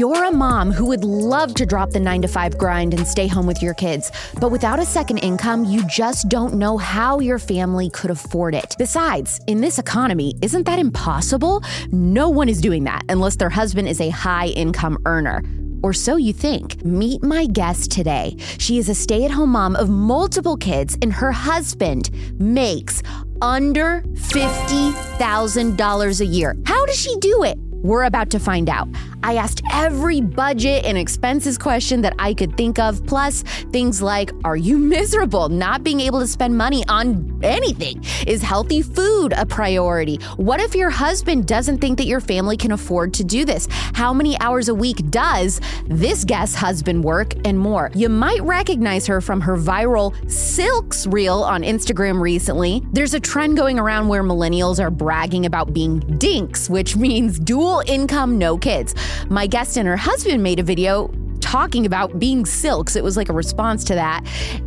You're 0.00 0.24
a 0.24 0.30
mom 0.30 0.72
who 0.72 0.86
would 0.86 1.04
love 1.04 1.52
to 1.56 1.66
drop 1.66 1.90
the 1.90 2.00
nine 2.00 2.22
to 2.22 2.28
five 2.28 2.56
grind 2.56 2.94
and 2.94 3.06
stay 3.06 3.26
home 3.26 3.46
with 3.46 3.60
your 3.60 3.74
kids, 3.74 4.10
but 4.40 4.50
without 4.50 4.78
a 4.78 4.84
second 4.86 5.18
income, 5.18 5.66
you 5.66 5.86
just 5.88 6.30
don't 6.30 6.54
know 6.54 6.78
how 6.78 7.18
your 7.18 7.38
family 7.38 7.90
could 7.90 8.10
afford 8.10 8.54
it. 8.54 8.74
Besides, 8.78 9.42
in 9.46 9.60
this 9.60 9.78
economy, 9.78 10.32
isn't 10.40 10.64
that 10.64 10.78
impossible? 10.78 11.62
No 11.92 12.30
one 12.30 12.48
is 12.48 12.62
doing 12.62 12.84
that 12.84 13.02
unless 13.10 13.36
their 13.36 13.50
husband 13.50 13.88
is 13.88 14.00
a 14.00 14.08
high 14.08 14.46
income 14.46 14.96
earner. 15.04 15.42
Or 15.82 15.92
so 15.92 16.16
you 16.16 16.32
think. 16.32 16.82
Meet 16.82 17.22
my 17.22 17.44
guest 17.44 17.90
today. 17.90 18.36
She 18.56 18.78
is 18.78 18.88
a 18.88 18.94
stay 18.94 19.26
at 19.26 19.30
home 19.30 19.50
mom 19.50 19.76
of 19.76 19.90
multiple 19.90 20.56
kids, 20.56 20.96
and 21.02 21.12
her 21.12 21.32
husband 21.32 22.08
makes 22.40 23.02
under 23.42 24.00
$50,000 24.14 26.20
a 26.20 26.26
year. 26.26 26.56
How 26.64 26.86
does 26.86 26.98
she 26.98 27.14
do 27.18 27.42
it? 27.42 27.58
We're 27.82 28.04
about 28.04 28.30
to 28.30 28.38
find 28.38 28.68
out. 28.68 28.88
I 29.22 29.36
asked 29.36 29.62
every 29.72 30.20
budget 30.20 30.84
and 30.84 30.96
expenses 30.96 31.58
question 31.58 32.00
that 32.02 32.14
I 32.18 32.34
could 32.34 32.56
think 32.56 32.78
of, 32.78 33.04
plus 33.06 33.42
things 33.70 34.00
like 34.00 34.32
Are 34.44 34.56
you 34.56 34.78
miserable 34.78 35.48
not 35.48 35.84
being 35.84 36.00
able 36.00 36.20
to 36.20 36.26
spend 36.26 36.56
money 36.56 36.84
on 36.88 37.38
anything? 37.42 38.04
Is 38.26 38.42
healthy 38.42 38.82
food 38.82 39.32
a 39.32 39.44
priority? 39.44 40.16
What 40.36 40.60
if 40.60 40.74
your 40.74 40.90
husband 40.90 41.46
doesn't 41.46 41.78
think 41.78 41.98
that 41.98 42.06
your 42.06 42.20
family 42.20 42.56
can 42.56 42.72
afford 42.72 43.14
to 43.14 43.24
do 43.24 43.44
this? 43.44 43.66
How 43.70 44.12
many 44.12 44.38
hours 44.40 44.68
a 44.68 44.74
week 44.74 44.98
does 45.10 45.60
this 45.86 46.24
guest's 46.24 46.56
husband 46.56 47.04
work 47.04 47.34
and 47.44 47.58
more? 47.58 47.90
You 47.94 48.08
might 48.08 48.42
recognize 48.42 49.06
her 49.06 49.20
from 49.20 49.40
her 49.42 49.56
viral 49.56 50.14
Silks 50.30 51.06
reel 51.06 51.42
on 51.42 51.62
Instagram 51.62 52.20
recently. 52.20 52.82
There's 52.92 53.14
a 53.14 53.20
trend 53.20 53.56
going 53.56 53.78
around 53.78 54.08
where 54.08 54.22
millennials 54.22 54.82
are 54.82 54.90
bragging 54.90 55.46
about 55.46 55.72
being 55.72 56.00
dinks, 56.18 56.68
which 56.68 56.96
means 56.96 57.38
dual 57.38 57.69
income, 57.78 58.38
no 58.38 58.58
kids. 58.58 58.94
My 59.28 59.46
guest 59.46 59.78
and 59.78 59.86
her 59.86 59.96
husband 59.96 60.42
made 60.42 60.58
a 60.58 60.64
video 60.64 61.10
talking 61.40 61.84
about 61.86 62.18
being 62.18 62.46
silks. 62.46 62.94
It 62.94 63.02
was 63.02 63.16
like 63.16 63.28
a 63.28 63.32
response 63.32 63.82
to 63.84 63.94
that, 63.94 64.24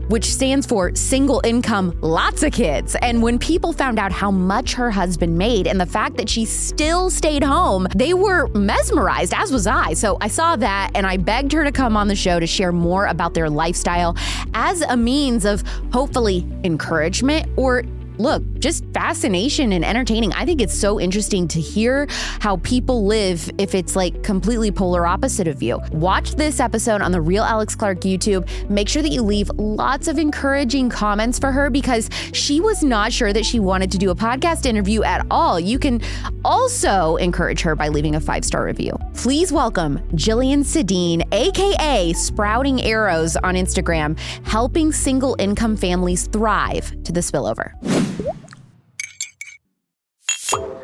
which 0.09 0.25
stands 0.25 0.65
for 0.65 0.93
single 0.95 1.41
income, 1.45 1.97
lots 2.01 2.43
of 2.43 2.51
kids. 2.51 2.95
And 3.01 3.21
when 3.21 3.39
people 3.39 3.71
found 3.71 3.99
out 3.99 4.11
how 4.11 4.31
much 4.31 4.73
her 4.73 4.91
husband 4.91 5.37
made 5.37 5.65
and 5.65 5.79
the 5.79 5.85
fact 5.85 6.17
that 6.17 6.27
she 6.27 6.43
still 6.43 7.09
stayed 7.09 7.43
home, 7.43 7.87
they 7.95 8.13
were 8.13 8.47
mesmerized, 8.49 9.33
as 9.33 9.51
was 9.51 9.65
I. 9.65 9.93
So 9.93 10.17
I 10.19 10.27
saw 10.27 10.55
that 10.57 10.91
and 10.93 11.07
I 11.07 11.15
begged 11.17 11.53
her 11.53 11.63
to 11.63 11.71
come 11.71 11.95
on 11.95 12.09
the 12.09 12.15
show 12.15 12.39
to 12.39 12.47
share 12.47 12.73
more 12.73 13.05
about 13.05 13.33
their 13.33 13.49
lifestyle 13.49 14.17
as 14.53 14.81
a 14.81 14.97
means 14.97 15.45
of 15.45 15.63
hopefully 15.93 16.45
encouragement 16.65 17.47
or 17.55 17.83
look, 18.17 18.43
just 18.59 18.85
fascination 18.93 19.73
and 19.73 19.83
entertaining. 19.83 20.33
I 20.33 20.45
think 20.45 20.61
it's 20.61 20.73
so 20.73 20.99
interesting 20.99 21.47
to 21.49 21.59
hear 21.59 22.07
how 22.39 22.57
people 22.57 23.05
live 23.05 23.49
if 23.57 23.75
it's 23.75 23.95
like 23.95 24.23
completely 24.23 24.71
polar 24.71 25.05
opposite 25.05 25.47
of 25.47 25.61
you. 25.63 25.79
Watch 25.91 26.35
this 26.35 26.59
episode 26.59 27.01
on 27.01 27.11
the 27.11 27.21
Real 27.21 27.43
Alex 27.43 27.75
Clark 27.75 28.01
YouTube. 28.01 28.47
Make 28.69 28.89
sure 28.89 29.01
that 29.01 29.11
you 29.11 29.21
leave 29.21 29.49
lots 29.57 30.07
of 30.07 30.17
encouraging 30.17 30.89
comments 30.89 31.39
for 31.39 31.51
her 31.51 31.69
because 31.69 32.09
she 32.33 32.61
was 32.61 32.83
not 32.83 33.11
sure 33.11 33.33
that 33.33 33.45
she 33.45 33.59
wanted 33.59 33.91
to 33.91 33.97
do 33.97 34.09
a 34.09 34.15
podcast 34.15 34.65
interview 34.65 35.03
at 35.03 35.25
all. 35.31 35.59
You 35.59 35.79
can 35.79 36.01
also 36.45 37.15
encourage 37.17 37.61
her 37.61 37.75
by 37.75 37.87
leaving 37.87 38.15
a 38.15 38.19
five 38.19 38.45
star 38.45 38.65
review. 38.65 38.97
Please 39.13 39.51
welcome 39.51 39.99
Jillian 40.13 40.59
Sedeen, 40.59 41.23
aka 41.33 42.13
Sprouting 42.13 42.81
Arrows 42.83 43.35
on 43.37 43.55
Instagram, 43.55 44.17
helping 44.45 44.91
single 44.91 45.35
income 45.39 45.75
families 45.75 46.27
thrive 46.27 46.91
to 47.03 47.11
the 47.11 47.19
spillover. 47.19 47.73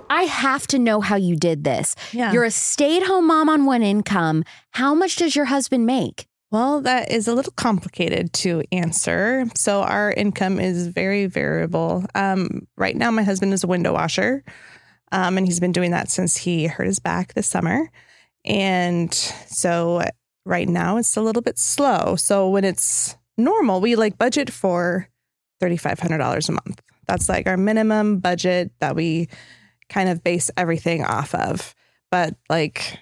I 0.10 0.24
have 0.24 0.66
to 0.68 0.80
know 0.80 1.02
how 1.02 1.16
you 1.16 1.36
did 1.36 1.64
this. 1.64 1.96
Yeah. 2.12 2.34
You're 2.34 2.44
a 2.44 2.52
stay 2.52 2.98
at 2.98 3.04
home 3.04 3.28
mom 3.28 3.48
on 3.48 3.66
one 3.66 3.84
income. 3.84 4.44
How 4.72 4.94
much 4.96 5.16
does 5.18 5.36
your 5.36 5.46
husband 5.46 5.86
make? 5.86 6.26
Well, 6.52 6.82
that 6.82 7.12
is 7.12 7.28
a 7.28 7.36
little 7.36 7.54
complicated 7.56 8.34
to 8.34 8.64
answer. 8.72 9.46
So, 9.56 9.84
our 9.84 10.12
income 10.12 10.60
is 10.60 10.88
very 10.88 11.28
variable. 11.28 12.06
Um, 12.16 12.68
right 12.76 12.96
now, 12.96 13.12
my 13.12 13.22
husband 13.22 13.54
is 13.54 13.64
a 13.64 13.68
window 13.68 13.94
washer, 13.94 14.44
um, 15.12 15.38
and 15.38 15.46
he's 15.46 15.60
been 15.60 15.72
doing 15.72 15.92
that 15.92 16.10
since 16.10 16.36
he 16.36 16.66
hurt 16.66 16.88
his 16.88 16.98
back 16.98 17.36
this 17.36 17.48
summer. 17.48 17.92
And 18.46 19.14
so, 19.14 20.02
right 20.44 20.68
now, 20.68 20.98
it's 20.98 21.16
a 21.16 21.22
little 21.22 21.44
bit 21.44 21.60
slow. 21.60 22.16
So, 22.16 22.50
when 22.50 22.64
it's 22.64 23.16
normal, 23.38 23.80
we 23.80 23.96
like 23.96 24.18
budget 24.18 24.52
for 24.52 25.08
$3,500 25.62 26.50
a 26.50 26.52
month. 26.52 26.82
That's 27.10 27.28
like 27.28 27.48
our 27.48 27.58
minimum 27.58 28.20
budget 28.20 28.72
that 28.80 28.96
we 28.96 29.28
kind 29.90 30.10
of 30.10 30.24
base 30.24 30.52
everything 30.56 31.04
off 31.04 31.34
of. 31.34 31.74
But 32.12 32.36
like, 32.50 32.98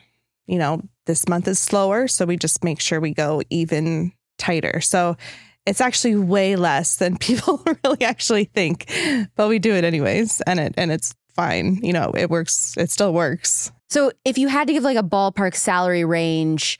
you 0.47 0.57
know, 0.57 0.81
this 1.05 1.27
month 1.27 1.47
is 1.47 1.59
slower, 1.59 2.07
so 2.07 2.25
we 2.25 2.37
just 2.37 2.63
make 2.63 2.79
sure 2.79 2.99
we 3.01 3.13
go 3.13 3.41
even 3.49 4.13
tighter. 4.37 4.79
So 4.81 5.17
it's 5.65 5.81
actually 5.81 6.15
way 6.15 6.55
less 6.55 6.95
than 6.97 7.17
people 7.27 7.61
really 7.83 8.03
actually 8.05 8.45
think, 8.45 8.89
but 9.35 9.49
we 9.49 9.59
do 9.59 9.73
it 9.75 9.83
anyways, 9.83 10.39
and 10.41 10.59
it 10.59 10.73
and 10.77 10.91
it's 10.91 11.13
fine. 11.35 11.79
You 11.83 11.91
know, 11.93 12.11
it 12.15 12.29
works. 12.29 12.73
It 12.77 12.89
still 12.91 13.13
works. 13.13 13.71
So, 13.89 14.11
if 14.25 14.37
you 14.37 14.47
had 14.47 14.67
to 14.67 14.73
give 14.73 14.83
like 14.83 14.97
a 14.97 15.03
ballpark 15.03 15.55
salary 15.55 16.03
range, 16.05 16.77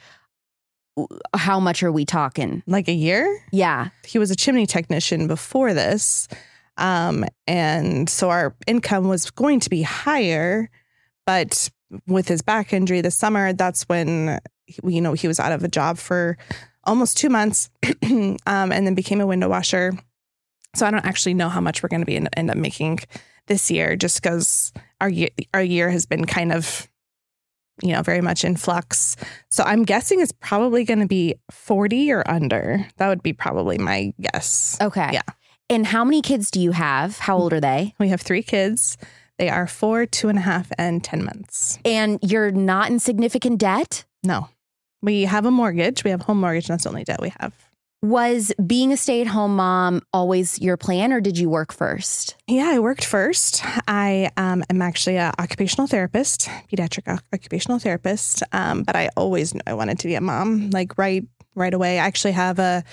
uh, 0.98 1.06
how 1.36 1.60
much 1.60 1.84
are 1.84 1.92
we 1.92 2.06
talking? 2.06 2.64
Like 2.68 2.88
a 2.88 2.94
year, 2.94 3.44
Yeah. 3.52 3.90
he 4.06 4.20
was 4.20 4.32
a 4.32 4.36
chimney 4.36 4.66
technician 4.66 5.28
before 5.28 5.74
this. 5.74 6.28
Um, 6.78 7.26
and 7.48 8.10
so 8.10 8.30
our 8.30 8.56
income 8.68 9.08
was 9.08 9.30
going 9.32 9.60
to 9.62 9.70
be 9.70 9.82
higher, 9.82 10.70
but 11.26 11.70
with 12.08 12.28
his 12.28 12.42
back 12.42 12.74
injury 12.74 13.02
this 13.02 13.16
summer, 13.16 13.54
that's 13.54 13.84
when 13.84 14.40
he- 14.66 14.80
you 14.96 15.02
know 15.02 15.14
he 15.14 15.28
was 15.28 15.40
out 15.40 15.52
of 15.52 15.64
a 15.64 15.68
job 15.68 15.98
for 15.98 16.38
almost 16.84 17.18
two 17.18 17.30
months, 17.30 17.70
um, 18.04 18.38
and 18.46 18.86
then 18.86 18.94
became 18.96 19.22
a 19.22 19.26
window 19.28 19.50
washer. 19.50 19.94
So 20.76 20.86
I 20.86 20.92
don't 20.92 21.06
actually 21.06 21.34
know 21.34 21.50
how 21.50 21.62
much 21.62 21.82
we're 21.82 21.90
going 21.90 22.02
to 22.02 22.06
be 22.06 22.16
end 22.18 22.30
end 22.38 22.52
up 22.52 22.58
making 22.58 23.00
this 23.48 23.72
year, 23.72 23.96
just 23.96 24.22
because 24.22 24.74
our 25.02 25.10
year, 25.10 25.30
our 25.54 25.64
year 25.64 25.90
has 25.90 26.06
been 26.06 26.26
kind 26.26 26.52
of 26.52 26.88
you 27.82 27.94
know 27.94 28.02
very 28.02 28.22
much 28.22 28.44
in 28.44 28.56
flux. 28.58 29.16
So 29.50 29.64
I'm 29.64 29.84
guessing 29.84 30.20
it's 30.20 30.34
probably 30.34 30.84
going 30.84 31.00
to 31.00 31.08
be 31.08 31.36
40 31.52 32.12
or 32.12 32.30
under. 32.30 32.86
That 32.98 33.08
would 33.08 33.24
be 33.24 33.34
probably 33.34 33.78
my 33.78 34.14
guess. 34.20 34.78
Okay. 34.82 35.10
Yeah. 35.14 35.22
And 35.70 35.86
how 35.86 36.06
many 36.06 36.22
kids 36.22 36.50
do 36.50 36.62
you 36.62 36.72
have? 36.72 37.20
How 37.20 37.38
old 37.38 37.52
are 37.54 37.60
they? 37.60 37.94
We 38.00 38.10
have 38.10 38.22
three 38.22 38.44
kids. 38.44 38.98
They 39.38 39.50
are 39.50 39.68
four, 39.68 40.06
two 40.06 40.30
and 40.30 40.38
a 40.38 40.42
half, 40.42 40.72
and 40.78 41.04
10 41.04 41.24
months. 41.24 41.78
And 41.86 42.20
you're 42.22 42.52
not 42.52 42.90
in 42.90 43.00
significant 43.00 43.60
debt? 43.60 44.06
No, 44.24 44.50
we 45.02 45.24
have 45.24 45.46
a 45.46 45.52
mortgage. 45.52 46.04
We 46.04 46.12
have 46.12 46.22
a 46.22 46.24
home 46.24 46.40
mortgage, 46.40 46.70
and 46.70 46.74
that's 46.74 46.84
the 46.84 46.90
only 46.90 47.04
debt 47.04 47.22
we 47.22 47.34
have. 47.40 47.54
Was 48.02 48.52
being 48.66 48.94
a 48.94 48.98
stay 48.98 49.22
at 49.22 49.28
home 49.28 49.56
mom 49.56 50.02
always 50.14 50.60
your 50.60 50.78
plan, 50.78 51.12
or 51.12 51.20
did 51.20 51.38
you 51.38 51.50
work 51.50 51.74
first? 51.74 52.36
Yeah, 52.48 52.70
I 52.72 52.80
worked 52.80 53.04
first. 53.04 53.64
I 53.88 54.30
um, 54.38 54.64
am 54.70 54.82
actually 54.82 55.18
an 55.18 55.34
occupational 55.40 55.88
therapist, 55.88 56.48
pediatric 56.72 57.12
oc- 57.12 57.24
occupational 57.34 57.80
therapist. 57.80 58.44
Um, 58.54 58.84
but 58.84 58.96
I 58.96 59.10
always 59.18 59.54
knew 59.54 59.62
I 59.66 59.74
wanted 59.74 60.00
to 60.00 60.08
be 60.08 60.16
a 60.16 60.22
mom, 60.22 60.70
like 60.70 60.98
right 60.98 61.26
right 61.56 61.74
away. 61.74 62.00
I 62.00 62.06
actually 62.06 62.34
have 62.34 62.60
a 62.60 62.84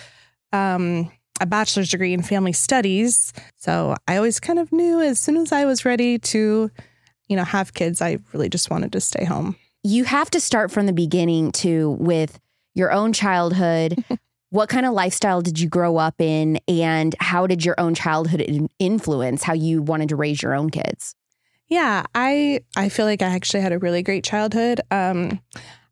um, 0.53 1.11
a 1.41 1.47
bachelor's 1.47 1.91
degree 1.91 2.13
in 2.13 2.23
family 2.23 2.53
studies, 2.53 3.33
so 3.57 3.97
I 4.07 4.17
always 4.17 4.41
kind 4.41 4.59
of 4.59 4.73
knew 4.73 5.01
as 5.01 5.19
soon 5.19 5.37
as 5.37 5.53
I 5.53 5.65
was 5.65 5.85
ready 5.85 6.19
to, 6.19 6.71
you 7.29 7.37
know, 7.37 7.45
have 7.45 7.75
kids, 7.75 8.01
I 8.01 8.19
really 8.33 8.49
just 8.49 8.71
wanted 8.71 8.93
to 8.93 9.01
stay 9.01 9.25
home. 9.25 9.57
You 9.83 10.05
have 10.05 10.31
to 10.31 10.41
start 10.41 10.71
from 10.71 10.87
the 10.87 10.93
beginning 10.93 11.53
too 11.53 11.91
with 12.01 12.39
your 12.75 12.93
own 12.93 13.13
childhood. 13.13 14.05
what 14.51 14.69
kind 14.69 14.87
of 14.87 14.93
lifestyle 14.93 15.43
did 15.43 15.59
you 15.59 15.69
grow 15.69 15.97
up 15.97 16.21
in, 16.21 16.59
and 16.69 17.15
how 17.19 17.47
did 17.47 17.65
your 17.65 17.75
own 17.79 17.95
childhood 17.95 18.69
influence 18.79 19.43
how 19.43 19.53
you 19.53 19.83
wanted 19.83 20.09
to 20.11 20.17
raise 20.17 20.41
your 20.43 20.55
own 20.55 20.71
kids? 20.71 21.17
Yeah, 21.67 22.05
I 22.15 22.61
I 22.77 22.89
feel 22.89 23.07
like 23.07 23.23
I 23.23 23.27
actually 23.27 23.63
had 23.63 23.73
a 23.73 23.79
really 23.79 24.03
great 24.03 24.23
childhood. 24.23 24.81
Um, 24.91 25.41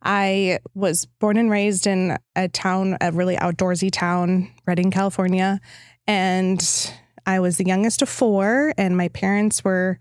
I 0.03 0.59
was 0.75 1.07
born 1.07 1.37
and 1.37 1.51
raised 1.51 1.87
in 1.87 2.19
a 2.35 2.49
town, 2.49 2.97
a 3.01 3.13
really 3.13 3.37
outdoorsy 3.37 3.91
town, 3.91 4.51
Redding, 4.67 4.91
California, 4.91 5.61
and 6.07 6.93
I 7.27 7.41
was 7.41 7.57
the 7.57 7.67
youngest 7.67 8.03
of 8.03 8.09
four, 8.09 8.75
and 8.77 8.97
my 8.97 9.09
parents 9.09 9.65
were 9.65 9.99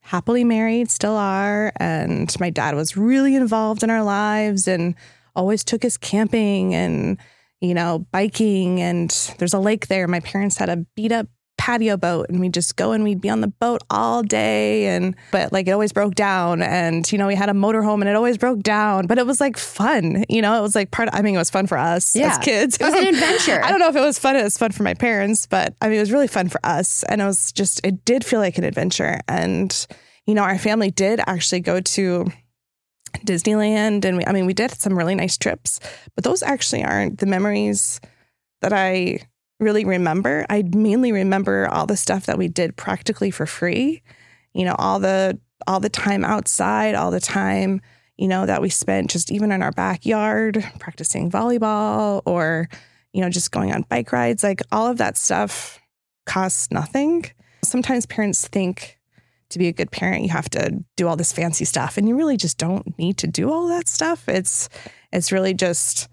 happily 0.00 0.44
married, 0.44 0.90
still 0.90 1.16
are, 1.16 1.72
and 1.76 2.34
my 2.40 2.50
dad 2.50 2.74
was 2.74 2.96
really 2.96 3.34
involved 3.34 3.82
in 3.82 3.90
our 3.90 4.02
lives 4.02 4.68
and 4.68 4.94
always 5.34 5.64
took 5.64 5.84
us 5.84 5.96
camping 5.96 6.74
and 6.74 7.18
you 7.60 7.74
know 7.74 8.06
biking. 8.10 8.80
And 8.80 9.10
there's 9.38 9.54
a 9.54 9.58
lake 9.58 9.88
there. 9.88 10.06
My 10.08 10.20
parents 10.20 10.58
had 10.58 10.68
a 10.68 10.84
beat 10.94 11.12
up 11.12 11.28
patio 11.58 11.96
boat 11.96 12.26
and 12.28 12.40
we'd 12.40 12.54
just 12.54 12.76
go 12.76 12.92
and 12.92 13.04
we'd 13.04 13.20
be 13.20 13.28
on 13.28 13.40
the 13.40 13.48
boat 13.48 13.82
all 13.90 14.22
day 14.22 14.86
and 14.86 15.14
but 15.32 15.52
like 15.52 15.66
it 15.66 15.72
always 15.72 15.92
broke 15.92 16.14
down 16.14 16.62
and 16.62 17.10
you 17.12 17.18
know 17.18 17.26
we 17.26 17.34
had 17.34 17.48
a 17.50 17.52
motorhome 17.52 18.00
and 18.00 18.08
it 18.08 18.14
always 18.16 18.38
broke 18.38 18.62
down 18.62 19.06
but 19.06 19.18
it 19.18 19.26
was 19.26 19.40
like 19.40 19.56
fun 19.58 20.24
you 20.28 20.40
know 20.40 20.56
it 20.56 20.62
was 20.62 20.74
like 20.74 20.90
part 20.90 21.08
of, 21.08 21.14
I 21.14 21.20
mean 21.22 21.34
it 21.34 21.38
was 21.38 21.50
fun 21.50 21.66
for 21.66 21.76
us 21.76 22.14
Yeah. 22.16 22.28
as 22.30 22.38
kids 22.38 22.76
It 22.80 22.84
was 22.84 22.94
an 22.94 23.06
adventure. 23.14 23.60
I 23.62 23.70
don't 23.70 23.80
know 23.80 23.88
if 23.88 23.96
it 23.96 24.00
was 24.00 24.18
fun 24.18 24.36
it 24.36 24.44
was 24.44 24.56
fun 24.56 24.70
for 24.72 24.84
my 24.84 24.94
parents 24.94 25.46
but 25.46 25.74
I 25.82 25.88
mean 25.88 25.96
it 25.98 26.00
was 26.00 26.12
really 26.12 26.28
fun 26.28 26.48
for 26.48 26.60
us 26.64 27.02
and 27.02 27.20
it 27.20 27.24
was 27.24 27.52
just 27.52 27.84
it 27.84 28.04
did 28.04 28.24
feel 28.24 28.38
like 28.40 28.56
an 28.56 28.64
adventure 28.64 29.18
and 29.28 29.86
you 30.26 30.34
know 30.34 30.42
our 30.44 30.58
family 30.58 30.90
did 30.90 31.20
actually 31.26 31.60
go 31.60 31.80
to 31.80 32.26
Disneyland. 33.26 34.04
And 34.04 34.18
we, 34.18 34.26
I 34.26 34.32
mean, 34.32 34.46
we 34.46 34.52
did 34.54 34.70
some 34.72 34.96
really 34.96 35.14
nice 35.14 35.36
trips, 35.38 35.80
but 36.14 36.24
those 36.24 36.42
actually 36.42 36.84
aren't 36.84 37.18
the 37.18 37.26
memories 37.26 38.00
that 38.60 38.72
I 38.72 39.20
really 39.60 39.84
remember. 39.84 40.46
I 40.48 40.62
mainly 40.62 41.12
remember 41.12 41.68
all 41.68 41.86
the 41.86 41.96
stuff 41.96 42.26
that 42.26 42.38
we 42.38 42.48
did 42.48 42.76
practically 42.76 43.30
for 43.30 43.46
free. 43.46 44.02
You 44.54 44.64
know, 44.64 44.74
all 44.78 44.98
the 44.98 45.38
all 45.66 45.80
the 45.80 45.88
time 45.88 46.24
outside, 46.24 46.94
all 46.94 47.10
the 47.10 47.20
time, 47.20 47.80
you 48.16 48.28
know, 48.28 48.46
that 48.46 48.62
we 48.62 48.68
spent 48.68 49.10
just 49.10 49.30
even 49.30 49.52
in 49.52 49.62
our 49.62 49.72
backyard 49.72 50.64
practicing 50.78 51.30
volleyball 51.30 52.22
or, 52.26 52.68
you 53.12 53.20
know, 53.20 53.28
just 53.28 53.50
going 53.50 53.72
on 53.72 53.84
bike 53.88 54.12
rides. 54.12 54.42
Like 54.42 54.62
all 54.72 54.86
of 54.86 54.98
that 54.98 55.16
stuff 55.16 55.78
costs 56.26 56.70
nothing. 56.70 57.26
Sometimes 57.64 58.06
parents 58.06 58.46
think 58.46 58.98
to 59.50 59.58
be 59.58 59.68
a 59.68 59.72
good 59.72 59.90
parent, 59.90 60.22
you 60.22 60.28
have 60.28 60.50
to 60.50 60.84
do 60.96 61.08
all 61.08 61.16
this 61.16 61.32
fancy 61.32 61.64
stuff, 61.64 61.96
and 61.96 62.08
you 62.08 62.16
really 62.16 62.36
just 62.36 62.58
don't 62.58 62.98
need 62.98 63.16
to 63.18 63.26
do 63.26 63.50
all 63.50 63.68
that 63.68 63.88
stuff. 63.88 64.28
It's 64.28 64.68
it's 65.12 65.32
really 65.32 65.54
just 65.54 66.08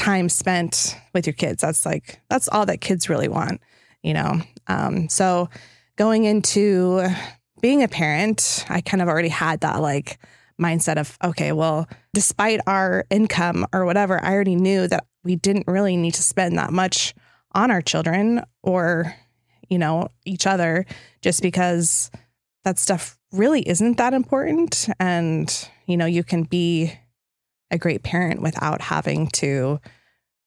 time 0.00 0.30
spent 0.30 0.96
with 1.12 1.26
your 1.26 1.34
kids. 1.34 1.60
That's 1.60 1.84
like 1.84 2.20
that's 2.30 2.48
all 2.48 2.64
that 2.66 2.80
kids 2.80 3.10
really 3.10 3.28
want, 3.28 3.60
you 4.02 4.14
know. 4.14 4.40
Um, 4.66 5.08
so 5.10 5.50
going 5.96 6.24
into 6.24 7.06
being 7.60 7.82
a 7.82 7.88
parent, 7.88 8.64
I 8.70 8.80
kind 8.80 9.02
of 9.02 9.08
already 9.08 9.28
had 9.28 9.60
that 9.60 9.82
like 9.82 10.18
mindset 10.58 10.96
of 10.96 11.18
okay, 11.22 11.52
well, 11.52 11.86
despite 12.14 12.60
our 12.66 13.04
income 13.10 13.66
or 13.74 13.84
whatever, 13.84 14.22
I 14.24 14.32
already 14.32 14.56
knew 14.56 14.88
that 14.88 15.04
we 15.22 15.36
didn't 15.36 15.68
really 15.68 15.96
need 15.96 16.14
to 16.14 16.22
spend 16.22 16.56
that 16.58 16.72
much 16.72 17.14
on 17.52 17.70
our 17.70 17.82
children 17.82 18.42
or 18.62 19.14
you 19.68 19.78
know 19.78 20.08
each 20.24 20.46
other 20.46 20.86
just 21.20 21.42
because 21.42 22.10
that 22.64 22.78
stuff 22.78 23.18
really 23.32 23.68
isn't 23.68 23.98
that 23.98 24.14
important 24.14 24.88
and 24.98 25.68
you 25.86 25.96
know 25.96 26.06
you 26.06 26.24
can 26.24 26.44
be 26.44 26.92
a 27.70 27.78
great 27.78 28.02
parent 28.02 28.42
without 28.42 28.80
having 28.80 29.28
to 29.28 29.80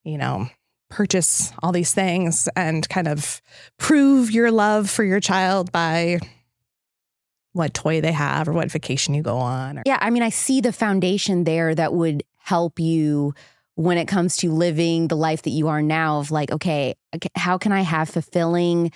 you 0.03 0.17
know 0.17 0.47
purchase 0.89 1.51
all 1.63 1.71
these 1.71 1.93
things 1.93 2.47
and 2.55 2.87
kind 2.87 3.07
of 3.07 3.41
prove 3.79 4.29
your 4.29 4.51
love 4.51 4.89
for 4.89 5.03
your 5.03 5.19
child 5.19 5.71
by 5.71 6.19
what 7.53 7.73
toy 7.73 8.01
they 8.01 8.11
have 8.11 8.47
or 8.47 8.53
what 8.53 8.71
vacation 8.71 9.13
you 9.13 9.21
go 9.23 9.37
on 9.37 9.79
or- 9.79 9.83
yeah 9.85 9.97
i 10.01 10.09
mean 10.09 10.23
i 10.23 10.29
see 10.29 10.61
the 10.61 10.73
foundation 10.73 11.43
there 11.43 11.73
that 11.73 11.93
would 11.93 12.23
help 12.37 12.79
you 12.79 13.33
when 13.75 13.97
it 13.97 14.07
comes 14.07 14.37
to 14.37 14.51
living 14.51 15.07
the 15.07 15.15
life 15.17 15.41
that 15.43 15.49
you 15.49 15.67
are 15.67 15.81
now 15.81 16.19
of 16.19 16.29
like 16.31 16.51
okay 16.51 16.93
how 17.35 17.57
can 17.57 17.71
i 17.71 17.81
have 17.81 18.09
fulfilling 18.09 18.91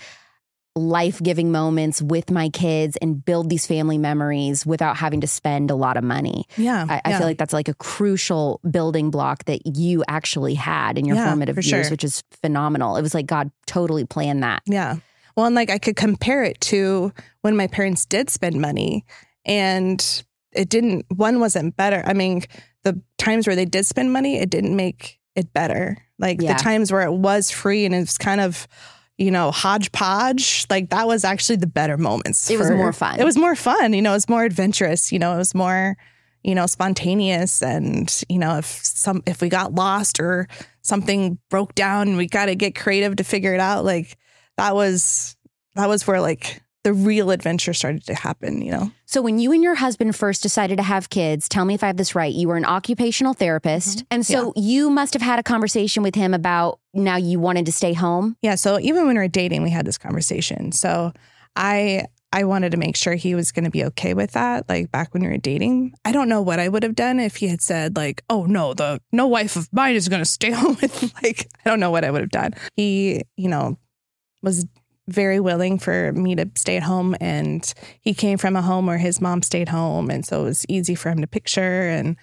life 0.78 1.22
giving 1.22 1.52
moments 1.52 2.02
with 2.02 2.32
my 2.32 2.50
kids 2.50 2.98
and 3.02 3.24
build 3.24 3.50
these 3.50 3.66
family 3.66 3.98
memories 3.98 4.66
without 4.66 4.98
having 4.98 5.22
to 5.22 5.28
spend 5.28 5.72
a 5.72 5.76
lot 5.76 5.98
of 5.98 6.04
money. 6.04 6.46
Yeah. 6.58 6.86
I, 6.88 7.02
I 7.04 7.10
yeah. 7.10 7.18
feel 7.18 7.28
like 7.28 7.38
that's 7.38 7.54
like 7.54 7.68
a 7.68 7.74
crucial 7.74 8.60
building 8.70 9.10
block 9.12 9.46
that 9.46 9.62
you 9.66 10.04
actually 10.08 10.54
had 10.54 10.98
in 10.98 11.06
your 11.06 11.16
Yeah, 11.18 11.28
formative 11.28 11.56
years, 11.58 11.88
sure. 11.88 11.92
which 11.92 12.04
is 12.04 12.24
phenomenal. 12.42 12.96
It 12.96 13.02
was 13.02 13.14
like 13.14 13.26
God 13.26 13.52
totally 13.66 14.06
planned 14.06 14.44
that. 14.44 14.62
Yeah. 14.66 14.98
Well, 15.36 15.46
and 15.46 15.56
like 15.56 15.70
I 15.70 15.78
could 15.78 15.96
compare 15.96 16.44
it 16.44 16.60
to 16.62 17.12
when 17.42 17.56
my 17.56 17.68
parents 17.68 18.06
did 18.06 18.30
spend 18.30 18.60
money 18.62 19.06
and 19.46 20.24
it 20.52 20.70
didn't, 20.70 21.06
one 21.16 21.40
wasn't 21.40 21.76
better. 21.78 22.02
I 22.06 22.14
mean, 22.14 22.42
the 22.84 23.02
times 23.18 23.48
where 23.48 23.56
they 23.56 23.66
did 23.66 23.86
spend 23.86 24.12
money, 24.14 24.38
it 24.38 24.50
didn't 24.50 24.76
make 24.76 25.20
it 25.36 25.54
better. 25.54 25.98
Like 26.18 26.42
Yeah. 26.42 26.54
the 26.54 26.64
times 26.64 26.92
where 26.92 27.04
it 27.04 27.12
was 27.14 27.52
free 27.52 27.86
and 27.86 27.94
it 27.94 28.00
was 28.00 28.18
kind 28.18 28.42
of, 28.42 28.68
you 29.18 29.32
know, 29.32 29.52
hodgepodge, 29.52 30.66
like 30.70 30.90
that 30.90 31.08
was 31.08 31.24
actually 31.24 31.58
the 31.58 31.68
better 31.68 31.98
moments. 31.98 32.50
It 32.50 32.60
was 32.60 32.70
more 32.72 32.94
fun. 32.94 33.20
It 33.20 33.24
was 33.24 33.38
more 33.38 33.56
fun. 33.56 33.94
You 33.94 34.02
know, 34.02 34.12
it 34.12 34.16
was 34.16 34.30
more 34.30 34.44
adventurous. 34.44 35.12
You 35.12 35.20
know, 35.20 35.34
it 35.34 35.38
was 35.38 35.56
more, 35.56 35.98
you 36.44 36.54
know, 36.54 36.68
spontaneous. 36.68 37.62
And, 37.64 38.24
you 38.30 38.38
know, 38.38 38.58
if 38.58 38.66
some, 38.66 39.24
if 39.26 39.42
we 39.42 39.50
got 39.50 39.74
lost 39.74 40.20
or 40.20 40.48
something 40.82 41.40
broke 41.50 41.74
down, 41.76 42.16
we 42.18 42.28
got 42.28 42.46
to 42.46 42.56
get 42.56 42.76
creative 42.76 43.16
to 43.16 43.24
figure 43.24 43.54
it 43.54 43.60
out. 43.60 43.84
Like, 43.84 44.18
that 44.58 44.76
was 44.76 45.36
that 45.76 45.88
was 45.88 46.06
where 46.06 46.20
like 46.20 46.62
the 46.88 46.94
real 46.94 47.32
adventure 47.32 47.74
started 47.74 48.06
to 48.06 48.16
happen 48.16 48.62
you 48.62 48.72
know 48.72 48.90
So, 49.06 49.22
when 49.22 49.40
you 49.40 49.52
and 49.52 49.62
your 49.62 49.76
husband 49.76 50.16
first 50.16 50.42
decided 50.42 50.78
to 50.78 50.84
have 50.84 51.10
kids, 51.10 51.48
tell 51.50 51.66
me 51.66 51.74
if 51.74 51.84
I 51.84 51.88
have 51.88 51.98
this 51.98 52.14
right. 52.16 52.34
You 52.34 52.48
were 52.50 52.58
an 52.58 52.66
occupational 52.66 53.34
therapist. 53.34 54.00
Mm-hmm. 54.00 54.06
And 54.12 54.26
so 54.26 54.54
you 54.56 54.90
must 54.90 55.14
have 55.14 55.22
had 55.22 55.40
a 55.40 55.44
conversation 55.44 56.04
with 56.04 56.16
him 56.16 56.34
about 56.34 56.80
now 56.94 57.18
you 57.18 57.40
wanted 57.40 57.66
to 57.68 57.72
stay 57.72 57.94
home. 57.94 58.36
yeah 58.42 58.56
so 58.56 58.80
even 58.80 59.06
when 59.06 59.16
we 59.16 59.22
were 59.24 59.28
dating 59.42 59.64
we 59.64 59.70
had 59.70 59.86
this 59.86 59.98
conversation 59.98 60.72
so 60.72 61.12
i 61.56 62.06
i 62.34 62.44
wanted 62.44 62.72
to 62.72 62.78
make 62.78 62.96
sure 62.96 63.16
he 63.16 63.36
was 63.36 63.52
going 63.52 63.66
to 63.66 63.72
be 63.72 63.84
okay 63.90 64.14
with 64.14 64.32
that 64.32 64.68
like 64.70 64.90
back 64.92 65.14
when 65.14 65.24
we 65.24 65.30
were 65.30 65.38
dating 65.52 65.94
i 66.06 66.12
don't 66.12 66.30
know 66.30 66.42
what 66.42 66.60
i 66.60 66.68
would 66.68 66.84
have 66.84 66.96
done 66.96 67.20
if 67.20 67.36
he 67.38 67.48
had 67.48 67.62
said 67.62 67.96
like 67.96 68.24
oh 68.30 68.46
no 68.46 68.74
the 68.74 69.00
no 69.12 69.28
wife 69.28 69.56
of 69.56 69.68
mine 69.72 69.96
is 69.96 70.08
going 70.10 70.22
to 70.22 70.26
stay 70.40 70.52
home 70.62 70.76
with 70.82 71.14
like 71.22 71.48
i 71.66 71.70
don't 71.70 71.80
know 71.80 71.92
what 71.92 72.04
i 72.04 72.12
would 72.12 72.22
have 72.22 72.32
done 72.32 72.52
he 72.76 73.22
you 73.36 73.50
know 73.50 73.78
was 74.42 74.66
very 75.08 75.40
willing 75.40 75.80
for 75.80 76.12
me 76.14 76.36
to 76.36 76.50
stay 76.56 76.78
at 76.78 76.84
home 76.84 77.16
and 77.22 77.74
he 78.02 78.14
came 78.14 78.38
from 78.38 78.56
a 78.56 78.62
home 78.62 78.86
where 78.86 78.98
his 78.98 79.22
mom 79.22 79.42
stayed 79.42 79.70
home 79.70 80.10
and 80.10 80.26
so 80.26 80.42
it 80.42 80.44
was 80.46 80.66
easy 80.68 80.96
for 80.96 81.10
him 81.10 81.22
to 81.22 81.28
picture 81.28 81.88
and 81.90 82.18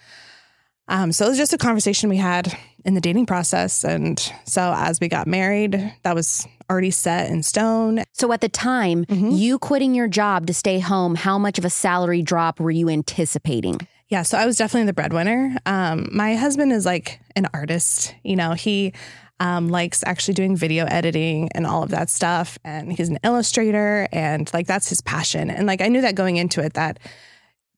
um, 0.86 1.12
so 1.12 1.24
it 1.24 1.30
was 1.30 1.38
just 1.38 1.54
a 1.54 1.58
conversation 1.58 2.10
we 2.10 2.18
had 2.18 2.54
in 2.84 2.92
the 2.92 3.00
dating 3.00 3.24
process 3.24 3.84
and 3.84 4.30
so 4.44 4.74
as 4.76 5.00
we 5.00 5.08
got 5.08 5.26
married 5.26 5.94
that 6.02 6.14
was 6.14 6.46
already 6.70 6.90
set 6.90 7.30
in 7.30 7.42
stone 7.42 8.02
So, 8.12 8.32
at 8.32 8.40
the 8.42 8.48
time, 8.50 9.04
Mhm. 9.06 9.36
you 9.38 9.58
quitting 9.58 9.94
your 9.94 10.08
job 10.08 10.46
to 10.46 10.54
stay 10.54 10.78
home, 10.78 11.14
how 11.14 11.38
much 11.38 11.58
of 11.58 11.64
a 11.64 11.70
salary 11.70 12.22
drop 12.22 12.60
were 12.60 12.70
you 12.70 12.88
anticipating? 12.90 13.80
yeah 14.08 14.20
so 14.22 14.36
i 14.36 14.44
was 14.44 14.58
definitely 14.58 14.84
the 14.86 14.92
breadwinner 14.92 15.56
um, 15.64 16.06
my 16.12 16.36
husband 16.36 16.70
is 16.72 16.84
like 16.84 17.18
an 17.36 17.48
artist 17.54 18.14
you 18.22 18.36
know 18.36 18.52
he 18.52 18.92
um, 19.40 19.68
likes 19.68 20.02
actually 20.06 20.34
doing 20.34 20.56
video 20.56 20.86
editing 20.86 21.48
and 21.54 21.66
all 21.66 21.82
of 21.82 21.90
that 21.90 22.08
stuff 22.08 22.58
and 22.64 22.92
he's 22.92 23.08
an 23.08 23.18
illustrator 23.24 24.08
and 24.12 24.50
like 24.54 24.66
that's 24.66 24.88
his 24.88 25.00
passion 25.00 25.50
and 25.50 25.66
like 25.66 25.80
i 25.80 25.88
knew 25.88 26.00
that 26.00 26.14
going 26.14 26.36
into 26.36 26.62
it 26.62 26.74
that 26.74 26.98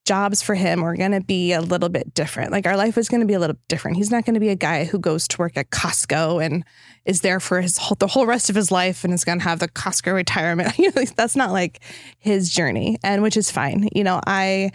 jobs 0.06 0.41
for 0.41 0.55
him 0.55 0.81
were 0.81 0.97
going 0.97 1.11
to 1.11 1.20
be 1.20 1.53
a 1.53 1.61
little 1.61 1.88
bit 1.88 2.14
different. 2.14 2.53
Like 2.53 2.67
our 2.67 2.76
life 2.76 2.97
was 2.97 3.08
going 3.08 3.20
to 3.20 3.26
be 3.26 3.35
a 3.35 3.38
little 3.38 3.56
different. 3.69 3.97
He's 3.97 4.11
not 4.11 4.25
going 4.25 4.35
to 4.35 4.41
be 4.41 4.49
a 4.49 4.56
guy 4.56 4.85
who 4.85 4.99
goes 4.99 5.29
to 5.29 5.38
work 5.38 5.56
at 5.56 5.70
Costco 5.70 6.43
and 6.43 6.64
is 7.05 7.20
there 7.20 7.41
for 7.41 7.61
his 7.61 7.76
whole, 7.76 7.97
the 7.99 8.06
whole 8.06 8.25
rest 8.25 8.49
of 8.49 8.56
his 8.56 8.70
life 8.70 9.05
and 9.05 9.13
is 9.13 9.25
going 9.25 9.39
to 9.39 9.44
have 9.44 9.58
the 9.58 9.69
Costco 9.69 10.15
retirement. 10.15 10.75
That's 11.17 11.36
not 11.36 11.51
like 11.51 11.81
his 12.19 12.51
journey, 12.51 12.98
and 13.03 13.22
which 13.22 13.36
is 13.36 13.51
fine. 13.51 13.89
You 13.93 14.05
know, 14.05 14.20
I 14.27 14.70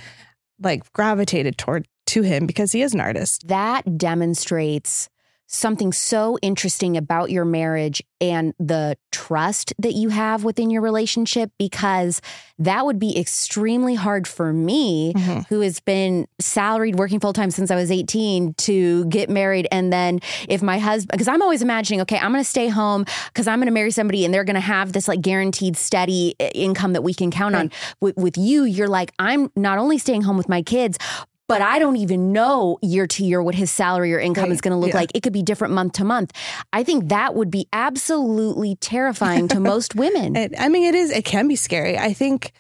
like 0.62 0.92
gravitated 0.94 1.58
toward 1.58 1.88
to 2.08 2.22
him 2.22 2.46
because 2.46 2.74
he 2.74 2.82
is 2.82 2.94
an 2.94 3.00
artist. 3.00 3.48
That 3.48 3.98
demonstrates 3.98 5.10
something 5.54 5.92
so 5.92 6.38
interesting 6.42 6.96
about 6.96 7.30
your 7.30 7.44
marriage 7.44 8.02
and 8.22 8.54
the 8.58 8.96
trust 9.12 9.74
that 9.80 9.94
you 9.94 10.08
have 10.10 10.46
within 10.46 10.70
your 10.70 10.82
relationship 10.82 11.52
because 11.60 12.22
that 12.58 12.86
would 12.86 13.00
be 13.00 13.20
extremely 13.20 13.96
hard 13.96 14.28
for 14.28 14.54
me 14.54 15.12
Mhm. 15.14 15.46
who 15.50 15.60
has 15.60 15.80
been 15.82 16.26
salaried 16.40 16.96
working 16.98 17.20
full 17.20 17.34
time 17.34 17.52
since 17.52 17.70
I 17.70 17.76
was 17.76 17.92
18 17.92 18.54
to 18.60 19.04
get 19.06 19.30
married. 19.30 19.68
And 19.72 19.92
then 19.92 20.20
if 20.48 20.62
my 20.62 20.80
husband, 20.80 21.12
because 21.12 21.28
I'm 21.28 21.42
always 21.42 21.62
imagining, 21.62 22.00
okay, 22.02 22.18
I'm 22.18 22.32
going 22.32 22.44
to 22.44 22.50
stay 22.50 22.70
home 22.70 23.06
because 23.34 23.48
I'm 23.48 23.60
going 23.60 23.66
to 23.68 23.74
marry 23.74 23.92
somebody 23.92 24.24
and 24.24 24.34
they're 24.34 24.46
going 24.46 24.54
to 24.54 24.60
have 24.62 24.94
this 24.94 25.08
like 25.10 25.22
guaranteed 25.22 25.76
steady 25.76 26.36
income 26.54 26.94
that 26.94 27.02
we 27.04 27.14
can 27.14 27.30
count 27.30 27.56
on. 27.56 27.72
With, 28.00 28.16
with 28.16 28.38
you, 28.38 28.64
you're 28.64 28.88
like, 28.88 29.12
I'm 29.20 29.52
not 29.58 29.80
only 29.80 29.98
staying 29.98 30.22
home 30.22 30.38
with 30.38 30.48
my 30.48 30.62
kids, 30.62 30.98
but 31.52 31.62
I 31.62 31.80
don't 31.80 31.98
even 31.98 32.32
know 32.32 32.78
year 32.82 33.06
to 33.08 33.24
year 33.24 33.42
what 33.44 33.56
his 33.56 33.70
salary 33.72 34.14
or 34.14 34.20
income 34.20 34.46
Right. 34.46 34.52
is 34.54 34.62
going 34.62 34.72
to 34.72 34.78
look 34.78 34.90
Yeah. 34.94 34.98
like. 35.02 35.12
It 35.14 35.22
could 35.24 35.34
be 35.34 35.44
different 35.44 35.74
month 35.74 35.94
to 35.94 36.04
month. 36.04 36.32
I 36.74 36.84
think 36.84 37.10
that 37.10 37.36
would 37.36 37.52
be 37.52 37.68
absolutely 37.74 38.76
terrifying 38.76 39.48
to 39.50 39.60
most 39.74 39.96
women. 39.96 40.36
It, 40.36 40.54
I 40.58 40.70
mean, 40.70 40.84
it 40.84 40.96
is. 40.96 41.12
It 41.12 41.26
can 41.26 41.48
be 41.48 41.56
scary. 41.56 41.98
I 41.98 42.14
think 42.14 42.52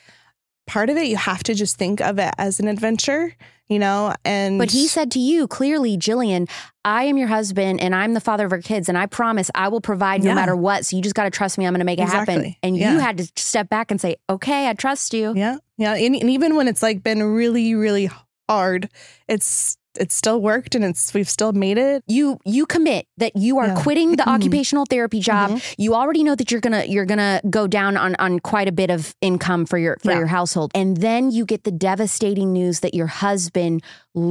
part 0.68 0.90
of 0.90 0.98
it 0.98 1.08
you 1.08 1.18
have 1.18 1.44
to 1.44 1.54
just 1.54 1.78
think 1.78 2.02
of 2.02 2.20
it 2.20 2.34
as 2.38 2.60
an 2.60 2.68
adventure. 2.68 3.34
You 3.70 3.80
know, 3.80 4.14
and 4.26 4.60
But 4.60 4.70
he 4.72 4.86
said 4.90 5.12
to 5.12 5.20
you 5.20 5.48
clearly, 5.48 5.98
Jillian, 5.98 6.50
I 6.84 7.04
am 7.04 7.18
your 7.18 7.30
husband 7.30 7.80
and 7.80 7.96
I'm 7.96 8.14
the 8.14 8.20
father 8.20 8.46
of 8.46 8.52
our 8.52 8.60
kids, 8.60 8.90
and 8.90 8.98
I 8.98 9.06
promise 9.06 9.50
I 9.56 9.70
will 9.70 9.80
provide 9.80 10.22
no 10.26 10.36
matter 10.36 10.58
what. 10.58 10.86
So 10.86 10.98
you 10.98 11.02
just 11.02 11.16
got 11.16 11.24
to 11.24 11.30
trust 11.30 11.58
me. 11.58 11.66
I'm 11.66 11.72
going 11.72 11.80
to 11.80 11.86
make 11.86 11.98
it 11.98 12.06
happen. 12.10 12.54
And 12.62 12.76
Yeah. 12.76 12.92
you 12.92 13.00
had 13.00 13.18
to 13.20 13.32
step 13.38 13.70
back 13.70 13.90
and 13.90 14.02
say, 14.02 14.18
okay, 14.30 14.68
I 14.68 14.74
trust 14.74 15.14
you. 15.14 15.32
Yeah, 15.38 15.56
yeah, 15.78 15.94
and, 15.96 16.16
and 16.18 16.30
even 16.30 16.58
when 16.58 16.68
it's 16.68 16.84
like 16.84 17.02
been 17.02 17.24
really, 17.24 17.74
really 17.74 18.10
hard, 18.52 18.90
it's 19.28 19.78
it's 20.00 20.16
still 20.16 20.42
worked 20.42 20.74
and 20.74 20.86
it's 20.86 21.14
we've 21.14 21.28
still 21.30 21.52
made 21.52 21.78
it. 21.78 22.02
You 22.08 22.38
you 22.46 22.66
commit 22.66 23.08
that 23.18 23.36
you 23.36 23.58
are 23.60 23.68
Yeah. 23.68 23.76
quitting 23.84 24.12
the 24.16 24.24
Mhm. 24.24 24.36
occupational 24.36 24.86
therapy 24.90 25.20
job. 25.20 25.60
You 25.78 25.96
already 25.96 26.24
know 26.24 26.34
that 26.36 26.50
you're 26.50 26.62
gonna 26.62 26.86
you're 26.86 27.06
gonna 27.06 27.42
go 27.50 27.68
down 27.68 27.98
on 27.98 28.16
on 28.16 28.40
quite 28.40 28.70
a 28.70 28.72
bit 28.72 28.90
of 28.90 29.14
income 29.20 29.66
for 29.66 29.78
your 29.78 29.98
for 30.02 30.12
Yeah. 30.12 30.20
your 30.20 30.28
household, 30.28 30.72
and 30.74 30.98
then 30.98 31.32
you 31.32 31.46
get 31.46 31.66
the 31.66 31.72
devastating 31.72 32.54
news 32.54 32.80
that 32.80 32.94
your 32.94 33.08
husband 33.08 33.82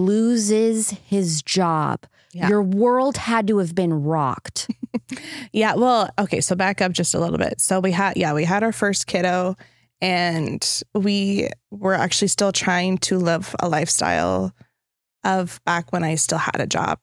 loses 0.04 0.90
his 1.06 1.42
job. 1.42 2.06
Yeah. 2.32 2.48
Your 2.48 2.62
world 2.62 3.16
had 3.18 3.46
to 3.48 3.58
have 3.58 3.74
been 3.74 3.92
rocked. 4.02 4.68
Yeah, 5.52 5.74
well, 5.74 6.08
okay, 6.20 6.40
so 6.40 6.54
back 6.54 6.80
up 6.80 6.92
just 6.92 7.14
a 7.16 7.18
little 7.18 7.36
bit. 7.36 7.60
So 7.60 7.80
we 7.80 7.90
had 7.90 8.16
yeah, 8.16 8.32
we 8.32 8.44
had 8.44 8.62
our 8.62 8.70
first 8.72 9.08
kiddo 9.08 9.56
and 10.00 10.82
we 10.94 11.48
were 11.70 11.94
actually 11.94 12.28
still 12.28 12.52
trying 12.52 12.98
to 12.98 13.18
live 13.18 13.54
a 13.60 13.68
lifestyle 13.68 14.52
of 15.24 15.60
back 15.64 15.92
when 15.92 16.04
I 16.04 16.14
still 16.14 16.38
had 16.38 16.60
a 16.60 16.66
job. 16.66 16.98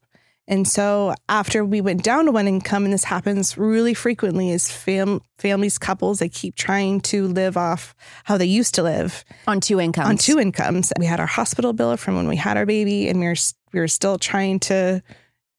And 0.50 0.66
so 0.66 1.14
after 1.28 1.66
we 1.66 1.82
went 1.82 2.04
down 2.04 2.26
to 2.26 2.32
one 2.32 2.48
income, 2.48 2.86
and 2.86 2.94
this 2.94 3.04
happens 3.04 3.58
really 3.58 3.94
frequently, 3.94 4.50
is 4.52 4.72
fam- 4.72 5.20
families, 5.38 5.78
couples, 5.78 6.20
they 6.20 6.30
keep 6.30 6.56
trying 6.56 7.02
to 7.02 7.28
live 7.28 7.58
off 7.58 7.94
how 8.24 8.38
they 8.38 8.46
used 8.46 8.74
to 8.76 8.84
live 8.84 9.26
on 9.46 9.60
two 9.60 9.82
incomes. 9.82 10.08
on 10.08 10.18
two 10.18 10.40
incomes. 10.40 10.94
We 10.98 11.06
had 11.06 11.20
our 11.20 11.26
hospital 11.26 11.74
bill 11.74 11.98
from 11.98 12.16
when 12.16 12.30
we 12.30 12.38
had 12.38 12.56
our 12.56 12.66
baby, 12.66 13.10
and 13.10 13.20
we 13.20 13.28
were 13.28 13.36
we 13.74 13.82
were 13.82 13.90
still 13.90 14.18
trying 14.18 14.60
to, 14.62 15.04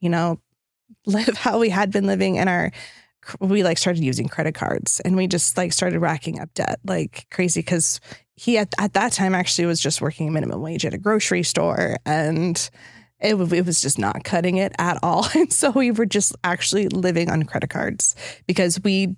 you 0.01 0.09
know, 0.09 0.41
live 1.07 1.37
how 1.37 1.59
we 1.59 1.69
had 1.69 1.93
been 1.93 2.07
living. 2.07 2.39
And 2.39 2.49
our 2.49 2.73
we 3.41 3.63
like 3.63 3.79
started 3.79 4.03
using 4.03 4.29
credit 4.29 4.55
cards, 4.55 5.01
and 5.01 5.17
we 5.17 5.27
just 5.27 5.57
like 5.57 5.73
started 5.73 6.01
racking 6.01 6.41
up 6.41 6.53
debt 6.55 6.81
like 6.85 7.27
crazy 7.31 7.61
because 7.61 8.01
he 8.37 8.57
at, 8.57 8.73
at 8.79 8.93
that 8.93 9.13
time 9.13 9.35
actually 9.35 9.67
was 9.67 9.81
just 9.81 10.01
working 10.01 10.33
minimum 10.33 10.61
wage 10.61 10.87
at 10.87 10.95
a 10.95 10.99
grocery 10.99 11.43
store 11.43 11.97
and 12.07 12.71
it, 13.21 13.35
it 13.35 13.67
was 13.67 13.81
just 13.81 13.99
not 13.99 14.23
cutting 14.23 14.59
it 14.59 14.73
at 14.79 14.99
all. 15.03 15.27
And 15.35 15.53
so 15.53 15.71
we 15.71 15.91
were 15.91 16.07
just 16.07 16.37
actually 16.45 16.89
living 16.89 17.31
on 17.31 17.43
credit 17.43 17.71
cards 17.71 18.15
because 18.47 18.81
we 18.83 19.17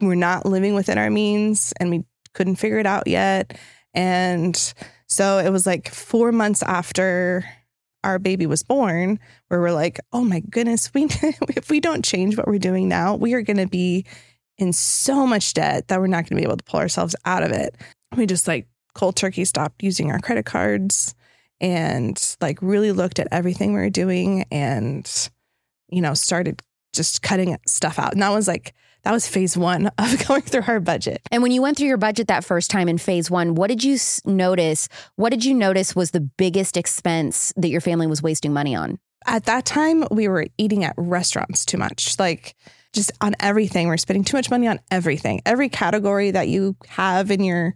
were 0.00 0.16
not 0.16 0.46
living 0.46 0.74
within 0.74 0.96
our 0.96 1.10
means 1.10 1.72
and 1.78 1.90
we 1.90 2.04
couldn't 2.32 2.56
figure 2.56 2.78
it 2.78 2.86
out 2.86 3.06
yet. 3.06 3.58
And 3.94 4.56
so 5.06 5.38
it 5.38 5.50
was 5.50 5.66
like 5.66 5.88
four 5.88 6.32
months 6.32 6.62
after 6.62 7.44
our 8.04 8.18
baby 8.18 8.46
was 8.46 8.62
born 8.62 9.18
where 9.48 9.60
we're 9.60 9.72
like, 9.72 10.00
oh 10.12 10.22
my 10.22 10.40
goodness, 10.40 10.92
we 10.94 11.04
if 11.48 11.70
we 11.70 11.80
don't 11.80 12.04
change 12.04 12.36
what 12.36 12.46
we're 12.46 12.58
doing 12.58 12.88
now, 12.88 13.14
we 13.14 13.34
are 13.34 13.42
going 13.42 13.56
to 13.56 13.66
be 13.66 14.04
in 14.58 14.72
so 14.72 15.26
much 15.26 15.54
debt 15.54 15.88
that 15.88 16.00
we're 16.00 16.06
not 16.06 16.24
going 16.24 16.36
to 16.36 16.36
be 16.36 16.42
able 16.42 16.56
to 16.56 16.64
pull 16.64 16.80
ourselves 16.80 17.14
out 17.24 17.42
of 17.42 17.52
it. 17.52 17.76
We 18.16 18.26
just 18.26 18.48
like 18.48 18.66
cold 18.94 19.16
turkey 19.16 19.44
stopped 19.44 19.82
using 19.82 20.10
our 20.10 20.18
credit 20.18 20.44
cards 20.46 21.14
and 21.60 22.36
like 22.40 22.58
really 22.60 22.92
looked 22.92 23.18
at 23.18 23.28
everything 23.30 23.72
we 23.72 23.80
were 23.80 23.90
doing 23.90 24.44
and 24.50 25.30
you 25.88 26.00
know 26.00 26.14
started 26.14 26.62
just 26.92 27.22
cutting 27.22 27.56
stuff 27.66 27.98
out 27.98 28.12
and 28.12 28.22
that 28.22 28.30
was 28.30 28.48
like 28.48 28.74
that 29.02 29.12
was 29.12 29.28
phase 29.28 29.56
one 29.56 29.86
of 29.98 30.26
going 30.26 30.42
through 30.42 30.64
our 30.66 30.80
budget. 30.80 31.22
And 31.30 31.42
when 31.42 31.52
you 31.52 31.62
went 31.62 31.76
through 31.76 31.88
your 31.88 31.96
budget 31.96 32.28
that 32.28 32.44
first 32.44 32.70
time 32.70 32.88
in 32.88 32.98
phase 32.98 33.30
one 33.30 33.54
what 33.54 33.68
did 33.68 33.84
you 33.84 33.98
notice 34.24 34.88
what 35.16 35.30
did 35.30 35.44
you 35.44 35.54
notice 35.54 35.94
was 35.96 36.10
the 36.10 36.20
biggest 36.20 36.76
expense 36.76 37.52
that 37.56 37.68
your 37.68 37.80
family 37.80 38.06
was 38.06 38.22
wasting 38.22 38.52
money 38.52 38.74
on? 38.74 38.98
At 39.26 39.44
that 39.44 39.64
time 39.64 40.04
we 40.10 40.28
were 40.28 40.46
eating 40.58 40.84
at 40.84 40.94
restaurants 40.96 41.64
too 41.64 41.78
much. 41.78 42.18
Like 42.18 42.54
just 42.92 43.12
on 43.20 43.34
everything 43.40 43.88
we're 43.88 43.96
spending 43.96 44.24
too 44.24 44.36
much 44.36 44.50
money 44.50 44.66
on 44.66 44.80
everything. 44.90 45.40
Every 45.44 45.68
category 45.68 46.30
that 46.30 46.48
you 46.48 46.76
have 46.88 47.30
in 47.30 47.42
your 47.44 47.74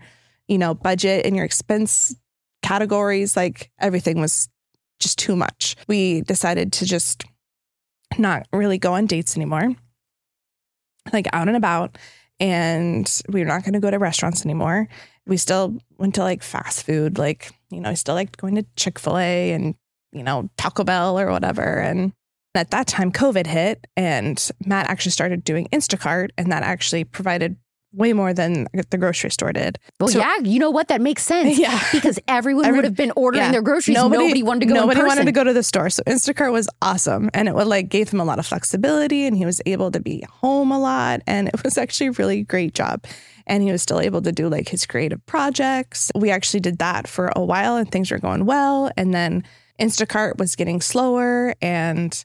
you 0.49 0.59
know 0.59 0.75
budget 0.75 1.27
and 1.27 1.37
your 1.37 1.45
expense 1.45 2.15
categories, 2.63 3.37
like 3.37 3.71
everything 3.79 4.21
was 4.21 4.49
just 5.01 5.19
too 5.19 5.37
much. 5.37 5.77
We 5.89 6.23
decided 6.23 6.73
to 6.75 6.87
just 6.87 7.25
not 8.19 8.47
really 8.53 8.79
go 8.79 8.95
on 8.95 9.07
dates 9.07 9.37
anymore, 9.37 9.75
like 11.13 11.27
out 11.33 11.49
and 11.49 11.57
about. 11.57 11.99
And 12.41 13.09
we 13.29 13.41
were 13.41 13.47
not 13.47 13.63
going 13.63 13.75
to 13.75 13.81
go 13.81 13.91
to 13.91 13.99
restaurants 13.99 14.45
anymore. 14.45 14.89
We 15.27 15.37
still 15.37 15.79
went 15.99 16.17
to 16.17 16.23
like 16.23 16.43
fast 16.43 16.85
food, 16.85 17.17
like, 17.19 17.53
you 17.71 17.81
know, 17.81 17.91
I 17.91 17.95
still 17.95 18.15
liked 18.15 18.37
going 18.37 18.57
to 18.57 18.67
Chick 18.77 18.99
fil 18.99 19.19
A 19.19 19.53
and, 19.53 19.77
you 20.13 20.25
know, 20.25 20.51
Taco 20.57 20.83
Bell 20.83 21.19
or 21.19 21.31
whatever. 21.31 21.63
And 21.63 22.13
at 22.55 22.71
that 22.73 22.87
time, 22.87 23.13
COVID 23.13 23.47
hit, 23.47 23.87
and 23.97 24.51
Matt 24.67 24.91
actually 24.91 25.13
started 25.13 25.45
doing 25.45 25.69
Instacart, 25.73 26.31
and 26.37 26.53
that 26.53 26.63
actually 26.63 27.05
provided 27.05 27.57
way 27.93 28.13
more 28.13 28.33
than 28.33 28.67
the 28.91 28.99
grocery 28.99 29.31
store 29.31 29.53
did. 29.53 29.79
Well, 30.01 30.09
so, 30.09 30.19
yeah, 30.19 30.39
you 30.39 30.59
know 30.59 30.71
what? 30.71 30.89
That 30.89 31.01
makes 31.01 31.23
sense. 31.23 31.59
Yeah, 31.63 31.81
because 31.93 32.19
everyone 32.27 32.65
Every, 32.65 32.79
would 32.79 32.85
have 32.85 32.97
been 32.97 33.13
ordering 33.15 33.45
yeah. 33.45 33.53
their 33.53 33.63
groceries. 33.63 33.95
Nobody, 33.95 34.25
nobody, 34.25 34.43
wanted 34.43 34.61
to 34.61 34.67
go. 34.67 34.75
Nobody 34.75 35.03
wanted 35.03 35.27
to 35.27 35.33
go 35.33 35.45
to 35.45 35.53
the 35.53 35.63
store. 35.63 35.91
So 35.91 36.03
Instacart 36.05 36.51
was 36.51 36.69
awesome, 36.81 37.31
and 37.35 37.47
it 37.47 37.55
would 37.55 37.69
like 37.69 37.89
gave 37.89 38.09
him 38.09 38.21
a 38.21 38.25
lot 38.25 38.39
of 38.39 38.47
flexibility, 38.47 39.27
and 39.27 39.37
he 39.37 39.45
was 39.45 39.61
able 39.67 39.91
to 39.93 40.01
be 40.01 40.25
home 40.29 40.73
a 40.73 40.79
lot, 40.79 41.21
and 41.27 41.49
it 41.49 41.63
was 41.63 41.79
actually 41.83 42.09
a 42.09 42.13
really 42.13 42.43
great 42.43 42.75
job. 42.75 43.05
And 43.47 43.63
he 43.63 43.71
was 43.71 43.83
still 43.83 44.01
able 44.01 44.23
to 44.23 44.33
do 44.33 44.49
like 44.49 44.69
his 44.69 44.87
creative 44.87 45.25
projects. 45.27 46.11
We 46.15 46.31
actually 46.31 46.61
did 46.61 46.79
that 46.79 47.07
for 47.07 47.31
a 47.37 47.45
while, 47.45 47.77
and 47.77 47.91
things 47.91 48.11
were 48.11 48.19
going 48.19 48.45
well. 48.45 48.91
And 48.97 49.15
then 49.15 49.45
Instacart 49.79 50.39
was 50.39 50.57
getting 50.57 50.81
slower, 50.81 51.55
and 51.61 52.25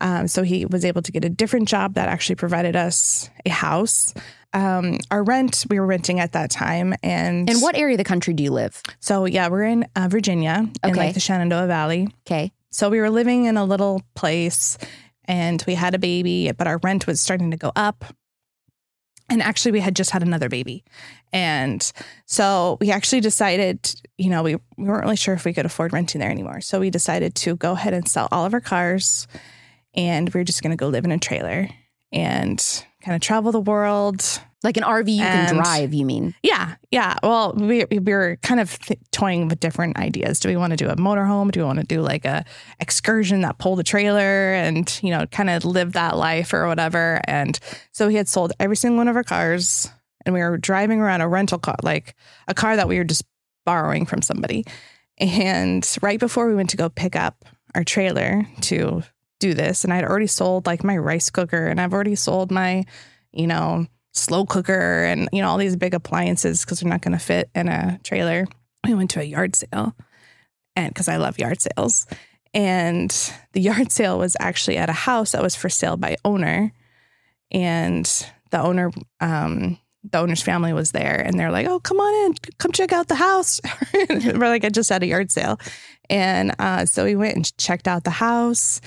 um, 0.00 0.28
so 0.28 0.42
he 0.42 0.66
was 0.66 0.84
able 0.84 1.02
to 1.02 1.12
get 1.12 1.24
a 1.24 1.30
different 1.30 1.68
job 1.68 1.94
that 1.94 2.08
actually 2.08 2.34
provided 2.34 2.76
us 2.76 3.30
a 3.46 3.50
house 3.50 4.12
um, 4.54 4.98
our 5.10 5.22
rent 5.22 5.66
we 5.68 5.78
were 5.78 5.86
renting 5.86 6.20
at 6.20 6.32
that 6.32 6.50
time 6.50 6.94
and 7.02 7.50
in 7.50 7.58
what 7.58 7.76
area 7.76 7.94
of 7.94 7.98
the 7.98 8.04
country 8.04 8.32
do 8.32 8.42
you 8.42 8.52
live? 8.52 8.80
So 9.00 9.26
yeah 9.26 9.48
we're 9.48 9.64
in 9.64 9.86
uh, 9.96 10.08
virginia 10.08 10.66
okay. 10.84 10.90
in 10.90 10.96
like 10.96 11.14
the 11.14 11.20
shenandoah 11.20 11.66
valley. 11.66 12.08
Okay. 12.26 12.52
So 12.70 12.88
we 12.88 13.00
were 13.00 13.10
living 13.10 13.44
in 13.44 13.56
a 13.56 13.64
little 13.64 14.02
place 14.14 14.78
and 15.24 15.62
we 15.66 15.74
had 15.74 15.94
a 15.94 15.98
baby 15.98 16.50
but 16.52 16.66
our 16.66 16.78
rent 16.78 17.06
was 17.06 17.20
starting 17.20 17.50
to 17.50 17.56
go 17.56 17.72
up. 17.76 18.04
And 19.28 19.42
actually 19.42 19.72
we 19.72 19.80
had 19.80 19.96
just 19.96 20.10
had 20.10 20.22
another 20.22 20.48
baby. 20.48 20.84
And 21.32 21.92
so 22.26 22.78
we 22.80 22.90
actually 22.90 23.20
decided 23.20 23.92
you 24.16 24.30
know 24.30 24.42
we, 24.42 24.54
we 24.76 24.84
weren't 24.84 25.04
really 25.04 25.16
sure 25.16 25.34
if 25.34 25.44
we 25.44 25.52
could 25.52 25.66
afford 25.66 25.92
renting 25.92 26.20
there 26.20 26.30
anymore. 26.30 26.60
So 26.60 26.78
we 26.78 26.90
decided 26.90 27.34
to 27.36 27.56
go 27.56 27.72
ahead 27.72 27.92
and 27.92 28.08
sell 28.08 28.28
all 28.30 28.46
of 28.46 28.54
our 28.54 28.60
cars 28.60 29.26
and 29.94 30.32
we 30.32 30.40
are 30.40 30.44
just 30.44 30.62
going 30.62 30.70
to 30.70 30.76
go 30.76 30.88
live 30.88 31.04
in 31.04 31.12
a 31.12 31.18
trailer. 31.18 31.68
And 32.12 32.84
kind 33.04 33.14
of 33.14 33.20
travel 33.20 33.52
the 33.52 33.60
world. 33.60 34.40
Like 34.62 34.78
an 34.78 34.82
RV 34.82 35.14
you 35.14 35.22
and, 35.22 35.48
can 35.48 35.56
drive, 35.56 35.92
you 35.92 36.06
mean? 36.06 36.34
Yeah, 36.42 36.76
yeah. 36.90 37.18
Well, 37.22 37.52
we, 37.52 37.84
we 37.84 37.98
were 37.98 38.38
kind 38.42 38.60
of 38.60 38.78
th- 38.78 38.98
toying 39.12 39.48
with 39.48 39.60
different 39.60 39.98
ideas. 39.98 40.40
Do 40.40 40.48
we 40.48 40.56
want 40.56 40.70
to 40.70 40.76
do 40.78 40.88
a 40.88 40.96
motorhome? 40.96 41.52
Do 41.52 41.60
we 41.60 41.66
want 41.66 41.80
to 41.80 41.84
do 41.84 42.00
like 42.00 42.24
a 42.24 42.46
excursion 42.80 43.42
that 43.42 43.58
pull 43.58 43.76
the 43.76 43.82
trailer 43.82 44.54
and, 44.54 44.98
you 45.02 45.10
know, 45.10 45.26
kind 45.26 45.50
of 45.50 45.66
live 45.66 45.92
that 45.92 46.16
life 46.16 46.54
or 46.54 46.66
whatever? 46.66 47.20
And 47.24 47.58
so 47.92 48.08
he 48.08 48.16
had 48.16 48.26
sold 48.26 48.54
every 48.58 48.76
single 48.76 48.96
one 48.96 49.08
of 49.08 49.16
our 49.16 49.22
cars 49.22 49.90
and 50.24 50.34
we 50.34 50.40
were 50.40 50.56
driving 50.56 51.00
around 51.00 51.20
a 51.20 51.28
rental 51.28 51.58
car, 51.58 51.76
like 51.82 52.14
a 52.48 52.54
car 52.54 52.76
that 52.76 52.88
we 52.88 52.96
were 52.96 53.04
just 53.04 53.24
borrowing 53.66 54.06
from 54.06 54.22
somebody. 54.22 54.64
And 55.18 55.86
right 56.00 56.18
before 56.18 56.48
we 56.48 56.54
went 56.54 56.70
to 56.70 56.76
go 56.76 56.88
pick 56.88 57.16
up 57.16 57.44
our 57.74 57.84
trailer 57.84 58.46
to 58.62 59.02
do 59.44 59.52
this. 59.52 59.84
And 59.84 59.92
I'd 59.92 60.04
already 60.04 60.26
sold 60.26 60.66
like 60.66 60.82
my 60.82 60.96
rice 60.96 61.28
cooker 61.28 61.66
and 61.66 61.78
I've 61.78 61.92
already 61.92 62.14
sold 62.14 62.50
my, 62.50 62.84
you 63.30 63.46
know, 63.46 63.86
slow 64.12 64.46
cooker 64.46 65.04
and, 65.04 65.28
you 65.32 65.42
know, 65.42 65.48
all 65.48 65.58
these 65.58 65.76
big 65.76 65.92
appliances 65.92 66.64
because 66.64 66.80
they're 66.80 66.88
not 66.88 67.02
going 67.02 67.12
to 67.12 67.18
fit 67.18 67.50
in 67.54 67.68
a 67.68 68.00
trailer. 68.02 68.46
We 68.86 68.94
went 68.94 69.10
to 69.10 69.20
a 69.20 69.24
yard 69.24 69.54
sale 69.54 69.94
and 70.74 70.88
because 70.88 71.08
I 71.08 71.16
love 71.16 71.38
yard 71.38 71.60
sales. 71.60 72.06
And 72.54 73.10
the 73.52 73.60
yard 73.68 73.92
sale 73.92 74.18
was 74.18 74.34
actually 74.40 74.78
at 74.78 74.88
a 74.88 74.94
house 74.94 75.32
that 75.32 75.42
was 75.42 75.54
for 75.54 75.68
sale 75.68 75.98
by 75.98 76.16
owner. 76.24 76.72
And 77.50 78.06
the 78.50 78.62
owner, 78.62 78.92
um, 79.20 79.78
the 80.10 80.18
owner's 80.18 80.42
family 80.42 80.72
was 80.72 80.92
there 80.92 81.20
and 81.20 81.38
they're 81.38 81.52
like, 81.52 81.66
oh, 81.66 81.80
come 81.80 81.98
on 81.98 82.26
in, 82.26 82.34
come 82.58 82.72
check 82.72 82.92
out 82.92 83.08
the 83.08 83.14
house. 83.14 83.60
We're 84.08 84.48
like, 84.48 84.64
I 84.64 84.70
just 84.70 84.88
had 84.88 85.02
a 85.02 85.06
yard 85.06 85.30
sale. 85.30 85.60
And 86.08 86.54
uh, 86.58 86.86
so 86.86 87.04
we 87.04 87.14
went 87.14 87.36
and 87.36 87.58
checked 87.58 87.88
out 87.88 88.04
the 88.04 88.10
house 88.10 88.80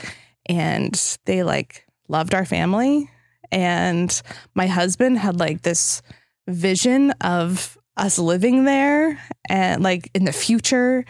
and 0.50 1.18
they 1.25 1.44
like 1.44 1.86
loved 2.08 2.34
our 2.34 2.46
family. 2.46 3.10
And 3.51 4.22
my 4.56 4.68
husband 4.68 5.18
had 5.18 5.39
like 5.39 5.62
this 5.62 6.01
vision 6.48 7.12
of 7.22 7.77
us 7.96 8.20
living 8.20 8.66
there 8.66 9.20
and 9.50 9.84
like 9.84 10.10
in 10.13 10.25
the 10.25 10.32
future. 10.32 11.06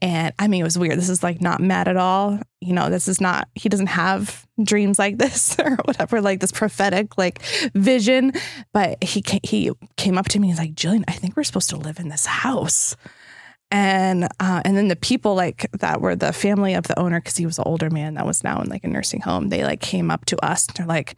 And 0.00 0.34
I 0.38 0.48
mean, 0.48 0.62
it 0.62 0.64
was 0.64 0.78
weird. 0.78 0.98
This 0.98 1.08
is 1.08 1.22
like 1.22 1.40
not 1.40 1.60
Matt 1.60 1.86
at 1.86 1.96
all. 1.96 2.40
You 2.60 2.72
know, 2.72 2.90
this 2.90 3.06
is 3.06 3.20
not, 3.20 3.48
he 3.54 3.68
doesn't 3.68 3.86
have 3.86 4.46
dreams 4.62 4.98
like 4.98 5.18
this 5.18 5.56
or 5.58 5.76
whatever, 5.84 6.20
like 6.20 6.40
this 6.40 6.52
prophetic 6.52 7.16
like 7.16 7.42
vision. 7.74 8.32
But 8.72 9.02
he, 9.04 9.22
he 9.42 9.70
came 9.96 10.18
up 10.18 10.28
to 10.28 10.38
me 10.40 10.50
and 10.50 10.58
he's 10.58 10.66
like, 10.66 10.74
Jillian, 10.74 11.04
I 11.08 11.12
think 11.12 11.36
we're 11.36 11.44
supposed 11.44 11.70
to 11.70 11.76
live 11.76 11.98
in 11.98 12.08
this 12.08 12.26
house 12.26 12.96
and 13.72 14.24
uh, 14.38 14.60
and 14.64 14.76
then 14.76 14.88
the 14.88 14.96
people 14.96 15.34
like 15.34 15.68
that 15.72 16.00
were 16.00 16.14
the 16.14 16.32
family 16.32 16.74
of 16.74 16.84
the 16.84 16.98
owner 16.98 17.18
because 17.18 17.38
he 17.38 17.46
was 17.46 17.58
an 17.58 17.64
older 17.66 17.88
man 17.88 18.14
that 18.14 18.26
was 18.26 18.44
now 18.44 18.60
in 18.60 18.68
like 18.68 18.84
a 18.84 18.88
nursing 18.88 19.22
home 19.22 19.48
they 19.48 19.64
like 19.64 19.80
came 19.80 20.10
up 20.10 20.26
to 20.26 20.36
us 20.44 20.68
and 20.68 20.76
they're 20.76 20.86
like 20.86 21.16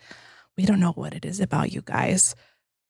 we 0.56 0.64
don't 0.64 0.80
know 0.80 0.92
what 0.92 1.12
it 1.12 1.24
is 1.24 1.40
about 1.40 1.72
you 1.72 1.82
guys 1.82 2.34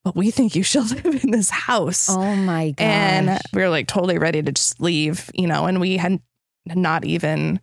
but 0.05 0.15
we 0.15 0.31
think 0.31 0.55
you 0.55 0.63
should 0.63 0.91
live 1.05 1.25
in 1.25 1.31
this 1.31 1.49
house. 1.49 2.11
Oh 2.11 2.37
my 2.37 2.73
god 2.73 2.85
and 2.85 3.41
we 3.55 3.63
were 3.63 3.71
like 3.71 3.89
totally 3.89 4.19
ready 4.19 4.43
to 4.43 4.53
just 4.53 4.81
leave 4.81 5.31
you 5.35 5.49
know 5.49 5.65
and 5.65 5.81
we 5.81 5.97
had 5.97 6.21
not 6.67 7.05
even 7.07 7.59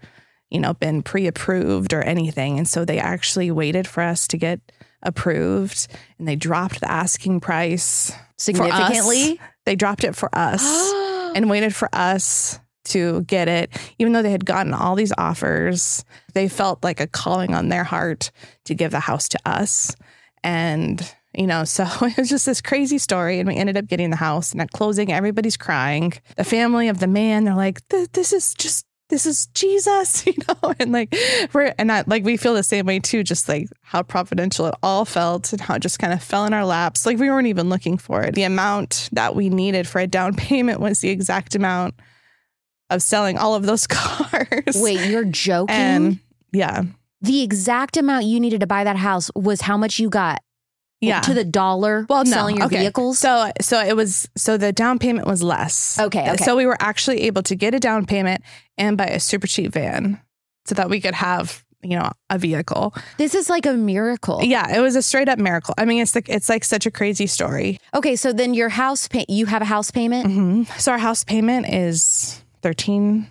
you 0.50 0.60
know 0.60 0.74
been 0.74 1.04
pre-approved 1.04 1.94
or 1.94 2.02
anything. 2.02 2.58
And 2.58 2.68
so 2.68 2.84
they 2.84 2.98
actually 2.98 3.52
waited 3.52 3.88
for 3.88 4.02
us 4.02 4.28
to 4.30 4.38
get 4.38 4.60
approved 5.04 5.88
and 6.18 6.28
they 6.28 6.36
dropped 6.36 6.80
the 6.80 6.92
asking 6.92 7.42
price 7.42 8.12
significantly? 8.38 9.40
they 9.66 9.76
dropped 9.76 10.04
it 10.04 10.16
for 10.16 10.30
us 10.34 10.64
and 11.36 11.50
waited 11.50 11.76
for 11.76 11.90
us 11.94 12.60
to 12.84 13.22
get 13.24 13.48
it, 13.48 13.72
even 14.00 14.14
though 14.14 14.22
they 14.22 14.32
had 14.32 14.46
gotten 14.46 14.74
all 14.74 14.96
these 14.96 15.14
offers. 15.18 16.04
They 16.34 16.48
felt 16.48 16.84
like 16.84 17.00
a 17.00 17.08
calling 17.08 17.54
on 17.54 17.70
their 17.70 17.84
heart 17.84 18.32
to 18.66 18.74
give 18.74 18.92
the 18.92 19.00
house 19.00 19.28
to 19.30 19.40
us. 19.46 19.96
And, 20.44 21.14
you 21.34 21.48
know, 21.48 21.64
so 21.66 21.86
it 22.02 22.18
was 22.18 22.30
just 22.30 22.46
this 22.46 22.62
crazy 22.62 22.98
story. 22.98 23.40
And 23.40 23.48
we 23.48 23.56
ended 23.56 23.78
up 23.78 23.88
getting 23.88 24.10
the 24.10 24.16
house. 24.16 24.52
And 24.52 24.62
at 24.62 24.72
closing, 24.72 25.12
everybody's 25.12 25.58
crying. 25.58 26.14
The 26.38 26.44
family 26.44 26.88
of 26.88 27.00
the 27.00 27.08
man, 27.08 27.44
they're 27.44 27.56
like, 27.56 27.88
this 27.90 28.34
is 28.34 28.54
just 28.54 28.86
this 29.12 29.28
is 29.28 29.46
Jesus, 29.54 30.26
you 30.26 30.34
know, 30.48 30.74
and 30.80 30.92
like 30.92 31.16
we're 31.54 31.76
and 31.78 31.92
I, 31.92 32.04
like 32.08 32.24
we 32.24 32.38
feel 32.38 32.56
the 32.56 32.64
same 32.64 32.88
way 32.88 33.00
too, 33.00 33.24
just 33.24 33.48
like 33.48 33.68
how 33.84 34.02
providential 34.02 34.66
it 34.66 34.76
all 34.82 35.06
felt 35.06 35.52
and 35.52 35.62
how 35.62 35.76
it 35.76 35.82
just 35.82 36.00
kind 36.00 36.14
of 36.14 36.24
fell 36.24 36.46
in 36.46 36.54
our 36.54 36.66
laps. 36.66 37.06
Like 37.06 37.20
we 37.20 37.30
weren't 37.30 37.48
even 37.48 37.70
looking 37.70 38.00
for 38.00 38.24
it. 38.24 38.34
The 38.34 38.44
amount 38.44 39.10
that 39.12 39.36
we 39.36 39.50
needed 39.50 39.88
for 39.88 40.00
a 40.00 40.08
down 40.08 40.34
payment 40.36 40.80
was 40.80 41.02
the 41.02 41.10
exact 41.10 41.54
amount 41.54 41.94
of 42.90 43.04
selling 43.04 43.38
all 43.38 43.54
of 43.54 43.66
those 43.66 43.86
cars. 43.88 44.76
Wait, 44.76 45.08
you're 45.10 45.26
joking? 45.26 45.76
And 45.76 46.20
yeah. 46.52 46.84
The 47.22 47.44
exact 47.44 47.98
amount 47.98 48.26
you 48.26 48.40
needed 48.40 48.62
to 48.62 48.68
buy 48.68 48.84
that 48.84 48.96
house 48.96 49.30
was 49.36 49.62
how 49.62 49.78
much 49.78 50.00
you 50.00 50.10
got 50.10 50.42
Yeah. 51.02 51.22
to 51.22 51.34
the 51.34 51.44
dollar 51.44 52.06
well, 52.10 52.24
no, 52.24 52.32
selling 52.32 52.58
your 52.58 52.68
okay. 52.68 52.80
vehicles? 52.80 53.20
So 53.20 53.52
so 53.60 53.80
it 53.82 53.96
was 53.96 54.30
so 54.38 54.56
the 54.58 54.72
down 54.72 55.00
payment 55.00 55.28
was 55.28 55.42
less. 55.42 56.00
Okay, 56.00 56.32
okay. 56.32 56.44
So 56.44 56.56
we 56.56 56.66
were 56.66 56.78
actually 56.80 57.22
able 57.24 57.42
to 57.44 57.56
get 57.56 57.74
a 57.74 57.80
down 57.80 58.06
payment 58.06 58.44
and 58.78 58.98
buy 58.98 59.08
a 59.08 59.20
super 59.20 59.48
cheap 59.48 59.74
van 59.74 60.22
so 60.66 60.76
that 60.76 60.90
we 60.90 61.02
could 61.02 61.16
have, 61.16 61.66
you 61.82 61.98
know, 61.98 62.12
a 62.30 62.38
vehicle. 62.38 62.94
this 63.18 63.34
is 63.34 63.50
like 63.50 63.66
a 63.66 63.74
miracle. 63.74 64.42
Yeah, 64.44 64.78
it 64.78 64.80
was 64.80 64.96
a 64.96 65.02
straight 65.02 65.28
up 65.28 65.40
miracle. 65.40 65.74
I 65.78 65.86
mean, 65.86 66.02
it's 66.02 66.14
like 66.14 66.30
it's 66.30 66.50
like 66.50 66.64
such 66.64 66.86
a 66.86 66.92
crazy 66.92 67.26
story. 67.28 67.80
Okay, 67.96 68.16
so 68.16 68.32
then 68.32 68.54
your 68.54 68.70
house 68.70 69.08
pay 69.08 69.26
you 69.28 69.48
have 69.48 69.64
a 69.64 69.66
house 69.66 69.90
payment? 69.90 70.28
hmm 70.28 70.64
So 70.78 70.92
our 70.92 71.00
house 71.00 71.24
payment 71.24 71.68
is 71.68 72.42
13 72.62 73.28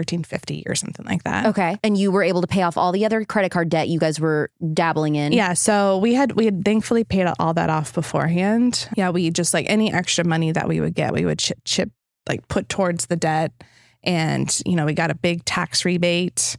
1350 0.00 0.64
or 0.66 0.74
something 0.74 1.04
like 1.06 1.24
that. 1.24 1.46
Okay. 1.46 1.76
And 1.82 1.96
you 1.96 2.10
were 2.10 2.22
able 2.22 2.40
to 2.40 2.46
pay 2.46 2.62
off 2.62 2.76
all 2.76 2.92
the 2.92 3.04
other 3.04 3.24
credit 3.24 3.50
card 3.50 3.68
debt 3.68 3.88
you 3.88 3.98
guys 3.98 4.20
were 4.20 4.50
dabbling 4.72 5.16
in. 5.16 5.32
Yeah, 5.32 5.54
so 5.54 5.98
we 5.98 6.14
had 6.14 6.32
we 6.32 6.44
had 6.44 6.64
thankfully 6.64 7.04
paid 7.04 7.26
all 7.38 7.54
that 7.54 7.70
off 7.70 7.94
beforehand. 7.94 8.88
Yeah, 8.96 9.10
we 9.10 9.30
just 9.30 9.54
like 9.54 9.66
any 9.68 9.92
extra 9.92 10.24
money 10.24 10.52
that 10.52 10.68
we 10.68 10.80
would 10.80 10.94
get, 10.94 11.12
we 11.12 11.24
would 11.24 11.38
chip, 11.38 11.58
chip 11.64 11.90
like 12.28 12.46
put 12.48 12.68
towards 12.68 13.06
the 13.06 13.16
debt, 13.16 13.52
and 14.02 14.60
you 14.64 14.76
know 14.76 14.86
we 14.86 14.94
got 14.94 15.10
a 15.10 15.14
big 15.14 15.44
tax 15.44 15.84
rebate 15.84 16.56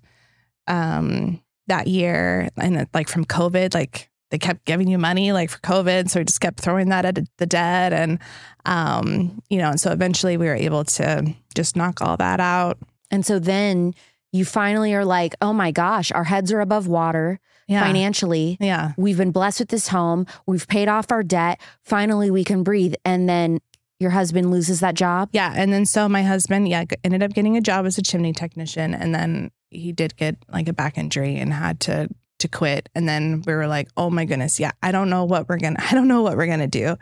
um, 0.67 1.41
that 1.67 1.87
year, 1.87 2.49
and 2.57 2.77
it, 2.77 2.89
like 2.93 3.07
from 3.07 3.25
COVID, 3.25 3.73
like 3.73 4.09
they 4.29 4.37
kept 4.37 4.65
giving 4.65 4.87
you 4.87 4.97
money 4.97 5.31
like 5.31 5.49
for 5.49 5.59
COVID, 5.59 6.09
so 6.09 6.19
we 6.19 6.25
just 6.25 6.41
kept 6.41 6.59
throwing 6.59 6.89
that 6.89 7.05
at 7.05 7.19
the 7.37 7.45
debt, 7.45 7.93
and 7.93 8.19
um, 8.65 9.41
you 9.49 9.57
know, 9.57 9.69
and 9.69 9.79
so 9.79 9.91
eventually 9.91 10.37
we 10.37 10.47
were 10.47 10.55
able 10.55 10.83
to 10.83 11.33
just 11.55 11.75
knock 11.75 12.01
all 12.01 12.17
that 12.17 12.39
out. 12.39 12.77
And 13.11 13.25
so 13.25 13.39
then 13.39 13.93
you 14.31 14.45
finally 14.45 14.93
are 14.93 15.05
like, 15.05 15.35
oh 15.41 15.53
my 15.53 15.71
gosh, 15.71 16.11
our 16.11 16.25
heads 16.25 16.51
are 16.51 16.59
above 16.59 16.87
water 16.87 17.39
Yeah, 17.67 17.83
financially. 17.83 18.57
yeah. 18.59 18.91
We've 18.97 19.17
been 19.17 19.31
blessed 19.31 19.59
with 19.61 19.69
this 19.69 19.87
home. 19.87 20.25
We've 20.45 20.67
paid 20.67 20.87
off 20.89 21.11
our 21.11 21.23
debt. 21.23 21.59
Finally, 21.83 22.31
we 22.31 22.43
can 22.43 22.63
breathe. 22.63 22.95
And 23.05 23.27
then 23.29 23.59
your 23.99 24.11
husband 24.11 24.51
loses 24.51 24.79
that 24.81 24.93
job. 24.95 25.29
Yeah, 25.31 25.53
and 25.55 25.73
then 25.73 25.85
so 25.85 26.07
my 26.07 26.21
husband, 26.23 26.67
yeah, 26.67 26.83
ended 27.03 27.23
up 27.23 27.33
getting 27.33 27.57
a 27.57 27.61
job 27.61 27.85
as 27.87 27.97
a 27.97 28.03
chimney 28.03 28.31
technician, 28.31 28.93
and 28.93 29.15
then 29.15 29.49
he 29.71 29.91
did 29.91 30.15
get 30.17 30.35
like 30.53 30.67
a 30.67 30.73
back 30.73 30.99
injury 30.99 31.35
and 31.37 31.51
had 31.51 31.79
to 31.81 32.07
to 32.39 32.47
quit. 32.47 32.89
And 32.93 33.09
then 33.09 33.41
we 33.47 33.53
were 33.55 33.65
like, 33.65 33.89
oh 33.97 34.11
my 34.11 34.23
goodness, 34.25 34.59
yeah, 34.59 34.69
I 34.83 34.91
don't 34.91 35.09
know 35.09 35.25
what 35.25 35.49
we're 35.49 35.57
gonna, 35.57 35.79
I 35.89 35.95
don't 35.95 36.07
know 36.07 36.21
what 36.21 36.37
we're 36.37 36.45
gonna 36.45 36.67
do. 36.67 36.95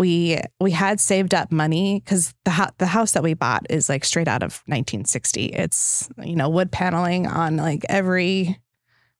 We 0.00 0.40
we 0.58 0.70
had 0.70 0.98
saved 0.98 1.34
up 1.34 1.52
money 1.52 2.00
because 2.02 2.32
the 2.46 2.52
ho- 2.52 2.70
the 2.78 2.86
house 2.86 3.12
that 3.12 3.22
we 3.22 3.34
bought 3.34 3.66
is 3.68 3.90
like 3.90 4.02
straight 4.02 4.28
out 4.28 4.42
of 4.42 4.62
1960. 4.64 5.44
It's 5.46 6.08
you 6.22 6.36
know 6.36 6.48
wood 6.48 6.72
paneling 6.72 7.26
on 7.26 7.58
like 7.58 7.84
every 7.86 8.58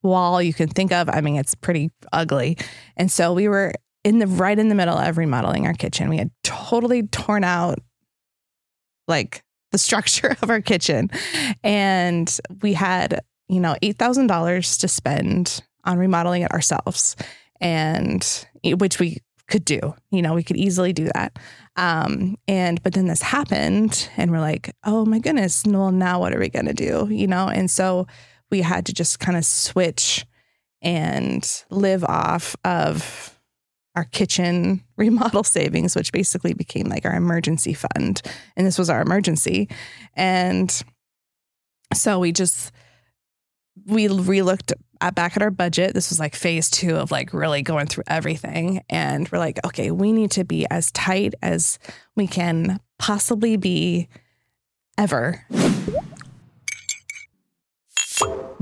wall 0.03 0.41
you 0.41 0.55
can 0.55 0.71
think 0.71 0.91
of. 0.91 1.11
I 1.11 1.21
mean, 1.21 1.37
it's 1.37 1.55
pretty 1.55 1.91
ugly, 2.15 2.57
and 2.97 3.13
so 3.13 3.35
we 3.35 3.47
were 3.47 3.75
in 4.05 4.21
the 4.21 4.27
right 4.27 4.59
in 4.59 4.71
the 4.71 4.75
middle 4.75 4.97
of 4.97 5.19
remodeling 5.19 5.67
our 5.67 5.75
kitchen. 5.75 6.09
We 6.09 6.17
had 6.17 6.31
totally 6.43 7.03
torn 7.09 7.45
out 7.45 7.79
like 9.07 9.45
the 9.73 9.79
structure 9.87 10.37
of 10.41 10.49
our 10.49 10.61
kitchen. 10.61 11.11
And 11.63 12.35
we 12.63 12.73
had, 12.73 13.21
you 13.49 13.61
know, 13.61 13.77
$8,000 13.83 14.81
to 14.81 14.89
spend 14.89 15.63
on 15.85 15.99
remodeling 15.99 16.43
it 16.43 16.53
ourselves. 16.53 17.17
And 17.61 18.47
which 18.65 18.99
we 18.99 19.19
could 19.51 19.65
do, 19.65 19.95
you 20.11 20.23
know, 20.23 20.33
we 20.33 20.43
could 20.43 20.57
easily 20.57 20.93
do 20.93 21.11
that. 21.15 21.39
Um, 21.77 22.37
and, 22.49 22.83
but 22.83 22.95
then 22.95 23.07
this 23.07 23.21
happened 23.21 24.09
and 24.17 24.31
we're 24.31 24.41
like, 24.41 24.75
oh 24.85 25.05
my 25.05 25.19
goodness, 25.19 25.65
well, 25.67 25.91
now 25.91 26.21
what 26.21 26.33
are 26.33 26.39
we 26.39 26.49
to 26.67 26.73
do? 26.73 27.09
You 27.11 27.27
know? 27.27 27.49
And 27.49 27.71
so 27.71 28.07
we 28.51 28.63
had 28.63 28.87
to 28.87 28.95
just 28.95 29.21
kind 29.21 29.37
of 29.37 29.45
switch 29.45 30.25
and 30.81 31.65
live 31.69 32.05
off 32.05 32.57
of 32.65 33.39
our 33.97 34.05
kitchen 34.05 34.83
remodel 34.97 35.45
savings, 35.45 35.95
which 35.95 36.13
basically 36.13 36.55
became 36.55 36.87
like 36.87 37.05
our 37.05 37.15
emergency 37.15 37.75
fund. 37.75 38.23
And 38.57 38.67
this 38.67 38.79
was 38.79 38.89
our 38.89 39.03
emergency. 39.03 39.69
And 40.15 40.83
so 41.93 42.19
we 42.19 42.33
just, 42.33 42.73
we 43.87 44.09
relooked 44.09 44.73
at, 45.01 45.15
back 45.15 45.37
at 45.37 45.43
our 45.43 45.51
budget. 45.51 45.95
This 45.95 46.11
was 46.11 46.21
like 46.21 46.35
phase 46.35 46.69
two 46.69 46.97
of 46.97 47.11
like 47.11 47.33
really 47.33 47.63
going 47.63 47.87
through 47.87 48.05
everything. 48.07 48.83
And 48.89 49.29
we're 49.31 49.39
like, 49.39 49.65
okay, 49.65 49.91
we 49.91 50.13
need 50.13 50.31
to 50.33 50.45
be 50.45 50.67
as 50.71 50.91
tight 50.93 51.35
as 51.43 51.79
we 52.17 52.27
can 52.27 52.81
possibly 52.99 53.57
be 53.57 54.09
ever. 54.99 55.45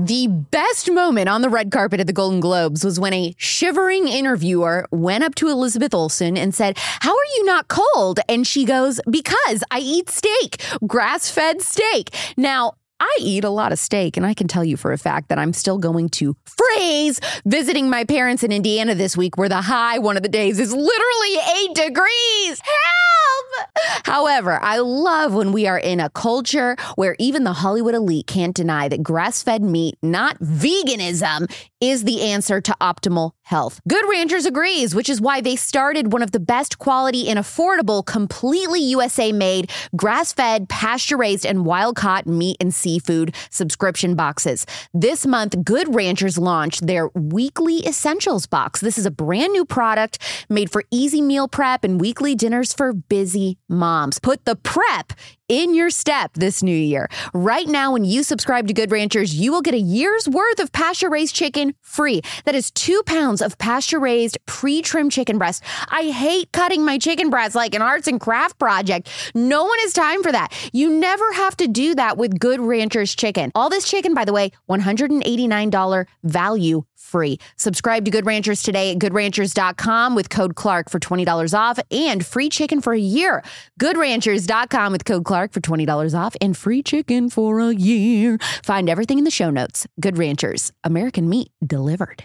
The 0.01 0.27
best 0.27 0.89
moment 0.89 1.27
on 1.27 1.41
the 1.41 1.49
red 1.49 1.71
carpet 1.71 1.99
at 1.99 2.07
the 2.07 2.13
Golden 2.13 2.39
Globes 2.39 2.85
was 2.85 3.01
when 3.01 3.11
a 3.11 3.35
shivering 3.37 4.07
interviewer 4.07 4.87
went 4.91 5.25
up 5.25 5.35
to 5.35 5.49
Elizabeth 5.49 5.93
Olsen 5.93 6.37
and 6.37 6.55
said, 6.55 6.77
How 6.77 7.11
are 7.11 7.29
you 7.35 7.43
not 7.43 7.67
cold? 7.67 8.21
And 8.29 8.47
she 8.47 8.63
goes, 8.63 9.01
Because 9.09 9.61
I 9.71 9.79
eat 9.79 10.09
steak, 10.09 10.61
grass 10.87 11.29
fed 11.29 11.61
steak. 11.61 12.15
Now, 12.37 12.75
I 12.99 13.17
eat 13.19 13.43
a 13.43 13.49
lot 13.49 13.71
of 13.71 13.79
steak, 13.79 14.17
and 14.17 14.25
I 14.25 14.33
can 14.33 14.47
tell 14.47 14.63
you 14.63 14.77
for 14.77 14.91
a 14.91 14.97
fact 14.97 15.29
that 15.29 15.39
I'm 15.39 15.53
still 15.53 15.77
going 15.77 16.09
to 16.09 16.35
freeze 16.45 17.19
visiting 17.45 17.89
my 17.89 18.03
parents 18.03 18.43
in 18.43 18.51
Indiana 18.51 18.95
this 18.95 19.15
week, 19.15 19.37
where 19.37 19.49
the 19.49 19.61
high 19.61 19.99
one 19.99 20.17
of 20.17 20.23
the 20.23 20.29
days 20.29 20.59
is 20.59 20.73
literally 20.73 21.37
eight 21.57 21.75
degrees. 21.75 22.61
Help! 22.61 23.69
However, 24.03 24.59
I 24.61 24.79
love 24.79 25.33
when 25.33 25.51
we 25.51 25.67
are 25.67 25.77
in 25.77 25.99
a 25.99 26.09
culture 26.09 26.75
where 26.95 27.15
even 27.19 27.43
the 27.43 27.53
Hollywood 27.53 27.95
elite 27.95 28.27
can't 28.27 28.55
deny 28.55 28.87
that 28.87 29.03
grass 29.03 29.43
fed 29.43 29.61
meat, 29.61 29.97
not 30.01 30.39
veganism, 30.39 31.51
is 31.81 32.03
the 32.03 32.21
answer 32.21 32.61
to 32.61 32.75
optimal 32.81 33.31
health. 33.43 33.81
Good 33.87 34.05
Ranchers 34.09 34.45
agrees, 34.45 34.93
which 34.93 35.09
is 35.09 35.21
why 35.21 35.41
they 35.41 35.55
started 35.55 36.11
one 36.11 36.21
of 36.21 36.31
the 36.31 36.39
best 36.39 36.77
quality 36.79 37.29
and 37.29 37.39
affordable, 37.39 38.05
completely 38.05 38.81
USA 38.81 39.31
made, 39.31 39.71
grass 39.95 40.33
fed, 40.33 40.69
pasture 40.69 41.17
raised, 41.17 41.45
and 41.45 41.65
wild 41.65 41.95
caught 41.95 42.27
meat 42.27 42.57
and 42.59 42.73
seafood 42.73 43.35
subscription 43.49 44.15
boxes. 44.15 44.65
This 44.93 45.25
month, 45.25 45.63
Good 45.63 45.93
Ranchers 45.95 46.37
launched 46.37 46.85
their 46.85 47.09
weekly 47.15 47.85
essentials 47.85 48.45
box. 48.45 48.81
This 48.81 48.97
is 48.97 49.05
a 49.05 49.11
brand 49.11 49.53
new 49.53 49.65
product 49.65 50.19
made 50.49 50.71
for 50.71 50.83
easy 50.91 51.21
meal 51.21 51.47
prep 51.47 51.83
and 51.83 51.99
weekly 51.99 52.35
dinners 52.35 52.73
for 52.73 52.93
busy 52.93 53.57
moms. 53.67 54.19
Put 54.19 54.45
the 54.45 54.55
prep 54.55 55.13
in 55.49 55.73
your 55.73 55.89
step 55.89 56.31
this 56.35 56.63
new 56.63 56.75
year. 56.75 57.09
Right 57.33 57.67
now, 57.67 57.91
when 57.91 58.05
you 58.05 58.23
subscribe 58.23 58.67
to 58.67 58.73
Good 58.73 58.91
Ranchers, 58.91 59.33
you 59.33 59.51
will 59.51 59.61
get 59.61 59.73
a 59.73 59.79
year's 59.79 60.29
worth 60.29 60.59
of 60.59 60.71
pasture 60.71 61.09
raised 61.09 61.35
chicken 61.35 61.73
free. 61.81 62.21
That 62.45 62.55
is 62.55 62.71
two 62.71 63.01
pounds 63.05 63.41
of 63.41 63.57
pasture 63.57 63.99
raised 63.99 64.37
pre 64.45 64.81
trimmed 64.81 65.11
chicken 65.11 65.37
breast. 65.37 65.63
I 65.89 66.11
hate 66.11 66.51
cutting 66.51 66.85
my 66.85 66.97
chicken 66.97 67.29
breast 67.29 67.55
like 67.55 67.75
an 67.75 67.81
arts 67.81 68.07
and 68.07 68.21
craft 68.21 68.59
project. 68.59 69.09
No 69.33 69.65
one 69.65 69.79
has 69.79 69.93
time 69.93 70.23
for 70.23 70.31
that. 70.31 70.53
You 70.71 70.89
never 70.89 71.33
have 71.33 71.57
to 71.57 71.67
do 71.67 71.95
that 71.95 72.17
with 72.17 72.39
Good 72.39 72.59
Ranchers 72.59 73.15
chicken. 73.15 73.51
All 73.55 73.69
this 73.69 73.89
chicken, 73.89 74.13
by 74.13 74.25
the 74.25 74.33
way, 74.33 74.51
$189 74.69 76.05
value 76.23 76.83
free. 76.99 77.39
Subscribe 77.57 78.05
to 78.05 78.11
Good 78.11 78.25
Ranchers 78.25 78.63
today 78.63 78.91
at 78.91 78.99
goodranchers.com 78.99 80.15
with 80.15 80.29
code 80.29 80.55
Clark 80.55 80.89
for 80.89 80.99
$20 80.99 81.57
off 81.57 81.79
and 81.91 82.25
free 82.25 82.49
chicken 82.49 82.81
for 82.81 82.93
a 82.93 82.99
year. 82.99 83.43
Goodranchers.com 83.79 84.91
with 84.91 85.05
code 85.05 85.25
Clark 85.25 85.53
for 85.53 85.59
$20 85.59 86.17
off 86.17 86.35
and 86.41 86.55
free 86.55 86.83
chicken 86.83 87.29
for 87.29 87.59
a 87.59 87.71
year. 87.71 88.37
Find 88.63 88.89
everything 88.89 89.17
in 89.17 89.23
the 89.23 89.31
show 89.31 89.49
notes. 89.49 89.87
Good 89.99 90.17
Ranchers, 90.17 90.71
American 90.83 91.29
meat 91.29 91.51
delivered. 91.65 92.23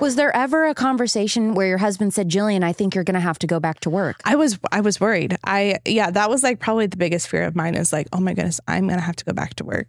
Was 0.00 0.16
there 0.16 0.34
ever 0.36 0.66
a 0.66 0.74
conversation 0.74 1.54
where 1.54 1.66
your 1.66 1.78
husband 1.78 2.12
said, 2.12 2.28
Jillian, 2.28 2.62
I 2.62 2.72
think 2.72 2.94
you're 2.94 3.04
going 3.04 3.14
to 3.14 3.20
have 3.20 3.38
to 3.38 3.46
go 3.46 3.58
back 3.58 3.80
to 3.80 3.90
work? 3.90 4.16
I 4.24 4.34
was 4.36 4.58
I 4.70 4.80
was 4.80 5.00
worried. 5.00 5.38
I 5.44 5.78
yeah, 5.86 6.10
that 6.10 6.28
was 6.28 6.42
like 6.42 6.58
probably 6.58 6.86
the 6.86 6.96
biggest 6.96 7.28
fear 7.28 7.44
of 7.44 7.56
mine 7.56 7.74
is 7.74 7.92
like, 7.92 8.08
oh 8.12 8.20
my 8.20 8.34
goodness, 8.34 8.60
I'm 8.68 8.88
gonna 8.88 9.00
have 9.00 9.16
to 9.16 9.24
go 9.24 9.32
back 9.32 9.54
to 9.54 9.64
work. 9.64 9.86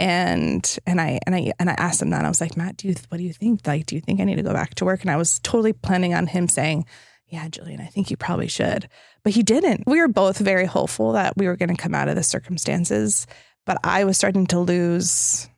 And 0.00 0.78
and 0.86 0.98
I 0.98 1.20
and 1.26 1.34
I 1.34 1.52
and 1.58 1.68
I 1.68 1.74
asked 1.74 2.00
him 2.00 2.08
that. 2.10 2.24
I 2.24 2.28
was 2.28 2.40
like, 2.40 2.56
Matt, 2.56 2.78
do 2.78 2.88
you 2.88 2.94
what 3.10 3.18
do 3.18 3.22
you 3.22 3.34
think? 3.34 3.66
Like, 3.66 3.84
do 3.84 3.94
you 3.94 4.00
think 4.00 4.18
I 4.18 4.24
need 4.24 4.36
to 4.36 4.42
go 4.42 4.54
back 4.54 4.74
to 4.76 4.86
work? 4.86 5.02
And 5.02 5.10
I 5.10 5.16
was 5.16 5.38
totally 5.40 5.74
planning 5.74 6.14
on 6.14 6.26
him 6.26 6.48
saying, 6.48 6.86
Yeah, 7.28 7.46
Julian, 7.48 7.82
I 7.82 7.86
think 7.86 8.10
you 8.10 8.16
probably 8.16 8.48
should. 8.48 8.88
But 9.22 9.34
he 9.34 9.42
didn't. 9.42 9.84
We 9.86 10.00
were 10.00 10.08
both 10.08 10.38
very 10.38 10.64
hopeful 10.64 11.12
that 11.12 11.36
we 11.36 11.46
were 11.46 11.56
gonna 11.56 11.76
come 11.76 11.94
out 11.94 12.08
of 12.08 12.16
the 12.16 12.22
circumstances. 12.22 13.26
But 13.66 13.76
I 13.84 14.04
was 14.04 14.16
starting 14.16 14.46
to 14.46 14.58
lose 14.58 15.50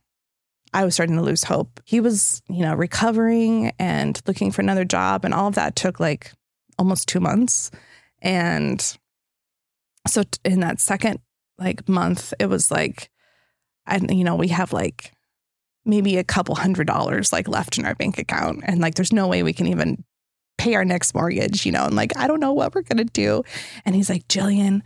I 0.75 0.85
was 0.85 0.95
starting 0.95 1.17
to 1.17 1.23
lose 1.23 1.45
hope. 1.45 1.81
He 1.85 2.01
was, 2.01 2.43
you 2.49 2.63
know, 2.63 2.75
recovering 2.75 3.73
and 3.79 4.21
looking 4.27 4.51
for 4.51 4.61
another 4.61 4.85
job, 4.85 5.25
and 5.25 5.33
all 5.33 5.47
of 5.47 5.55
that 5.55 5.77
took 5.77 6.01
like 6.01 6.33
almost 6.79 7.07
two 7.07 7.21
months. 7.21 7.71
And 8.21 8.81
so 10.09 10.25
in 10.45 10.61
that 10.61 10.81
second 10.81 11.21
like 11.59 11.89
month, 11.89 12.35
it 12.41 12.47
was 12.47 12.73
like, 12.73 13.09
and 13.87 14.17
you 14.17 14.25
know, 14.25 14.37
we 14.37 14.49
have 14.49 14.73
like 14.73 15.13
maybe 15.85 16.17
a 16.17 16.25
couple 16.25 16.55
hundred 16.55 16.87
dollars 16.87 17.33
like 17.33 17.49
left 17.49 17.79
in 17.79 17.85
our 17.85 17.95
bank 17.95 18.19
account, 18.19 18.61
and 18.65 18.81
like 18.81 18.95
there's 18.95 19.13
no 19.13 19.29
way 19.29 19.43
we 19.43 19.53
can 19.53 19.67
even 19.67 20.05
pay 20.59 20.75
our 20.75 20.85
next 20.85 21.15
mortgage, 21.15 21.67
you 21.67 21.73
know, 21.73 21.85
and 21.87 21.97
like 21.97 22.17
I 22.17 22.27
don't 22.27 22.41
know 22.41 22.53
what 22.53 22.75
we're 22.75 22.83
gonna 22.83 23.05
do. 23.05 23.43
And 23.85 23.95
he's 23.95 24.11
like, 24.11 24.29
Jillian, 24.29 24.83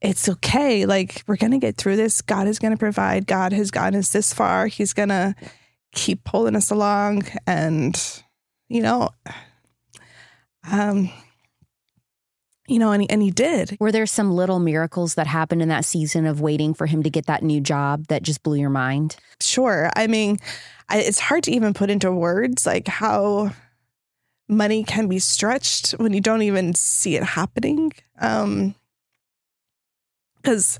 it's 0.00 0.28
okay. 0.28 0.86
Like 0.86 1.22
we're 1.26 1.36
gonna 1.36 1.58
get 1.58 1.76
through 1.76 1.96
this. 1.96 2.22
God 2.22 2.48
is 2.48 2.58
gonna 2.58 2.76
provide. 2.76 3.26
God 3.26 3.52
has 3.52 3.70
gotten 3.70 3.98
us 3.98 4.12
this 4.12 4.32
far. 4.32 4.66
He's 4.66 4.92
gonna 4.92 5.34
keep 5.92 6.24
pulling 6.24 6.56
us 6.56 6.70
along, 6.70 7.24
and 7.46 8.00
you 8.68 8.80
know, 8.80 9.10
um 10.70 11.10
you 12.72 12.78
know, 12.78 12.90
and 12.92 13.02
he, 13.02 13.10
and 13.10 13.22
he 13.22 13.30
did. 13.30 13.76
Were 13.78 13.92
there 13.92 14.06
some 14.06 14.32
little 14.32 14.58
miracles 14.58 15.14
that 15.14 15.26
happened 15.26 15.60
in 15.60 15.68
that 15.68 15.84
season 15.84 16.24
of 16.24 16.40
waiting 16.40 16.72
for 16.72 16.86
him 16.86 17.02
to 17.02 17.10
get 17.10 17.26
that 17.26 17.42
new 17.42 17.60
job 17.60 18.06
that 18.06 18.22
just 18.22 18.42
blew 18.42 18.56
your 18.56 18.70
mind? 18.70 19.16
Sure. 19.40 19.90
I 19.94 20.06
mean, 20.06 20.38
I, 20.88 20.98
it's 21.00 21.20
hard 21.20 21.44
to 21.44 21.52
even 21.52 21.74
put 21.74 21.90
into 21.90 22.10
words 22.10 22.64
like 22.64 22.88
how 22.88 23.52
money 24.48 24.84
can 24.84 25.06
be 25.06 25.18
stretched 25.18 25.92
when 25.92 26.14
you 26.14 26.20
don't 26.20 26.42
even 26.42 26.74
see 26.74 27.14
it 27.14 27.22
happening. 27.22 27.92
Um, 28.18 28.74
because, 30.36 30.78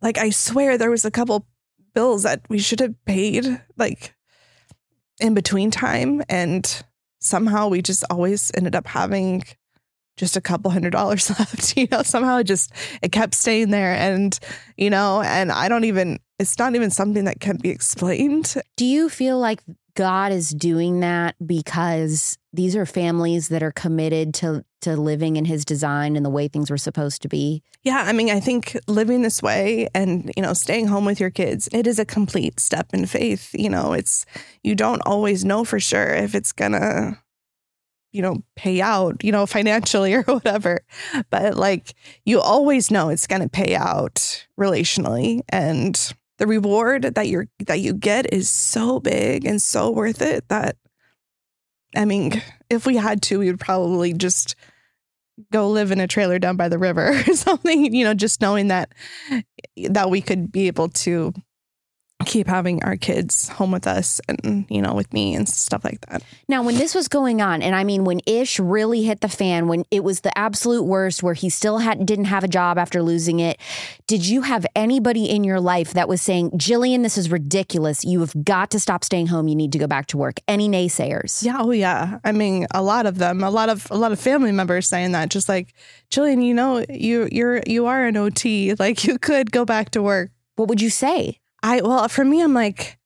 like, 0.00 0.18
I 0.18 0.30
swear 0.30 0.78
there 0.78 0.90
was 0.90 1.04
a 1.04 1.10
couple 1.10 1.44
bills 1.92 2.22
that 2.22 2.40
we 2.48 2.58
should 2.58 2.80
have 2.80 2.94
paid 3.04 3.60
like 3.76 4.14
in 5.20 5.34
between 5.34 5.70
time, 5.70 6.22
and 6.28 6.82
somehow 7.20 7.68
we 7.68 7.82
just 7.82 8.04
always 8.10 8.50
ended 8.54 8.74
up 8.74 8.86
having 8.86 9.44
just 10.16 10.36
a 10.36 10.40
couple 10.40 10.70
hundred 10.70 10.90
dollars 10.90 11.28
left 11.38 11.76
you 11.76 11.88
know 11.90 12.02
somehow 12.02 12.38
it 12.38 12.44
just 12.44 12.72
it 13.02 13.12
kept 13.12 13.34
staying 13.34 13.70
there 13.70 13.94
and 13.94 14.38
you 14.76 14.90
know 14.90 15.22
and 15.22 15.50
i 15.52 15.68
don't 15.68 15.84
even 15.84 16.18
it's 16.38 16.58
not 16.58 16.74
even 16.74 16.90
something 16.90 17.24
that 17.24 17.40
can 17.40 17.56
be 17.56 17.70
explained 17.70 18.54
Do 18.76 18.84
you 18.84 19.08
feel 19.08 19.38
like 19.38 19.62
God 19.94 20.32
is 20.32 20.50
doing 20.50 21.00
that 21.00 21.36
because 21.44 22.38
these 22.52 22.74
are 22.74 22.86
families 22.86 23.48
that 23.48 23.62
are 23.62 23.72
committed 23.72 24.32
to 24.34 24.64
to 24.80 24.96
living 24.96 25.36
in 25.36 25.44
his 25.44 25.64
design 25.64 26.16
and 26.16 26.24
the 26.24 26.30
way 26.30 26.48
things 26.48 26.70
were 26.70 26.78
supposed 26.78 27.22
to 27.22 27.28
be? 27.28 27.62
yeah 27.82 28.04
i 28.06 28.12
mean 28.12 28.30
i 28.30 28.40
think 28.40 28.76
living 28.88 29.22
this 29.22 29.42
way 29.42 29.88
and 29.94 30.32
you 30.36 30.42
know 30.42 30.52
staying 30.54 30.86
home 30.86 31.04
with 31.04 31.20
your 31.20 31.30
kids 31.30 31.68
it 31.72 31.86
is 31.86 31.98
a 31.98 32.04
complete 32.04 32.58
step 32.58 32.88
in 32.92 33.06
faith 33.06 33.50
you 33.54 33.68
know 33.68 33.92
it's 33.92 34.24
you 34.62 34.74
don't 34.74 35.00
always 35.02 35.44
know 35.44 35.64
for 35.64 35.78
sure 35.80 36.08
if 36.14 36.34
it's 36.34 36.52
gonna 36.52 37.18
you 38.12 38.22
know 38.22 38.42
pay 38.56 38.80
out 38.80 39.22
you 39.24 39.32
know 39.32 39.46
financially 39.56 40.14
or 40.14 40.22
whatever. 40.22 40.80
But 41.30 41.56
like 41.56 41.94
you 42.24 42.40
always 42.40 42.90
know 42.90 43.08
it's 43.08 43.26
gonna 43.26 43.48
pay 43.48 43.74
out 43.74 44.46
relationally. 44.58 45.42
And 45.48 45.98
the 46.42 46.46
reward 46.48 47.02
that 47.02 47.28
you're 47.28 47.46
that 47.66 47.78
you 47.78 47.94
get 47.94 48.32
is 48.32 48.50
so 48.50 48.98
big 48.98 49.44
and 49.44 49.62
so 49.62 49.92
worth 49.92 50.20
it 50.20 50.48
that 50.48 50.76
i 51.94 52.04
mean 52.04 52.42
if 52.68 52.84
we 52.84 52.96
had 52.96 53.22
to 53.22 53.38
we 53.38 53.46
would 53.48 53.60
probably 53.60 54.12
just 54.12 54.56
go 55.52 55.68
live 55.70 55.92
in 55.92 56.00
a 56.00 56.08
trailer 56.08 56.40
down 56.40 56.56
by 56.56 56.68
the 56.68 56.80
river 56.80 57.10
or 57.28 57.34
something 57.34 57.94
you 57.94 58.04
know 58.04 58.12
just 58.12 58.40
knowing 58.40 58.66
that 58.66 58.92
that 59.88 60.10
we 60.10 60.20
could 60.20 60.50
be 60.50 60.66
able 60.66 60.88
to 60.88 61.32
keep 62.24 62.46
having 62.46 62.82
our 62.82 62.96
kids 62.96 63.48
home 63.48 63.70
with 63.70 63.86
us 63.86 64.20
and 64.28 64.66
you 64.68 64.80
know 64.80 64.94
with 64.94 65.12
me 65.12 65.34
and 65.34 65.48
stuff 65.48 65.84
like 65.84 66.00
that 66.08 66.22
Now, 66.48 66.62
when 66.62 66.76
this 66.76 66.94
was 66.94 67.08
going 67.08 67.40
on, 67.40 67.62
and 67.62 67.74
I 67.74 67.84
mean, 67.84 68.04
when 68.04 68.20
Ish 68.26 68.58
really 68.58 69.02
hit 69.04 69.20
the 69.20 69.28
fan, 69.28 69.68
when 69.68 69.84
it 69.90 70.04
was 70.04 70.20
the 70.20 70.36
absolute 70.36 70.82
worst, 70.84 71.22
where 71.22 71.34
he 71.34 71.48
still 71.48 71.78
had 71.78 72.04
didn't 72.04 72.26
have 72.26 72.44
a 72.44 72.48
job 72.48 72.78
after 72.78 73.02
losing 73.02 73.40
it, 73.40 73.58
did 74.06 74.26
you 74.26 74.42
have 74.42 74.66
anybody 74.76 75.24
in 75.30 75.44
your 75.44 75.60
life 75.60 75.94
that 75.94 76.08
was 76.08 76.20
saying, 76.20 76.50
"Jillian, 76.52 77.02
this 77.02 77.16
is 77.16 77.30
ridiculous. 77.30 78.04
You 78.04 78.20
have 78.20 78.34
got 78.44 78.70
to 78.72 78.78
stop 78.78 79.04
staying 79.04 79.28
home. 79.28 79.48
You 79.48 79.56
need 79.56 79.72
to 79.72 79.78
go 79.78 79.86
back 79.86 80.06
to 80.08 80.16
work." 80.18 80.40
Any 80.46 80.68
naysayers? 80.68 81.42
yeah 81.42 81.56
oh 81.58 81.70
yeah 81.70 82.18
i 82.24 82.32
mean 82.32 82.66
a 82.72 82.82
lot 82.82 83.06
of 83.06 83.18
them 83.18 83.42
a 83.42 83.50
lot 83.50 83.68
of 83.68 83.86
a 83.90 83.96
lot 83.96 84.12
of 84.12 84.20
family 84.20 84.52
members 84.52 84.86
saying 84.86 85.12
that 85.12 85.30
just 85.30 85.48
like 85.48 85.74
jillian 86.10 86.44
you 86.44 86.54
know 86.54 86.84
you 86.88 87.28
you're 87.32 87.62
you 87.66 87.86
are 87.86 88.04
an 88.04 88.14
ot 88.16 88.78
like 88.78 89.04
you 89.04 89.18
could 89.18 89.50
go 89.50 89.64
back 89.64 89.90
to 89.90 90.02
work 90.02 90.30
What 90.56 90.68
would 90.68 90.82
you 90.82 90.90
say? 90.90 91.38
I 91.62 91.80
well, 91.80 92.08
for 92.08 92.24
me, 92.24 92.42
I'm 92.42 92.54
like, 92.54 92.98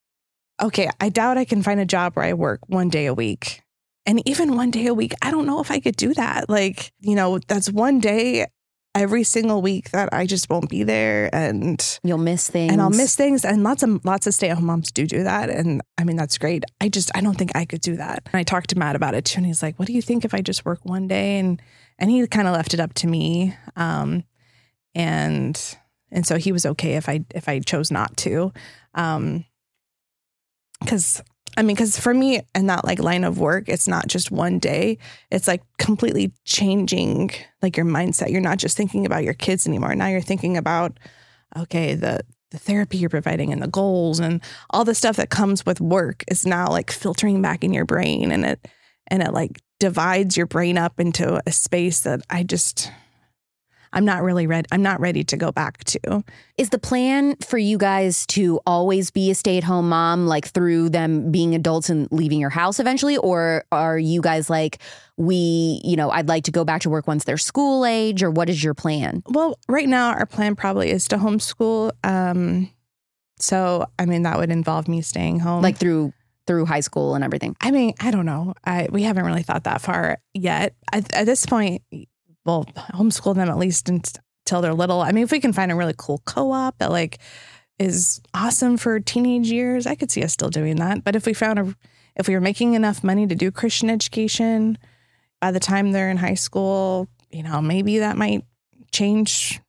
okay, 0.61 0.89
I 1.01 1.09
doubt 1.09 1.39
I 1.39 1.45
can 1.45 1.63
find 1.63 1.81
a 1.81 1.87
job 1.87 2.15
where 2.15 2.25
I 2.25 2.33
work 2.33 2.61
one 2.67 2.89
day 2.89 3.07
a 3.07 3.15
week. 3.15 3.63
And 4.07 4.27
even 4.27 4.57
one 4.57 4.71
day 4.71 4.87
a 4.87 4.95
week, 4.95 5.15
I 5.21 5.31
don't 5.31 5.47
know 5.47 5.61
if 5.61 5.71
I 5.71 5.81
could 5.81 5.97
do 5.97 6.15
that. 6.15 6.49
Like, 6.49 6.93
you 7.01 7.17
know, 7.17 7.39
that's 7.49 7.71
one 7.71 7.99
day 7.99 8.47
every 8.95 9.25
single 9.25 9.61
week 9.61 9.91
that 9.91 10.09
I 10.13 10.27
just 10.27 10.49
won't 10.49 10.71
be 10.71 10.83
there 10.83 11.29
and 11.35 11.99
You'll 12.03 12.17
miss 12.17 12.49
things, 12.49 12.73
and 12.73 12.81
I'll 12.81 12.89
miss 12.89 13.15
things 13.15 13.45
and 13.45 13.63
lots 13.63 13.83
of 13.83 14.03
lots 14.07 14.27
of 14.27 14.33
stay-at-home 14.33 14.65
moms 14.65 14.91
do 14.91 15.07
do 15.07 15.23
that 15.23 15.51
and 15.51 15.83
I 15.99 16.05
mean 16.05 16.17
that's 16.17 16.39
great. 16.39 16.65
I 16.81 16.89
just 16.89 17.11
I 17.15 17.21
don't 17.21 17.37
think 17.37 17.55
I 17.55 17.67
could 17.67 17.83
do 17.83 17.97
that. 17.97 18.23
And 18.33 18.41
I 18.41 18.43
talked 18.43 18.71
to 18.71 18.79
Matt 18.79 18.97
about 18.97 19.15
it 19.15 19.27
too 19.27 19.39
and 19.39 19.47
he's 19.47 19.63
like, 19.63 19.79
"What 19.79 19.87
do 19.87 19.93
you 19.93 20.01
think 20.01 20.25
if 20.25 20.33
I 20.33 20.41
just 20.41 20.65
work 20.65 20.81
one 20.85 21.09
day?" 21.09 21.39
and 21.39 21.61
and 21.99 22.11
he 22.11 22.27
kind 22.27 22.49
of 22.49 22.55
left 22.55 22.73
it 22.73 22.81
up 22.81 22.95
to 22.95 23.07
me. 23.07 23.55
Um 23.77 24.25
and 24.95 25.77
and 26.11 26.27
so 26.27 26.37
he 26.37 26.53
was 26.53 26.67
okay 26.67 26.95
if 26.95 27.09
I 27.09 27.25
if 27.35 27.49
I 27.49 27.61
chose 27.61 27.91
not 27.91 28.17
to, 28.19 28.53
um, 28.95 29.45
because 30.81 31.23
I 31.57 31.63
mean, 31.63 31.75
because 31.75 31.99
for 31.99 32.13
me 32.13 32.41
in 32.55 32.67
that 32.67 32.85
like 32.85 32.99
line 32.99 33.25
of 33.25 33.39
work, 33.39 33.69
it's 33.69 33.89
not 33.89 34.07
just 34.09 34.31
one 34.31 34.59
day. 34.59 34.99
It's 35.31 35.49
like 35.49 35.63
completely 35.79 36.33
changing 36.45 37.31
like 37.63 37.77
your 37.77 37.87
mindset. 37.87 38.31
You're 38.31 38.43
not 38.43 38.59
just 38.59 38.77
thinking 38.77 39.07
about 39.07 39.25
your 39.25 39.35
kids 39.35 39.67
anymore. 39.67 39.95
Now 39.95 40.09
you're 40.09 40.21
thinking 40.21 40.57
about 40.57 40.99
okay 41.57 41.95
the 41.95 42.21
the 42.51 42.59
therapy 42.59 42.99
you're 42.99 43.11
providing 43.11 43.53
and 43.53 43.63
the 43.63 43.69
goals 43.69 44.21
and 44.21 44.41
all 44.71 44.85
the 44.85 44.95
stuff 44.95 45.17
that 45.17 45.31
comes 45.31 45.67
with 45.67 45.81
work 45.81 46.23
is 46.29 46.47
now 46.47 46.69
like 46.69 46.91
filtering 46.93 47.43
back 47.43 47.65
in 47.65 47.73
your 47.73 47.85
brain 47.85 48.31
and 48.31 48.45
it 48.45 48.69
and 49.09 49.23
it 49.23 49.33
like 49.33 49.61
divides 49.81 50.37
your 50.37 50.47
brain 50.47 50.79
up 50.79 51.01
into 51.01 51.41
a 51.47 51.53
space 51.53 52.01
that 52.01 52.21
I 52.31 52.43
just 52.45 52.91
I'm 53.97 54.05
not 54.05 54.23
really 54.23 54.47
ready. 54.47 54.69
I'm 54.71 54.83
not 54.83 55.01
ready 55.01 55.25
to 55.25 55.37
go 55.39 55.51
back 55.51 55.83
to. 55.85 56.23
Is 56.59 56.69
the 56.69 56.79
plan 56.79 57.35
for 57.37 57.57
you 57.57 57.79
guys 57.79 58.27
to 58.27 58.61
always 58.67 59.11
be 59.11 59.31
a 59.31 59.35
stay 59.35 59.57
at 59.57 59.65
home 59.65 59.89
mom, 59.89 60.27
like 60.27 60.49
through 60.49 60.91
them 60.91 61.33
being 61.33 61.55
adults 61.55 61.89
and 61.89 62.07
leaving 62.11 62.39
your 62.39 62.51
house 62.51 62.79
eventually? 62.79 63.17
Or 63.17 63.65
are 63.73 63.99
you 63.99 64.21
guys 64.21 64.51
like, 64.51 64.79
we, 65.17 65.81
you 65.83 65.97
know, 65.97 66.11
I'd 66.11 66.29
like 66.29 66.45
to 66.45 66.51
go 66.51 66.63
back 66.63 66.83
to 66.83 66.91
work 66.91 67.07
once 67.07 67.25
they're 67.25 67.39
school 67.39 67.87
age, 67.87 68.23
or 68.23 68.31
what 68.31 68.51
is 68.51 68.63
your 68.63 68.75
plan? 68.75 69.23
Well, 69.29 69.59
right 69.67 69.89
now 69.89 70.11
our 70.11 70.27
plan 70.27 70.57
probably 70.57 70.91
is 70.91 71.09
to 71.09 71.17
homeschool. 71.17 71.93
Um, 72.05 72.71
so 73.39 73.87
I 73.99 74.05
mean 74.05 74.25
that 74.25 74.39
would 74.39 74.51
involve 74.51 74.89
me 74.89 75.01
staying 75.01 75.41
home. 75.41 75.63
Like 75.63 75.79
through 75.79 76.13
through 76.47 76.67
high 76.67 76.81
school 76.81 77.15
and 77.15 77.25
everything? 77.25 77.57
I 77.61 77.71
mean, 77.71 77.95
I 78.01 78.11
don't 78.11 78.27
know. 78.27 78.55
I 78.65 78.89
we 78.91 79.03
haven't 79.03 79.25
really 79.25 79.43
thought 79.43 79.65
that 79.65 79.81
far 79.81 80.19
yet. 80.35 80.75
At, 80.93 81.13
at 81.15 81.27
this 81.27 81.47
point, 81.47 81.83
we'll 82.47 82.65
homeschool 82.95 83.35
them 83.35 83.49
at 83.49 83.59
least 83.59 83.89
until 83.89 84.63
they're 84.63 84.75
little. 84.75 85.01
I 85.03 85.13
mean, 85.13 85.25
if 85.25 85.31
we 85.33 85.41
can 85.41 85.53
find 85.53 85.71
a 85.73 85.75
really 85.75 85.95
cool 85.97 86.23
co-op 86.25 86.79
that 86.79 86.91
like 86.91 87.19
is 87.79 88.21
awesome 88.33 88.77
for 88.77 88.99
teenage 89.01 89.51
years, 89.51 89.87
I 89.87 89.95
could 89.97 90.11
see 90.11 90.23
us 90.23 90.33
still 90.33 90.49
doing 90.51 90.77
that. 90.77 91.05
But 91.05 91.17
if 91.17 91.27
we 91.27 91.35
found 91.35 91.59
a, 91.59 91.75
if 92.15 92.29
we 92.29 92.35
were 92.35 92.41
making 92.41 92.75
enough 92.75 93.05
money 93.05 93.27
to 93.27 93.35
do 93.35 93.51
Christian 93.51 93.91
education 93.91 94.79
by 95.41 95.51
the 95.51 95.61
time 95.61 95.93
they're 95.93 96.11
in 96.11 96.17
high 96.17 96.35
school, 96.35 97.09
you 97.31 97.43
know, 97.43 97.61
maybe 97.61 97.99
that 97.99 98.17
might 98.17 98.45
change, 98.93 99.61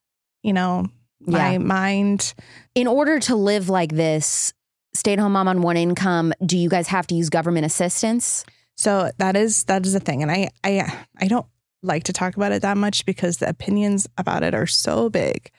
you 0.44 0.54
know, 0.54 0.88
my 1.20 1.54
Yeah. 1.54 1.58
mind. 1.58 2.34
In 2.76 2.88
order 2.88 3.20
to 3.22 3.36
live 3.36 3.68
like 3.68 3.92
this, 3.92 4.54
stay 4.94 5.13
at 5.13 5.20
home 5.20 5.34
mom 5.34 5.50
on 5.50 5.62
one 5.62 5.76
income, 5.76 6.32
do 6.46 6.58
you 6.58 6.70
guys 6.70 6.88
have 6.88 7.08
to 7.08 7.16
use 7.16 7.30
government 7.30 7.66
assistance? 7.66 8.46
So 8.78 9.12
that 9.18 9.36
is 9.36 9.63
that 9.66 9.86
is 9.86 9.96
a 9.96 10.00
thing, 10.00 10.22
and 10.22 10.32
I 10.32 10.50
I 10.63 11.06
I 11.20 11.28
don't 11.28 11.48
like 11.88 12.04
to 12.04 12.13
talk 12.13 12.36
about 12.36 12.52
it 12.52 12.62
that 12.62 12.78
much 12.78 13.06
because 13.06 13.38
the 13.38 13.50
opinions 13.50 14.08
about 14.17 14.43
it 14.43 14.54
are 14.54 14.67
so 14.67 15.10
big. 15.10 15.52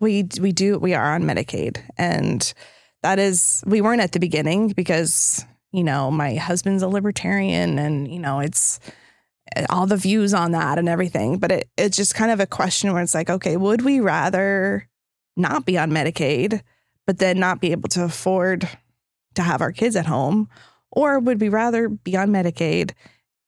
We 0.00 0.26
we 0.40 0.52
do 0.52 0.78
we 0.78 0.94
are 0.94 1.14
on 1.14 1.24
Medicaid, 1.24 1.82
and 1.96 2.52
that 3.02 3.18
is 3.18 3.62
we 3.66 3.80
weren't 3.80 4.00
at 4.00 4.12
the 4.12 4.18
beginning 4.20 4.68
because 4.70 5.44
you 5.72 5.84
know 5.84 6.10
my 6.10 6.34
husband's 6.34 6.82
a 6.82 6.88
libertarian, 6.88 7.78
and 7.78 8.12
you 8.12 8.18
know 8.18 8.40
it's 8.40 8.80
all 9.68 9.86
the 9.86 9.96
views 9.96 10.34
on 10.34 10.52
that 10.52 10.78
and 10.78 10.88
everything. 10.88 11.38
But 11.38 11.52
it 11.52 11.70
it's 11.76 11.96
just 11.96 12.14
kind 12.14 12.30
of 12.30 12.40
a 12.40 12.46
question 12.46 12.92
where 12.92 13.02
it's 13.02 13.14
like, 13.14 13.30
okay, 13.30 13.56
would 13.56 13.82
we 13.82 14.00
rather 14.00 14.88
not 15.36 15.64
be 15.64 15.78
on 15.78 15.90
Medicaid, 15.90 16.62
but 17.06 17.18
then 17.18 17.38
not 17.38 17.60
be 17.60 17.72
able 17.72 17.88
to 17.90 18.04
afford 18.04 18.68
to 19.34 19.42
have 19.42 19.60
our 19.60 19.72
kids 19.72 19.96
at 19.96 20.06
home? 20.06 20.48
Or 20.90 21.18
would 21.18 21.40
we 21.40 21.48
rather 21.48 21.88
be 21.88 22.16
on 22.16 22.30
Medicaid 22.30 22.92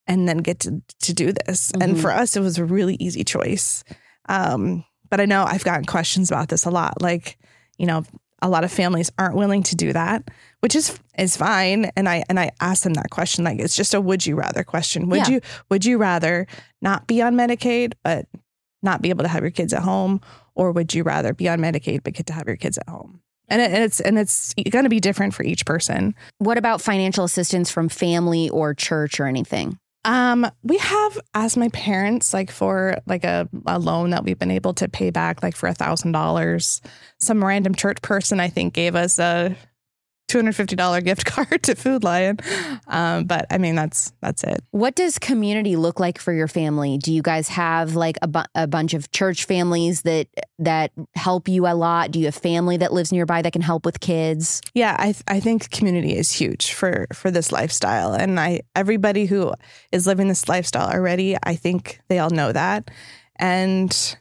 and 0.07 0.29
then 0.29 0.38
get 0.38 0.61
to, 0.61 0.83
to 1.03 1.12
do 1.14 1.33
this? 1.33 1.71
And 1.81 1.97
Mhm. 1.97 2.01
for 2.01 2.11
us, 2.12 2.37
it 2.37 2.40
was 2.40 2.59
a 2.59 2.64
really 2.64 2.97
easy 3.01 3.25
choice. 3.25 3.85
Um, 4.29 4.85
but 5.11 5.21
I 5.21 5.27
know 5.27 5.45
I've 5.45 5.64
gotten 5.64 5.85
questions 5.85 6.31
about 6.31 6.49
this 6.49 6.64
a 6.64 6.71
lot. 6.71 7.01
Like, 7.03 7.38
you 7.79 7.87
know, 7.87 8.05
a 8.43 8.49
lot 8.49 8.64
of 8.64 8.73
families 8.73 9.11
aren't 9.19 9.37
willing 9.37 9.62
to 9.64 9.77
do 9.77 9.93
that, 9.93 10.31
which 10.61 10.75
is 10.75 10.99
is 11.17 11.37
fine. 11.37 11.87
And 11.97 12.09
I 12.09 12.25
and 12.29 12.38
I 12.38 12.51
asked 12.61 12.85
them 12.85 12.95
that 12.95 13.11
question. 13.11 13.45
Like, 13.45 13.59
it's 13.61 13.77
just 13.77 13.95
a 13.95 14.01
would 14.01 14.27
you 14.27 14.35
rather 14.37 14.64
question. 14.64 15.09
Would 15.09 15.21
Yeah. 15.29 15.29
you 15.29 15.40
would 15.71 15.85
you 15.85 15.97
rather 15.99 16.47
not 16.83 17.07
be 17.07 17.23
on 17.23 17.35
Medicaid 17.37 17.95
but 18.03 18.27
not 18.83 19.01
be 19.01 19.09
able 19.11 19.23
to 19.25 19.29
have 19.29 19.43
your 19.43 19.51
kids 19.51 19.73
at 19.73 19.83
home, 19.83 20.21
or 20.55 20.73
would 20.73 20.93
you 20.93 21.05
rather 21.05 21.33
be 21.33 21.49
on 21.49 21.59
Medicaid 21.61 22.03
but 22.05 22.12
get 22.12 22.27
to 22.27 22.33
have 22.35 22.47
your 22.47 22.57
kids 22.57 22.77
at 22.77 22.87
home? 22.88 23.21
And, 23.49 23.62
it, 23.62 23.71
and 23.71 23.83
it's 23.85 24.01
and 24.01 24.19
it's 24.19 24.53
going 24.71 24.85
to 24.85 24.88
be 24.90 25.01
different 25.01 25.33
for 25.35 25.43
each 25.43 25.64
person. 25.64 26.14
What 26.38 26.59
about 26.59 26.83
financial 26.83 27.25
assistance 27.25 27.71
from 27.71 27.88
family 27.88 28.51
or 28.51 28.75
church 28.75 29.21
or 29.21 29.27
anything? 29.27 29.79
Um, 30.05 30.47
we 30.62 30.77
have 30.79 31.19
asked 31.33 31.57
my 31.57 31.69
parents 31.71 32.35
like 32.35 32.51
for 32.51 32.99
like 33.07 33.25
a, 33.25 33.49
a 33.67 33.79
loan 33.79 34.11
that 34.11 34.25
we've 34.25 34.38
been 34.38 34.51
able 34.51 34.75
to 34.75 34.88
pay 34.88 35.11
back 35.11 35.43
like 35.43 35.57
for 35.57 35.67
a 35.67 35.75
thousand 35.75 36.12
dollars. 36.12 36.83
Some 37.21 37.45
random 37.45 37.75
church 37.75 38.03
person 38.03 38.38
I 38.38 38.49
think 38.49 38.75
gave 38.75 38.95
us 38.95 39.19
a 39.19 39.57
$250 40.35 41.05
gift 41.05 41.25
card 41.27 41.62
to 41.62 41.75
Food 41.75 42.05
Lion. 42.05 42.38
Um, 42.88 43.25
but 43.25 43.47
I 43.51 43.59
mean, 43.59 43.75
that's 43.75 44.12
that's 44.20 44.44
it. 44.44 44.62
What 44.70 44.94
does 44.94 45.18
community 45.18 45.77
look 45.77 46.01
like 46.01 46.18
for 46.18 46.33
your 46.33 46.49
family? 46.49 46.99
Do 46.99 47.12
you 47.12 47.23
guys 47.23 47.49
have 47.49 47.94
like 47.94 48.16
a, 48.23 48.29
bu- 48.29 48.40
a 48.55 48.66
bunch 48.66 48.94
of 48.94 49.11
church 49.12 49.44
families 49.44 50.03
that 50.03 50.29
that 50.59 50.92
help 51.14 51.49
you 51.49 51.66
a 51.66 51.75
lot? 51.75 52.11
Do 52.11 52.18
you 52.18 52.27
have 52.27 52.35
family 52.35 52.77
that 52.79 52.92
lives 52.92 53.12
nearby 53.12 53.42
that 53.42 53.53
can 53.53 53.62
help 53.62 53.85
with 53.85 54.01
kids? 54.01 54.61
Yeah, 54.75 54.97
I 54.99 55.12
th- 55.12 55.25
I 55.29 55.40
think 55.40 55.70
community 55.70 56.16
is 56.16 56.33
huge 56.33 56.73
for 56.73 57.07
for 57.12 57.31
this 57.31 57.53
lifestyle, 57.53 58.12
and 58.12 58.40
I 58.40 58.62
everybody 58.75 59.27
who 59.27 59.53
is 59.92 60.07
living 60.07 60.29
this 60.29 60.49
lifestyle 60.49 60.90
already, 60.90 61.37
I 61.42 61.55
think 61.55 62.01
they 62.09 62.18
all 62.18 62.31
know 62.31 62.53
that, 62.53 62.90
and 63.37 64.16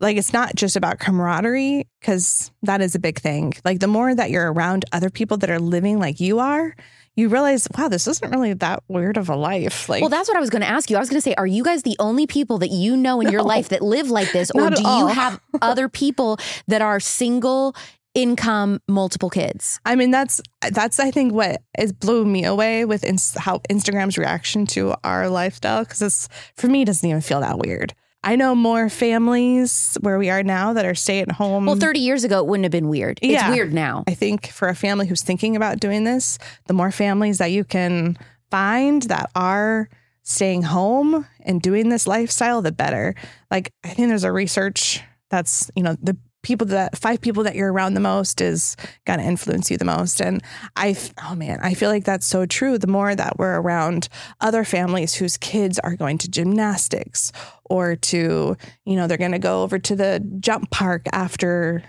like 0.00 0.16
it's 0.16 0.32
not 0.32 0.54
just 0.54 0.76
about 0.76 0.98
camaraderie 0.98 1.86
because 2.00 2.50
that 2.62 2.80
is 2.80 2.94
a 2.94 2.98
big 2.98 3.18
thing. 3.18 3.54
Like 3.64 3.80
the 3.80 3.86
more 3.86 4.14
that 4.14 4.30
you're 4.30 4.52
around 4.52 4.84
other 4.92 5.10
people 5.10 5.36
that 5.38 5.50
are 5.50 5.60
living 5.60 5.98
like 5.98 6.20
you 6.20 6.40
are, 6.40 6.74
you 7.16 7.28
realize, 7.28 7.68
wow, 7.76 7.88
this 7.88 8.06
isn't 8.08 8.30
really 8.30 8.54
that 8.54 8.82
weird 8.88 9.16
of 9.16 9.28
a 9.28 9.36
life. 9.36 9.88
Like, 9.88 10.00
well, 10.00 10.10
that's 10.10 10.28
what 10.28 10.36
I 10.36 10.40
was 10.40 10.50
going 10.50 10.62
to 10.62 10.68
ask 10.68 10.90
you. 10.90 10.96
I 10.96 11.00
was 11.00 11.08
going 11.08 11.18
to 11.18 11.22
say, 11.22 11.34
are 11.34 11.46
you 11.46 11.62
guys 11.62 11.82
the 11.82 11.96
only 11.98 12.26
people 12.26 12.58
that 12.58 12.70
you 12.70 12.96
know 12.96 13.20
in 13.20 13.26
no, 13.26 13.30
your 13.30 13.42
life 13.42 13.68
that 13.68 13.82
live 13.82 14.10
like 14.10 14.32
this, 14.32 14.50
or 14.50 14.70
do 14.70 14.82
you 14.82 15.06
have 15.08 15.40
other 15.62 15.88
people 15.88 16.38
that 16.68 16.82
are 16.82 17.00
single? 17.00 17.74
income 18.16 18.80
multiple 18.86 19.28
kids 19.28 19.80
i 19.84 19.96
mean 19.96 20.12
that's 20.12 20.40
that's 20.70 21.00
i 21.00 21.10
think 21.10 21.32
what 21.32 21.60
is 21.76 21.92
blew 21.92 22.24
me 22.24 22.44
away 22.44 22.84
with 22.84 23.02
ins- 23.02 23.36
how 23.36 23.58
instagram's 23.68 24.16
reaction 24.16 24.66
to 24.66 24.94
our 25.02 25.28
lifestyle 25.28 25.82
because 25.82 26.00
it's 26.00 26.28
for 26.56 26.68
me 26.68 26.82
it 26.82 26.84
doesn't 26.84 27.08
even 27.08 27.20
feel 27.20 27.40
that 27.40 27.58
weird 27.58 27.92
I 28.24 28.36
know 28.36 28.54
more 28.54 28.88
families 28.88 29.98
where 30.00 30.18
we 30.18 30.30
are 30.30 30.42
now 30.42 30.72
that 30.72 30.86
are 30.86 30.94
stay 30.94 31.20
at 31.20 31.30
home. 31.30 31.66
Well, 31.66 31.76
30 31.76 32.00
years 32.00 32.24
ago, 32.24 32.40
it 32.40 32.46
wouldn't 32.46 32.64
have 32.64 32.72
been 32.72 32.88
weird. 32.88 33.18
It's 33.20 33.32
yeah. 33.32 33.50
weird 33.50 33.72
now. 33.74 34.02
I 34.06 34.14
think 34.14 34.48
for 34.48 34.68
a 34.68 34.74
family 34.74 35.06
who's 35.06 35.22
thinking 35.22 35.56
about 35.56 35.78
doing 35.78 36.04
this, 36.04 36.38
the 36.66 36.72
more 36.72 36.90
families 36.90 37.38
that 37.38 37.52
you 37.52 37.64
can 37.64 38.16
find 38.50 39.02
that 39.02 39.30
are 39.34 39.90
staying 40.22 40.62
home 40.62 41.26
and 41.40 41.60
doing 41.60 41.90
this 41.90 42.06
lifestyle, 42.06 42.62
the 42.62 42.72
better. 42.72 43.14
Like, 43.50 43.70
I 43.84 43.88
think 43.88 44.08
there's 44.08 44.24
a 44.24 44.32
research 44.32 45.02
that's, 45.28 45.70
you 45.76 45.82
know, 45.82 45.96
the 46.02 46.16
people 46.44 46.66
that 46.68 46.96
five 46.96 47.20
people 47.20 47.42
that 47.42 47.56
you're 47.56 47.72
around 47.72 47.94
the 47.94 48.00
most 48.00 48.40
is 48.40 48.76
going 49.04 49.18
to 49.18 49.24
influence 49.24 49.70
you 49.70 49.76
the 49.76 49.84
most. 49.84 50.20
And 50.20 50.42
i 50.76 50.96
oh 51.28 51.34
man 51.34 51.58
i 51.62 51.74
feel 51.74 51.90
like 51.90 52.04
that's 52.04 52.26
so 52.26 52.46
true. 52.46 52.78
The 52.78 52.86
more 52.86 53.14
that 53.14 53.38
we're 53.38 53.60
around 53.60 54.08
other 54.40 54.64
families 54.64 55.14
whose 55.14 55.36
kids 55.36 55.78
are 55.80 55.96
going 55.96 56.18
to 56.18 56.28
gymnastics 56.28 57.32
or 57.64 57.96
to 57.96 58.56
you 58.84 58.96
know 58.96 59.06
they're 59.06 59.18
going 59.18 59.32
to 59.32 59.38
go 59.38 59.62
over 59.62 59.78
to 59.78 59.96
the 59.96 60.24
jump 60.38 60.70
park 60.70 61.02
after 61.12 61.82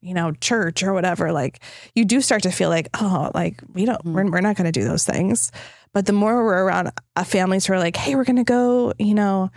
you 0.00 0.14
know 0.14 0.32
church 0.32 0.82
or 0.82 0.92
whatever 0.92 1.32
like 1.32 1.60
you 1.94 2.04
do 2.04 2.20
start 2.20 2.42
to 2.42 2.50
feel 2.50 2.68
like 2.68 2.88
oh 3.00 3.30
like 3.34 3.60
we 3.72 3.84
don't 3.84 3.98
mm-hmm. 3.98 4.14
we're, 4.14 4.30
we're 4.30 4.40
not 4.40 4.56
going 4.56 4.70
to 4.70 4.80
do 4.80 4.86
those 4.86 5.04
things. 5.04 5.52
But 5.94 6.04
the 6.04 6.12
more 6.12 6.44
we're 6.44 6.64
around 6.64 6.92
uh, 7.16 7.24
families 7.24 7.66
who 7.66 7.72
are 7.72 7.78
like 7.78 7.96
hey 7.96 8.14
we're 8.14 8.24
going 8.24 8.36
to 8.36 8.44
go 8.44 8.92
you 8.98 9.14
know 9.14 9.50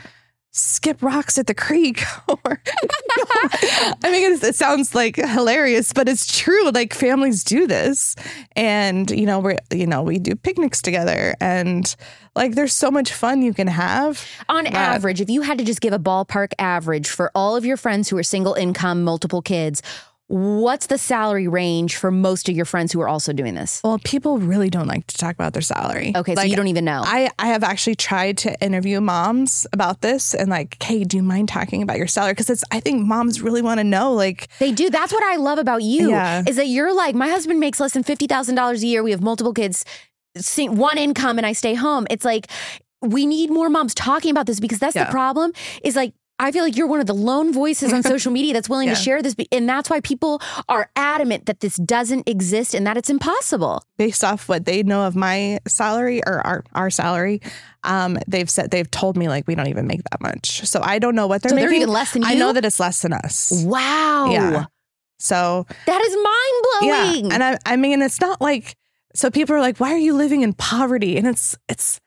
skip 0.51 1.01
rocks 1.01 1.37
at 1.37 1.47
the 1.47 1.53
creek 1.53 2.03
or 2.27 2.61
i 4.03 4.11
mean 4.11 4.33
it, 4.33 4.43
it, 4.43 4.55
sounds 4.55 4.93
like 4.93 5.15
hilarious 5.15 5.93
but 5.93 6.09
it's 6.09 6.27
true 6.37 6.69
like 6.71 6.93
families 6.93 7.43
do 7.43 7.67
this. 7.67 8.15
And 8.55 9.09
you 9.11 9.25
know 9.25 9.39
we're 9.39 9.57
you 9.71 9.87
know 9.87 10.01
we 10.01 10.19
do 10.19 10.35
picnics 10.35 10.81
together 10.81 11.35
and 11.39 11.93
like 12.35 12.55
there's 12.55 12.73
so 12.73 12.89
much 12.89 13.11
fun 13.11 13.41
you 13.41 13.53
can 13.53 13.67
have. 13.67 14.25
On 14.49 14.63
that, 14.63 14.73
average 14.73 15.21
if 15.21 15.29
you 15.29 15.41
had 15.41 15.57
to 15.57 15.63
just 15.63 15.81
give 15.81 15.93
a 15.93 15.99
ballpark 15.99 16.53
average 16.59 17.09
for 17.09 17.31
all 17.35 17.55
of 17.55 17.65
your 17.65 17.77
friends 17.77 18.09
who 18.09 18.17
are 18.17 18.23
single 18.23 18.53
income 18.53 19.03
multiple 19.03 19.41
kids 19.41 19.81
What's 20.31 20.85
the 20.85 20.97
salary 20.97 21.49
range 21.49 21.97
for 21.97 22.09
most 22.09 22.47
of 22.47 22.55
your 22.55 22.63
friends 22.63 22.93
who 22.93 23.01
are 23.01 23.07
also 23.09 23.33
doing 23.33 23.53
this? 23.53 23.81
Well, 23.83 23.99
people 23.99 24.37
really 24.37 24.69
don't 24.69 24.87
like 24.87 25.05
to 25.07 25.17
talk 25.17 25.35
about 25.35 25.51
their 25.51 25.61
salary. 25.61 26.13
Okay, 26.15 26.35
like, 26.35 26.45
so 26.45 26.49
you 26.49 26.55
don't 26.55 26.69
even 26.69 26.85
know. 26.85 27.01
I, 27.03 27.29
I 27.37 27.47
have 27.47 27.65
actually 27.65 27.95
tried 27.95 28.37
to 28.39 28.57
interview 28.63 29.01
moms 29.01 29.67
about 29.73 29.99
this 29.99 30.33
and 30.33 30.49
like, 30.49 30.81
hey, 30.81 31.03
do 31.03 31.17
you 31.17 31.23
mind 31.23 31.49
talking 31.49 31.83
about 31.83 31.97
your 31.97 32.07
salary? 32.07 32.31
Because 32.31 32.49
it's 32.49 32.63
I 32.71 32.79
think 32.79 33.05
moms 33.05 33.41
really 33.41 33.61
want 33.61 33.81
to 33.81 33.83
know. 33.83 34.13
Like 34.13 34.47
they 34.59 34.71
do. 34.71 34.89
That's 34.89 35.11
what 35.11 35.21
I 35.21 35.35
love 35.35 35.57
about 35.57 35.83
you. 35.83 36.11
Yeah. 36.11 36.43
Is 36.47 36.55
that 36.55 36.67
you're 36.67 36.95
like, 36.95 37.13
my 37.13 37.27
husband 37.27 37.59
makes 37.59 37.81
less 37.81 37.91
than 37.91 38.03
fifty 38.03 38.25
thousand 38.25 38.55
dollars 38.55 38.83
a 38.83 38.87
year. 38.87 39.03
We 39.03 39.11
have 39.11 39.21
multiple 39.21 39.53
kids, 39.53 39.83
one 40.57 40.97
income, 40.97 41.39
and 41.39 41.45
I 41.45 41.51
stay 41.51 41.73
home. 41.73 42.07
It's 42.09 42.23
like 42.23 42.47
we 43.01 43.25
need 43.25 43.49
more 43.49 43.69
moms 43.69 43.93
talking 43.93 44.31
about 44.31 44.45
this 44.45 44.61
because 44.61 44.79
that's 44.79 44.95
yeah. 44.95 45.05
the 45.05 45.11
problem. 45.11 45.51
Is 45.83 45.97
like 45.97 46.13
I 46.41 46.51
feel 46.51 46.63
like 46.63 46.75
you're 46.75 46.87
one 46.87 46.99
of 46.99 47.05
the 47.05 47.13
lone 47.13 47.53
voices 47.53 47.93
on 47.93 48.01
social 48.13 48.31
media 48.31 48.53
that's 48.53 48.67
willing 48.67 48.87
yeah. 48.87 48.95
to 48.95 48.99
share 48.99 49.21
this. 49.21 49.35
And 49.51 49.69
that's 49.69 49.89
why 49.89 49.99
people 50.01 50.41
are 50.67 50.89
adamant 50.95 51.45
that 51.45 51.59
this 51.59 51.75
doesn't 51.75 52.27
exist 52.27 52.73
and 52.73 52.85
that 52.87 52.97
it's 52.97 53.09
impossible. 53.09 53.83
Based 53.97 54.23
off 54.23 54.49
what 54.49 54.65
they 54.65 54.81
know 54.81 55.05
of 55.05 55.15
my 55.15 55.59
salary 55.67 56.21
or 56.25 56.45
our, 56.45 56.63
our 56.73 56.89
salary, 56.89 57.41
um, 57.83 58.17
they've 58.27 58.49
said 58.49 58.71
they've 58.71 58.89
told 58.89 59.17
me 59.17 59.29
like 59.29 59.47
we 59.47 59.53
don't 59.53 59.67
even 59.67 59.85
make 59.85 60.01
that 60.09 60.19
much. 60.19 60.67
So 60.67 60.81
I 60.81 60.97
don't 60.97 61.15
know 61.15 61.27
what 61.27 61.43
they're 61.43 61.49
so 61.49 61.55
making. 61.55 61.69
They're 61.69 61.77
even 61.77 61.89
less 61.89 62.13
than 62.13 62.23
you. 62.23 62.27
I 62.27 62.33
know 62.33 62.53
that 62.53 62.65
it's 62.65 62.79
less 62.79 63.03
than 63.03 63.13
us. 63.13 63.51
Wow. 63.63 64.31
Yeah. 64.31 64.65
So 65.19 65.67
that 65.85 66.01
is 66.01 66.15
mind 66.15 66.63
blowing. 66.81 67.25
Yeah. 67.25 67.33
And 67.35 67.43
I, 67.43 67.57
I 67.65 67.75
mean, 67.75 68.01
it's 68.01 68.19
not 68.19 68.41
like 68.41 68.75
so 69.13 69.29
people 69.29 69.55
are 69.55 69.61
like, 69.61 69.77
why 69.77 69.93
are 69.93 69.97
you 69.97 70.13
living 70.13 70.41
in 70.41 70.53
poverty? 70.53 71.17
And 71.17 71.27
it's 71.27 71.55
it's 71.69 71.99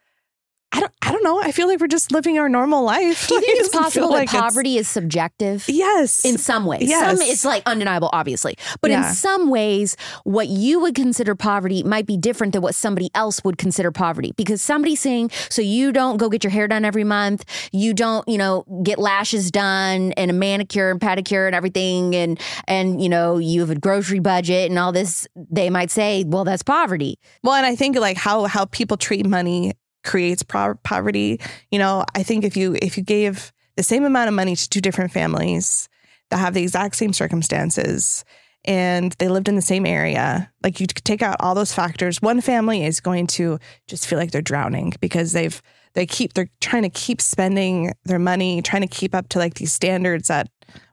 I 0.74 0.80
don't 0.80 0.92
I 1.02 1.12
don't 1.12 1.22
know. 1.22 1.40
I 1.40 1.52
feel 1.52 1.68
like 1.68 1.78
we're 1.78 1.86
just 1.86 2.10
living 2.10 2.36
our 2.38 2.48
normal 2.48 2.82
life. 2.82 3.28
Do 3.28 3.34
you 3.34 3.40
think 3.40 3.58
it's 3.60 3.68
possible 3.68 4.08
that 4.08 4.14
like 4.14 4.28
poverty 4.28 4.76
is 4.76 4.88
subjective? 4.88 5.64
Yes. 5.68 6.24
In 6.24 6.36
some 6.36 6.66
ways. 6.66 6.88
Yes. 6.88 7.18
Some 7.18 7.28
it's 7.28 7.44
like 7.44 7.62
undeniable, 7.64 8.10
obviously. 8.12 8.56
But 8.80 8.90
yeah. 8.90 9.08
in 9.08 9.14
some 9.14 9.50
ways, 9.50 9.96
what 10.24 10.48
you 10.48 10.80
would 10.80 10.96
consider 10.96 11.36
poverty 11.36 11.84
might 11.84 12.06
be 12.06 12.16
different 12.16 12.54
than 12.54 12.62
what 12.62 12.74
somebody 12.74 13.08
else 13.14 13.44
would 13.44 13.56
consider 13.56 13.92
poverty. 13.92 14.32
Because 14.36 14.60
somebody's 14.62 15.00
saying, 15.00 15.30
so 15.48 15.62
you 15.62 15.92
don't 15.92 16.16
go 16.16 16.28
get 16.28 16.42
your 16.42 16.50
hair 16.50 16.66
done 16.66 16.84
every 16.84 17.04
month, 17.04 17.44
you 17.70 17.94
don't, 17.94 18.26
you 18.28 18.38
know, 18.38 18.64
get 18.82 18.98
lashes 18.98 19.52
done 19.52 20.10
and 20.12 20.30
a 20.30 20.34
manicure 20.34 20.90
and 20.90 21.00
pedicure 21.00 21.46
and 21.46 21.54
everything, 21.54 22.16
and 22.16 22.40
and 22.66 23.00
you 23.00 23.08
know, 23.08 23.38
you 23.38 23.60
have 23.60 23.70
a 23.70 23.78
grocery 23.78 24.18
budget 24.18 24.70
and 24.70 24.78
all 24.78 24.90
this, 24.90 25.28
they 25.36 25.70
might 25.70 25.92
say, 25.92 26.24
well, 26.24 26.42
that's 26.42 26.64
poverty. 26.64 27.20
Well, 27.44 27.54
and 27.54 27.64
I 27.64 27.76
think 27.76 27.96
like 27.96 28.16
how 28.16 28.46
how 28.46 28.64
people 28.64 28.96
treat 28.96 29.24
money 29.24 29.72
creates 30.04 30.42
pro- 30.42 30.74
poverty. 30.76 31.40
You 31.70 31.78
know, 31.78 32.04
I 32.14 32.22
think 32.22 32.44
if 32.44 32.56
you 32.56 32.76
if 32.80 32.96
you 32.96 33.02
gave 33.02 33.52
the 33.76 33.82
same 33.82 34.04
amount 34.04 34.28
of 34.28 34.34
money 34.34 34.54
to 34.54 34.68
two 34.68 34.80
different 34.80 35.12
families 35.12 35.88
that 36.30 36.38
have 36.38 36.54
the 36.54 36.62
exact 36.62 36.96
same 36.96 37.12
circumstances 37.12 38.24
and 38.64 39.12
they 39.18 39.28
lived 39.28 39.48
in 39.48 39.56
the 39.56 39.62
same 39.62 39.84
area, 39.84 40.50
like 40.62 40.80
you 40.80 40.86
take 40.86 41.22
out 41.22 41.36
all 41.40 41.54
those 41.54 41.72
factors, 41.72 42.22
one 42.22 42.40
family 42.40 42.84
is 42.84 43.00
going 43.00 43.26
to 43.26 43.58
just 43.86 44.06
feel 44.06 44.18
like 44.18 44.30
they're 44.30 44.42
drowning 44.42 44.94
because 45.00 45.32
they've 45.32 45.60
they 45.94 46.06
keep 46.06 46.34
they're 46.34 46.50
trying 46.60 46.82
to 46.82 46.88
keep 46.88 47.20
spending 47.20 47.92
their 48.04 48.18
money, 48.18 48.62
trying 48.62 48.82
to 48.82 48.88
keep 48.88 49.14
up 49.14 49.28
to 49.30 49.38
like 49.38 49.54
these 49.54 49.72
standards 49.72 50.28
that 50.28 50.48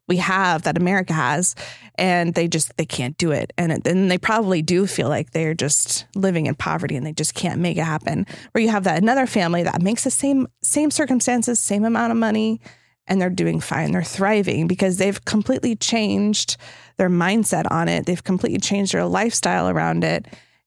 we 0.07 0.17
have 0.17 0.63
that 0.63 0.77
America 0.77 1.13
has, 1.13 1.55
and 1.95 2.33
they 2.33 2.47
just 2.47 2.75
they 2.77 2.85
can't 2.85 3.17
do 3.17 3.31
it, 3.31 3.53
and 3.57 3.81
then 3.83 4.07
they 4.07 4.17
probably 4.17 4.61
do 4.61 4.87
feel 4.87 5.09
like 5.09 5.31
they're 5.31 5.53
just 5.53 6.05
living 6.15 6.47
in 6.47 6.55
poverty 6.55 6.95
and 6.95 7.05
they 7.05 7.13
just 7.13 7.33
can't 7.33 7.61
make 7.61 7.77
it 7.77 7.83
happen. 7.83 8.25
Where 8.51 8.61
you 8.61 8.69
have 8.69 8.83
that 8.85 9.01
another 9.01 9.27
family 9.27 9.63
that 9.63 9.81
makes 9.81 10.03
the 10.03 10.11
same 10.11 10.47
same 10.61 10.91
circumstances, 10.91 11.59
same 11.59 11.85
amount 11.85 12.11
of 12.11 12.17
money, 12.17 12.59
and 13.07 13.21
they're 13.21 13.29
doing 13.29 13.59
fine, 13.59 13.91
they're 13.91 14.03
thriving 14.03 14.67
because 14.67 14.97
they've 14.97 15.23
completely 15.25 15.75
changed 15.75 16.57
their 16.97 17.09
mindset 17.09 17.69
on 17.71 17.87
it. 17.87 18.05
They've 18.05 18.23
completely 18.23 18.59
changed 18.59 18.93
their 18.93 19.05
lifestyle 19.05 19.69
around 19.69 20.03
it, 20.03 20.25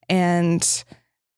and 0.09 0.85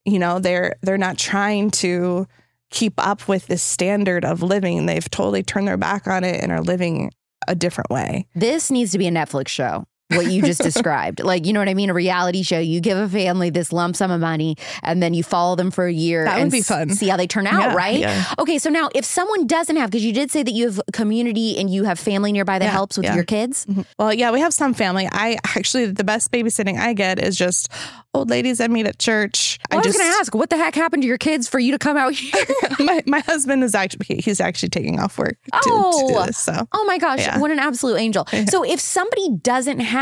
you 0.04 0.18
know 0.18 0.38
they're 0.38 0.76
they're 0.82 0.98
not 0.98 1.18
trying 1.18 1.70
to 1.72 2.26
keep 2.70 2.94
up 2.98 3.26
with 3.28 3.46
this 3.46 3.62
standard 3.62 4.24
of 4.24 4.42
living. 4.42 4.86
They've 4.86 5.10
totally 5.10 5.42
turned 5.42 5.68
their 5.68 5.76
back 5.76 6.06
on 6.06 6.24
it 6.24 6.42
and 6.42 6.52
are 6.52 6.62
living 6.62 7.10
a 7.48 7.54
different 7.54 7.90
way. 7.90 8.26
This 8.34 8.70
needs 8.70 8.92
to 8.92 8.98
be 8.98 9.06
a 9.06 9.10
Netflix 9.10 9.48
show. 9.48 9.86
What 10.08 10.26
you 10.30 10.42
just 10.42 10.62
described. 10.70 11.20
Like, 11.20 11.46
you 11.46 11.52
know 11.52 11.60
what 11.60 11.68
I 11.68 11.74
mean? 11.74 11.90
A 11.90 11.94
reality 11.94 12.42
show. 12.42 12.58
You 12.58 12.80
give 12.80 12.96
a 12.98 13.08
family 13.08 13.50
this 13.50 13.72
lump 13.72 13.96
sum 13.96 14.10
of 14.10 14.20
money 14.20 14.56
and 14.82 15.02
then 15.02 15.14
you 15.14 15.22
follow 15.22 15.56
them 15.56 15.70
for 15.70 15.86
a 15.86 15.92
year 15.92 16.24
That 16.24 16.36
would 16.36 16.42
and 16.42 16.50
be 16.52 16.62
fun. 16.62 16.90
see 16.90 17.08
how 17.08 17.16
they 17.16 17.26
turn 17.26 17.46
out, 17.46 17.70
Yeah, 17.70 17.74
right? 17.74 17.98
yeah. 17.98 18.24
Okay, 18.38 18.58
so 18.58 18.70
now 18.70 18.88
if 18.94 19.04
someone 19.04 19.46
doesn't 19.46 19.76
have, 19.76 19.90
because 19.90 20.04
you 20.04 20.12
did 20.12 20.30
say 20.30 20.42
that 20.42 20.52
you 20.52 20.66
have 20.66 20.80
community 20.92 21.58
and 21.58 21.68
you 21.70 21.84
have 21.84 21.98
family 21.98 22.32
nearby 22.32 22.58
that 22.58 22.66
Yeah, 22.66 22.70
helps 22.70 22.96
with 22.96 23.06
yeah. 23.06 23.14
your 23.14 23.24
kids. 23.24 23.66
Mm-hmm. 23.66 23.82
Well, 23.98 24.12
yeah, 24.14 24.30
we 24.30 24.40
have 24.40 24.54
some 24.54 24.74
family. 24.74 25.08
I 25.10 25.38
actually, 25.44 25.86
the 25.86 26.04
best 26.04 26.30
babysitting 26.30 26.78
I 26.78 26.92
get 26.92 27.18
is 27.22 27.36
just 27.36 27.68
old 28.14 28.30
ladies 28.30 28.60
I 28.60 28.68
meet 28.68 28.86
at 28.86 28.98
church. 28.98 29.58
Well, 29.70 29.78
I, 29.80 29.82
was 29.82 29.86
just, 29.86 29.98
going 29.98 30.10
to 30.12 30.18
ask, 30.18 30.34
what 30.34 30.48
the 30.50 30.56
heck 30.56 30.74
happened 30.74 31.02
to 31.02 31.06
your 31.08 31.18
kids 31.18 31.48
for 31.48 31.58
you 31.58 31.72
to 31.72 31.78
come 31.78 31.96
out 31.96 32.12
here? 32.14 32.32
my, 32.78 33.02
my 33.06 33.20
husband 33.20 33.62
is 33.64 33.74
actually, 33.74 34.20
he's 34.22 34.40
actually 34.40 34.68
taking 34.70 34.98
off 35.00 35.18
work 35.18 35.36
to, 35.44 35.50
to 35.50 35.60
Oh. 35.64 36.08
do 36.08 36.26
this. 36.26 36.38
So, 36.38 36.66
oh 36.72 36.84
my 36.84 36.96
gosh, 36.98 37.20
Yeah. 37.20 37.38
what 37.40 37.50
an 37.50 37.58
absolute 37.58 37.96
angel. 37.96 38.26
So 38.48 38.62
if 38.64 38.78
somebody 38.80 39.30
doesn't 39.42 39.80
have 39.80 39.95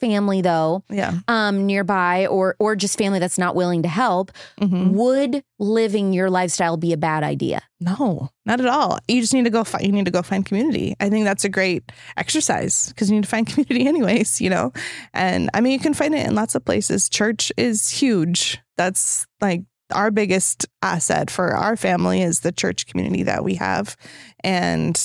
family 0.00 0.40
though, 0.40 0.82
yeah. 0.88 1.18
um, 1.28 1.66
nearby 1.66 2.26
or 2.26 2.56
or 2.58 2.74
just 2.74 2.96
family 2.96 3.18
that's 3.18 3.36
not 3.38 3.54
willing 3.54 3.82
to 3.82 3.88
help, 3.88 4.32
Mhm. 4.60 4.92
would 4.92 5.42
living 5.58 6.12
your 6.14 6.30
lifestyle 6.30 6.76
be 6.78 6.92
a 6.94 6.96
bad 6.96 7.22
idea? 7.22 7.60
No, 7.80 8.30
not 8.46 8.60
at 8.60 8.66
all. 8.66 8.98
You 9.08 9.20
just 9.20 9.34
need 9.34 9.44
to 9.44 9.50
go 9.50 9.62
find, 9.62 9.84
you 9.84 9.92
need 9.92 10.06
to 10.06 10.10
go 10.10 10.22
find 10.22 10.44
community. 10.46 10.94
I 11.00 11.10
think 11.10 11.24
that's 11.26 11.44
a 11.44 11.48
great 11.50 11.92
exercise 12.16 12.88
because 12.88 13.10
you 13.10 13.16
need 13.16 13.24
to 13.24 13.28
find 13.28 13.46
community 13.52 13.86
anyways, 13.86 14.40
you 14.40 14.48
know? 14.48 14.72
And 15.12 15.50
I 15.52 15.60
mean, 15.60 15.72
you 15.72 15.78
can 15.78 15.92
find 15.94 16.14
it 16.14 16.26
in 16.26 16.34
lots 16.34 16.54
of 16.54 16.64
places. 16.64 17.08
Church 17.10 17.52
is 17.58 17.90
huge. 17.90 18.58
That's 18.78 19.26
like 19.42 19.62
our 19.92 20.10
biggest 20.10 20.66
asset 20.82 21.30
for 21.30 21.54
our 21.56 21.76
family 21.76 22.22
is 22.22 22.40
the 22.40 22.52
church 22.52 22.86
community 22.86 23.24
that 23.24 23.44
we 23.44 23.56
have. 23.56 23.96
And, 24.44 24.96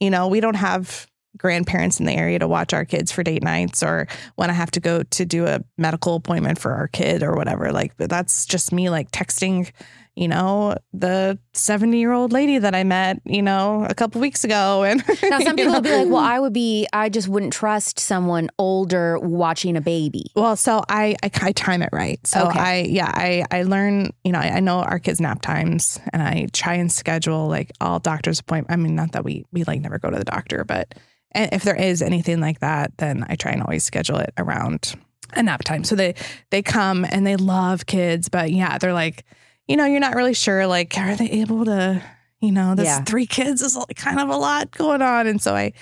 you 0.00 0.10
know, 0.10 0.28
we 0.28 0.40
don't 0.40 0.56
have 0.56 1.06
grandparents 1.40 1.98
in 2.00 2.06
the 2.06 2.12
area 2.12 2.38
to 2.38 2.46
watch 2.46 2.72
our 2.74 2.84
kids 2.84 3.10
for 3.10 3.22
date 3.22 3.42
nights 3.42 3.82
or 3.82 4.06
when 4.36 4.50
I 4.50 4.52
have 4.52 4.70
to 4.72 4.80
go 4.80 5.02
to 5.02 5.24
do 5.24 5.46
a 5.46 5.60
medical 5.78 6.14
appointment 6.14 6.58
for 6.58 6.72
our 6.72 6.86
kid 6.88 7.22
or 7.22 7.34
whatever. 7.34 7.72
Like, 7.72 7.96
but 7.96 8.10
that's 8.10 8.44
just 8.44 8.72
me 8.72 8.90
like 8.90 9.10
texting, 9.10 9.70
you 10.16 10.28
know, 10.28 10.76
the 10.92 11.38
70 11.54 11.98
year 11.98 12.12
old 12.12 12.32
lady 12.32 12.58
that 12.58 12.74
I 12.74 12.84
met, 12.84 13.20
you 13.24 13.40
know, 13.40 13.86
a 13.88 13.94
couple 13.94 14.20
weeks 14.20 14.44
ago. 14.44 14.82
And 14.90 15.02
Now 15.30 15.38
some 15.40 15.56
people 15.56 15.72
would 15.72 15.84
be 15.84 15.90
like, 15.96 16.08
"Well, 16.08 16.18
I 16.18 16.38
would 16.38 16.52
be 16.52 16.86
I 16.92 17.08
just 17.08 17.28
wouldn't 17.28 17.52
trust 17.54 17.98
someone 17.98 18.50
older 18.58 19.18
watching 19.18 19.76
a 19.76 19.80
baby." 19.80 20.26
Well, 20.34 20.56
so 20.56 20.82
I, 20.88 21.16
I 21.22 21.30
I 21.40 21.52
time 21.52 21.80
it 21.80 21.90
right. 21.92 22.24
So 22.26 22.48
Okay. 22.48 22.58
I 22.58 22.80
yeah 22.82 23.10
I 23.14 23.44
I 23.50 23.62
learn 23.62 24.10
you 24.24 24.32
know 24.32 24.40
I, 24.40 24.56
I 24.56 24.60
know 24.60 24.80
our 24.80 24.98
kids 24.98 25.20
nap 25.20 25.40
times 25.40 25.98
and 26.12 26.22
I 26.22 26.48
try 26.52 26.74
and 26.74 26.92
schedule 26.92 27.48
like 27.48 27.72
all 27.80 27.98
doctor's 27.98 28.40
appointment. 28.40 28.78
I 28.78 28.82
mean 28.82 28.94
not 28.94 29.12
that 29.12 29.24
we 29.24 29.46
we 29.52 29.64
like 29.64 29.80
never 29.80 29.98
go 29.98 30.10
to 30.10 30.18
the 30.18 30.24
doctor, 30.24 30.64
but 30.64 30.94
a- 31.34 31.54
if 31.54 31.62
there 31.62 31.76
is 31.76 32.02
anything 32.02 32.40
like 32.40 32.60
that, 32.60 32.92
then 32.98 33.24
I 33.28 33.36
try 33.36 33.52
and 33.52 33.62
always 33.62 33.84
schedule 33.84 34.18
it 34.18 34.32
around 34.38 34.94
a 35.34 35.42
nap 35.42 35.62
time. 35.64 35.84
So 35.84 35.94
they 35.96 36.14
they 36.50 36.62
come 36.62 37.06
and 37.08 37.26
they 37.26 37.36
love 37.36 37.86
kids, 37.86 38.28
but 38.28 38.50
yeah 38.52 38.78
they're 38.78 38.92
like 38.94 39.24
you 39.68 39.76
know 39.76 39.84
you're 39.86 40.00
not 40.00 40.14
really 40.16 40.34
sure 40.34 40.66
like 40.66 40.96
are 40.98 41.14
they 41.14 41.30
able 41.30 41.64
to 41.66 42.02
you 42.40 42.50
know 42.52 42.74
this 42.74 42.86
Yeah. 42.86 43.04
three 43.04 43.26
kids 43.26 43.62
is 43.62 43.78
kind 43.96 44.18
of 44.18 44.28
a 44.28 44.36
lot 44.36 44.70
going 44.72 45.02
on, 45.02 45.26
and 45.26 45.40
so 45.40 45.54
I 45.54 45.72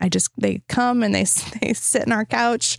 I 0.00 0.08
just 0.08 0.30
they 0.38 0.62
come 0.68 1.02
and 1.02 1.14
they 1.14 1.24
they 1.60 1.72
sit 1.74 2.04
in 2.04 2.12
our 2.12 2.24
couch 2.24 2.78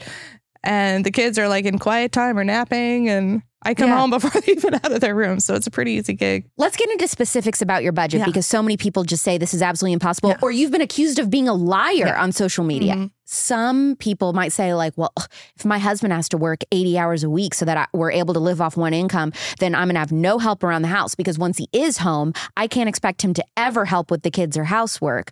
and 0.64 1.06
the 1.06 1.12
kids 1.12 1.38
are 1.38 1.48
like 1.48 1.66
in 1.66 1.78
quiet 1.80 2.12
time 2.12 2.38
or 2.40 2.44
napping 2.44 3.08
and 3.10 3.44
I 3.66 3.74
come 3.74 3.90
Yeah. 3.90 3.98
home 4.00 4.12
before 4.12 4.30
they 4.42 4.52
even 4.54 4.76
out 4.76 4.92
of 4.92 5.02
their 5.02 5.16
room. 5.16 5.40
So 5.40 5.56
it's 5.56 5.68
a 5.68 5.72
pretty 5.72 5.92
easy 5.94 6.14
gig. 6.14 6.46
Let's 6.58 6.78
get 6.78 6.90
into 6.92 7.08
specifics 7.08 7.62
about 7.62 7.84
your 7.84 7.92
budget 7.92 8.20
Yeah. 8.20 8.26
because 8.28 8.46
so 8.46 8.62
many 8.62 8.78
people 8.78 9.04
just 9.04 9.24
say 9.24 9.38
this 9.38 9.54
is 9.54 9.62
absolutely 9.62 9.94
impossible 9.94 10.30
Yeah. 10.30 10.38
or 10.42 10.52
you've 10.52 10.72
been 10.72 10.82
accused 10.82 11.20
of 11.20 11.30
being 11.30 11.48
a 11.50 11.54
liar 11.54 12.16
on 12.16 12.32
social 12.32 12.64
media. 12.64 12.94
Mhm. 12.96 13.12
Some 13.26 13.96
people 13.98 14.34
might 14.34 14.52
say 14.52 14.74
like, 14.74 14.94
well, 14.96 15.14
if 15.56 15.66
my 15.66 15.80
husband 15.80 16.14
has 16.14 16.30
to 16.30 16.38
work 16.38 16.64
80 16.72 16.98
hours 16.98 17.24
a 17.24 17.30
week 17.30 17.54
so 17.54 17.66
that 17.66 17.78
I, 17.78 17.88
we're 17.92 18.12
able 18.12 18.34
to 18.36 18.40
live 18.40 18.62
off 18.62 18.78
one 18.78 18.94
income, 18.94 19.34
then 19.60 19.74
I'm 19.74 19.88
going 19.88 19.96
to 19.96 20.00
have 20.00 20.12
no 20.12 20.38
help 20.38 20.64
around 20.64 20.84
the 20.84 20.90
house 20.90 21.16
because 21.16 21.40
once 21.40 21.58
he 21.58 21.68
is 21.74 21.98
home, 21.98 22.34
I 22.56 22.68
can't 22.68 22.88
expect 22.88 23.24
him 23.24 23.34
to 23.34 23.44
ever 23.58 23.86
help 23.86 24.12
with 24.12 24.22
the 24.22 24.32
kids 24.32 24.58
or 24.58 24.66
housework. 24.66 25.32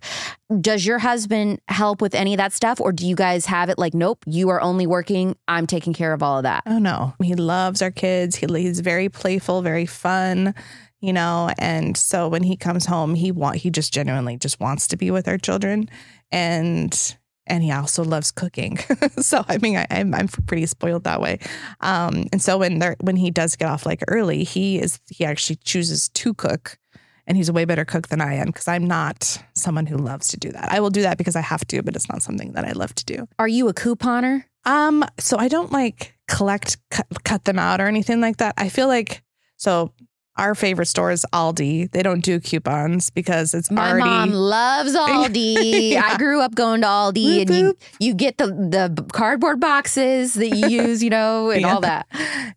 Does 0.60 0.84
your 0.84 0.98
husband 0.98 1.60
help 1.68 2.02
with 2.02 2.14
any 2.14 2.34
of 2.34 2.38
that 2.38 2.52
stuff 2.52 2.80
or 2.80 2.92
do 2.92 3.06
you 3.06 3.14
guys 3.14 3.46
have 3.46 3.68
it 3.68 3.78
like, 3.78 3.94
nope, 3.94 4.24
you 4.26 4.48
are 4.50 4.60
only 4.60 4.86
working, 4.86 5.36
I'm 5.48 5.66
taking 5.66 5.92
care 5.92 6.12
of 6.12 6.22
all 6.22 6.38
of 6.38 6.42
that? 6.42 6.64
Oh 6.66 6.78
no, 6.78 7.14
he 7.22 7.34
loves 7.34 7.80
our 7.80 7.90
kids. 7.90 8.36
He, 8.36 8.46
he's 8.46 8.80
very 8.80 9.08
playful, 9.08 9.62
very 9.62 9.86
fun, 9.86 10.54
you 11.00 11.12
know. 11.12 11.50
And 11.58 11.96
so 11.96 12.28
when 12.28 12.42
he 12.42 12.56
comes 12.56 12.86
home, 12.86 13.14
he 13.14 13.30
want 13.30 13.56
he 13.56 13.70
just 13.70 13.92
genuinely 13.92 14.36
just 14.36 14.60
wants 14.60 14.88
to 14.88 14.96
be 14.96 15.10
with 15.10 15.28
our 15.28 15.38
children, 15.38 15.88
and 16.32 17.16
and 17.46 17.62
he 17.62 17.70
also 17.70 18.04
loves 18.04 18.30
cooking. 18.30 18.78
so 19.18 19.44
I 19.48 19.58
mean, 19.58 19.76
I, 19.76 19.86
I'm 19.90 20.14
I'm 20.14 20.28
pretty 20.28 20.66
spoiled 20.66 21.04
that 21.04 21.20
way. 21.20 21.38
Um, 21.80 22.24
and 22.32 22.42
so 22.42 22.58
when 22.58 22.78
there 22.78 22.96
when 23.00 23.16
he 23.16 23.30
does 23.30 23.56
get 23.56 23.68
off 23.68 23.86
like 23.86 24.02
early, 24.08 24.44
he 24.44 24.78
is 24.78 25.00
he 25.08 25.24
actually 25.24 25.56
chooses 25.56 26.08
to 26.10 26.34
cook. 26.34 26.78
And 27.26 27.38
he's 27.38 27.48
a 27.48 27.54
way 27.54 27.64
better 27.64 27.86
cook 27.86 28.08
than 28.08 28.20
I 28.20 28.34
am 28.34 28.48
because 28.48 28.68
I'm 28.68 28.86
not 28.86 29.42
someone 29.54 29.86
who 29.86 29.96
loves 29.96 30.28
to 30.28 30.36
do 30.36 30.52
that. 30.52 30.70
I 30.70 30.80
will 30.80 30.90
do 30.90 31.00
that 31.00 31.16
because 31.16 31.36
I 31.36 31.40
have 31.40 31.66
to, 31.68 31.82
but 31.82 31.96
it's 31.96 32.06
not 32.06 32.22
something 32.22 32.52
that 32.52 32.66
I 32.66 32.72
love 32.72 32.94
to 32.96 33.04
do. 33.06 33.26
Are 33.38 33.48
you 33.48 33.66
a 33.68 33.72
couponer? 33.72 34.44
Um, 34.66 35.06
so 35.18 35.38
I 35.38 35.48
don't 35.48 35.72
like 35.72 36.18
collect 36.28 36.76
cut, 36.90 37.06
cut 37.24 37.46
them 37.46 37.58
out 37.58 37.80
or 37.80 37.86
anything 37.86 38.20
like 38.20 38.36
that. 38.38 38.52
I 38.58 38.68
feel 38.68 38.88
like 38.88 39.22
so 39.56 39.94
our 40.36 40.54
favorite 40.54 40.86
store 40.86 41.12
is 41.12 41.24
Aldi. 41.32 41.90
They 41.92 42.02
don't 42.02 42.24
do 42.24 42.40
coupons 42.40 43.10
because 43.10 43.54
it's 43.54 43.70
My 43.70 43.90
already 43.90 44.08
mom 44.08 44.30
loves 44.32 44.94
Aldi. 44.96 45.90
Yeah. 45.92 46.04
I 46.04 46.16
grew 46.16 46.40
up 46.40 46.54
going 46.54 46.80
to 46.80 46.86
Aldi, 46.86 47.38
Whoop, 47.38 47.48
and 47.50 47.58
you, 47.58 47.76
you 48.00 48.14
get 48.14 48.38
the 48.38 48.46
the 48.46 49.04
cardboard 49.12 49.60
boxes 49.60 50.34
that 50.34 50.48
you 50.48 50.68
use, 50.82 51.02
you 51.02 51.10
know, 51.10 51.50
and 51.50 51.62
Yeah. 51.62 51.74
all 51.74 51.80
that. 51.82 52.06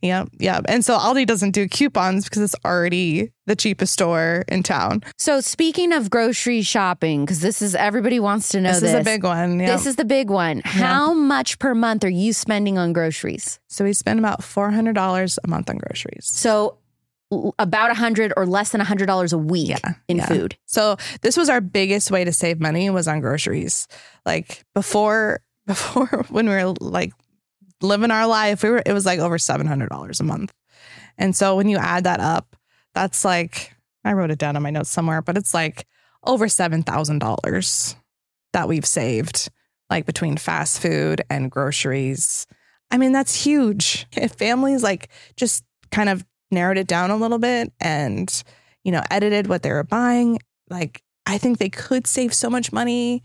yeah, 0.02 0.26
yeah. 0.40 0.62
And 0.68 0.84
so 0.84 0.98
Aldi 0.98 1.26
doesn't 1.28 1.52
do 1.52 1.68
coupons 1.68 2.26
because 2.26 2.42
it's 2.42 2.56
already 2.66 3.32
the 3.46 3.56
cheapest 3.56 3.94
store 3.94 4.44
in 4.50 4.62
town. 4.64 5.04
So 5.18 5.40
speaking 5.40 5.94
of 5.94 6.10
grocery 6.10 6.62
shopping, 6.64 7.24
because 7.26 7.40
this 7.42 7.62
is 7.62 7.76
everybody 7.76 8.20
wants 8.20 8.50
to 8.50 8.60
know 8.62 8.72
this, 8.72 8.82
this. 8.82 8.94
is 8.94 9.00
a 9.00 9.04
big 9.04 9.24
one. 9.24 9.60
Yeah. 9.60 9.68
This 9.68 9.86
is 9.86 9.96
the 9.96 10.04
big 10.06 10.30
one. 10.30 10.62
How 10.66 11.14
much 11.14 11.58
per 11.60 11.74
month 11.76 12.04
are 12.04 12.10
you 12.10 12.34
spending 12.34 12.78
on 12.78 12.92
groceries? 12.94 13.60
so 13.70 13.84
we 13.84 13.94
spend 13.94 14.18
about 14.18 14.44
four 14.44 14.72
hundred 14.72 14.94
dollars 14.96 15.38
a 15.44 15.48
month 15.48 15.70
on 15.70 15.78
groceries. 15.78 16.26
So 16.26 16.78
about 17.60 17.92
a 17.92 17.94
hundred 17.94 18.32
or 18.38 18.46
less 18.46 18.72
than 18.72 18.82
a 18.82 18.86
hundred 18.86 19.08
dollars 19.08 19.34
a 19.34 19.38
week 19.38 19.70
Yeah, 19.70 19.94
in 20.08 20.18
yeah. 20.18 20.28
food. 20.28 20.58
So 20.66 20.98
this 21.22 21.36
was 21.36 21.50
our 21.50 21.60
biggest 21.62 22.10
way 22.12 22.24
to 22.24 22.32
save 22.32 22.60
money 22.60 22.90
was 22.90 23.08
on 23.08 23.20
groceries. 23.20 23.88
Like 24.26 24.64
before, 24.74 25.42
before 25.68 26.26
when 26.30 26.48
we 26.48 26.56
were 26.56 26.74
like 26.80 27.14
living 27.82 28.12
our 28.12 28.28
life, 28.28 28.64
we 28.64 28.70
were 28.70 28.82
it 28.86 28.94
was 28.94 29.06
like 29.06 29.20
over 29.20 29.38
seven 29.38 29.68
hundred 29.68 29.90
dollars 29.90 30.20
a 30.20 30.24
month. 30.24 30.54
And 31.18 31.36
so 31.36 31.56
when 31.56 31.68
you 31.68 31.78
add 31.78 32.06
that 32.06 32.20
up, 32.20 32.56
that's 32.94 33.26
like 33.26 33.74
I 34.06 34.14
wrote 34.14 34.32
it 34.32 34.40
down 34.40 34.56
on 34.56 34.64
my 34.64 34.70
notes 34.70 34.90
somewhere, 34.90 35.22
but 35.22 35.38
it's 35.38 35.54
like 35.54 35.86
over 36.24 36.48
seven 36.48 36.84
thousand 36.84 37.20
dollars 37.20 37.96
that 38.54 38.68
we've 38.70 38.86
saved, 38.86 39.50
like 39.90 40.06
between 40.06 40.38
fast 40.38 40.82
food 40.82 41.22
and 41.30 41.52
groceries. 41.52 42.48
I 42.90 42.98
mean, 42.98 43.12
that's 43.12 43.44
huge. 43.44 44.06
If 44.16 44.32
families 44.38 44.82
like 44.82 45.10
just 45.36 45.66
kind 45.92 46.08
of 46.08 46.26
narrowed 46.52 46.78
it 46.78 46.88
down 46.88 47.12
a 47.12 47.18
little 47.18 47.40
bit 47.40 47.72
and 47.80 48.44
you 48.84 48.92
know 48.92 49.02
edited 49.12 49.48
what 49.48 49.64
they 49.64 49.72
were 49.72 49.84
buying 49.84 50.40
like 50.70 51.02
I 51.28 51.38
think 51.38 51.58
they 51.58 51.70
could 51.70 52.08
save 52.08 52.34
so 52.34 52.50
much 52.50 52.72
money 52.72 53.22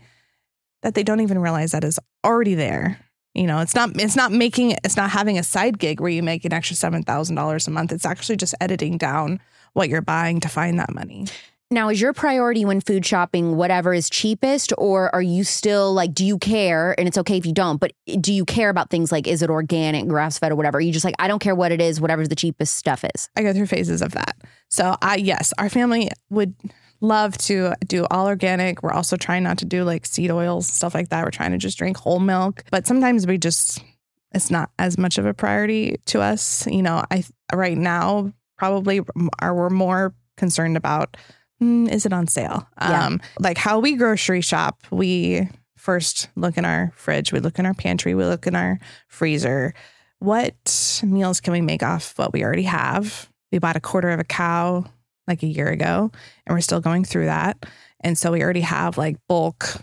that 0.81 0.93
they 0.93 1.03
don't 1.03 1.21
even 1.21 1.39
realize 1.39 1.71
that 1.71 1.85
is 1.85 1.99
already 2.23 2.53
there. 2.53 2.99
You 3.33 3.47
know, 3.47 3.59
it's 3.59 3.73
not 3.73 3.99
it's 3.99 4.15
not 4.15 4.31
making 4.31 4.75
it's 4.83 4.97
not 4.97 5.09
having 5.09 5.39
a 5.39 5.43
side 5.43 5.79
gig 5.79 5.99
where 5.99 6.11
you 6.11 6.21
make 6.21 6.45
an 6.45 6.53
extra 6.53 6.75
seven 6.75 7.01
thousand 7.01 7.35
dollars 7.35 7.67
a 7.67 7.71
month. 7.71 7.91
It's 7.91 8.05
actually 8.05 8.35
just 8.35 8.53
editing 8.61 8.97
down 8.97 9.39
what 9.71 9.89
you're 9.89 10.01
buying 10.01 10.39
to 10.41 10.49
find 10.49 10.77
that 10.79 10.93
money. 10.93 11.25
Now, 11.73 11.89
is 11.89 11.99
your 11.99 12.13
priority 12.13 12.65
when 12.65 12.81
food 12.81 13.03
shopping 13.03 13.57
whatever 13.57 13.95
is 13.95 14.07
cheapest, 14.07 14.73
or 14.77 15.13
are 15.13 15.23
you 15.23 15.43
still 15.43 15.91
like, 15.91 16.13
do 16.13 16.23
you 16.23 16.37
care? 16.37 16.93
And 16.99 17.07
it's 17.07 17.17
okay 17.17 17.35
if 17.35 17.47
you 17.47 17.51
don't, 17.51 17.77
but 17.77 17.93
do 18.21 18.31
you 18.31 18.45
care 18.45 18.69
about 18.69 18.91
things 18.91 19.11
like, 19.11 19.27
is 19.27 19.41
it 19.41 19.49
organic, 19.49 20.07
grass 20.07 20.37
fed, 20.37 20.51
or 20.51 20.55
whatever? 20.55 20.77
Are 20.77 20.81
you 20.81 20.93
just 20.93 21.03
like, 21.03 21.15
I 21.17 21.27
don't 21.27 21.39
care 21.39 21.55
what 21.55 21.71
it 21.71 21.81
is, 21.81 21.99
whatever 21.99 22.27
the 22.27 22.35
cheapest 22.35 22.77
stuff 22.77 23.03
is? 23.15 23.27
I 23.35 23.41
go 23.41 23.53
through 23.53 23.65
phases 23.65 24.03
of 24.03 24.11
that. 24.11 24.37
So 24.69 24.95
I 25.01 25.15
yes, 25.15 25.51
our 25.57 25.67
family 25.67 26.11
would 26.29 26.53
love 27.01 27.37
to 27.39 27.73
do 27.87 28.05
all 28.11 28.27
organic. 28.27 28.83
We're 28.83 28.93
also 28.93 29.17
trying 29.17 29.41
not 29.41 29.57
to 29.57 29.65
do 29.65 29.83
like 29.83 30.05
seed 30.05 30.29
oils 30.29 30.67
stuff 30.67 30.93
like 30.93 31.09
that. 31.09 31.23
We're 31.23 31.31
trying 31.31 31.53
to 31.53 31.57
just 31.57 31.79
drink 31.79 31.97
whole 31.97 32.19
milk. 32.19 32.63
But 32.69 32.85
sometimes 32.85 33.25
we 33.25 33.39
just 33.39 33.83
it's 34.31 34.51
not 34.51 34.69
as 34.77 34.99
much 34.99 35.17
of 35.17 35.25
a 35.25 35.33
priority 35.33 35.97
to 36.05 36.21
us. 36.21 36.67
You 36.67 36.83
know, 36.83 37.03
I 37.09 37.23
right 37.51 37.77
now 37.77 38.31
probably 38.59 39.01
are 39.39 39.55
we're 39.55 39.71
more 39.71 40.13
concerned 40.37 40.77
about 40.77 41.17
mm, 41.63 41.91
is 41.91 42.05
it 42.05 42.13
on 42.13 42.27
sale? 42.27 42.67
Yeah. 42.79 43.05
Um 43.05 43.21
like 43.39 43.57
how 43.57 43.79
we 43.79 43.95
grocery 43.95 44.41
shop, 44.41 44.81
we 44.91 45.47
first 45.77 46.29
look 46.35 46.57
in 46.57 46.65
our 46.65 46.91
fridge, 46.95 47.33
we 47.33 47.39
look 47.39 47.59
in 47.59 47.65
our 47.65 47.73
pantry, 47.73 48.15
we 48.15 48.23
look 48.25 48.47
in 48.47 48.55
our 48.55 48.79
freezer. 49.07 49.73
What 50.19 51.01
meals 51.03 51.41
can 51.41 51.51
we 51.53 51.61
make 51.61 51.83
off 51.83 52.17
what 52.17 52.31
we 52.31 52.43
already 52.43 52.63
have? 52.63 53.29
We 53.51 53.59
bought 53.59 53.75
a 53.75 53.81
quarter 53.81 54.09
of 54.09 54.19
a 54.19 54.23
cow 54.23 54.85
like 55.27 55.43
a 55.43 55.47
year 55.47 55.67
ago, 55.67 56.11
and 56.45 56.55
we're 56.55 56.61
still 56.61 56.79
going 56.79 57.03
through 57.03 57.25
that. 57.25 57.65
And 57.99 58.17
so 58.17 58.31
we 58.31 58.41
already 58.41 58.61
have 58.61 58.97
like 58.97 59.17
bulk 59.27 59.75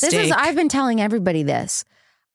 This 0.00 0.14
is, 0.14 0.32
I've 0.32 0.56
been 0.56 0.68
telling 0.70 1.00
everybody 1.00 1.42
this. 1.42 1.84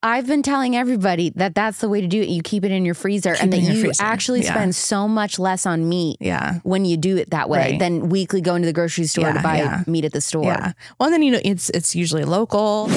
I've 0.03 0.27
been 0.27 0.43
telling 0.43 0.75
everybody 0.75 1.31
that 1.37 1.55
that's 1.55 1.79
the 1.79 1.89
way 1.89 2.01
to 2.01 2.07
do 2.07 2.21
it. 2.21 2.29
You 2.29 2.43
keep 2.43 2.63
it 2.63 2.71
in 2.71 2.85
your 2.85 2.93
freezer 2.93 3.33
Keep 3.33 3.43
and 3.43 3.53
that 3.53 3.61
you 3.61 3.81
freezer. 3.81 4.03
actually 4.03 4.43
Yeah. 4.43 4.53
spend 4.53 4.75
so 4.75 5.07
much 5.07 5.39
less 5.39 5.65
on 5.65 5.89
meat 5.89 6.17
Yeah. 6.19 6.59
when 6.63 6.85
you 6.85 6.97
do 6.97 7.17
it 7.17 7.31
that 7.31 7.49
way 7.49 7.71
Right. 7.71 7.79
than 7.79 8.09
weekly 8.09 8.39
going 8.39 8.61
to 8.61 8.67
the 8.67 8.73
grocery 8.73 9.05
store 9.07 9.33
to 9.33 9.39
buy 9.41 9.57
yeah. 9.57 9.83
meat 9.87 10.05
at 10.05 10.13
the 10.13 10.21
store. 10.21 10.43
Yeah. 10.43 10.73
Well, 10.99 11.07
and 11.07 11.13
then 11.13 11.23
you 11.23 11.31
know 11.31 11.39
it's 11.43 11.71
it's 11.71 11.95
usually 11.95 12.25
local. 12.25 12.91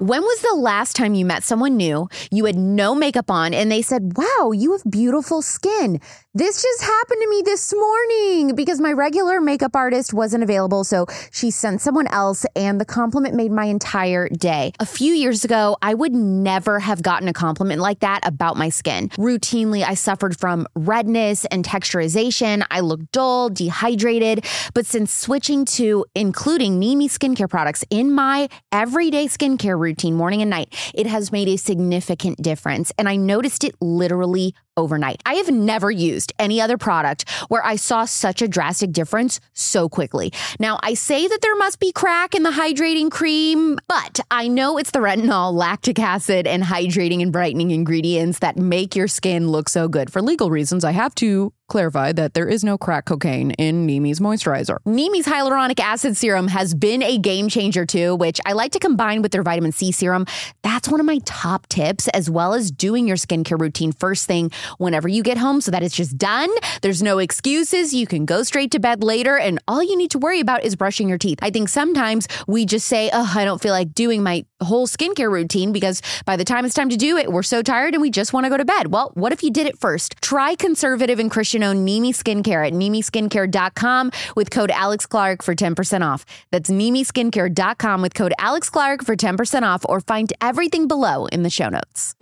When 0.00 0.22
was 0.22 0.40
the 0.40 0.56
last 0.56 0.96
time 0.96 1.14
you 1.14 1.26
met 1.26 1.44
someone 1.44 1.76
new, 1.76 2.08
you 2.30 2.46
had 2.46 2.56
no 2.56 2.94
makeup 2.94 3.30
on, 3.30 3.52
and 3.52 3.70
they 3.70 3.82
said, 3.82 4.16
Wow, 4.16 4.52
you 4.52 4.72
have 4.72 4.82
beautiful 4.90 5.42
skin? 5.42 6.00
This 6.32 6.62
just 6.62 6.82
happened 6.82 7.20
to 7.20 7.28
me 7.28 7.42
this 7.44 7.74
morning 7.74 8.54
because 8.54 8.80
my 8.80 8.92
regular 8.92 9.40
makeup 9.40 9.74
artist 9.74 10.14
wasn't 10.14 10.44
available. 10.44 10.84
So 10.84 11.06
she 11.32 11.50
sent 11.50 11.80
someone 11.80 12.06
else, 12.06 12.46
and 12.54 12.80
the 12.80 12.84
compliment 12.84 13.34
made 13.34 13.50
my 13.50 13.64
entire 13.64 14.28
day. 14.28 14.72
A 14.78 14.86
few 14.86 15.12
years 15.12 15.44
ago, 15.44 15.76
I 15.82 15.92
would 15.94 16.12
never 16.12 16.78
have 16.78 17.02
gotten 17.02 17.26
a 17.28 17.32
compliment 17.32 17.80
like 17.82 17.98
that 18.00 18.20
about 18.22 18.56
my 18.56 18.68
skin. 18.68 19.08
Routinely, 19.10 19.84
I 19.84 19.94
suffered 19.94 20.38
from 20.38 20.66
redness 20.74 21.44
and 21.46 21.64
texturization. 21.64 22.64
I 22.70 22.80
looked 22.80 23.10
dull, 23.12 23.48
dehydrated. 23.50 24.46
But 24.72 24.86
since 24.86 25.12
switching 25.12 25.64
to 25.66 26.06
including 26.14 26.80
Nimi 26.80 27.06
skincare 27.06 27.50
products 27.50 27.84
in 27.90 28.12
my 28.12 28.48
everyday 28.70 29.26
skincare 29.60 29.78
routine, 29.78 30.14
morning 30.14 30.42
and 30.42 30.50
night, 30.50 30.74
it 30.94 31.06
has 31.06 31.32
made 31.32 31.48
a 31.48 31.56
significant 31.56 32.40
difference. 32.42 32.92
And 32.98 33.08
I 33.08 33.16
noticed 33.16 33.64
it 33.64 33.74
literally 33.80 34.54
overnight. 34.76 35.22
I 35.26 35.34
have 35.34 35.50
never 35.50 35.90
used 35.90 36.32
any 36.38 36.60
other 36.60 36.78
product 36.78 37.28
where 37.48 37.64
I 37.64 37.76
saw 37.76 38.04
such 38.04 38.42
a 38.42 38.48
drastic 38.48 38.92
difference 38.92 39.40
so 39.52 39.88
quickly. 39.88 40.32
Now, 40.58 40.78
I 40.82 40.94
say 40.94 41.26
that 41.26 41.40
there 41.42 41.56
must 41.56 41.80
be 41.80 41.92
crack 41.92 42.34
in 42.34 42.42
the 42.42 42.50
hydrating 42.50 43.10
cream, 43.10 43.78
but 43.88 44.20
I 44.30 44.48
know 44.48 44.78
it's 44.78 44.90
the 44.90 45.00
retinol, 45.00 45.52
lactic 45.52 45.98
acid, 45.98 46.46
and 46.46 46.62
hydrating 46.62 47.22
and 47.22 47.32
brightening 47.32 47.70
ingredients 47.70 48.38
that 48.40 48.56
make 48.56 48.96
your 48.96 49.08
skin 49.08 49.48
look 49.48 49.68
so 49.68 49.88
good. 49.88 50.10
For 50.10 50.22
legal 50.22 50.50
reasons, 50.50 50.84
I 50.84 50.92
have 50.92 51.14
to 51.16 51.52
clarify 51.70 52.12
that 52.12 52.34
there 52.34 52.48
is 52.48 52.62
no 52.64 52.76
crack 52.76 53.06
cocaine 53.06 53.52
in 53.52 53.86
Nimi's 53.86 54.20
moisturizer. 54.20 54.78
Nimi's 54.84 55.26
hyaluronic 55.26 55.80
acid 55.80 56.16
serum 56.16 56.48
has 56.48 56.74
been 56.74 57.02
a 57.02 57.16
game 57.16 57.48
changer 57.48 57.86
too, 57.86 58.16
which 58.16 58.40
I 58.44 58.52
like 58.52 58.72
to 58.72 58.78
combine 58.78 59.22
with 59.22 59.30
their 59.30 59.44
vitamin 59.44 59.72
C 59.72 59.92
serum. 59.92 60.26
That's 60.62 60.88
one 60.88 61.00
of 61.00 61.06
my 61.06 61.20
top 61.24 61.68
tips, 61.68 62.08
as 62.08 62.28
well 62.28 62.52
as 62.52 62.70
doing 62.70 63.06
your 63.06 63.16
skincare 63.16 63.60
routine 63.60 63.92
first 63.92 64.26
thing 64.26 64.50
whenever 64.78 65.08
you 65.08 65.22
get 65.22 65.38
home 65.38 65.60
so 65.60 65.70
that 65.70 65.82
it's 65.82 65.96
just 65.96 66.16
done. 66.16 66.50
There's 66.82 67.02
no 67.02 67.18
excuses. 67.18 67.92
You 67.92 68.06
can 68.06 68.24
go 68.24 68.42
straight 68.42 68.70
to 68.72 68.78
bed 68.78 69.02
later, 69.02 69.38
and 69.38 69.58
all 69.68 69.82
you 69.82 69.96
need 69.96 70.10
to 70.12 70.18
worry 70.18 70.40
about 70.40 70.64
is 70.64 70.76
brushing 70.76 71.08
your 71.08 71.18
teeth. 71.18 71.38
I 71.42 71.50
think 71.50 71.68
sometimes 71.68 72.28
we 72.46 72.66
just 72.66 72.86
say, 72.86 73.10
Oh, 73.12 73.32
I 73.36 73.44
don't 73.44 73.60
feel 73.60 73.72
like 73.72 73.94
doing 73.94 74.22
my 74.22 74.44
whole 74.62 74.86
skincare 74.86 75.30
routine 75.30 75.72
because 75.72 76.02
by 76.24 76.36
the 76.36 76.44
time 76.44 76.64
it's 76.64 76.74
time 76.74 76.88
to 76.90 76.96
do 76.96 77.16
it, 77.16 77.32
we're 77.32 77.42
so 77.42 77.62
tired 77.62 77.94
and 77.94 78.02
we 78.02 78.10
just 78.10 78.32
want 78.32 78.44
to 78.44 78.50
go 78.50 78.56
to 78.56 78.64
bed. 78.64 78.92
Well, 78.92 79.10
what 79.14 79.32
if 79.32 79.42
you 79.42 79.50
did 79.50 79.66
it 79.66 79.78
first? 79.78 80.16
Try 80.20 80.54
conservative 80.54 81.18
and 81.18 81.30
Christian 81.30 81.62
owned 81.62 81.86
Nimi 81.86 82.10
Skincare 82.10 82.66
at 82.66 82.72
NimiSkincare.com 82.72 84.10
with 84.36 84.50
code 84.50 84.70
Alex 84.70 85.06
Clark 85.06 85.42
for 85.42 85.54
10% 85.54 86.06
off. 86.06 86.24
That's 86.50 86.70
NimiSkincare.com 86.70 88.02
with 88.02 88.14
code 88.14 88.34
Alex 88.38 88.70
Clark 88.70 89.04
for 89.04 89.16
10% 89.16 89.62
off 89.62 89.84
or 89.88 90.00
find 90.00 90.32
everything 90.40 90.88
below 90.88 91.26
in 91.26 91.42
the 91.42 91.50
show 91.50 91.68
notes. 91.68 92.14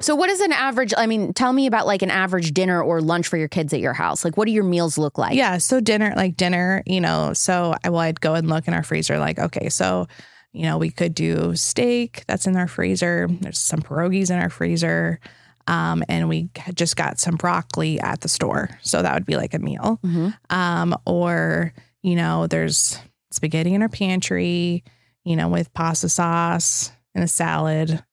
So, 0.00 0.14
what 0.14 0.30
is 0.30 0.40
an 0.40 0.52
average? 0.52 0.92
I 0.96 1.06
mean, 1.06 1.32
tell 1.32 1.52
me 1.52 1.66
about 1.66 1.86
like 1.86 2.02
an 2.02 2.10
average 2.10 2.52
dinner 2.52 2.82
or 2.82 3.00
lunch 3.00 3.28
for 3.28 3.36
your 3.36 3.48
kids 3.48 3.72
at 3.72 3.80
your 3.80 3.92
house. 3.92 4.24
Like, 4.24 4.36
what 4.36 4.46
do 4.46 4.52
your 4.52 4.64
meals 4.64 4.98
look 4.98 5.18
like? 5.18 5.34
Yeah. 5.34 5.58
So 5.58 5.80
dinner, 5.80 6.12
like 6.16 6.36
dinner, 6.36 6.82
you 6.86 7.00
know, 7.00 7.32
so 7.32 7.74
I 7.82 7.90
well, 7.90 8.00
I'd 8.00 8.20
go 8.20 8.34
and 8.34 8.48
look 8.48 8.68
in 8.68 8.74
our 8.74 8.82
freezer, 8.82 9.18
like, 9.18 9.38
okay, 9.38 9.68
so, 9.68 10.06
you 10.52 10.62
know, 10.62 10.78
we 10.78 10.90
could 10.90 11.14
do 11.14 11.56
steak 11.56 12.24
that's 12.26 12.46
in 12.46 12.56
our 12.56 12.68
freezer. 12.68 13.26
There's 13.28 13.58
some 13.58 13.80
pierogies 13.80 14.30
in 14.30 14.38
our 14.38 14.50
freezer. 14.50 15.18
Um, 15.66 16.04
and 16.08 16.28
we 16.28 16.48
just 16.74 16.96
got 16.96 17.18
some 17.18 17.34
broccoli 17.34 17.98
at 18.00 18.20
the 18.20 18.28
store. 18.28 18.70
So 18.82 19.02
that 19.02 19.14
would 19.14 19.26
be 19.26 19.36
like 19.36 19.52
a 19.54 19.58
meal. 19.58 19.98
Mhm. 20.04 20.36
Um, 20.50 20.96
or, 21.06 21.72
you 22.02 22.14
know, 22.14 22.46
there's 22.46 22.98
spaghetti 23.32 23.74
in 23.74 23.82
our 23.82 23.88
pantry, 23.88 24.84
you 25.24 25.34
know, 25.34 25.48
with 25.48 25.74
pasta 25.74 26.08
sauce 26.08 26.92
and 27.16 27.24
a 27.24 27.28
salad 27.28 28.04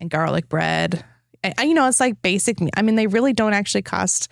and 0.00 0.10
garlic 0.10 0.48
bread. 0.48 1.04
I, 1.44 1.64
you 1.64 1.74
know, 1.74 1.86
it's 1.86 2.00
like 2.00 2.20
basic. 2.22 2.58
I 2.76 2.82
mean, 2.82 2.96
they 2.96 3.06
really 3.06 3.32
don't 3.32 3.52
actually 3.52 3.82
cost 3.82 4.28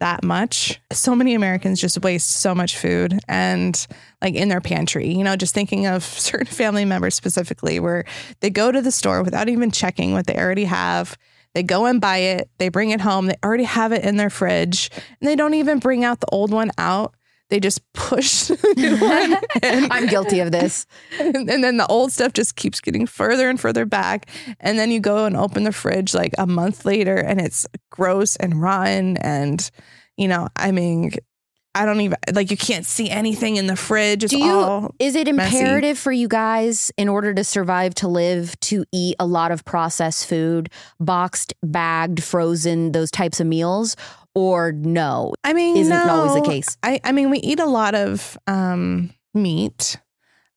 that 0.00 0.24
much. 0.24 0.80
So 0.92 1.14
many 1.14 1.34
Americans 1.34 1.80
just 1.80 2.02
waste 2.02 2.30
so 2.40 2.54
much 2.54 2.76
food 2.76 3.20
and 3.28 3.86
like 4.20 4.34
in 4.34 4.48
their 4.48 4.60
pantry, 4.60 5.12
you 5.12 5.22
know, 5.22 5.36
just 5.36 5.54
thinking 5.54 5.86
of 5.86 6.02
certain 6.04 6.46
family 6.46 6.84
members 6.84 7.14
specifically 7.14 7.78
where 7.78 8.04
they 8.40 8.50
go 8.50 8.72
to 8.72 8.82
the 8.82 8.90
store 8.90 9.22
without 9.22 9.48
even 9.48 9.70
checking 9.70 10.12
what 10.12 10.26
they 10.26 10.36
already 10.36 10.64
have. 10.64 11.16
They 11.54 11.62
go 11.62 11.86
and 11.86 12.00
buy 12.00 12.18
it, 12.18 12.48
they 12.58 12.68
bring 12.68 12.90
it 12.90 13.00
home, 13.00 13.26
they 13.26 13.36
already 13.44 13.64
have 13.64 13.92
it 13.92 14.04
in 14.04 14.16
their 14.16 14.30
fridge, 14.30 14.88
and 15.20 15.28
they 15.28 15.34
don't 15.34 15.54
even 15.54 15.80
bring 15.80 16.04
out 16.04 16.20
the 16.20 16.28
old 16.30 16.52
one 16.52 16.70
out. 16.78 17.14
They 17.50 17.60
just 17.60 17.80
push 17.92 18.44
the 18.48 18.74
new 18.76 18.96
one 18.96 19.34
in. 19.62 19.90
I'm 19.92 20.06
guilty 20.06 20.40
of 20.40 20.52
this. 20.52 20.86
and, 21.18 21.36
and 21.50 21.62
then 21.64 21.76
the 21.76 21.86
old 21.86 22.12
stuff 22.12 22.32
just 22.32 22.56
keeps 22.56 22.80
getting 22.80 23.06
further 23.06 23.50
and 23.50 23.60
further 23.60 23.84
back. 23.84 24.30
And 24.60 24.78
then 24.78 24.90
you 24.90 25.00
go 25.00 25.24
and 25.26 25.36
open 25.36 25.64
the 25.64 25.72
fridge 25.72 26.14
like 26.14 26.32
a 26.38 26.46
month 26.46 26.84
later 26.84 27.16
and 27.16 27.40
it's 27.40 27.66
gross 27.90 28.36
and 28.36 28.60
rotten. 28.62 29.16
And, 29.18 29.68
you 30.16 30.28
know, 30.28 30.48
I 30.56 30.70
mean, 30.72 31.10
I 31.72 31.86
don't 31.86 32.00
even 32.00 32.18
like 32.32 32.50
you 32.50 32.56
can't 32.56 32.84
see 32.84 33.08
anything 33.10 33.54
in 33.54 33.68
the 33.68 33.76
fridge. 33.76 34.24
It's 34.24 34.32
Do 34.32 34.38
you- 34.40 34.50
all 34.52 34.94
Is 34.98 35.14
it 35.14 35.32
messy. 35.32 35.58
imperative 35.58 35.98
for 35.98 36.10
you 36.10 36.26
guys, 36.26 36.90
in 36.96 37.08
order 37.08 37.32
to 37.32 37.44
survive, 37.44 37.94
to 37.96 38.08
live, 38.08 38.58
to 38.62 38.84
eat 38.92 39.14
a 39.20 39.26
lot 39.26 39.52
of 39.52 39.64
processed 39.64 40.26
food, 40.26 40.68
boxed, 40.98 41.54
bagged, 41.62 42.24
frozen, 42.24 42.90
those 42.90 43.12
types 43.12 43.38
of 43.38 43.46
meals? 43.46 43.94
Or 44.34 44.72
no? 44.72 45.34
I 45.42 45.52
mean, 45.52 45.76
Isn't 45.76 45.92
always 46.08 46.34
the 46.34 46.48
case. 46.48 46.76
I, 46.82 47.00
I 47.02 47.12
mean, 47.12 47.30
we 47.30 47.38
eat 47.38 47.58
a 47.58 47.66
lot 47.66 47.94
of 47.94 48.38
um, 48.46 49.10
meat. 49.34 49.98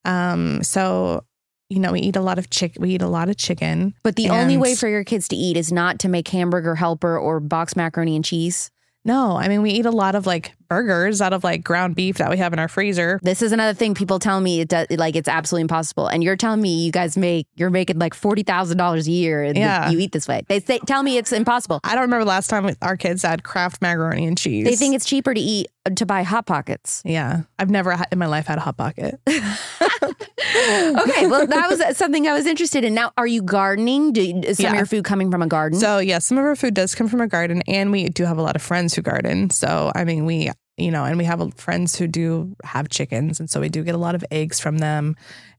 Um, 0.05 0.61
so, 0.63 1.25
you 1.69 1.79
know, 1.79 1.91
we 1.91 2.01
eat 2.01 2.15
a 2.15 2.21
lot 2.21 2.37
of 2.37 2.49
chick. 2.49 2.75
We 2.79 2.91
eat 2.91 3.01
a 3.01 3.07
lot 3.07 3.29
of 3.29 3.37
chicken. 3.37 3.95
But 4.03 4.15
the 4.15 4.29
only 4.29 4.57
way 4.57 4.75
for 4.75 4.87
your 4.87 5.03
kids 5.03 5.27
to 5.29 5.35
eat 5.35 5.57
is 5.57 5.71
not 5.71 5.99
to 5.99 6.09
make 6.09 6.27
hamburger 6.27 6.75
helper 6.75 7.17
or 7.17 7.39
box 7.39 7.75
macaroni 7.75 8.15
and 8.15 8.23
cheese. 8.23 8.69
No, 9.05 9.35
I 9.35 9.47
mean, 9.47 9.61
we 9.61 9.71
eat 9.71 9.85
a 9.85 9.91
lot 9.91 10.15
of 10.15 10.25
like 10.25 10.53
burgers 10.73 11.21
out 11.21 11.33
of 11.33 11.43
like 11.43 11.63
ground 11.63 11.95
beef 11.95 12.17
that 12.17 12.29
we 12.29 12.37
have 12.37 12.53
in 12.53 12.59
our 12.59 12.67
freezer. 12.67 13.19
This 13.21 13.41
is 13.41 13.51
another 13.51 13.73
thing 13.73 13.93
people 13.93 14.19
tell 14.19 14.39
me 14.41 14.61
it 14.61 14.69
does, 14.69 14.87
like 14.91 15.15
it's 15.15 15.27
absolutely 15.29 15.63
impossible. 15.63 16.07
And 16.07 16.23
you're 16.23 16.35
telling 16.35 16.61
me 16.61 16.83
you 16.83 16.91
guys 16.91 17.15
make 17.17 17.47
you're 17.55 17.69
making 17.69 17.99
like 17.99 18.13
forty 18.13 18.43
thousand 18.43 18.77
dollars 18.77 19.07
a 19.07 19.11
year 19.11 19.43
and 19.43 19.57
Yeah. 19.57 19.89
you 19.91 19.99
eat 19.99 20.11
this 20.11 20.27
way. 20.27 20.43
They 20.47 20.59
say 20.59 20.79
tell 20.85 21.03
me 21.03 21.17
it's 21.17 21.31
impossible. 21.31 21.79
I 21.83 21.93
don't 21.93 22.03
remember 22.03 22.25
last 22.25 22.49
time 22.49 22.69
our 22.81 22.97
kids 22.97 23.23
had 23.23 23.43
Kraft 23.43 23.81
macaroni 23.81 24.25
and 24.25 24.37
cheese. 24.37 24.65
They 24.65 24.75
think 24.75 24.95
it's 24.95 25.05
cheaper 25.05 25.33
to 25.33 25.39
eat 25.39 25.67
to 25.97 26.05
buy 26.05 26.23
hot 26.23 26.45
pockets. 26.45 27.01
yeah. 27.05 27.41
I've 27.59 27.69
never 27.69 27.95
in 28.11 28.17
my 28.17 28.25
life 28.25 28.47
had 28.47 28.57
a 28.57 28.61
hot 28.61 28.77
pocket. 28.77 29.19
okay, 29.27 31.27
well, 31.27 31.47
that 31.47 31.67
was 31.69 31.97
something 31.97 32.27
I 32.27 32.33
was 32.33 32.45
interested 32.45 32.83
in. 32.83 32.93
Now, 32.93 33.11
are 33.17 33.27
you 33.27 33.41
gardening? 33.41 34.13
Do, 34.13 34.21
is 34.43 34.57
some 34.57 34.67
of 34.71 34.75
your 34.75 34.85
food 34.85 35.03
coming 35.03 35.31
from 35.31 35.41
a 35.41 35.47
garden? 35.47 35.79
So 35.79 35.99
yeah, 35.99 36.19
some 36.19 36.37
of 36.37 36.45
our 36.45 36.55
food 36.55 36.73
does 36.73 36.95
come 36.95 37.07
from 37.07 37.21
a 37.21 37.27
garden, 37.27 37.61
and 37.67 37.91
we 37.91 38.09
do 38.09 38.25
have 38.25 38.37
a 38.37 38.41
lot 38.41 38.55
of 38.55 38.61
friends 38.61 38.93
who 38.93 39.01
garden. 39.01 39.49
So 39.49 39.91
I 39.95 40.03
mean, 40.05 40.25
we 40.25 40.51
you 40.77 40.91
know, 40.91 41.03
and 41.05 41.17
we 41.17 41.25
have 41.25 41.41
uh, 41.41 41.49
friends 41.55 41.95
who 41.95 42.07
do 42.07 42.55
have 42.63 42.89
chickens, 42.89 43.39
and 43.39 43.49
so 43.49 43.59
we 43.61 43.69
do 43.69 43.83
get 43.83 43.95
a 43.95 43.99
lot 43.99 44.15
of 44.15 44.23
eggs 44.31 44.59
from 44.59 44.77
them. 44.79 45.15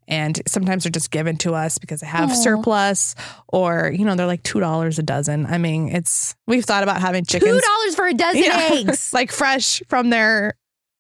And 0.06 0.42
sometimes 0.46 0.84
they're 0.84 0.90
just 0.90 1.10
given 1.10 1.36
to 1.38 1.54
us 1.54 1.78
because 1.78 2.00
they 2.00 2.06
have 2.06 2.30
Aw. 2.30 2.34
surplus, 2.34 3.14
or 3.48 3.90
you 3.96 4.04
know, 4.04 4.14
they're 4.16 4.26
like 4.26 4.42
two 4.42 4.60
dollars 4.60 4.98
a 4.98 5.02
dozen. 5.02 5.46
I 5.46 5.56
mean, 5.56 5.88
it's 5.88 6.34
we've 6.46 6.64
thought 6.64 6.82
about 6.82 7.00
having 7.00 7.24
chickens 7.24 7.50
Two 7.52 7.60
dollars 7.60 7.94
for 7.94 8.06
a 8.06 8.12
dozen 8.14 8.42
Yeah. 8.42 8.68
eggs. 8.72 9.12
like 9.14 9.32
fresh 9.32 9.82
from 9.88 10.10
their 10.10 10.54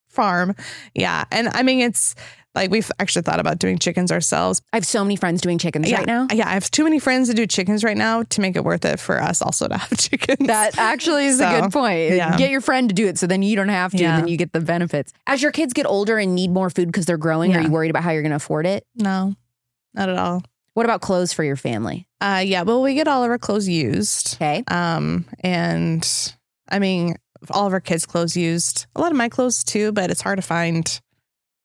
farm. 0.08 0.54
Yeah, 0.94 1.24
and 1.30 1.48
I 1.48 1.62
mean, 1.62 1.80
it's 1.80 2.14
like 2.54 2.70
we've 2.70 2.90
actually 3.00 3.22
thought 3.22 3.40
about 3.40 3.58
doing 3.58 3.78
chickens 3.78 4.12
ourselves. 4.12 4.62
I 4.72 4.76
have 4.76 4.86
so 4.86 5.02
many 5.04 5.16
friends 5.16 5.40
doing 5.40 5.58
chickens 5.58 5.90
yeah, 5.90 5.98
right 5.98 6.06
now. 6.06 6.28
Yeah, 6.32 6.48
I 6.48 6.52
have 6.52 6.70
too 6.70 6.84
many 6.84 6.98
friends 6.98 7.28
to 7.28 7.34
do 7.34 7.46
chickens 7.46 7.82
right 7.82 7.96
now 7.96 8.22
to 8.22 8.40
make 8.40 8.54
it 8.56 8.64
worth 8.64 8.84
it 8.84 9.00
for 9.00 9.20
us 9.20 9.42
also 9.42 9.66
to 9.68 9.76
have 9.76 9.98
chickens. 9.98 10.46
That 10.46 10.78
actually 10.78 11.26
is 11.26 11.40
a 11.40 11.60
good 11.60 11.72
point. 11.72 12.14
yeah. 12.14 12.36
Get 12.36 12.50
your 12.50 12.60
friend 12.60 12.88
to 12.88 12.94
do 12.94 13.06
it 13.08 13.18
so 13.18 13.26
then 13.26 13.42
you 13.42 13.56
don't 13.56 13.68
have 13.70 13.90
to, 13.92 13.98
Yeah. 13.98 14.14
and 14.14 14.22
then 14.24 14.28
you 14.28 14.36
get 14.36 14.52
the 14.52 14.60
benefits. 14.60 15.12
As 15.26 15.42
your 15.42 15.52
kids 15.52 15.72
get 15.72 15.86
older 15.86 16.18
and 16.18 16.34
need 16.34 16.50
more 16.50 16.70
food 16.70 16.86
because 16.88 17.06
they're 17.06 17.16
growing, 17.18 17.54
are 17.56 17.60
you 17.60 17.70
worried 17.70 17.90
about 17.90 18.02
how 18.04 18.10
you're 18.12 18.22
going 18.22 18.30
to 18.30 18.36
afford 18.36 18.66
it? 18.66 18.86
no, 18.94 19.34
not 19.92 20.08
at 20.08 20.16
all. 20.16 20.42
What 20.74 20.86
about 20.86 21.00
clothes 21.02 21.32
for 21.32 21.44
your 21.44 21.54
family? 21.56 22.08
Uh, 22.20 22.42
yeah, 22.44 22.62
well, 22.62 22.82
we 22.82 22.94
get 22.94 23.06
all 23.06 23.22
of 23.22 23.30
our 23.30 23.38
clothes 23.38 23.68
used. 23.68 24.34
Okay. 24.34 24.64
Um, 24.66 25.24
and 25.40 26.04
I 26.68 26.80
mean, 26.80 27.14
all 27.50 27.66
of 27.68 27.72
our 27.72 27.80
kids' 27.80 28.06
clothes 28.06 28.36
used. 28.36 28.86
A 28.96 29.00
lot 29.00 29.12
of 29.12 29.16
my 29.16 29.28
clothes 29.28 29.62
too, 29.62 29.92
but 29.92 30.10
it's 30.10 30.20
hard 30.20 30.38
to 30.38 30.42
find. 30.42 31.00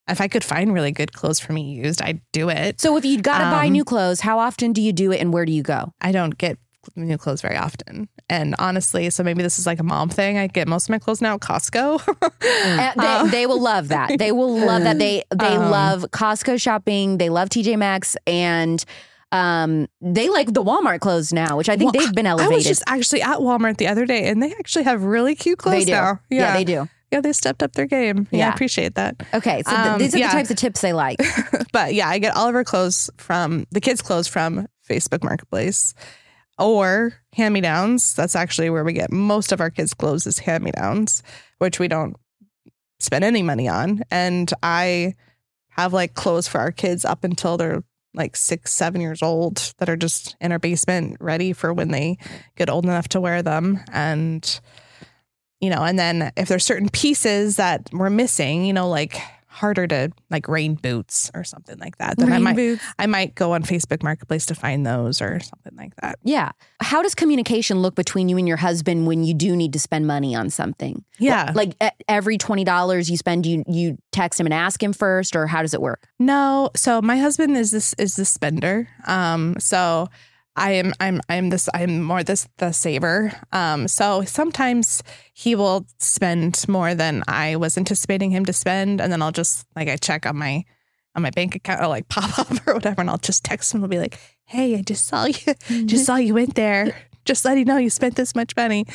If 0.09 0.21
I 0.21 0.27
could 0.27 0.43
find 0.43 0.73
really 0.73 0.91
good 0.91 1.13
clothes 1.13 1.39
for 1.39 1.53
me 1.53 1.61
used, 1.73 2.01
I'd 2.01 2.21
do 2.31 2.49
it. 2.49 2.81
So 2.81 2.97
if 2.97 3.05
you 3.05 3.21
got 3.21 3.39
to 3.39 3.45
buy 3.45 3.65
Um, 3.67 3.71
new 3.73 3.83
clothes, 3.83 4.19
how 4.21 4.39
often 4.39 4.73
do 4.73 4.81
you 4.81 4.91
do 4.93 5.11
it 5.11 5.21
and 5.21 5.31
where 5.33 5.45
do 5.45 5.51
you 5.51 5.63
go? 5.63 5.93
I 6.01 6.11
don't 6.11 6.37
get 6.37 6.57
new 6.95 7.17
clothes 7.17 7.41
very 7.41 7.57
often. 7.57 8.07
And 8.29 8.55
honestly, 8.57 9.09
so 9.09 9.23
maybe 9.23 9.43
this 9.43 9.59
is 9.59 9.65
like 9.67 9.79
a 9.79 9.83
mom 9.83 10.09
thing. 10.09 10.37
I 10.37 10.47
get 10.47 10.67
most 10.67 10.85
of 10.85 10.89
my 10.91 10.99
clothes 10.99 11.21
now 11.21 11.35
at 11.35 11.41
Costco. 11.41 12.01
Uh, 12.41 12.91
they, 12.95 13.07
Um, 13.07 13.29
they 13.29 13.45
will 13.45 13.61
love 13.61 13.89
that. 13.89 14.17
They 14.17 14.31
will 14.31 14.57
love 14.57 14.83
that. 14.83 14.97
They 14.97 15.23
they 15.35 15.55
Um, 15.55 15.69
love 15.71 16.05
Costco 16.11 16.59
shopping. 16.61 17.17
They 17.17 17.29
love 17.29 17.49
TJ 17.49 17.77
Maxx 17.77 18.15
and 18.25 18.83
um 19.31 19.87
they 20.01 20.29
like 20.29 20.53
the 20.53 20.63
Walmart 20.63 21.01
clothes 21.01 21.31
now, 21.31 21.57
which 21.57 21.69
I 21.69 21.77
think 21.77 21.93
Well, 21.93 22.03
they've 22.03 22.15
been 22.15 22.25
elevated. 22.25 22.53
I 22.53 22.55
was 22.55 22.65
just 22.65 22.83
actually 22.87 23.21
at 23.21 23.37
Walmart 23.39 23.77
the 23.77 23.87
other 23.87 24.05
day 24.05 24.27
and 24.29 24.41
they 24.41 24.51
actually 24.53 24.85
have 24.85 25.03
really 25.03 25.35
cute 25.35 25.59
clothes 25.59 25.79
they 25.79 25.85
do. 25.85 25.91
now. 25.91 26.19
Yeah. 26.29 26.53
they 26.53 26.63
do. 26.63 26.89
Yeah, 27.11 27.21
they 27.21 27.33
stepped 27.33 27.63
up 27.63 27.73
their 27.73 27.85
game. 27.87 28.27
Yeah, 28.31 28.39
Yeah. 28.39 28.49
I 28.49 28.53
appreciate 28.53 28.95
that. 28.95 29.15
Okay, 29.33 29.63
so 29.63 29.71
th- 29.75 29.85
Um, 29.87 29.99
these 29.99 30.13
are 30.13 30.19
yeah. 30.19 30.27
the 30.27 30.33
types 30.33 30.51
of 30.51 30.57
tips 30.57 30.81
they 30.81 30.93
like. 30.93 31.17
but 31.73 31.93
yeah, 31.93 32.07
I 32.07 32.19
get 32.19 32.35
all 32.35 32.47
of 32.47 32.55
our 32.55 32.63
clothes 32.63 33.09
from 33.17 33.65
the 33.71 33.81
kids' 33.81 34.01
clothes 34.01 34.27
from 34.27 34.67
Facebook 34.87 35.23
Marketplace 35.23 35.93
or 36.59 37.13
hand 37.33 37.53
me 37.53 37.61
downs. 37.61 38.13
That's 38.13 38.35
actually 38.35 38.69
where 38.69 38.83
we 38.83 38.93
get 38.93 39.11
most 39.11 39.51
of 39.51 39.59
our 39.61 39.69
kids' 39.69 39.93
clothes 39.93 40.27
is 40.27 40.39
hand 40.39 40.63
me 40.63 40.71
downs, 40.71 41.23
which 41.57 41.79
we 41.79 41.87
don't 41.87 42.15
spend 42.99 43.23
any 43.23 43.41
money 43.41 43.67
on. 43.67 44.03
And 44.11 44.51
I 44.61 45.15
have 45.69 45.93
like 45.93 46.13
clothes 46.13 46.47
for 46.47 46.59
our 46.59 46.71
kids 46.71 47.05
up 47.05 47.23
until 47.23 47.57
they're 47.57 47.81
like 48.13 48.35
six, 48.35 48.73
seven 48.73 48.99
years 49.01 49.21
old 49.23 49.73
that 49.77 49.87
are 49.89 49.95
just 49.95 50.35
in 50.41 50.51
our 50.51 50.59
basement 50.59 51.15
ready 51.19 51.53
for 51.53 51.73
when 51.73 51.89
they 51.91 52.17
get 52.57 52.69
old 52.69 52.83
enough 52.83 53.07
to 53.09 53.21
wear 53.21 53.41
them. 53.41 53.79
And, 53.91 54.59
you 55.59 55.69
know, 55.69 55.83
and 55.83 55.97
then 55.99 56.31
if 56.37 56.47
there's 56.47 56.65
certain 56.65 56.89
pieces 56.89 57.57
that 57.57 57.89
we're 57.91 58.09
missing, 58.09 58.65
you 58.65 58.73
know, 58.73 58.89
like 58.89 59.21
harder 59.59 59.85
to 59.87 60.09
like 60.29 60.47
rain 60.47 60.75
boots 60.75 61.29
or 61.33 61.43
something 61.43 61.77
like 61.79 61.97
that, 61.97 62.17
then 62.17 62.29
I 62.29 62.35
Rain 62.35 62.43
might 62.43 62.55
boots. 62.55 62.83
I 62.97 63.07
might 63.07 63.35
go 63.35 63.51
on 63.53 63.63
Facebook 63.63 64.01
Marketplace 64.03 64.45
to 64.45 64.55
find 64.55 64.85
those 64.85 65.21
or 65.21 65.39
something 65.41 65.75
like 65.75 65.93
that. 65.97 66.17
Yeah. 66.23 66.51
How 66.79 67.01
does 67.01 67.13
communication 67.13 67.81
look 67.81 67.95
between 67.95 68.29
you 68.29 68.37
and 68.37 68.47
your 68.47 68.57
husband 68.57 69.05
when 69.05 69.23
you 69.23 69.33
do 69.33 69.57
need 69.57 69.73
to 69.73 69.79
spend 69.79 70.07
money 70.07 70.33
on 70.33 70.49
something? 70.49 71.03
Yeah. 71.17 71.51
Like 71.53 71.75
e- 71.83 71.89
every 72.07 72.37
twenty 72.37 72.63
dollars 72.63 73.09
you 73.09 73.17
spend, 73.17 73.45
you 73.45 73.63
you 73.67 73.97
text 74.11 74.39
him 74.39 74.45
and 74.45 74.53
ask 74.53 74.81
him 74.81 74.93
first, 74.93 75.35
or 75.35 75.45
how 75.47 75.61
does 75.61 75.73
it 75.73 75.81
work? 75.81 76.07
No, 76.19 76.69
so 76.75 77.01
my 77.01 77.17
husband 77.17 77.57
is 77.57 77.71
this 77.71 77.93
is 77.95 78.15
the 78.15 78.25
spender. 78.25 78.87
Um, 79.07 79.55
so 79.59 80.07
I 80.59 80.71
am 80.73 80.93
I'm 80.99 81.21
I'm 81.29 81.49
this 81.49 81.69
I'm 81.73 82.03
more 82.03 82.21
this 82.21 82.47
the 82.57 82.71
saver. 82.71 83.31
Um, 83.51 83.87
so 83.87 84.23
sometimes 84.25 85.01
he 85.33 85.55
will 85.55 85.85
spend 85.97 86.65
more 86.67 86.93
than 86.93 87.23
I 87.27 87.55
was 87.55 87.77
anticipating 87.77 88.31
him 88.31 88.45
to 88.45 88.53
spend, 88.53 88.99
and 88.99 89.11
then 89.11 89.21
I'll 89.21 89.31
just 89.31 89.65
like 89.75 89.87
I 89.87 89.95
check 89.95 90.25
on 90.25 90.37
my 90.37 90.65
on 91.15 91.23
my 91.23 91.29
bank 91.31 91.55
account 91.55 91.81
or 91.81 91.87
like 91.87 92.09
pop 92.09 92.37
up 92.37 92.67
or 92.67 92.73
whatever, 92.73 93.01
and 93.01 93.09
I'll 93.09 93.17
just 93.17 93.43
text 93.43 93.73
him. 93.73 93.81
I'll 93.81 93.89
be 93.89 93.99
like, 93.99 94.19
"Hey, 94.43 94.75
I 94.77 94.81
just 94.81 95.07
saw 95.07 95.25
you, 95.25 95.53
just 95.85 96.05
saw 96.05 96.17
you 96.17 96.33
went 96.33 96.55
there." 96.55 96.95
Just 97.25 97.45
letting 97.45 97.59
you 97.59 97.65
know 97.65 97.77
you 97.77 97.91
spent 97.91 98.15
this 98.15 98.33
much 98.33 98.55
money, 98.55 98.85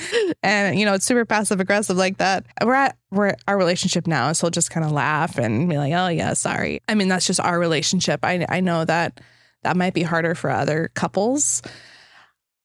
and 0.43 0.79
you 0.79 0.85
know 0.85 0.95
it's 0.95 1.05
super 1.05 1.25
passive 1.25 1.61
aggressive 1.61 1.97
like 1.97 2.17
that. 2.19 2.45
We're 2.63 2.75
at 2.75 2.97
we're 3.11 3.35
our 3.47 3.57
relationship 3.57 4.07
now, 4.07 4.33
so 4.33 4.47
he'll 4.47 4.51
just 4.51 4.71
kind 4.71 4.85
of 4.85 4.93
laugh 4.93 5.39
and 5.39 5.69
be 5.69 5.79
like, 5.79 5.93
"Oh 5.93 6.09
yeah, 6.09 6.33
sorry." 6.33 6.81
I 6.89 6.95
mean, 6.95 7.09
that's 7.09 7.27
just 7.27 7.39
our 7.39 7.59
relationship. 7.59 8.21
I 8.25 8.45
I 8.49 8.61
know 8.61 8.85
that 8.85 9.21
that 9.65 9.77
might 9.77 9.95
be 9.95 10.03
harder 10.03 10.35
for 10.35 10.51
other 10.51 10.91
couples. 10.95 11.63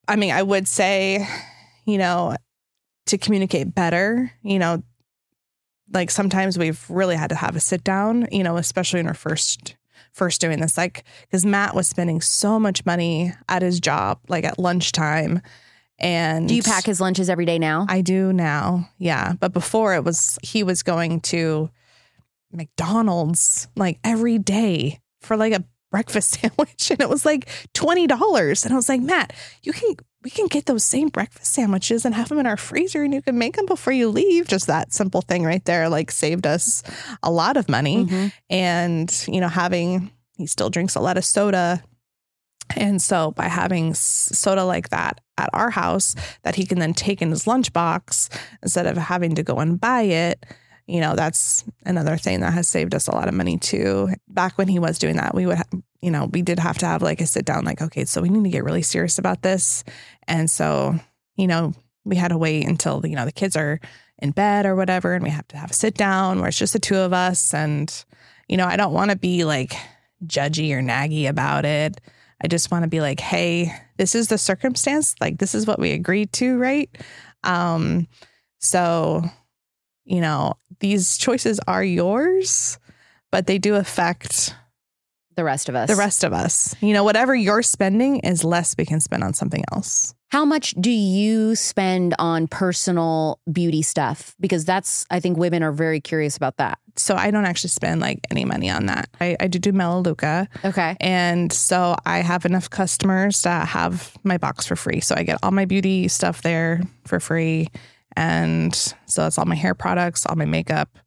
I 0.07 0.15
mean, 0.15 0.31
I 0.31 0.43
would 0.43 0.67
say, 0.67 1.27
you 1.85 1.97
know, 1.97 2.35
to 3.07 3.17
communicate 3.17 3.73
better, 3.73 4.31
you 4.43 4.59
know, 4.59 4.83
like 5.91 6.11
sometimes 6.11 6.57
we've 6.57 6.83
really 6.89 7.15
had 7.15 7.29
to 7.29 7.35
have 7.35 7.55
a 7.55 7.59
sit 7.59 7.83
down, 7.83 8.27
you 8.31 8.43
know, 8.43 8.57
especially 8.57 8.99
in 8.99 9.07
our 9.07 9.13
first 9.13 9.75
first 10.13 10.41
doing 10.41 10.59
this 10.59 10.75
like 10.75 11.03
cuz 11.31 11.45
Matt 11.45 11.75
was 11.75 11.87
spending 11.87 12.19
so 12.19 12.59
much 12.59 12.85
money 12.85 13.31
at 13.47 13.61
his 13.61 13.79
job 13.79 14.19
like 14.27 14.43
at 14.43 14.57
lunchtime 14.57 15.41
and 15.99 16.47
Do 16.47 16.55
you 16.55 16.63
pack 16.63 16.85
his 16.85 17.01
lunches 17.01 17.29
every 17.29 17.45
day 17.45 17.59
now? 17.59 17.85
I 17.89 18.01
do 18.01 18.31
now. 18.33 18.89
Yeah. 18.97 19.33
But 19.39 19.53
before 19.53 19.93
it 19.95 20.03
was, 20.03 20.39
he 20.41 20.63
was 20.63 20.81
going 20.81 21.19
to 21.21 21.69
McDonald's 22.51 23.67
like 23.75 23.99
every 24.03 24.37
day 24.37 24.99
for 25.21 25.37
like 25.37 25.53
a 25.53 25.63
breakfast 25.91 26.31
sandwich. 26.41 26.91
And 26.91 27.01
it 27.01 27.09
was 27.09 27.25
like 27.25 27.47
$20. 27.73 28.65
And 28.65 28.73
I 28.73 28.75
was 28.75 28.89
like, 28.89 29.01
Matt, 29.01 29.33
you 29.63 29.73
can, 29.73 29.95
we 30.23 30.29
can 30.29 30.47
get 30.47 30.65
those 30.65 30.83
same 30.83 31.09
breakfast 31.09 31.53
sandwiches 31.53 32.05
and 32.05 32.13
have 32.15 32.29
them 32.29 32.39
in 32.39 32.45
our 32.45 32.57
freezer 32.57 33.03
and 33.03 33.13
you 33.13 33.21
can 33.21 33.37
make 33.37 33.55
them 33.55 33.65
before 33.65 33.93
you 33.93 34.09
leave. 34.09 34.47
Just 34.47 34.67
that 34.67 34.93
simple 34.93 35.21
thing 35.21 35.43
right 35.43 35.63
there, 35.65 35.89
like 35.89 36.11
saved 36.11 36.45
us 36.45 36.83
a 37.23 37.31
lot 37.31 37.57
of 37.57 37.69
money. 37.69 38.05
Mhm. 38.05 38.31
And, 38.49 39.25
you 39.27 39.39
know, 39.41 39.47
having, 39.47 40.11
he 40.37 40.45
still 40.45 40.69
drinks 40.69 40.95
a 40.95 40.99
lot 41.01 41.17
of 41.17 41.25
soda. 41.25 41.83
And 42.75 43.01
so 43.01 43.31
by 43.31 43.45
having 43.47 43.93
soda 43.95 44.63
like 44.63 44.89
that 44.89 45.21
at 45.37 45.49
our 45.53 45.71
house 45.71 46.13
that 46.43 46.55
he 46.55 46.65
can 46.65 46.77
then 46.79 46.93
take 46.93 47.21
in 47.21 47.29
his 47.31 47.45
lunchbox 47.45 48.29
instead 48.61 48.85
of 48.85 48.95
having 48.97 49.33
to 49.35 49.43
go 49.43 49.55
and 49.57 49.79
buy 49.79 50.01
it, 50.03 50.45
you 50.89 50.99
know, 51.01 51.15
that's 51.15 51.63
another 51.85 52.17
thing 52.17 52.39
that 52.39 52.53
has 52.53 52.67
saved 52.67 52.95
us 52.95 53.07
a 53.07 53.13
lot 53.13 53.27
of 53.27 53.35
money 53.35 53.59
too. 53.59 54.09
Back 54.27 54.57
when 54.57 54.67
he 54.67 54.79
was 54.79 54.97
doing 54.97 55.17
that, 55.17 55.35
we 55.35 55.45
would, 55.45 55.59
you 56.01 56.09
know, 56.09 56.25
we 56.25 56.41
did 56.41 56.57
have 56.57 56.79
to 56.79 56.87
have 56.87 57.03
like 57.03 57.21
a 57.21 57.27
sit 57.27 57.45
down, 57.45 57.63
like, 57.63 57.79
okay, 57.79 58.05
so 58.05 58.21
we 58.21 58.29
need 58.29 58.43
to 58.43 58.49
get 58.49 58.63
really 58.63 58.81
serious 58.81 59.19
about 59.19 59.43
this. 59.43 59.83
And 60.27 60.49
so, 60.49 60.99
you 61.35 61.45
know, 61.45 61.73
we 62.05 62.15
had 62.15 62.29
to 62.29 62.39
wait 62.39 62.65
until, 62.67 63.05
you 63.05 63.15
know, 63.15 63.25
the 63.25 63.31
kids 63.31 63.55
are 63.55 63.79
in 64.17 64.31
bed 64.31 64.65
or 64.65 64.75
whatever, 64.75 65.13
and 65.13 65.23
we 65.23 65.29
have 65.29 65.47
to 65.49 65.57
have 65.57 65.69
a 65.69 65.75
sit 65.75 65.93
down 65.93 66.39
where 66.39 66.47
it's 66.47 66.57
just 66.57 66.73
the 66.73 66.79
two 66.79 66.97
of 66.97 67.13
us. 67.13 67.53
And, 67.53 67.93
you 68.47 68.57
know, 68.57 68.65
I 68.65 68.75
don't 68.75 68.93
want 68.93 69.11
to 69.11 69.17
be 69.17 69.43
like 69.43 69.75
judgy 70.25 70.71
or 70.71 70.81
naggy 70.81 71.29
about 71.29 71.65
it. 71.65 72.01
I 72.43 72.47
just 72.47 72.71
want 72.71 72.83
to 72.83 72.89
be 72.89 72.99
like, 72.99 73.19
hey, 73.19 73.71
this 73.97 74.15
is 74.15 74.27
the 74.27 74.39
circumstance. 74.39 75.13
Like, 75.21 75.37
this 75.37 75.53
is 75.53 75.67
what 75.67 75.77
we 75.77 75.91
agreed 75.91 76.33
to, 76.33 76.57
right? 76.57 76.89
Um, 77.43 78.07
so, 78.57 79.23
you 80.05 80.21
know, 80.21 80.55
these 80.79 81.17
choices 81.17 81.59
are 81.67 81.83
yours, 81.83 82.79
but 83.31 83.47
they 83.47 83.57
do 83.57 83.75
affect 83.75 84.55
The 85.35 85.43
rest 85.43 85.69
of 85.69 85.75
us. 85.75 85.87
the 85.89 85.95
rest 85.95 86.23
of 86.23 86.33
us. 86.33 86.75
You 86.81 86.93
know, 86.93 87.03
whatever 87.03 87.33
you're 87.35 87.63
spending 87.63 88.19
is 88.19 88.43
less 88.43 88.75
we 88.77 88.85
can 88.85 88.99
spend 88.99 89.23
on 89.23 89.33
something 89.33 89.63
else. 89.73 90.13
How 90.31 90.45
much 90.45 90.75
do 90.79 90.91
you 90.91 91.55
spend 91.55 92.13
on 92.19 92.47
personal 92.47 93.39
beauty 93.51 93.81
stuff? 93.81 94.35
Because 94.39 94.63
that's, 94.63 95.03
I 95.09 95.19
think 95.19 95.37
women 95.39 95.63
are 95.63 95.71
very 95.71 95.99
curious 95.99 96.37
about 96.37 96.57
that. 96.57 96.77
So 96.95 97.15
I 97.15 97.31
don't 97.31 97.45
actually 97.45 97.71
spend 97.71 97.99
like 97.99 98.19
any 98.29 98.45
money 98.45 98.69
on 98.69 98.85
that. 98.87 99.09
I, 99.19 99.37
I 99.39 99.47
do 99.47 99.57
do 99.57 99.71
Melaleuca. 99.71 100.47
Okay. 100.63 100.95
And 100.99 101.51
so 101.51 101.95
I 102.05 102.19
have 102.19 102.45
enough 102.45 102.69
customers 102.69 103.41
to 103.41 103.49
have 103.49 104.15
my 104.23 104.37
box 104.37 104.67
for 104.67 104.75
free. 104.75 104.99
So 104.99 105.15
I 105.17 105.23
get 105.23 105.39
all 105.41 105.49
my 105.51 105.65
beauty 105.65 106.07
stuff 106.09 106.43
there 106.43 106.81
for 107.05 107.19
free. 107.19 107.69
And 108.15 108.75
so 108.75 108.93
that's 109.23 109.37
all 109.37 109.45
my 109.45 109.55
hair 109.55 109.73
products, 109.75 110.25
all 110.25 110.35
my 110.35 110.45
makeup, 110.45 110.97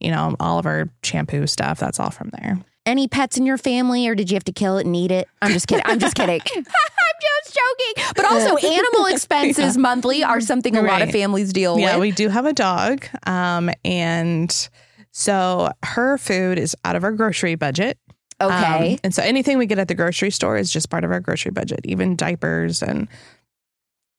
you 0.00 0.10
know, 0.10 0.36
all 0.40 0.58
of 0.58 0.66
our 0.66 0.88
shampoo 1.02 1.46
stuff. 1.46 1.78
That's 1.78 1.98
all 2.00 2.10
from 2.10 2.30
there. 2.40 2.58
Any 2.84 3.06
pets 3.06 3.38
in 3.38 3.46
your 3.46 3.58
family, 3.58 4.08
or 4.08 4.14
did 4.16 4.28
you 4.30 4.34
have 4.34 4.44
to 4.44 4.52
kill 4.52 4.76
it 4.78 4.86
and 4.86 4.96
eat 4.96 5.12
it? 5.12 5.28
I'm 5.40 5.52
just 5.52 5.68
kidding. 5.68 5.84
I'm 5.86 6.00
just 6.00 6.16
kidding. 6.16 6.40
I'm 6.56 6.64
just 6.64 7.56
joking. 7.56 8.04
But 8.16 8.24
also, 8.24 8.56
animal 8.66 9.06
expenses 9.06 9.78
monthly 9.78 10.24
are 10.24 10.40
something 10.40 10.76
a 10.76 10.82
lot 10.82 11.00
of 11.02 11.10
families 11.10 11.52
deal 11.52 11.78
Yeah, 11.78 11.84
with. 11.84 11.94
Yeah, 11.94 12.00
we 12.00 12.10
do 12.10 12.28
have 12.28 12.44
a 12.44 12.52
dog. 12.52 13.06
Um, 13.24 13.70
and 13.84 14.68
so 15.12 15.70
her 15.84 16.18
food 16.18 16.58
is 16.58 16.74
out 16.84 16.96
of 16.96 17.04
our 17.04 17.12
grocery 17.12 17.54
budget. 17.54 17.98
okay. 18.40 18.94
Um, 18.94 18.98
and 19.04 19.14
so 19.14 19.22
anything 19.22 19.58
we 19.58 19.66
get 19.66 19.78
at 19.78 19.86
the 19.86 19.94
grocery 19.94 20.30
store 20.32 20.56
is 20.56 20.72
just 20.72 20.90
part 20.90 21.04
of 21.04 21.12
our 21.12 21.20
grocery 21.20 21.52
budget, 21.52 21.80
even 21.84 22.16
diapers 22.16 22.82
and 22.82 23.06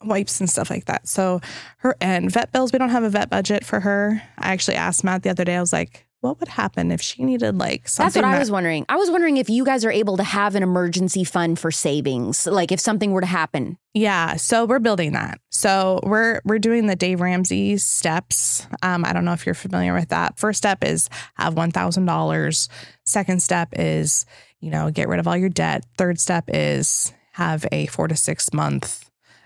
wipes 0.06 0.40
and 0.40 0.50
stuff 0.50 0.70
like 0.70 0.86
that. 0.86 1.08
So 1.08 1.42
her 1.78 1.96
and 2.02 2.32
vet 2.32 2.52
bills, 2.52 2.72
we 2.72 2.80
don't 2.80 2.90
have 2.90 3.04
a 3.04 3.10
vet 3.10 3.30
budget 3.30 3.66
for 3.66 3.80
her. 3.80 4.22
I 4.38 4.52
actually 4.52 4.78
asked 4.78 5.04
Matt 5.04 5.24
the 5.24 5.30
other 5.30 5.46
day, 5.46 5.56
I 5.56 5.62
was 5.62 5.74
like, 5.74 6.06
what 6.24 6.40
would 6.40 6.48
happen 6.48 6.90
if 6.90 7.02
she 7.02 7.22
needed 7.22 7.58
like 7.58 7.88
something? 7.90 8.06
That's 8.06 8.16
what 8.16 8.36
I 8.36 8.40
was 8.40 8.50
wondering. 8.50 8.86
I 8.88 8.96
was 8.96 9.12
wondering 9.12 9.36
if 9.36 9.50
you 9.50 9.66
guys 9.66 9.84
are 9.84 9.92
able 9.92 10.16
to 10.16 10.24
have 10.24 10.56
an 10.56 10.64
emergency 10.64 11.26
fund 11.26 11.60
for 11.60 11.70
savings, 11.70 12.48
like 12.48 12.72
if 12.72 12.80
something 12.80 13.12
were 13.12 13.20
to 13.20 13.28
happen. 13.28 13.78
Yeah, 13.94 14.38
so 14.38 14.66
we're 14.66 14.80
building 14.80 15.12
that. 15.12 15.40
So 15.50 16.00
we're 16.02 16.40
we're 16.46 16.60
doing 16.60 16.88
the 16.88 16.96
Dave 16.96 17.20
Ramsey 17.20 17.76
steps. 17.76 18.66
Um, 18.82 19.04
I 19.04 19.12
don't 19.12 19.26
know 19.26 19.34
if 19.34 19.46
you're 19.46 19.54
familiar 19.54 19.94
with 19.94 20.10
that. 20.10 20.40
First 20.40 20.60
step 20.60 20.82
is 20.82 21.10
have 21.34 21.56
one 21.56 21.72
thousand 21.72 22.06
dollars. 22.06 22.70
Second 23.04 23.44
step 23.44 23.70
is 23.74 24.26
you 24.62 24.72
know 24.72 24.92
get 24.92 25.10
rid 25.10 25.20
of 25.20 25.28
all 25.28 25.36
your 25.36 25.50
debt. 25.50 25.86
Third 25.98 26.22
step 26.22 26.46
is 26.48 27.12
have 27.34 27.66
a 27.74 27.88
four 27.88 28.08
to 28.08 28.16
six 28.16 28.54
month 28.54 29.03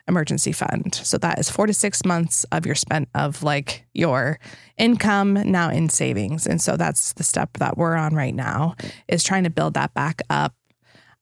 emergency 0.08 0.52
fund. 0.52 0.96
So 0.96 1.18
that 1.18 1.40
is 1.40 1.50
four 1.50 1.68
to 1.68 1.74
six 1.74 2.06
months 2.06 2.46
of 2.52 2.66
your 2.66 2.76
spent 2.76 3.10
of 3.14 3.44
like 3.44 3.86
your 3.94 4.40
income 4.78 5.34
now 5.34 5.70
in 5.70 5.90
savings. 5.90 6.48
And 6.48 6.62
so 6.62 6.78
that's 6.78 7.14
the 7.14 7.24
step 7.24 7.58
that 7.58 7.78
we're 7.78 7.96
on 7.96 8.16
right 8.16 8.36
now 8.36 8.76
is 9.08 9.24
trying 9.24 9.44
to 9.44 9.50
build 9.50 9.74
that 9.74 9.94
back 9.94 10.22
up. 10.30 10.54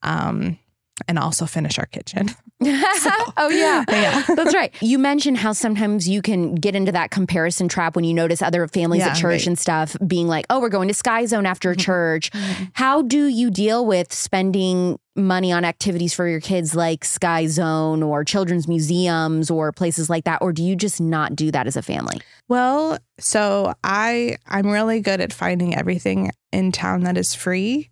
Um, 0.03 0.59
and 1.07 1.19
also 1.19 1.45
finish 1.45 1.77
our 1.77 1.85
kitchen. 1.85 2.29
oh 3.37 3.49
yeah. 3.51 3.83
Yeah. 3.89 4.23
That's 4.35 4.53
right. 4.53 4.73
You 4.81 4.97
mentioned 4.99 5.37
how 5.37 5.51
sometimes 5.53 6.07
you 6.07 6.21
can 6.21 6.55
get 6.55 6.75
into 6.75 6.91
that 6.91 7.11
comparison 7.11 7.67
trap 7.67 7.95
when 7.95 8.05
you 8.05 8.13
notice 8.13 8.41
other 8.41 8.67
families 8.67 8.99
Yeah, 9.01 9.09
at 9.09 9.15
church 9.15 9.23
right. 9.23 9.39
Mm-hmm. 9.41 9.49
and 9.51 9.59
stuff 9.59 9.95
being 10.05 10.27
like, 10.27 10.45
"Oh, 10.49 10.59
we're 10.59 10.69
going 10.69 10.87
to 10.87 10.93
Sky 10.93 11.25
Zone 11.25 11.45
after 11.45 11.73
church." 11.75 12.31
How 12.73 13.01
do 13.01 13.27
you 13.27 13.49
deal 13.51 13.85
with 13.85 14.13
spending 14.13 14.99
money 15.17 15.51
on 15.51 15.63
activities 15.63 16.13
for 16.13 16.27
your 16.27 16.41
kids 16.41 16.75
like 16.75 17.05
Sky 17.05 17.47
Zone 17.47 18.03
or 18.03 18.23
children's 18.25 18.67
museums 18.67 19.49
or 19.49 19.71
places 19.71 20.09
like 20.09 20.25
that 20.25 20.41
or 20.41 20.51
do 20.51 20.61
you 20.61 20.75
just 20.75 20.99
not 20.99 21.35
do 21.35 21.51
that 21.51 21.67
as 21.67 21.77
a 21.77 21.81
family? 21.81 22.19
Well, 22.49 22.97
so 23.19 23.73
I 23.83 24.37
I'm 24.47 24.67
really 24.67 24.99
good 24.99 25.21
at 25.21 25.31
finding 25.33 25.73
everything 25.75 26.31
in 26.51 26.71
town 26.73 27.03
that 27.03 27.17
is 27.17 27.33
free. 27.33 27.89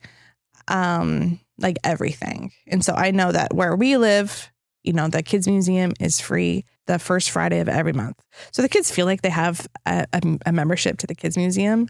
Um 0.68 1.40
like 1.60 1.78
everything. 1.84 2.52
And 2.68 2.84
so 2.84 2.94
I 2.94 3.12
know 3.12 3.32
that 3.32 3.54
where 3.54 3.76
we 3.76 3.96
live, 3.98 4.52
you 4.84 4.94
know, 4.94 5.08
the 5.08 5.24
kids 5.24 5.48
museum 5.48 5.94
is 6.00 6.20
free 6.20 6.66
the 6.86 7.00
first 7.00 7.32
Friday 7.32 7.60
of 7.60 7.70
every 7.70 7.94
month. 7.94 8.22
So 8.52 8.62
the 8.62 8.70
kids 8.70 8.92
feel 8.92 9.06
like 9.06 9.22
they 9.22 9.30
have 9.30 9.68
a, 9.86 10.06
a, 10.14 10.22
a 10.46 10.52
membership 10.52 10.98
to 11.00 11.08
the 11.08 11.16
kids 11.16 11.38
museum 11.38 11.88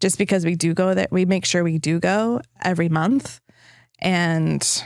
just 0.00 0.18
because 0.18 0.44
we 0.44 0.54
do 0.54 0.74
go 0.74 0.94
that 0.94 1.10
we 1.10 1.24
make 1.24 1.44
sure 1.44 1.64
we 1.64 1.78
do 1.78 1.98
go 1.98 2.40
every 2.62 2.88
month 2.88 3.40
and 4.00 4.84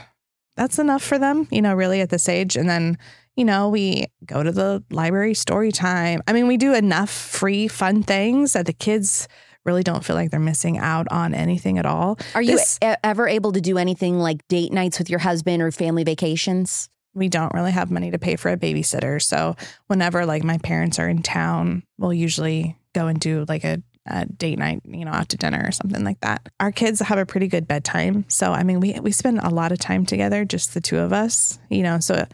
that's 0.55 0.79
enough 0.79 1.03
for 1.03 1.17
them, 1.17 1.47
you 1.51 1.61
know, 1.61 1.73
really 1.73 2.01
at 2.01 2.09
this 2.09 2.27
age. 2.29 2.55
And 2.55 2.69
then, 2.69 2.97
you 3.35 3.45
know, 3.45 3.69
we 3.69 4.07
go 4.25 4.43
to 4.43 4.51
the 4.51 4.83
library 4.89 5.33
story 5.33 5.71
time. 5.71 6.21
I 6.27 6.33
mean, 6.33 6.47
we 6.47 6.57
do 6.57 6.73
enough 6.73 7.09
free, 7.09 7.67
fun 7.67 8.03
things 8.03 8.53
that 8.53 8.65
the 8.65 8.73
kids 8.73 9.27
really 9.65 9.83
don't 9.83 10.03
feel 10.03 10.15
like 10.15 10.31
they're 10.31 10.39
missing 10.39 10.77
out 10.77 11.07
on 11.11 11.33
anything 11.33 11.77
at 11.77 11.85
all. 11.85 12.17
Are 12.35 12.41
you 12.41 12.59
ever 12.81 13.27
able 13.27 13.51
to 13.53 13.61
do 13.61 13.77
anything 13.77 14.19
like 14.19 14.47
date 14.47 14.73
nights 14.73 14.99
with 14.99 15.09
your 15.09 15.19
husband 15.19 15.61
or 15.61 15.71
family 15.71 16.03
vacations? 16.03 16.89
We 17.13 17.29
don't 17.29 17.53
really 17.53 17.71
have 17.71 17.91
money 17.91 18.11
to 18.11 18.19
pay 18.19 18.35
for 18.35 18.49
a 18.51 18.57
babysitter. 18.57 19.21
So 19.21 19.55
whenever 19.87 20.25
like 20.25 20.43
my 20.43 20.57
parents 20.59 20.99
are 20.99 21.09
in 21.09 21.21
town, 21.21 21.83
we'll 21.97 22.13
usually 22.13 22.77
go 22.93 23.07
and 23.07 23.19
do 23.19 23.45
like 23.47 23.63
a 23.63 23.81
a 24.05 24.25
date 24.25 24.57
night, 24.57 24.81
you 24.85 25.05
know, 25.05 25.11
out 25.11 25.29
to 25.29 25.37
dinner 25.37 25.63
or 25.65 25.71
something 25.71 26.03
like 26.03 26.19
that. 26.21 26.49
Our 26.59 26.71
kids 26.71 26.99
have 26.99 27.19
a 27.19 27.25
pretty 27.25 27.47
good 27.47 27.67
bedtime. 27.67 28.25
So, 28.27 28.51
I 28.51 28.63
mean, 28.63 28.79
we, 28.79 28.99
we 28.99 29.11
spend 29.11 29.39
a 29.39 29.49
lot 29.49 29.71
of 29.71 29.77
time 29.77 30.05
together, 30.05 30.45
just 30.45 30.73
the 30.73 30.81
two 30.81 30.97
of 30.97 31.13
us, 31.13 31.59
you 31.69 31.83
know, 31.83 31.99
so 31.99 32.25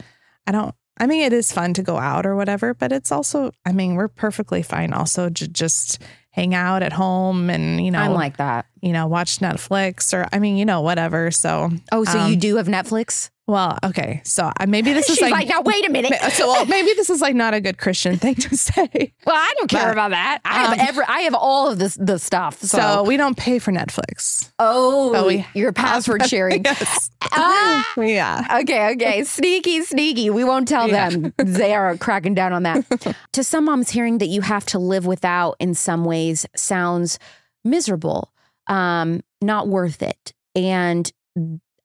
I 0.48 0.52
don't, 0.52 0.74
I 0.98 1.08
mean, 1.08 1.24
it 1.24 1.34
is 1.34 1.52
fun 1.52 1.74
to 1.74 1.84
go 1.84 1.98
out 1.98 2.26
or 2.26 2.36
whatever, 2.36 2.74
but 2.74 2.94
it's 2.94 3.12
also, 3.12 3.52
I 3.66 3.74
mean, 3.74 3.96
we're 3.96 4.08
perfectly 4.08 4.62
fine 4.62 4.94
also 4.94 5.30
to 5.30 5.48
just 5.48 6.02
hang 6.32 6.56
out 6.56 6.82
at 6.82 6.94
home 6.94 7.50
and, 7.50 7.84
you 7.84 7.92
know, 7.92 8.00
I'm 8.00 8.14
like 8.14 8.38
that, 8.38 8.68
you 8.82 8.94
know, 8.94 9.08
watch 9.08 9.40
Netflix 9.40 10.14
or, 10.14 10.28
I 10.32 10.40
mean, 10.40 10.56
you 10.56 10.66
know, 10.66 10.82
whatever. 10.82 11.32
So, 11.32 11.72
oh, 11.92 12.06
so 12.06 12.20
um, 12.20 12.32
you 12.32 12.38
do 12.38 12.56
have 12.56 12.68
Netflix? 12.68 13.30
Well, 13.48 13.78
okay. 13.84 14.22
So 14.24 14.52
maybe 14.68 14.94
this 14.94 15.08
is 15.10 15.22
like, 15.22 15.32
like, 15.32 15.48
now 15.48 15.62
wait 15.62 15.88
a 15.88 15.92
minute. 15.92 16.14
So 16.32 16.48
well, 16.48 16.66
maybe 16.66 16.94
this 16.96 17.12
is 17.12 17.22
like 17.22 17.36
not 17.36 17.54
a 17.54 17.62
good 17.62 17.78
Christian 17.78 18.18
thing 18.18 18.36
to 18.36 18.58
say. 18.58 19.14
Well, 19.26 19.36
I 19.36 19.54
don't 19.58 19.70
care 19.70 19.86
but, 19.86 19.92
about 19.94 20.12
that. 20.12 20.40
I 20.46 20.54
have 20.54 20.74
um, 20.74 20.80
every, 20.80 21.04
I 21.06 21.20
have 21.22 21.34
all 21.34 21.68
of 21.68 21.80
this 21.80 21.96
the 21.96 22.20
stuff. 22.20 22.62
So. 22.62 22.78
so. 22.78 23.04
we 23.04 23.18
don't 23.18 23.36
pay 23.36 23.58
for 23.58 23.72
Netflix. 23.72 24.52
Oh, 24.60 25.26
we 25.26 25.46
your 25.56 25.74
password 25.74 26.28
sharing. 26.28 26.64
yes. 26.66 27.10
ah, 27.24 27.94
yeah. 27.98 28.60
Okay. 28.62 28.92
Okay. 28.94 29.24
Sneaky, 29.24 29.82
sneaky. 29.82 30.30
We 30.30 30.44
won't 30.44 30.68
tell 30.68 30.88
yeah. 30.88 31.10
them. 31.10 31.34
They 31.38 31.74
are 31.74 31.98
cracking 31.98 32.36
down 32.36 32.54
on 32.54 32.64
that. 32.64 33.16
to 33.34 33.44
some 33.44 33.66
moms, 33.66 33.90
hearing 33.90 34.20
that 34.20 34.28
you 34.28 34.42
have 34.42 34.66
to 34.68 34.80
live 34.80 35.08
without 35.08 35.56
in 35.60 35.74
some 35.74 36.06
ways 36.06 36.46
sounds 36.56 37.18
miserable, 37.64 38.32
um, 38.68 39.22
not 39.42 39.68
worth 39.68 40.04
it, 40.04 40.34
and 40.56 41.12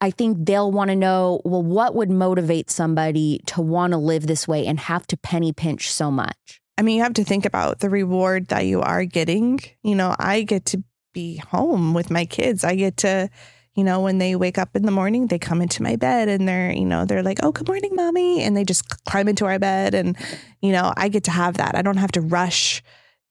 I 0.01 0.11
think 0.11 0.47
they'll 0.47 0.73
want 0.73 0.91
to 0.91 0.97
know 0.97 1.43
well, 1.45 1.63
what 1.63 1.95
would 1.95 2.11
motivate 2.11 2.71
somebody 2.71 3.41
to 3.47 3.61
want 3.61 3.93
to 3.93 3.99
live 3.99 4.27
this 4.27 4.49
way 4.49 4.67
and 4.67 4.81
have 4.81 5.07
to 5.09 5.17
penny 5.17 5.53
pinch 5.53 5.93
so 5.93 6.11
much? 6.11 6.61
I 6.79 6.83
mean, 6.83 6.97
you 6.97 7.03
have 7.03 7.15
to 7.15 7.25
think 7.25 7.45
about 7.45 7.81
the 7.81 7.91
reward 7.91 8.47
that 8.49 8.65
you 8.65 8.81
are 8.81 9.05
getting. 9.05 9.61
You 9.83 9.95
know, 9.95 10.17
I 10.19 10.43
get 10.43 10.65
to 10.67 10.83
be 11.13 11.37
home 11.37 11.93
with 11.93 12.11
my 12.11 12.25
kids. 12.25 12.65
I 12.65 12.75
get 12.75 12.97
to, 12.99 13.29
you 13.75 13.85
know, 13.85 14.01
when 14.01 14.17
they 14.17 14.35
wake 14.35 14.57
up 14.57 14.75
in 14.75 14.87
the 14.87 14.91
morning, 14.91 15.27
they 15.27 15.39
come 15.39 15.61
into 15.61 15.83
my 15.83 15.97
bed 15.97 16.31
and 16.31 16.49
they're, 16.49 16.73
you 16.73 16.87
know, 16.87 17.05
they're 17.05 17.23
like, 17.23 17.41
oh, 17.43 17.53
good 17.53 17.69
morning, 17.69 17.91
mommy. 17.95 18.43
And 18.43 18.57
they 18.57 18.65
just 18.65 19.05
climb 19.05 19.29
into 19.29 19.45
our 19.45 19.59
bed. 19.59 19.95
And, 19.95 20.17
you 20.63 20.73
know, 20.73 20.95
I 20.97 21.09
get 21.09 21.25
to 21.25 21.31
have 21.31 21.59
that. 21.59 21.75
I 21.75 21.83
don't 21.83 21.99
have 21.99 22.13
to 22.13 22.23
rush 22.23 22.83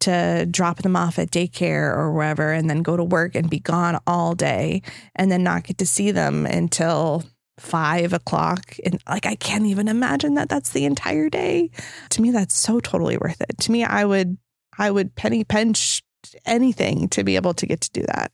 to 0.01 0.47
drop 0.49 0.79
them 0.79 0.95
off 0.95 1.19
at 1.19 1.31
daycare 1.31 1.95
or 1.95 2.11
wherever 2.11 2.51
and 2.51 2.69
then 2.69 2.81
go 2.81 2.95
to 2.95 3.03
work 3.03 3.35
and 3.35 3.49
be 3.49 3.59
gone 3.59 3.99
all 4.07 4.35
day 4.35 4.81
and 5.15 5.31
then 5.31 5.43
not 5.43 5.63
get 5.63 5.77
to 5.79 5.85
see 5.85 6.11
them 6.11 6.45
until 6.45 7.23
five 7.59 8.13
o'clock. 8.13 8.77
And 8.85 9.01
like, 9.07 9.25
I 9.25 9.35
can't 9.35 9.65
even 9.65 9.87
imagine 9.87 10.35
that 10.35 10.49
that's 10.49 10.71
the 10.71 10.85
entire 10.85 11.29
day. 11.29 11.71
To 12.11 12.21
me, 12.21 12.31
that's 12.31 12.57
so 12.57 12.79
totally 12.79 13.17
worth 13.17 13.41
it. 13.41 13.57
To 13.59 13.71
me, 13.71 13.83
I 13.83 14.05
would, 14.05 14.37
I 14.77 14.89
would 14.89 15.15
penny 15.15 15.43
pinch 15.43 16.01
anything 16.45 17.09
to 17.09 17.23
be 17.23 17.35
able 17.35 17.53
to 17.55 17.65
get 17.65 17.81
to 17.81 17.91
do 17.91 18.03
that. 18.03 18.31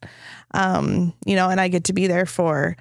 Um, 0.53 1.13
you 1.26 1.36
know, 1.36 1.49
and 1.49 1.59
I 1.59 1.68
get 1.68 1.86
to 1.86 1.93
be 1.93 2.07
there 2.07 2.26
for 2.26 2.76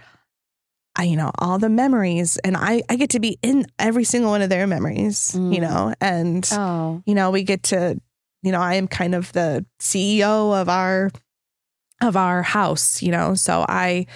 I, 0.96 1.04
you 1.04 1.16
know, 1.16 1.32
all 1.38 1.58
the 1.58 1.68
memories 1.68 2.38
and 2.38 2.56
I, 2.56 2.82
I 2.88 2.96
get 2.96 3.10
to 3.10 3.20
be 3.20 3.38
in 3.42 3.66
every 3.78 4.04
single 4.04 4.30
one 4.30 4.42
of 4.42 4.48
their 4.48 4.66
memories, 4.66 5.32
mm. 5.32 5.52
you 5.52 5.60
know, 5.60 5.92
and, 6.00 6.48
oh. 6.52 7.02
you 7.04 7.16
know, 7.16 7.30
we 7.30 7.42
get 7.42 7.64
to 7.64 8.00
you 8.44 8.52
know, 8.52 8.60
I 8.60 8.74
am 8.74 8.86
kind 8.86 9.14
of 9.14 9.32
the 9.32 9.64
CEO 9.80 10.60
of 10.60 10.68
our 10.68 11.10
of 12.02 12.16
our 12.16 12.42
house, 12.42 13.02
you 13.02 13.10
know. 13.10 13.34
So 13.34 13.64
I, 13.68 14.06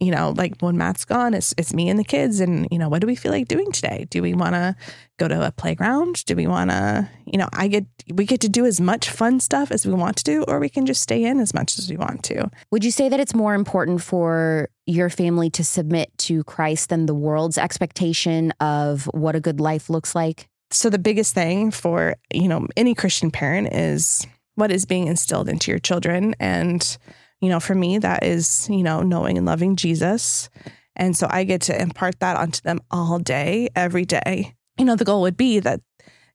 you 0.00 0.10
know, 0.10 0.34
like 0.36 0.60
when 0.60 0.76
Matt's 0.76 1.06
gone, 1.06 1.32
it's 1.32 1.54
it's 1.56 1.72
me 1.72 1.88
and 1.88 1.98
the 1.98 2.04
kids 2.04 2.40
and, 2.40 2.68
you 2.70 2.78
know, 2.78 2.90
what 2.90 3.00
do 3.00 3.06
we 3.06 3.16
feel 3.16 3.32
like 3.32 3.48
doing 3.48 3.72
today? 3.72 4.06
Do 4.10 4.20
we 4.20 4.34
want 4.34 4.54
to 4.54 4.76
go 5.18 5.28
to 5.28 5.46
a 5.46 5.50
playground? 5.50 6.26
Do 6.26 6.36
we 6.36 6.46
want 6.46 6.70
to, 6.70 7.08
you 7.24 7.38
know, 7.38 7.48
I 7.54 7.68
get 7.68 7.86
we 8.12 8.26
get 8.26 8.42
to 8.42 8.50
do 8.50 8.66
as 8.66 8.82
much 8.82 9.08
fun 9.08 9.40
stuff 9.40 9.70
as 9.70 9.86
we 9.86 9.94
want 9.94 10.18
to 10.18 10.24
do 10.24 10.42
or 10.46 10.60
we 10.60 10.68
can 10.68 10.84
just 10.84 11.00
stay 11.00 11.24
in 11.24 11.40
as 11.40 11.54
much 11.54 11.78
as 11.78 11.88
we 11.88 11.96
want 11.96 12.22
to. 12.24 12.50
Would 12.70 12.84
you 12.84 12.90
say 12.90 13.08
that 13.08 13.18
it's 13.18 13.34
more 13.34 13.54
important 13.54 14.02
for 14.02 14.68
your 14.84 15.08
family 15.08 15.48
to 15.50 15.64
submit 15.64 16.16
to 16.18 16.44
Christ 16.44 16.90
than 16.90 17.06
the 17.06 17.14
world's 17.14 17.56
expectation 17.56 18.52
of 18.60 19.06
what 19.14 19.34
a 19.34 19.40
good 19.40 19.58
life 19.58 19.88
looks 19.88 20.14
like? 20.14 20.50
So 20.70 20.90
the 20.90 20.98
biggest 20.98 21.34
thing 21.34 21.70
for 21.70 22.16
you 22.32 22.48
know 22.48 22.66
any 22.76 22.94
christian 22.94 23.30
parent 23.30 23.72
is 23.72 24.26
what 24.58 24.72
is 24.72 24.84
being 24.86 25.06
instilled 25.06 25.48
into 25.48 25.70
your 25.70 25.78
children. 25.78 26.34
And 26.40 26.98
you 27.40 27.48
know 27.48 27.60
for 27.60 27.76
me 27.76 27.98
that 27.98 28.24
is 28.24 28.68
you 28.68 28.82
know 28.82 29.02
knowing 29.02 29.38
and 29.38 29.46
loving 29.46 29.76
jesus. 29.76 30.50
And 30.96 31.16
so 31.16 31.28
i 31.30 31.44
get 31.44 31.62
to 31.62 31.80
impart 31.80 32.18
that 32.18 32.36
onto 32.36 32.60
them 32.62 32.80
all 32.90 33.20
day 33.20 33.68
every 33.76 34.04
day. 34.04 34.56
You 34.76 34.84
know 34.84 34.96
the 34.96 35.04
goal 35.04 35.22
would 35.22 35.36
be 35.36 35.60
that 35.60 35.80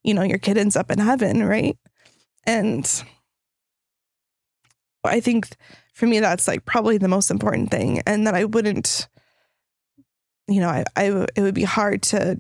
you 0.04 0.14
know 0.14 0.24
your 0.24 0.38
kid 0.38 0.58
ends 0.58 0.78
up 0.78 0.90
in 0.90 1.00
heaven 1.00 1.44
right? 1.46 1.78
And 2.46 3.04
i 5.04 5.20
think 5.20 5.50
for 5.94 6.08
me 6.08 6.22
that's 6.22 6.48
like 6.48 6.64
probably 6.64 6.98
the 6.98 7.10
most 7.10 7.30
important 7.30 7.72
thing. 7.72 8.02
And 8.08 8.26
that 8.26 8.36
i 8.36 8.46
wouldn't 8.46 9.10
you 10.48 10.62
know 10.62 10.70
i, 10.70 10.86
I 10.96 11.26
it 11.36 11.42
would 11.42 11.56
be 11.56 11.64
hard 11.64 12.04
to 12.04 12.38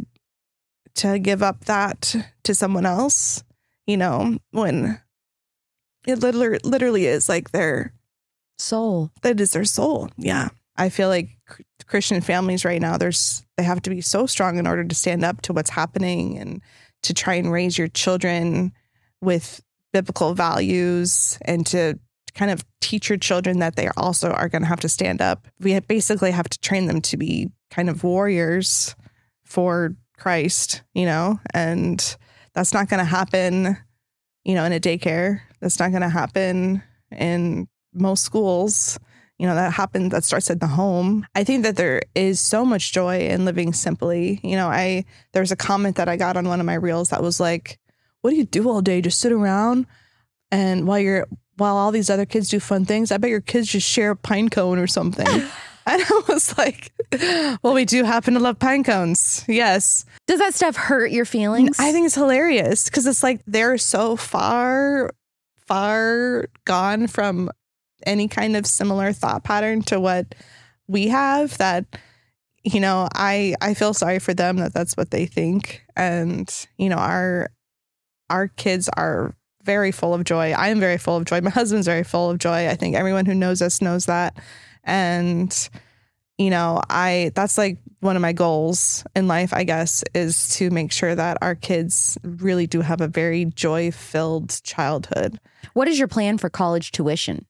to 0.96 1.20
give 1.20 1.42
up 1.42 1.66
that 1.66 2.16
to 2.44 2.56
someone 2.56 2.86
else, 2.86 3.44
you 3.88 3.98
know, 3.98 4.38
when 4.52 5.00
it 6.06 6.20
literally, 6.20 6.60
literally 6.64 7.06
is 7.06 7.30
like 7.30 7.52
their 7.52 7.94
soul. 8.58 9.12
That 9.22 9.40
is 9.40 9.52
their 9.52 9.66
soul. 9.66 10.10
Yeah. 10.18 10.50
I 10.76 10.90
feel 10.90 11.08
like 11.08 11.30
Christian 11.86 12.22
families 12.22 12.66
right 12.66 12.82
now, 12.82 12.98
there's, 12.98 13.46
they 13.58 13.64
have 13.64 13.82
to 13.84 13.90
be 13.90 14.02
so 14.02 14.26
strong 14.26 14.58
in 14.58 14.68
order 14.68 14.84
to 14.84 14.96
stand 14.96 15.24
up 15.24 15.42
to 15.42 15.54
what's 15.54 15.70
happening 15.70 16.38
and 16.38 16.62
to 17.04 17.14
try 17.14 17.36
and 17.36 17.52
raise 17.52 17.78
your 17.78 17.90
children 17.90 18.74
with 19.22 19.62
biblical 19.92 20.34
values 20.34 21.38
and 21.44 21.66
to 21.68 22.00
kind 22.34 22.50
of 22.50 22.66
teach 22.82 23.10
your 23.10 23.18
children 23.18 23.60
that 23.60 23.76
they 23.76 23.90
also 23.96 24.32
are 24.32 24.50
going 24.50 24.64
to 24.64 24.68
have 24.68 24.80
to 24.80 24.90
stand 24.90 25.22
up. 25.22 25.48
We 25.60 25.80
basically 25.82 26.32
have 26.32 26.50
to 26.50 26.60
train 26.60 26.88
them 26.88 27.02
to 27.02 27.18
be 27.18 27.52
kind 27.70 27.90
of 27.90 28.04
warriors 28.04 28.96
for 29.44 29.96
Christ, 30.24 30.84
you 30.94 31.06
know, 31.06 31.38
and 31.54 32.16
that's 32.54 32.74
not 32.74 32.88
going 32.88 33.00
to 33.00 33.04
happen, 33.04 33.76
you 34.46 34.56
know, 34.56 34.64
in 34.64 34.72
a 34.72 34.80
daycare. 34.80 35.42
That's 35.60 35.80
not 35.80 35.92
going 35.92 36.02
to 36.02 36.08
happen 36.08 36.82
in 37.12 37.68
most 37.94 38.24
schools. 38.24 38.98
You 39.38 39.48
know, 39.48 39.56
that 39.56 39.74
happens, 39.74 40.12
that 40.12 40.24
starts 40.24 40.50
at 40.50 40.62
the 40.62 40.68
home. 40.68 41.28
I 41.36 41.44
think 41.44 41.64
that 41.64 41.76
there 41.76 42.04
is 42.16 42.40
so 42.40 42.64
much 42.64 42.94
joy 42.94 43.28
in 43.28 43.44
living 43.44 43.74
simply. 43.74 44.40
You 44.44 44.56
know, 44.56 44.70
I, 44.70 45.04
there's 45.34 45.52
a 45.52 45.58
comment 45.58 45.98
that 45.98 46.08
I 46.08 46.16
got 46.16 46.38
on 46.38 46.48
one 46.48 46.62
of 46.62 46.66
my 46.66 46.76
reels 46.76 47.10
that 47.10 47.22
was 47.22 47.42
like, 47.42 47.78
what 48.22 48.30
do 48.30 48.38
you 48.38 48.46
do 48.46 48.70
all 48.70 48.82
day? 48.82 49.02
Just 49.02 49.20
sit 49.20 49.34
around 49.34 49.88
and 50.52 50.88
while 50.88 51.00
you're, 51.00 51.28
while 51.58 51.76
all 51.76 51.92
these 51.92 52.10
other 52.10 52.26
kids 52.26 52.48
do 52.48 52.62
fun 52.62 52.86
things, 52.86 53.12
I 53.12 53.18
bet 53.18 53.30
your 53.30 53.42
kids 53.42 53.68
just 53.68 53.90
share 53.90 54.12
a 54.12 54.16
pine 54.16 54.48
cone 54.48 54.80
or 54.80 54.88
something. 54.88 55.28
And 55.88 56.02
I 56.02 56.22
was 56.30 56.58
like, 56.58 56.94
well, 57.62 57.74
we 57.74 57.84
do 57.84 58.06
happen 58.06 58.36
to 58.36 58.40
love 58.40 58.58
pine 58.58 58.84
cones. 58.84 59.44
Yes. 59.50 60.06
Does 60.28 60.40
that 60.40 60.54
stuff 60.54 60.78
hurt 60.78 61.12
your 61.12 61.26
feelings? 61.26 61.78
I 61.78 61.92
think 61.92 62.06
it's 62.06 62.16
hilarious 62.16 62.86
because 62.86 63.06
it's 63.06 63.22
like 63.22 63.42
they're 63.46 63.78
so 63.78 64.16
far, 64.16 65.12
far 65.68 66.48
gone 66.66 67.08
from 67.08 67.50
any 68.06 68.28
kind 68.28 68.56
of 68.56 68.66
similar 68.66 69.12
thought 69.12 69.44
pattern 69.44 69.82
to 69.84 70.00
what 70.00 70.36
we 70.88 71.08
have 71.08 71.58
that 71.58 71.86
you 72.64 72.80
know 72.80 73.08
i 73.16 73.56
i 73.62 73.74
feel 73.74 73.94
sorry 73.94 74.20
for 74.20 74.34
them 74.34 74.58
that 74.58 74.74
that's 74.74 74.96
what 74.96 75.12
they 75.12 75.26
think 75.26 75.84
and 75.96 76.68
you 76.78 76.90
know 76.90 76.98
our 76.98 77.50
our 78.30 78.48
kids 78.48 78.90
are 78.90 79.36
very 79.64 79.92
full 79.92 80.14
of 80.14 80.24
joy 80.24 80.52
i 80.52 80.70
am 80.70 80.80
very 80.80 80.98
full 80.98 81.16
of 81.16 81.26
joy 81.26 81.40
my 81.42 81.50
husband's 81.50 81.88
very 81.88 82.04
full 82.04 82.30
of 82.30 82.38
joy 82.38 82.68
i 82.70 82.76
think 82.76 82.96
everyone 82.96 83.26
who 83.26 83.34
knows 83.36 83.62
us 83.62 83.82
knows 83.82 84.06
that 84.06 84.38
and 84.84 85.70
you 86.38 86.50
know, 86.50 86.82
I 86.90 87.32
that's 87.36 87.58
like 87.58 87.78
one 88.00 88.16
of 88.16 88.22
my 88.22 88.34
goals 88.34 89.04
in 89.16 89.28
life, 89.28 89.54
I 89.54 89.64
guess, 89.64 90.04
is 90.14 90.50
to 90.58 90.70
make 90.70 90.92
sure 90.92 91.16
that 91.16 91.38
our 91.42 91.56
kids 91.56 92.18
really 92.24 92.68
do 92.68 92.82
have 92.82 93.02
a 93.02 93.08
very 93.08 93.46
joy 93.46 93.92
filled 93.92 94.62
childhood. 94.64 95.40
What 95.74 95.88
is 95.88 95.98
your 95.98 96.08
plan 96.08 96.38
for 96.38 96.50
college 96.50 96.92
tuition? 96.92 97.46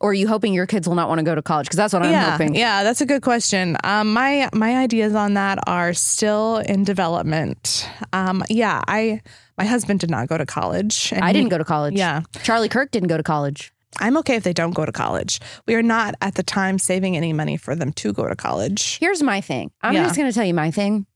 Or 0.00 0.10
are 0.10 0.14
you 0.14 0.28
hoping 0.28 0.52
your 0.52 0.66
kids 0.66 0.86
will 0.86 0.94
not 0.94 1.08
want 1.08 1.20
to 1.20 1.24
go 1.24 1.34
to 1.34 1.40
college? 1.42 1.66
Because 1.66 1.78
that's 1.78 1.92
what 1.94 2.02
I'm 2.02 2.32
hoping. 2.32 2.54
Yeah, 2.54 2.84
that's 2.84 3.00
a 3.00 3.06
good 3.06 3.22
question. 3.22 3.78
Um, 3.82 4.12
my 4.12 4.48
my 4.52 4.76
ideas 4.76 5.14
on 5.14 5.34
that 5.34 5.58
are 5.66 5.94
still 5.94 6.58
in 6.58 6.84
development. 6.84 7.88
Um, 8.12 8.44
yeah, 8.50 8.82
I 8.86 9.22
my 9.56 9.64
husband 9.64 10.00
did 10.00 10.10
not 10.10 10.28
go 10.28 10.36
to 10.36 10.44
college. 10.44 11.12
I 11.16 11.32
didn't 11.32 11.48
go 11.48 11.58
to 11.58 11.64
college. 11.64 11.94
Yeah, 11.94 12.22
Charlie 12.42 12.68
Kirk 12.68 12.90
didn't 12.90 13.08
go 13.08 13.16
to 13.16 13.22
college. 13.22 13.72
I'm 14.00 14.16
okay 14.18 14.36
if 14.36 14.42
they 14.44 14.52
don't 14.52 14.74
go 14.74 14.84
to 14.84 14.92
college. 14.92 15.40
We 15.66 15.74
are 15.74 15.82
not 15.82 16.14
at 16.20 16.34
the 16.34 16.42
time 16.42 16.78
saving 16.78 17.16
any 17.16 17.32
money 17.32 17.56
for 17.56 17.74
them 17.74 17.92
to 17.94 18.12
go 18.12 18.28
to 18.28 18.36
college. 18.36 18.98
Here's 18.98 19.22
my 19.22 19.40
thing. 19.40 19.70
I'm 19.82 19.94
Yeah. 19.94 20.04
just 20.04 20.16
going 20.16 20.28
to 20.28 20.34
tell 20.34 20.44
you 20.44 20.54
my 20.54 20.70
thing. 20.70 21.06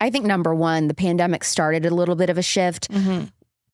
I 0.00 0.10
think 0.10 0.24
number 0.26 0.54
one, 0.54 0.88
the 0.88 0.94
pandemic 0.94 1.42
started 1.44 1.84
a 1.84 1.90
little 1.90 2.14
bit 2.14 2.30
of 2.30 2.38
a 2.38 2.42
shift 2.42 2.90
mm-hmm. 2.90 3.24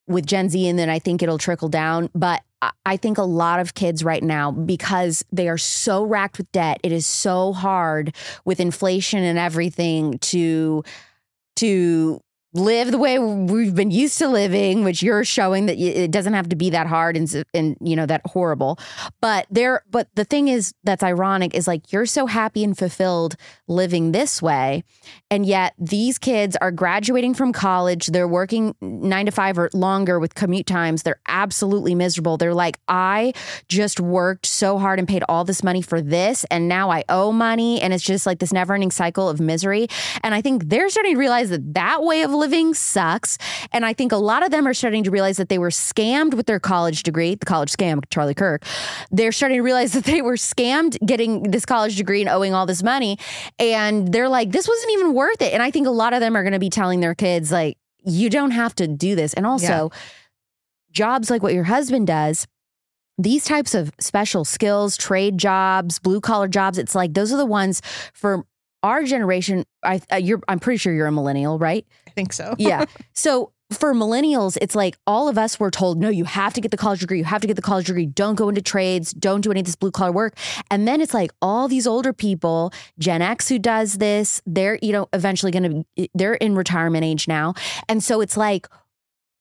with 0.07 0.27
Gen 0.27 0.49
Z, 0.49 0.67
and 0.69 0.79
then 0.79 0.89
I 0.89 0.99
think 0.99 1.23
it'll 1.23 1.39
trickle 1.39 1.69
down. 1.69 2.09
But 2.15 2.43
I- 2.63 2.71
I 2.87 2.97
think 2.97 3.19
a 3.19 3.23
lot 3.25 3.61
of 3.61 3.75
kids 3.75 4.03
right 4.03 4.23
now, 4.23 4.51
because 4.51 5.23
they 5.33 5.49
are 5.49 5.59
so 5.59 6.03
racked 6.05 6.39
with 6.39 6.51
debt, 6.53 6.81
it 6.83 6.93
is 6.93 7.07
so 7.07 7.53
hard 7.53 8.15
with 8.47 8.59
inflation 8.61 9.23
and 9.23 9.39
everything 9.39 10.19
to 10.21 10.83
to 11.57 12.21
live 12.55 12.93
the 12.93 12.99
way 12.99 13.19
we've 13.19 13.75
been 13.75 13.91
used 13.91 14.17
to 14.19 14.29
living 14.29 14.85
which 14.85 15.03
you're 15.03 15.25
showing 15.25 15.67
that 15.67 15.77
it 15.77 16.13
doesn't 16.13 16.35
have 16.35 16.49
to 16.49 16.57
be 16.57 16.71
that 16.71 16.87
hard 16.87 17.17
and, 17.17 17.45
and 17.53 17.77
you 17.81 17.97
know 17.97 18.07
that 18.07 18.21
horrible. 18.27 18.79
But 19.21 19.47
there 19.51 19.83
but 19.91 20.09
the 20.15 20.25
thing 20.25 20.47
is 20.49 20.73
that's 20.85 21.03
ironic 21.03 21.55
is 21.55 21.67
like 21.67 21.93
you're 21.93 22.07
so 22.07 22.27
happy 22.27 22.63
and 22.63 22.79
fulfilled 22.79 23.37
living 23.67 24.13
this 24.13 24.41
way 24.41 24.85
and 25.31 25.45
yet 25.45 25.75
these 25.79 26.17
kids 26.19 26.57
are 26.61 26.71
graduating 26.71 27.35
from 27.35 27.53
college. 27.53 28.07
They're 28.07 28.29
working 28.29 28.75
9 28.81 29.27
to 29.27 29.33
5 29.33 29.59
or 29.59 29.71
longer 29.75 30.21
with 30.21 30.35
commute 30.37 30.67
times. 30.67 31.03
They're 31.03 31.21
absolutely 31.27 31.97
miserable. 31.97 32.37
They're 32.37 32.55
like 32.55 32.79
I 32.87 33.33
just 33.69 33.99
worked 33.99 34.47
so 34.47 34.79
hard 34.79 35.01
and 35.01 35.09
paid 35.09 35.25
all 35.29 35.45
this 35.45 35.65
money 35.65 35.83
for 35.83 36.01
this 36.01 36.45
and 36.53 36.69
now 36.69 36.91
I 36.91 37.03
owe 37.09 37.33
money. 37.33 37.81
And 37.81 37.93
it's 37.93 38.05
just 38.05 38.27
like 38.27 38.39
this 38.39 38.53
never-ending 38.53 38.93
cycle 38.93 39.29
of 39.29 39.41
misery. 39.41 39.89
And 40.23 40.35
I 40.35 40.41
think 40.41 40.69
they're 40.69 40.89
starting 40.89 41.15
to 41.15 41.19
realize 41.19 41.51
that 41.51 41.75
that 41.75 42.05
way 42.05 42.23
of 42.23 42.31
living 42.31 42.44
sucks. 42.75 43.39
And 43.73 43.85
I 43.85 43.93
think 43.93 44.13
a 44.13 44.17
lot 44.17 44.45
of 44.45 44.51
them 44.51 44.67
are 44.67 44.75
starting 44.75 45.05
to 45.05 45.11
realize 45.11 45.37
that 45.37 45.49
they 45.49 45.59
were 45.59 45.71
scammed 45.71 46.35
with 46.35 46.47
their 46.47 46.61
college 46.61 47.03
degree 47.03 47.35
the 47.35 47.47
college 47.47 47.73
scam 47.73 48.03
Charlie 48.11 48.35
Kirk. 48.35 48.65
They're 49.11 49.33
starting 49.33 49.59
to 49.59 49.63
realize 49.63 49.93
that 49.95 50.05
they 50.05 50.23
were 50.23 50.35
scammed 50.37 50.99
getting 51.05 51.51
this 51.51 51.65
college 51.65 51.97
degree 51.97 52.21
and 52.21 52.29
owing 52.29 52.55
all 52.55 52.67
this 52.67 52.83
money. 52.83 53.19
And 53.59 54.13
they're 54.13 54.29
like 54.29 54.53
this 54.53 54.69
wasn't 54.69 54.93
even 54.93 55.15
worth 55.15 55.43
it. 55.43 55.53
And 55.53 55.63
I 55.63 55.71
think 55.71 55.87
a 55.87 55.91
lot 55.91 56.13
of 56.13 56.21
them 56.21 56.37
are 56.37 56.43
going 56.43 56.53
to 56.53 56.59
be 56.59 56.71
telling 56.71 57.01
their 57.01 57.15
kids 57.15 57.51
like 57.51 57.79
you 58.05 58.29
don't 58.31 58.51
have 58.51 58.75
to 58.77 58.87
do 58.87 59.15
this. 59.15 59.35
And 59.35 59.47
also 59.47 59.91
jobs 60.91 61.31
like 61.31 61.43
what 61.43 61.55
your 61.55 61.65
husband 61.65 62.07
does 62.07 62.47
these 63.19 63.45
types 63.45 63.75
of 63.75 63.93
special 64.01 64.45
skills, 64.45 64.97
trade 64.97 65.39
jobs, 65.39 65.99
blue 65.99 66.21
collar 66.21 66.49
jobs, 66.49 66.79
it's 66.79 66.95
like 66.95 67.15
those 67.15 67.33
are 67.33 67.37
the 67.37 67.47
ones 67.47 67.81
for 68.13 68.45
our 68.83 69.05
generation. 69.05 69.65
I, 69.83 70.01
uh, 70.13 70.17
you're, 70.17 70.41
I'm 70.49 70.59
pretty 70.59 70.79
sure 70.79 70.93
you're 70.93 71.07
a 71.07 71.13
millennial, 71.13 71.59
right? 71.59 71.87
Think 72.15 72.33
so. 72.33 72.55
Yeah. 72.65 72.85
so 73.13 73.53
for 73.73 73.95
millennials, 73.95 74.57
it's 74.61 74.75
like 74.75 74.97
all 75.07 75.29
of 75.29 75.37
us 75.39 75.59
were 75.59 75.71
told, 75.71 75.99
no, 75.99 76.09
you 76.09 76.25
have 76.25 76.53
to 76.55 76.61
get 76.61 76.71
the 76.71 76.77
college 76.77 77.01
degree. 77.01 77.19
You 77.19 77.25
have 77.25 77.41
to 77.41 77.47
get 77.47 77.57
the 77.57 77.63
college 77.63 77.87
degree. 77.87 78.07
Don't 78.07 78.37
go 78.37 78.49
into 78.49 78.63
trades. 78.63 79.13
Don't 79.13 79.41
do 79.41 79.51
any 79.51 79.61
of 79.61 79.67
this 79.67 79.75
blue 79.75 79.91
collar 79.91 80.13
work. 80.13 80.37
And 80.71 80.87
then 80.87 81.01
it's 81.01 81.15
like 81.15 81.33
all 81.43 81.67
these 81.67 81.87
older 81.87 82.13
people, 82.13 82.73
Gen 82.99 83.23
X 83.23 83.49
who 83.49 83.59
does 83.59 83.95
this, 83.95 84.43
they're, 84.47 84.79
you 84.83 84.93
know, 84.93 85.09
eventually 85.13 85.51
going 85.51 85.85
to, 85.97 86.03
eh, 86.05 86.07
they're 86.15 86.35
in 86.35 86.55
retirement 86.55 87.05
age 87.05 87.27
now. 87.27 87.55
And 87.89 88.03
so 88.03 88.21
it's 88.21 88.37
like, 88.37 88.69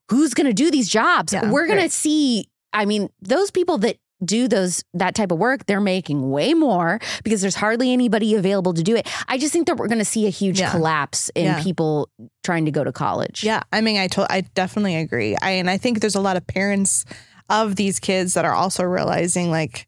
who's 0.09 0.33
going 0.33 0.47
to 0.47 0.53
do 0.53 0.71
these 0.71 0.89
jobs? 0.89 1.33
Yeah, 1.33 1.51
We're 1.51 1.67
going 1.67 1.81
to 1.81 1.89
see, 1.89 2.47
I 2.71 2.85
mean, 2.85 3.09
those 3.21 3.51
people 3.51 3.77
that 3.79 3.97
do 4.25 4.47
those 4.47 4.83
that 4.93 5.15
type 5.15 5.31
of 5.31 5.37
work 5.39 5.65
they're 5.65 5.81
making 5.81 6.29
way 6.29 6.53
more 6.53 6.99
because 7.23 7.41
there's 7.41 7.55
hardly 7.55 7.91
anybody 7.93 8.35
available 8.35 8.73
to 8.73 8.83
do 8.83 8.95
it 8.95 9.07
i 9.27 9.37
just 9.37 9.51
think 9.53 9.67
that 9.67 9.77
we're 9.77 9.87
going 9.87 9.99
to 9.99 10.05
see 10.05 10.25
a 10.27 10.29
huge 10.29 10.59
Yeah. 10.59 10.71
collapse 10.71 11.29
in 11.35 11.45
Yeah. 11.45 11.63
people 11.63 12.09
trying 12.43 12.65
to 12.65 12.71
go 12.71 12.83
to 12.83 12.91
college 12.91 13.43
Yeah, 13.43 13.61
I 13.71 13.81
mean, 13.81 13.97
I 13.97 14.07
to- 14.07 14.31
I 14.31 14.41
definitely 14.55 14.95
agree. 14.95 15.35
I 15.41 15.51
and 15.51 15.69
I 15.69 15.77
think 15.77 15.99
there's 15.99 16.15
a 16.15 16.21
lot 16.21 16.37
of 16.37 16.45
parents 16.47 17.05
of 17.49 17.75
these 17.75 17.99
kids 17.99 18.33
that 18.35 18.45
are 18.45 18.53
also 18.53 18.83
realizing, 18.83 19.51
like, 19.51 19.87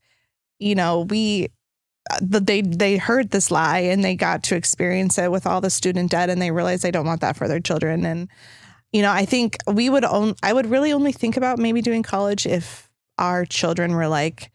you 0.60 0.76
know, 0.76 1.02
we 1.02 1.48
uh, 2.12 2.20
they 2.22 2.62
they 2.62 2.98
heard 2.98 3.32
this 3.32 3.50
lie 3.50 3.80
and 3.80 4.04
they 4.04 4.16
got 4.16 4.44
to 4.44 4.56
experience 4.56 5.18
it 5.18 5.32
with 5.32 5.48
all 5.48 5.60
the 5.62 5.70
student 5.70 6.12
debt, 6.12 6.30
and 6.30 6.42
they 6.42 6.52
realize 6.52 6.82
they 6.82 6.92
don't 6.92 7.06
want 7.08 7.22
that 7.22 7.36
for 7.36 7.48
their 7.48 7.60
children. 7.60 8.06
And 8.06 8.30
you 8.92 9.02
know, 9.02 9.12
I 9.12 9.26
think 9.26 9.58
we 9.68 9.90
would 9.90 10.06
own. 10.06 10.36
I 10.44 10.54
would 10.54 10.68
really 10.68 10.94
only 10.94 11.12
think 11.12 11.36
about 11.38 11.58
maybe 11.60 11.82
doing 11.82 12.04
college 12.04 12.46
if 12.46 12.90
our 13.18 13.46
children 13.46 13.94
were 13.96 14.08
like, 14.08 14.52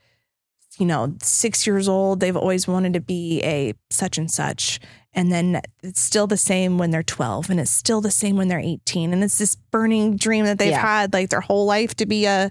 you 0.79 0.87
know, 0.87 1.15
six 1.23 1.67
years 1.67 1.89
old. 1.89 2.21
They've 2.21 2.37
always 2.37 2.67
wanted 2.67 2.95
to 2.95 3.01
be 3.01 3.43
a 3.43 3.75
such 3.91 4.19
and 4.19 4.31
such. 4.31 4.81
And 5.13 5.33
then 5.33 5.61
it's 5.83 6.01
still 6.01 6.27
the 6.27 6.37
same 6.37 6.79
when 6.79 6.91
they're 6.91 7.03
12 7.03 7.51
and 7.51 7.59
it's 7.59 7.71
still 7.71 8.01
the 8.01 8.11
same 8.13 8.37
when 8.37 8.49
they're 8.49 8.61
18. 8.61 9.13
And 9.13 9.25
it's 9.25 9.39
this 9.39 9.57
burning 9.57 10.17
dream 10.17 10.45
that 10.45 10.59
they've 10.59 10.71
Yeah. 10.71 10.81
had 10.81 11.13
like 11.13 11.31
their 11.31 11.41
whole 11.41 11.67
life 11.67 11.95
to 11.97 12.07
be 12.07 12.27
a 12.27 12.51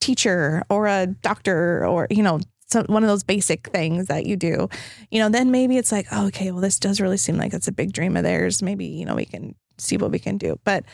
teacher 0.00 0.62
or 0.70 0.86
a 0.86 1.06
doctor 1.06 1.86
or, 1.86 2.06
you 2.10 2.22
know, 2.22 2.40
so 2.70 2.82
one 2.84 3.02
of 3.02 3.08
those 3.08 3.24
basic 3.24 3.68
things 3.68 4.06
that 4.06 4.26
you 4.26 4.36
do, 4.36 4.68
you 5.10 5.18
know, 5.20 5.28
then 5.28 5.50
maybe 5.50 5.76
it's 5.78 5.90
like, 5.92 6.06
oh, 6.12 6.26
okay, 6.28 6.50
well, 6.50 6.60
this 6.60 6.78
does 6.78 7.00
really 7.00 7.16
seem 7.16 7.36
like 7.36 7.52
it's 7.54 7.68
a 7.68 7.72
big 7.72 7.92
dream 7.92 8.16
of 8.16 8.24
theirs. 8.24 8.62
Maybe, 8.62 8.86
you 8.86 9.04
know, 9.06 9.14
we 9.14 9.24
can 9.24 9.54
see 9.78 9.96
what 9.96 10.10
we 10.10 10.18
can 10.18 10.36
do. 10.38 10.58
But 10.64 10.84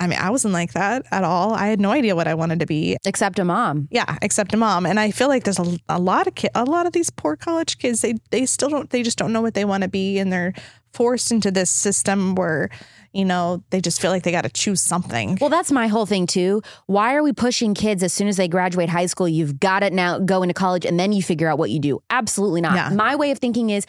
I 0.00 0.06
mean, 0.06 0.18
I 0.18 0.30
wasn't 0.30 0.54
like 0.54 0.74
that 0.74 1.04
at 1.10 1.24
all. 1.24 1.54
I 1.54 1.66
had 1.66 1.80
no 1.80 1.90
idea 1.90 2.14
what 2.14 2.28
I 2.28 2.34
wanted 2.34 2.60
to 2.60 2.66
be 2.66 2.96
except 3.04 3.38
a 3.38 3.44
mom 3.44 3.88
yeah, 3.90 4.16
except 4.22 4.54
a 4.54 4.56
mom. 4.56 4.86
And 4.86 4.98
I 5.00 5.10
feel 5.10 5.28
like 5.28 5.44
there's 5.44 5.58
a, 5.58 5.78
a 5.88 5.98
lot 5.98 6.26
of 6.26 6.34
ki- 6.34 6.48
a 6.54 6.64
lot 6.64 6.86
of 6.86 6.92
these 6.92 7.10
poor 7.10 7.36
college 7.36 7.78
kids. 7.78 8.00
They 8.00 8.14
they 8.30 8.46
still 8.46 8.68
don't. 8.68 8.90
They 8.90 9.02
just 9.02 9.18
don't 9.18 9.32
know 9.32 9.42
what 9.42 9.54
they 9.54 9.64
want 9.64 9.82
to 9.82 9.88
be, 9.88 10.18
and 10.18 10.32
they're 10.32 10.52
forced 10.92 11.30
into 11.30 11.50
this 11.50 11.70
system 11.70 12.34
where 12.34 12.70
you 13.12 13.24
know 13.24 13.62
they 13.70 13.80
just 13.80 14.00
feel 14.00 14.10
like 14.10 14.22
they 14.22 14.32
got 14.32 14.42
to 14.42 14.50
choose 14.50 14.80
something. 14.80 15.38
Well, 15.40 15.50
that's 15.50 15.72
my 15.72 15.88
whole 15.88 16.06
thing 16.06 16.26
too. 16.26 16.62
Why 16.86 17.14
are 17.14 17.22
we 17.22 17.32
pushing 17.32 17.74
kids 17.74 18.02
as 18.02 18.12
soon 18.12 18.28
as 18.28 18.36
they 18.36 18.48
graduate 18.48 18.88
high 18.88 19.06
school? 19.06 19.28
You've 19.28 19.58
got 19.60 19.80
to 19.80 19.90
now 19.90 20.18
go 20.18 20.42
into 20.42 20.54
college 20.54 20.84
and 20.84 20.98
then 20.98 21.12
you 21.12 21.22
figure 21.22 21.48
out 21.48 21.58
what 21.58 21.70
you 21.70 21.80
do. 21.80 22.02
Absolutely 22.10 22.60
not. 22.60 22.74
Yeah. 22.74 22.90
My 22.90 23.16
way 23.16 23.30
of 23.30 23.38
thinking 23.38 23.70
is 23.70 23.86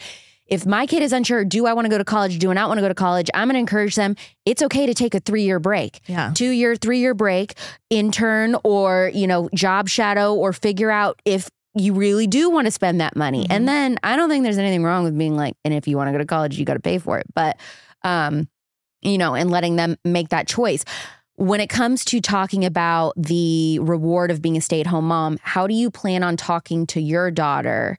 if 0.50 0.66
my 0.66 0.84
kid 0.84 1.02
is 1.02 1.12
unsure, 1.12 1.44
do 1.44 1.66
I 1.66 1.72
want 1.72 1.86
to 1.86 1.88
go 1.88 1.96
to 1.96 2.04
college? 2.04 2.38
Do 2.38 2.50
I 2.50 2.54
not 2.54 2.68
want 2.68 2.78
to 2.78 2.82
go 2.82 2.88
to 2.88 2.94
college? 2.94 3.30
I'm 3.32 3.46
going 3.46 3.54
to 3.54 3.60
encourage 3.60 3.94
them. 3.94 4.16
It's 4.44 4.62
okay 4.62 4.84
to 4.84 4.94
take 4.94 5.14
a 5.14 5.20
three 5.20 5.44
year 5.44 5.60
break. 5.60 6.00
Yeah. 6.06 6.32
Two 6.34 6.50
year, 6.50 6.74
three 6.74 6.98
year 6.98 7.14
break, 7.14 7.54
intern 7.88 8.56
or, 8.64 9.12
you 9.14 9.28
know, 9.28 9.48
job 9.54 9.88
shadow 9.88 10.34
or 10.34 10.52
figure 10.52 10.90
out 10.90 11.22
if 11.24 11.48
you 11.74 11.94
really 11.94 12.26
do 12.26 12.50
want 12.50 12.66
to 12.66 12.72
spend 12.72 13.00
that 13.00 13.14
money. 13.14 13.44
Mm-hmm. 13.44 13.52
And 13.52 13.68
then 13.68 13.98
I 14.02 14.16
don't 14.16 14.28
think 14.28 14.42
there's 14.42 14.58
anything 14.58 14.82
wrong 14.82 15.04
with 15.04 15.16
being 15.16 15.36
like, 15.36 15.54
and 15.64 15.72
if 15.72 15.86
you 15.86 15.96
want 15.96 16.08
to 16.08 16.12
go 16.12 16.18
to 16.18 16.26
college, 16.26 16.58
you 16.58 16.64
got 16.64 16.74
to 16.74 16.80
pay 16.80 16.98
for 16.98 17.18
it. 17.18 17.26
But, 17.32 17.56
um, 18.02 18.48
you 19.02 19.18
know, 19.18 19.34
and 19.34 19.50
letting 19.50 19.76
them 19.76 19.96
make 20.04 20.30
that 20.30 20.48
choice. 20.48 20.84
When 21.36 21.60
it 21.60 21.68
comes 21.68 22.04
to 22.06 22.20
talking 22.20 22.64
about 22.64 23.14
the 23.16 23.78
reward 23.78 24.30
of 24.30 24.42
being 24.42 24.56
a 24.56 24.60
stay 24.60 24.80
at 24.80 24.86
home 24.86 25.06
mom, 25.06 25.38
how 25.42 25.66
do 25.66 25.74
you 25.74 25.90
plan 25.90 26.22
on 26.22 26.36
talking 26.36 26.86
to 26.88 27.00
your 27.00 27.30
daughter 27.30 27.96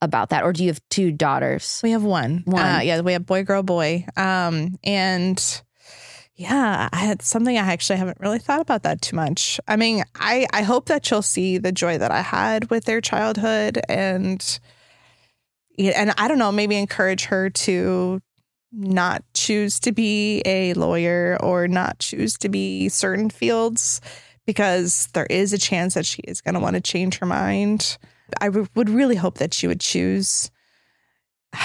about 0.00 0.30
that? 0.30 0.44
Or 0.44 0.52
do 0.52 0.62
you 0.62 0.70
have 0.70 0.80
two 0.90 1.12
daughters? 1.12 1.80
We 1.82 1.92
have 1.92 2.04
one. 2.04 2.42
One. 2.44 2.64
Uh, 2.64 2.80
yeah, 2.80 3.00
we 3.00 3.12
have 3.12 3.26
boy, 3.26 3.44
girl, 3.44 3.62
boy. 3.62 4.06
Um, 4.16 4.78
and 4.84 5.62
yeah, 6.34 6.88
I 6.92 6.98
had 6.98 7.22
something 7.22 7.56
I 7.56 7.72
actually 7.72 7.98
haven't 7.98 8.20
really 8.20 8.38
thought 8.38 8.60
about 8.60 8.84
that 8.84 9.02
too 9.02 9.16
much. 9.16 9.60
I 9.66 9.76
mean, 9.76 10.04
I 10.14 10.46
I 10.52 10.62
hope 10.62 10.86
that 10.86 11.04
she'll 11.04 11.22
see 11.22 11.58
the 11.58 11.72
joy 11.72 11.98
that 11.98 12.12
I 12.12 12.20
had 12.20 12.70
with 12.70 12.84
their 12.84 13.00
childhood, 13.00 13.80
and 13.88 14.60
and 15.78 16.14
I 16.16 16.28
don't 16.28 16.38
know, 16.38 16.52
maybe 16.52 16.76
encourage 16.76 17.24
her 17.24 17.50
to 17.50 18.20
not 18.70 19.24
choose 19.34 19.80
to 19.80 19.92
be 19.92 20.42
a 20.44 20.74
lawyer 20.74 21.38
or 21.40 21.66
not 21.66 21.98
choose 21.98 22.36
to 22.38 22.48
be 22.48 22.88
certain 22.88 23.30
fields 23.30 24.00
because 24.46 25.08
there 25.14 25.26
is 25.26 25.52
a 25.52 25.58
chance 25.58 25.94
that 25.94 26.06
she 26.06 26.22
is 26.22 26.40
going 26.40 26.54
to 26.54 26.60
want 26.60 26.74
to 26.74 26.80
change 26.80 27.18
her 27.18 27.26
mind. 27.26 27.98
I 28.40 28.46
w- 28.46 28.66
would 28.74 28.90
really 28.90 29.16
hope 29.16 29.38
that 29.38 29.54
she 29.54 29.66
would 29.66 29.80
choose. 29.80 30.50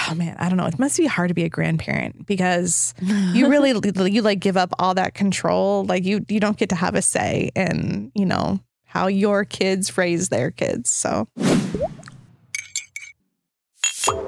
Oh 0.07 0.15
man, 0.15 0.35
I 0.39 0.47
don't 0.47 0.57
know. 0.57 0.65
It 0.65 0.79
must 0.79 0.97
be 0.97 1.05
hard 1.05 1.27
to 1.27 1.33
be 1.33 1.43
a 1.43 1.49
grandparent 1.49 2.25
because 2.25 2.93
you 3.01 3.49
really 3.49 3.71
you 3.71 4.21
like 4.21 4.39
give 4.39 4.57
up 4.57 4.73
all 4.79 4.93
that 4.93 5.13
control. 5.13 5.83
Like 5.85 6.05
you 6.05 6.25
you 6.29 6.39
don't 6.39 6.57
get 6.57 6.69
to 6.69 6.75
have 6.75 6.95
a 6.95 7.01
say 7.01 7.51
in, 7.55 8.11
you 8.15 8.25
know, 8.25 8.59
how 8.85 9.07
your 9.07 9.43
kids 9.43 9.97
raise 9.97 10.29
their 10.29 10.51
kids. 10.51 10.89
So 10.89 11.27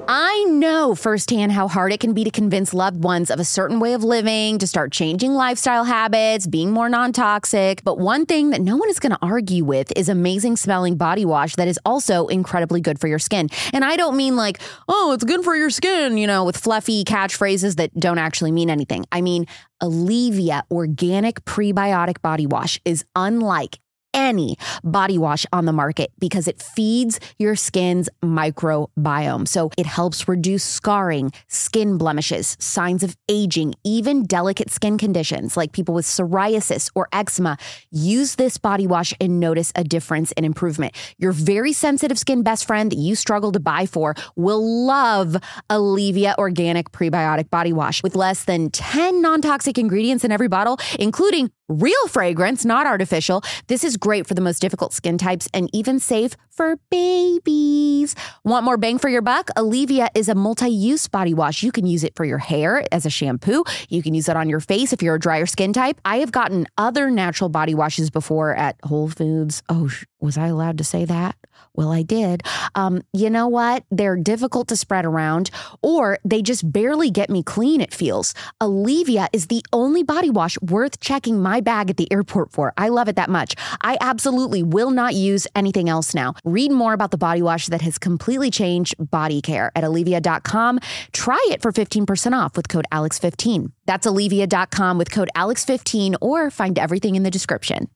I 0.07 0.45
know 0.49 0.93
firsthand 0.93 1.51
how 1.51 1.67
hard 1.67 1.91
it 1.91 1.99
can 1.99 2.13
be 2.13 2.23
to 2.25 2.29
convince 2.29 2.75
loved 2.75 3.03
ones 3.03 3.31
of 3.31 3.39
a 3.39 3.43
certain 3.43 3.79
way 3.79 3.93
of 3.93 4.03
living, 4.03 4.59
to 4.59 4.67
start 4.67 4.91
changing 4.91 5.33
lifestyle 5.33 5.83
habits, 5.83 6.45
being 6.45 6.71
more 6.71 6.89
non 6.89 7.11
toxic. 7.11 7.83
But 7.83 7.97
one 7.97 8.27
thing 8.27 8.51
that 8.51 8.61
no 8.61 8.77
one 8.77 8.87
is 8.89 8.99
going 8.99 9.13
to 9.13 9.19
argue 9.23 9.65
with 9.65 9.91
is 9.95 10.07
amazing 10.07 10.57
smelling 10.57 10.95
body 10.95 11.25
wash 11.25 11.55
that 11.55 11.67
is 11.67 11.79
also 11.85 12.27
incredibly 12.27 12.81
good 12.81 12.99
for 12.99 13.07
your 13.07 13.17
skin. 13.17 13.49
And 13.73 13.83
I 13.83 13.95
don't 13.95 14.15
mean 14.15 14.35
like, 14.35 14.59
oh, 14.87 15.11
it's 15.13 15.23
good 15.23 15.43
for 15.43 15.55
your 15.55 15.71
skin, 15.71 16.19
you 16.19 16.27
know, 16.27 16.45
with 16.45 16.57
fluffy 16.57 17.03
catchphrases 17.03 17.77
that 17.77 17.91
don't 17.99 18.19
actually 18.19 18.51
mean 18.51 18.69
anything. 18.69 19.05
I 19.11 19.21
mean, 19.21 19.47
Aleavia 19.81 20.65
Organic 20.69 21.43
Prebiotic 21.45 22.21
Body 22.21 22.45
Wash 22.45 22.79
is 22.85 23.03
unlike 23.15 23.79
any 24.15 24.57
body 24.83 25.17
wash 25.19 25.45
on 25.53 25.65
the 25.65 25.73
market 25.73 26.11
because 26.17 26.47
it 26.47 26.61
feeds 26.61 27.19
your 27.37 27.55
skin's 27.55 28.09
microbiome. 28.23 29.47
So 29.47 29.69
it 29.77 29.85
helps 29.85 30.27
reduce 30.27 30.63
scarring, 30.63 31.31
skin 31.47 31.97
blemishes, 31.97 32.57
signs 32.59 33.03
of 33.03 33.15
aging, 33.29 33.75
even 33.83 34.25
delicate 34.25 34.71
skin 34.71 34.97
conditions 34.97 35.57
like 35.57 35.73
people 35.73 35.93
with 35.93 36.05
psoriasis 36.05 36.89
or 36.95 37.07
eczema. 37.11 37.57
Use 37.91 38.35
this 38.35 38.57
body 38.57 38.87
wash 38.87 39.13
and 39.19 39.39
notice 39.39 39.71
a 39.75 39.83
difference 39.83 40.31
in 40.31 40.45
improvement. 40.45 40.95
Your 41.17 41.33
very 41.33 41.73
sensitive 41.73 42.17
skin 42.17 42.41
best 42.41 42.65
friend 42.65 42.91
that 42.91 42.97
you 42.97 43.15
struggle 43.15 43.51
to 43.51 43.59
buy 43.59 43.85
for 43.85 44.15
will 44.35 44.85
love 44.85 45.35
Aleavia 45.69 46.35
Organic 46.37 46.91
Prebiotic 46.91 47.49
Body 47.49 47.73
Wash 47.73 48.01
with 48.01 48.15
less 48.15 48.45
than 48.45 48.69
10 48.69 49.21
non 49.21 49.41
toxic 49.41 49.77
ingredients 49.77 50.23
in 50.23 50.31
every 50.31 50.47
bottle, 50.47 50.77
including 50.99 51.51
real 51.67 52.07
fragrance, 52.07 52.65
not 52.65 52.87
artificial. 52.87 53.41
This 53.67 53.83
is 53.83 53.97
great 53.97 54.27
for 54.27 54.33
the 54.33 54.41
most 54.41 54.59
difficult 54.59 54.93
skin 54.93 55.17
types 55.17 55.47
and 55.53 55.69
even 55.73 55.99
safe 55.99 56.35
for 56.49 56.77
babies. 56.89 58.15
Want 58.43 58.63
more 58.63 58.77
bang 58.77 58.97
for 58.97 59.09
your 59.09 59.21
buck? 59.21 59.49
Aleavia 59.57 60.09
is 60.15 60.29
a 60.29 60.35
multi 60.35 60.69
use 60.69 61.07
body 61.07 61.33
wash. 61.33 61.63
You 61.63 61.71
can 61.71 61.85
use 61.85 62.03
it 62.03 62.15
for 62.15 62.25
your 62.25 62.37
hair 62.37 62.85
as 62.91 63.05
a 63.05 63.09
shampoo. 63.09 63.63
You 63.89 64.01
can 64.01 64.13
use 64.13 64.29
it 64.29 64.37
on 64.37 64.49
your 64.49 64.59
face 64.59 64.93
if 64.93 65.01
you're 65.01 65.15
a 65.15 65.19
drier 65.19 65.45
skin 65.45 65.73
type. 65.73 65.99
I 66.05 66.17
have 66.17 66.31
gotten 66.31 66.67
other 66.77 67.09
natural 67.09 67.49
body 67.49 67.75
washes 67.75 68.09
before 68.09 68.55
at 68.55 68.77
Whole 68.83 69.09
Foods. 69.09 69.63
Oh, 69.69 69.89
was 70.25 70.37
I 70.37 70.47
allowed 70.47 70.77
to 70.79 70.83
say 70.83 71.05
that? 71.05 71.35
Well, 71.75 71.91
I 71.91 72.03
did. 72.03 72.43
Um, 72.75 73.01
you 73.13 73.29
know 73.29 73.47
what? 73.47 73.83
They're 73.91 74.15
difficult 74.15 74.67
to 74.69 74.75
spread 74.75 75.05
around, 75.05 75.51
or 75.81 76.17
they 76.23 76.41
just 76.41 76.71
barely 76.71 77.11
get 77.11 77.29
me 77.29 77.43
clean, 77.43 77.81
it 77.81 77.93
feels. 77.93 78.33
Aleavia 78.61 79.27
is 79.33 79.47
the 79.47 79.63
only 79.73 80.03
body 80.03 80.29
wash 80.29 80.57
worth 80.61 80.99
checking 80.99 81.41
my 81.41 81.59
bag 81.59 81.89
at 81.89 81.97
the 81.97 82.11
airport 82.11 82.51
for. 82.51 82.73
I 82.77 82.89
love 82.89 83.09
it 83.09 83.17
that 83.17 83.29
much. 83.29 83.55
I 83.81 83.97
absolutely 83.99 84.63
will 84.63 84.91
not 84.91 85.15
use 85.15 85.47
anything 85.55 85.89
else 85.89 86.15
now. 86.15 86.35
Read 86.45 86.71
more 86.71 86.93
about 86.93 87.11
the 87.11 87.17
body 87.17 87.41
wash 87.41 87.67
that 87.67 87.81
has 87.81 87.97
completely 87.97 88.51
changed 88.51 88.95
body 89.11 89.41
care 89.41 89.71
at 89.75 89.83
Aleavia.com. 89.83 90.79
Try 91.11 91.45
it 91.51 91.61
for 91.61 91.71
15% 91.71 92.33
off 92.33 92.55
with 92.55 92.69
code 92.69 92.85
ALEX15. 92.91 93.71
That's 93.85 94.07
Aleavia.com 94.07 94.97
with 94.97 95.11
code 95.11 95.29
ALEX15 95.35 96.15
or 96.21 96.49
find 96.49 96.79
everything 96.79 97.15
in 97.15 97.23
the 97.23 97.31
description. 97.31 97.89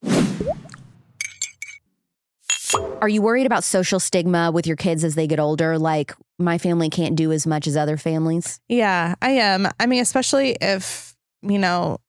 Are 3.01 3.09
you 3.09 3.21
worried 3.21 3.45
about 3.45 3.63
social 3.63 3.99
stigma 3.99 4.51
with 4.51 4.67
your 4.67 4.75
kids 4.75 5.03
as 5.03 5.15
they 5.15 5.27
get 5.27 5.39
older? 5.39 5.77
Like, 5.77 6.13
my 6.37 6.57
family 6.57 6.89
can't 6.89 7.15
do 7.15 7.31
as 7.31 7.47
much 7.47 7.67
as 7.67 7.77
other 7.77 7.97
families? 7.97 8.59
Yeah, 8.67 9.15
I 9.21 9.31
am. 9.31 9.67
I 9.79 9.85
mean, 9.85 10.01
especially 10.01 10.57
if, 10.61 11.15
you 11.41 11.57
know, 11.57 11.99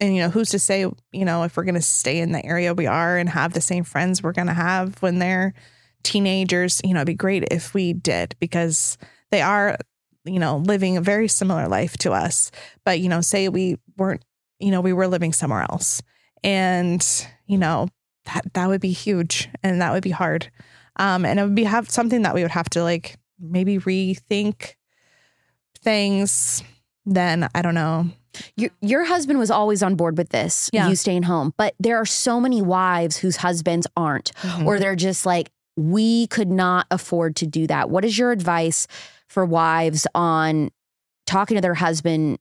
and, 0.00 0.14
you 0.14 0.22
know, 0.22 0.30
who's 0.30 0.50
to 0.50 0.58
say, 0.58 0.80
you 1.12 1.24
know, 1.24 1.42
if 1.42 1.56
we're 1.56 1.64
going 1.64 1.74
to 1.74 1.82
stay 1.82 2.20
in 2.20 2.32
the 2.32 2.44
area 2.44 2.72
we 2.74 2.86
are 2.86 3.16
and 3.16 3.28
have 3.28 3.52
the 3.52 3.60
same 3.60 3.84
friends 3.84 4.22
we're 4.22 4.32
going 4.32 4.46
to 4.46 4.54
have 4.54 5.00
when 5.02 5.18
they're 5.18 5.54
teenagers, 6.02 6.80
you 6.84 6.94
know, 6.94 7.00
it'd 7.00 7.06
be 7.06 7.14
great 7.14 7.44
if 7.50 7.74
we 7.74 7.92
did 7.92 8.36
because 8.38 8.96
they 9.30 9.42
are, 9.42 9.76
you 10.24 10.38
know, 10.38 10.58
living 10.58 10.96
a 10.96 11.00
very 11.00 11.28
similar 11.28 11.68
life 11.68 11.96
to 11.98 12.12
us. 12.12 12.50
But, 12.84 13.00
you 13.00 13.08
know, 13.08 13.20
say 13.20 13.48
we 13.48 13.76
weren't, 13.96 14.24
you 14.60 14.70
know, 14.70 14.80
we 14.80 14.92
were 14.92 15.08
living 15.08 15.32
somewhere 15.32 15.66
else 15.68 16.00
and, 16.44 17.04
you 17.46 17.58
know, 17.58 17.88
that 18.32 18.52
that 18.54 18.68
would 18.68 18.80
be 18.80 18.92
huge 18.92 19.48
and 19.62 19.80
that 19.80 19.92
would 19.92 20.02
be 20.02 20.10
hard. 20.10 20.50
Um, 20.96 21.24
and 21.24 21.38
it 21.38 21.42
would 21.44 21.54
be 21.54 21.64
have 21.64 21.90
something 21.90 22.22
that 22.22 22.34
we 22.34 22.42
would 22.42 22.50
have 22.52 22.68
to 22.70 22.82
like 22.82 23.16
maybe 23.40 23.78
rethink 23.78 24.74
things. 25.80 26.62
Then 27.06 27.48
I 27.54 27.62
don't 27.62 27.74
know. 27.74 28.06
Your, 28.56 28.70
your 28.80 29.04
husband 29.04 29.38
was 29.38 29.50
always 29.50 29.82
on 29.82 29.94
board 29.96 30.16
with 30.18 30.28
this, 30.28 30.70
Yeah. 30.72 30.88
you 30.88 30.94
staying 30.96 31.24
home. 31.24 31.54
But 31.56 31.74
there 31.80 31.96
are 31.96 32.06
so 32.06 32.40
many 32.40 32.62
wives 32.62 33.16
whose 33.16 33.36
husbands 33.36 33.86
aren't, 33.96 34.32
Mm-hmm. 34.42 34.66
or 34.66 34.78
they're 34.78 34.96
just 34.96 35.24
like, 35.26 35.50
we 35.76 36.26
could 36.28 36.48
not 36.50 36.86
afford 36.90 37.36
to 37.36 37.46
do 37.46 37.66
that. 37.68 37.90
What 37.90 38.04
is 38.04 38.18
your 38.18 38.30
advice 38.32 38.86
for 39.28 39.44
wives 39.44 40.06
on 40.14 40.70
talking 41.26 41.56
to 41.56 41.60
their 41.60 41.74
husband 41.74 42.38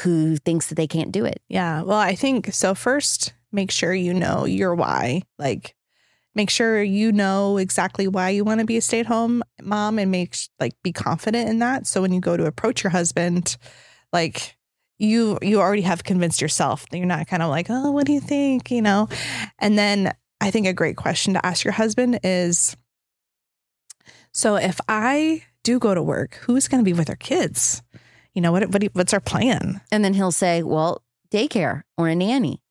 who 0.00 0.36
thinks 0.36 0.68
that 0.68 0.74
they 0.74 0.86
can't 0.86 1.12
do 1.12 1.24
it? 1.24 1.40
Yeah. 1.48 1.82
Well, 1.82 1.98
I 1.98 2.14
think 2.14 2.52
so. 2.52 2.74
First, 2.74 3.32
make 3.52 3.70
sure 3.70 3.94
you 3.94 4.14
know 4.14 4.44
your 4.44 4.74
why. 4.74 5.22
Like, 5.38 5.74
make 6.34 6.50
sure 6.50 6.82
you 6.82 7.12
know 7.12 7.56
exactly 7.56 8.06
why 8.06 8.30
you 8.30 8.44
want 8.44 8.60
to 8.60 8.66
be 8.66 8.76
a 8.76 8.80
stay 8.80 9.00
at 9.00 9.06
home 9.06 9.42
mom 9.62 9.98
and 9.98 10.10
make 10.10 10.36
like 10.60 10.74
be 10.82 10.92
confident 10.92 11.48
in 11.48 11.58
that. 11.58 11.86
So 11.86 12.00
when 12.00 12.12
you 12.12 12.20
go 12.20 12.36
to 12.36 12.46
approach 12.46 12.84
your 12.84 12.90
husband, 12.90 13.56
like, 14.12 14.56
you 14.98 15.38
you 15.42 15.60
already 15.60 15.82
have 15.82 16.04
convinced 16.04 16.40
yourself 16.40 16.86
that 16.88 16.98
you're 16.98 17.06
not 17.06 17.28
kind 17.28 17.40
of 17.40 17.50
like 17.50 17.68
oh 17.70 17.92
what 17.92 18.04
do 18.04 18.12
you 18.12 18.18
think 18.18 18.68
you 18.68 18.82
know 18.82 19.08
and 19.60 19.78
then 19.78 20.12
i 20.40 20.50
think 20.50 20.66
a 20.66 20.72
great 20.72 20.96
question 20.96 21.34
to 21.34 21.46
ask 21.46 21.64
your 21.64 21.70
husband 21.70 22.18
is 22.24 22.76
so 24.32 24.56
if 24.56 24.80
i 24.88 25.40
do 25.62 25.78
go 25.78 25.94
to 25.94 26.02
work 26.02 26.34
who's 26.42 26.66
going 26.66 26.80
to 26.80 26.84
be 26.84 26.98
with 26.98 27.08
our 27.08 27.14
kids 27.14 27.80
you 28.38 28.42
know 28.42 28.52
what, 28.52 28.70
what 28.70 28.84
what's 28.92 29.12
our 29.12 29.20
plan 29.20 29.80
And 29.90 30.04
then 30.04 30.14
he'll 30.14 30.30
say, 30.30 30.62
well, 30.62 31.02
daycare 31.32 31.82
or 31.96 32.06
a 32.06 32.14
nanny. 32.14 32.62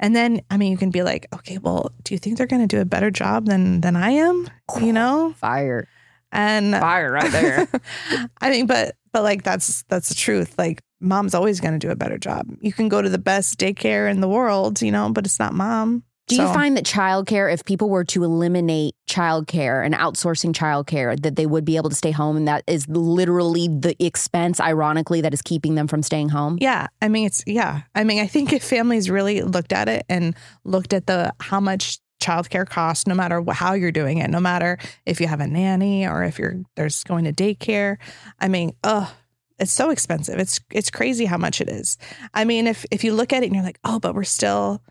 And 0.00 0.14
then, 0.14 0.42
I 0.50 0.56
mean, 0.56 0.72
you 0.72 0.78
can 0.78 0.90
be 0.90 1.02
like, 1.02 1.26
okay, 1.34 1.58
well, 1.58 1.92
do 2.02 2.14
you 2.14 2.18
think 2.18 2.36
they're 2.36 2.46
going 2.46 2.66
to 2.66 2.76
do 2.76 2.80
a 2.80 2.84
better 2.84 3.10
job 3.10 3.46
than 3.46 3.80
than 3.80 3.96
I 3.96 4.10
am? 4.10 4.48
You 4.80 4.92
know, 4.92 5.34
Fire. 5.38 5.88
and 6.32 6.74
Fire 6.74 7.12
right 7.12 7.30
there. 7.30 7.68
I 8.40 8.50
mean, 8.50 8.66
but 8.66 8.96
but 9.12 9.22
like 9.22 9.42
that's 9.44 9.82
that's 9.84 10.08
the 10.08 10.14
truth. 10.14 10.54
Like, 10.58 10.82
mom's 11.00 11.34
always 11.34 11.60
going 11.60 11.78
to 11.78 11.86
do 11.86 11.92
a 11.92 11.96
better 11.96 12.18
job. 12.18 12.46
You 12.60 12.72
can 12.72 12.88
go 12.88 13.00
to 13.02 13.08
the 13.08 13.18
best 13.18 13.58
daycare 13.58 14.10
in 14.10 14.20
the 14.20 14.28
world, 14.28 14.82
you 14.82 14.90
know, 14.90 15.10
but 15.10 15.26
it's 15.26 15.38
not 15.38 15.54
mom. 15.54 16.02
Do 16.26 16.36
you 16.36 16.46
find 16.54 16.76
that 16.76 16.84
childcare, 16.84 17.52
if 17.52 17.64
people 17.64 17.90
were 17.90 18.04
to 18.04 18.24
eliminate 18.24 18.94
childcare 19.06 19.84
and 19.84 19.94
outsourcing 19.94 20.54
childcare, 20.54 21.20
that 21.22 21.36
they 21.36 21.44
would 21.44 21.64
be 21.66 21.76
able 21.76 21.90
to 21.90 21.94
stay 21.94 22.12
home 22.12 22.36
and 22.36 22.48
that 22.48 22.64
is 22.66 22.88
literally 22.88 23.68
the 23.68 23.94
expense, 24.02 24.58
ironically, 24.58 25.20
that 25.20 25.34
is 25.34 25.42
keeping 25.42 25.74
them 25.74 25.86
from 25.86 26.02
staying 26.02 26.30
home? 26.30 26.56
Yeah, 26.60 26.86
I 27.02 27.08
mean, 27.08 27.26
it's 27.26 27.44
yeah. 27.46 27.82
I 27.94 28.04
mean, 28.04 28.20
I 28.20 28.26
think 28.26 28.52
if 28.52 28.64
families 28.64 29.10
really 29.10 29.42
looked 29.42 29.72
at 29.72 29.88
it 29.88 30.06
and 30.08 30.34
looked 30.64 30.94
at 30.94 31.06
the 31.06 31.34
how 31.40 31.60
much 31.60 31.98
childcare 32.22 32.66
costs, 32.66 33.06
no 33.06 33.14
matter 33.14 33.44
how 33.52 33.74
you're 33.74 33.92
doing 33.92 34.18
it, 34.18 34.30
no 34.30 34.40
matter 34.40 34.78
if 35.04 35.20
you 35.20 35.26
have 35.26 35.40
a 35.40 35.46
nanny 35.46 36.06
or 36.06 36.24
if 36.24 36.38
you're 36.38 36.56
there's 36.74 37.04
going 37.04 37.24
to 37.24 37.32
daycare. 37.32 37.98
I 38.40 38.48
mean, 38.48 38.72
ugh, 38.82 39.10
it's 39.58 39.72
so 39.72 39.90
expensive. 39.90 40.38
It's 40.38 40.58
it's 40.72 40.90
crazy 40.90 41.26
how 41.26 41.36
much 41.36 41.60
it 41.60 41.68
is. 41.68 41.98
I 42.32 42.44
mean, 42.44 42.66
if 42.66 42.86
if 42.90 43.04
you 43.04 43.12
look 43.12 43.32
at 43.32 43.42
it 43.42 43.46
and 43.46 43.54
you're 43.54 43.64
like, 43.64 43.78
oh, 43.84 44.00
but 44.00 44.14
we're 44.14 44.24
still, 44.24 44.82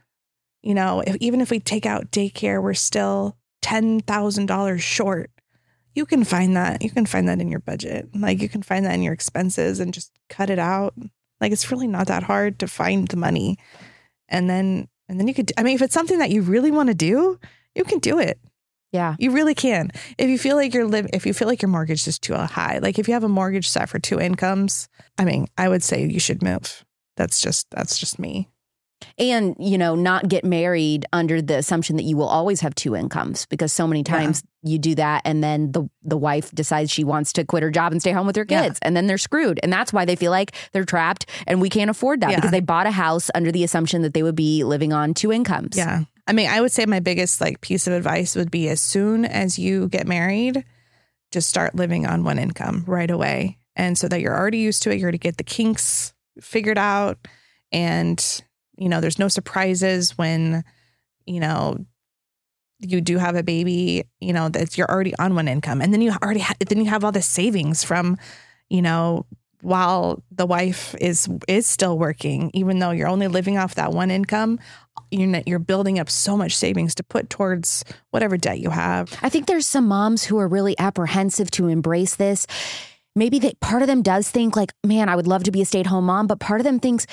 you 0.63 0.73
know, 0.73 1.03
if, 1.05 1.17
even 1.19 1.41
if 1.41 1.51
we 1.51 1.59
take 1.59 1.85
out 1.85 2.11
daycare, 2.11 2.63
we're 2.63 2.73
still 2.73 3.37
ten 3.61 3.99
thousand 3.99 4.47
dollars 4.47 4.81
short. 4.81 5.29
You 5.93 6.05
can 6.05 6.23
find 6.23 6.55
that. 6.55 6.81
You 6.81 6.89
can 6.89 7.05
find 7.05 7.27
that 7.27 7.39
in 7.39 7.49
your 7.49 7.59
budget. 7.59 8.09
Like 8.15 8.41
you 8.41 8.49
can 8.49 8.63
find 8.63 8.85
that 8.85 8.95
in 8.95 9.03
your 9.03 9.13
expenses 9.13 9.79
and 9.79 9.93
just 9.93 10.11
cut 10.29 10.49
it 10.49 10.57
out. 10.57 10.95
Like 11.39 11.51
it's 11.51 11.69
really 11.69 11.87
not 11.87 12.07
that 12.07 12.23
hard 12.23 12.59
to 12.59 12.67
find 12.67 13.07
the 13.07 13.17
money. 13.17 13.57
And 14.29 14.49
then 14.49 14.87
and 15.09 15.19
then 15.19 15.27
you 15.27 15.33
could 15.33 15.51
I 15.57 15.63
mean 15.63 15.75
if 15.75 15.81
it's 15.81 15.93
something 15.93 16.19
that 16.19 16.31
you 16.31 16.41
really 16.41 16.71
want 16.71 16.87
to 16.87 16.95
do, 16.95 17.37
you 17.75 17.83
can 17.83 17.99
do 17.99 18.17
it. 18.19 18.39
Yeah. 18.91 19.15
You 19.19 19.31
really 19.31 19.55
can. 19.55 19.91
If 20.17 20.29
you 20.29 20.37
feel 20.37 20.55
like 20.55 20.73
you're 20.73 20.87
live 20.87 21.07
if 21.13 21.25
you 21.25 21.33
feel 21.33 21.47
like 21.47 21.61
your 21.61 21.69
mortgage 21.69 22.07
is 22.07 22.17
too 22.17 22.35
high, 22.35 22.79
like 22.81 22.97
if 22.97 23.07
you 23.07 23.13
have 23.13 23.23
a 23.23 23.29
mortgage 23.29 23.69
set 23.69 23.89
for 23.89 23.99
two 23.99 24.19
incomes, 24.19 24.87
I 25.17 25.25
mean, 25.25 25.47
I 25.57 25.67
would 25.67 25.83
say 25.83 26.05
you 26.05 26.19
should 26.19 26.41
move. 26.41 26.85
That's 27.17 27.41
just 27.41 27.69
that's 27.71 27.97
just 27.99 28.17
me. 28.17 28.49
And, 29.17 29.55
you 29.59 29.77
know, 29.77 29.95
not 29.95 30.27
get 30.27 30.43
married 30.45 31.05
under 31.13 31.41
the 31.41 31.57
assumption 31.57 31.95
that 31.97 32.03
you 32.03 32.17
will 32.17 32.27
always 32.27 32.61
have 32.61 32.75
two 32.75 32.95
incomes 32.95 33.45
because 33.47 33.71
so 33.73 33.87
many 33.87 34.03
Yeah. 34.05 34.13
times 34.17 34.43
you 34.63 34.79
do 34.79 34.95
that 34.95 35.21
and 35.25 35.43
then 35.43 35.71
the 35.73 35.89
the 36.03 36.17
wife 36.17 36.51
decides 36.51 36.89
she 36.91 37.03
wants 37.03 37.33
to 37.33 37.43
quit 37.43 37.63
her 37.63 37.69
job 37.71 37.91
and 37.91 37.99
stay 38.01 38.11
home 38.11 38.25
with 38.27 38.35
her 38.35 38.45
Yeah. 38.47 38.63
kids 38.63 38.79
and 38.81 38.95
then 38.95 39.07
they're 39.07 39.17
screwed. 39.17 39.59
And 39.63 39.71
that's 39.73 39.91
why 39.91 40.05
they 40.05 40.15
feel 40.15 40.31
like 40.31 40.53
they're 40.71 40.85
trapped 40.85 41.25
and 41.47 41.59
we 41.61 41.69
can't 41.69 41.89
afford 41.89 42.21
that 42.21 42.31
Yeah. 42.31 42.37
because 42.37 42.51
they 42.51 42.61
bought 42.61 42.87
a 42.87 42.91
house 42.91 43.29
under 43.35 43.51
the 43.51 43.63
assumption 43.63 44.01
that 44.03 44.13
they 44.13 44.23
would 44.23 44.35
be 44.35 44.63
living 44.63 44.93
on 44.93 45.13
two 45.13 45.31
incomes. 45.31 45.75
Yeah. 45.77 46.03
I 46.27 46.31
mean, 46.33 46.49
I 46.49 46.61
would 46.61 46.71
say 46.71 46.85
my 46.85 47.01
biggest 47.01 47.41
like 47.41 47.59
piece 47.61 47.87
of 47.87 47.93
advice 47.93 48.35
would 48.35 48.51
be 48.51 48.69
as 48.69 48.79
soon 48.81 49.25
as 49.25 49.59
you 49.59 49.89
get 49.89 50.07
married, 50.07 50.63
just 51.31 51.49
start 51.49 51.75
living 51.75 52.05
on 52.05 52.23
one 52.23 52.39
income 52.39 52.83
right 52.87 53.11
away. 53.11 53.57
And 53.75 53.97
so 53.97 54.07
that 54.07 54.21
you're 54.21 54.37
already 54.37 54.59
used 54.59 54.83
to 54.83 54.91
it, 54.91 54.99
you're 54.99 55.11
to 55.11 55.17
get 55.17 55.35
the 55.37 55.43
kinks 55.43 56.13
figured 56.39 56.77
out 56.77 57.17
and 57.71 58.41
you 58.83 58.89
know, 58.89 58.99
there's 58.99 59.19
no 59.19 59.29
surprises 59.29 60.17
when 60.17 60.65
you 61.25 61.39
know 61.39 61.77
you 62.79 62.99
do 62.99 63.17
have 63.17 63.37
a 63.37 63.43
baby, 63.43 64.03
you 64.19 64.33
know, 64.33 64.49
that 64.49 64.77
you're 64.77 64.91
already 64.91 65.15
on 65.17 65.35
one 65.35 65.47
income. 65.47 65.81
And 65.81 65.93
then 65.93 66.01
you 66.01 66.11
already 66.21 66.41
ha- 66.41 66.55
then 66.67 66.79
you 66.79 66.89
have 66.89 67.05
all 67.05 67.13
the 67.13 67.21
savings 67.21 67.81
from, 67.81 68.17
you 68.69 68.81
know, 68.81 69.25
while 69.61 70.21
the 70.31 70.45
wife 70.45 70.93
is 70.99 71.29
is 71.47 71.65
still 71.65 71.97
working, 71.97 72.51
even 72.53 72.79
though 72.79 72.91
you're 72.91 73.07
only 73.07 73.29
living 73.29 73.57
off 73.57 73.75
that 73.75 73.93
one 73.93 74.11
income, 74.11 74.59
you're 75.11 75.41
you're 75.45 75.59
building 75.59 75.97
up 75.97 76.09
so 76.09 76.35
much 76.35 76.57
savings 76.57 76.93
to 76.95 77.03
put 77.03 77.29
towards 77.29 77.85
whatever 78.11 78.35
debt 78.35 78.59
you 78.59 78.69
have. 78.69 79.17
I 79.21 79.29
think 79.29 79.47
there's 79.47 79.65
some 79.65 79.87
moms 79.87 80.25
who 80.25 80.37
are 80.39 80.47
really 80.49 80.77
apprehensive 80.77 81.49
to 81.51 81.69
embrace 81.69 82.15
this. 82.15 82.45
Maybe 83.15 83.39
that 83.39 83.61
part 83.61 83.81
of 83.81 83.87
them 83.87 84.01
does 84.01 84.29
think 84.29 84.57
like, 84.57 84.73
man, 84.83 85.07
I 85.07 85.15
would 85.15 85.27
love 85.27 85.43
to 85.43 85.51
be 85.51 85.61
a 85.61 85.65
stay-at-home 85.65 86.05
mom, 86.05 86.27
but 86.27 86.39
part 86.39 86.59
of 86.59 86.65
them 86.65 86.79
thinks 86.79 87.05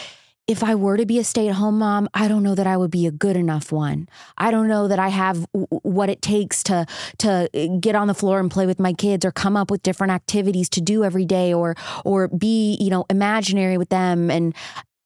if 0.47 0.65
I 0.65 0.75
were 0.75 0.97
to 0.97 1.07
be 1.07 1.19
a 1.19 1.25
stay 1.25 1.49
at 1.49 1.55
home 1.55 1.79
mom, 1.79 2.09
I 2.13 2.27
don't 2.27 2.43
know 2.43 2.55
that 2.55 2.67
I 2.67 2.77
would 2.77 2.91
be 2.91 3.07
a 3.07 3.11
good 3.13 3.37
enough 3.37 3.71
one. 3.71 4.09
I 4.37 4.51
don't 4.51 4.67
know 4.67 4.89
that 4.89 4.99
I 4.99 5.09
have 5.09 5.47
w- 5.53 5.67
what 5.83 6.11
it 6.11 6.23
takes 6.23 6.63
to 6.65 6.87
to 7.19 7.49
uh, 7.55 7.79
get 7.79 7.95
on 7.95 8.09
the 8.09 8.15
floor 8.15 8.41
and 8.41 8.51
play 8.51 8.67
with 8.67 8.81
my 8.81 8.93
kids 8.93 9.25
or 9.25 9.31
come 9.31 9.57
up 9.57 9.71
with 9.71 9.83
different 9.83 10.13
activities 10.13 10.69
to 10.71 10.81
do 10.81 11.05
every 11.05 11.25
day 11.25 11.55
or 11.55 11.77
or 12.05 12.29
be, 12.29 12.77
you 12.81 12.91
know, 12.91 13.05
imaginary 13.09 13.79
with 13.79 13.91
them 13.91 14.31
and 14.31 14.55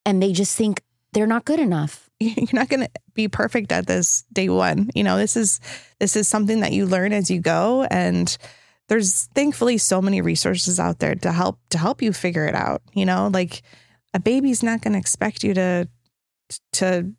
and 0.07 0.23
they 0.23 0.33
just 0.33 0.57
think 0.57 0.83
they're 1.13 1.27
not 1.27 1.45
good 1.45 1.61
enough. 1.61 2.09
You're 2.21 2.47
not 2.53 2.69
going 2.69 2.85
to 2.85 2.91
be 3.15 3.29
perfect 3.29 3.73
at 3.73 3.87
this 3.87 4.25
day 4.33 4.49
one. 4.49 4.91
You 4.95 5.05
know, 5.05 5.19
this 5.19 5.37
is 5.37 5.61
this 6.01 6.17
is 6.17 6.27
something 6.29 6.61
that 6.61 6.73
you 6.73 6.87
learn 6.87 7.13
as 7.13 7.31
you 7.31 7.41
go 7.41 7.85
and 7.91 8.37
there's 8.89 9.25
thankfully 9.35 9.79
so 9.79 10.03
many 10.03 10.21
resources 10.21 10.79
out 10.79 10.99
there 10.99 11.15
to 11.15 11.33
help 11.33 11.59
to 11.71 11.79
help 11.79 12.03
you 12.03 12.13
figure 12.13 12.47
it 12.47 12.55
out, 12.55 12.83
you 12.93 13.07
know? 13.07 13.31
Like 13.33 13.63
a 14.15 14.21
baby's 14.21 14.63
not 14.63 14.81
going 14.81 14.93
to 14.93 14.99
expect 14.99 15.45
you 15.45 15.53
to 15.55 15.89
to 16.75 17.13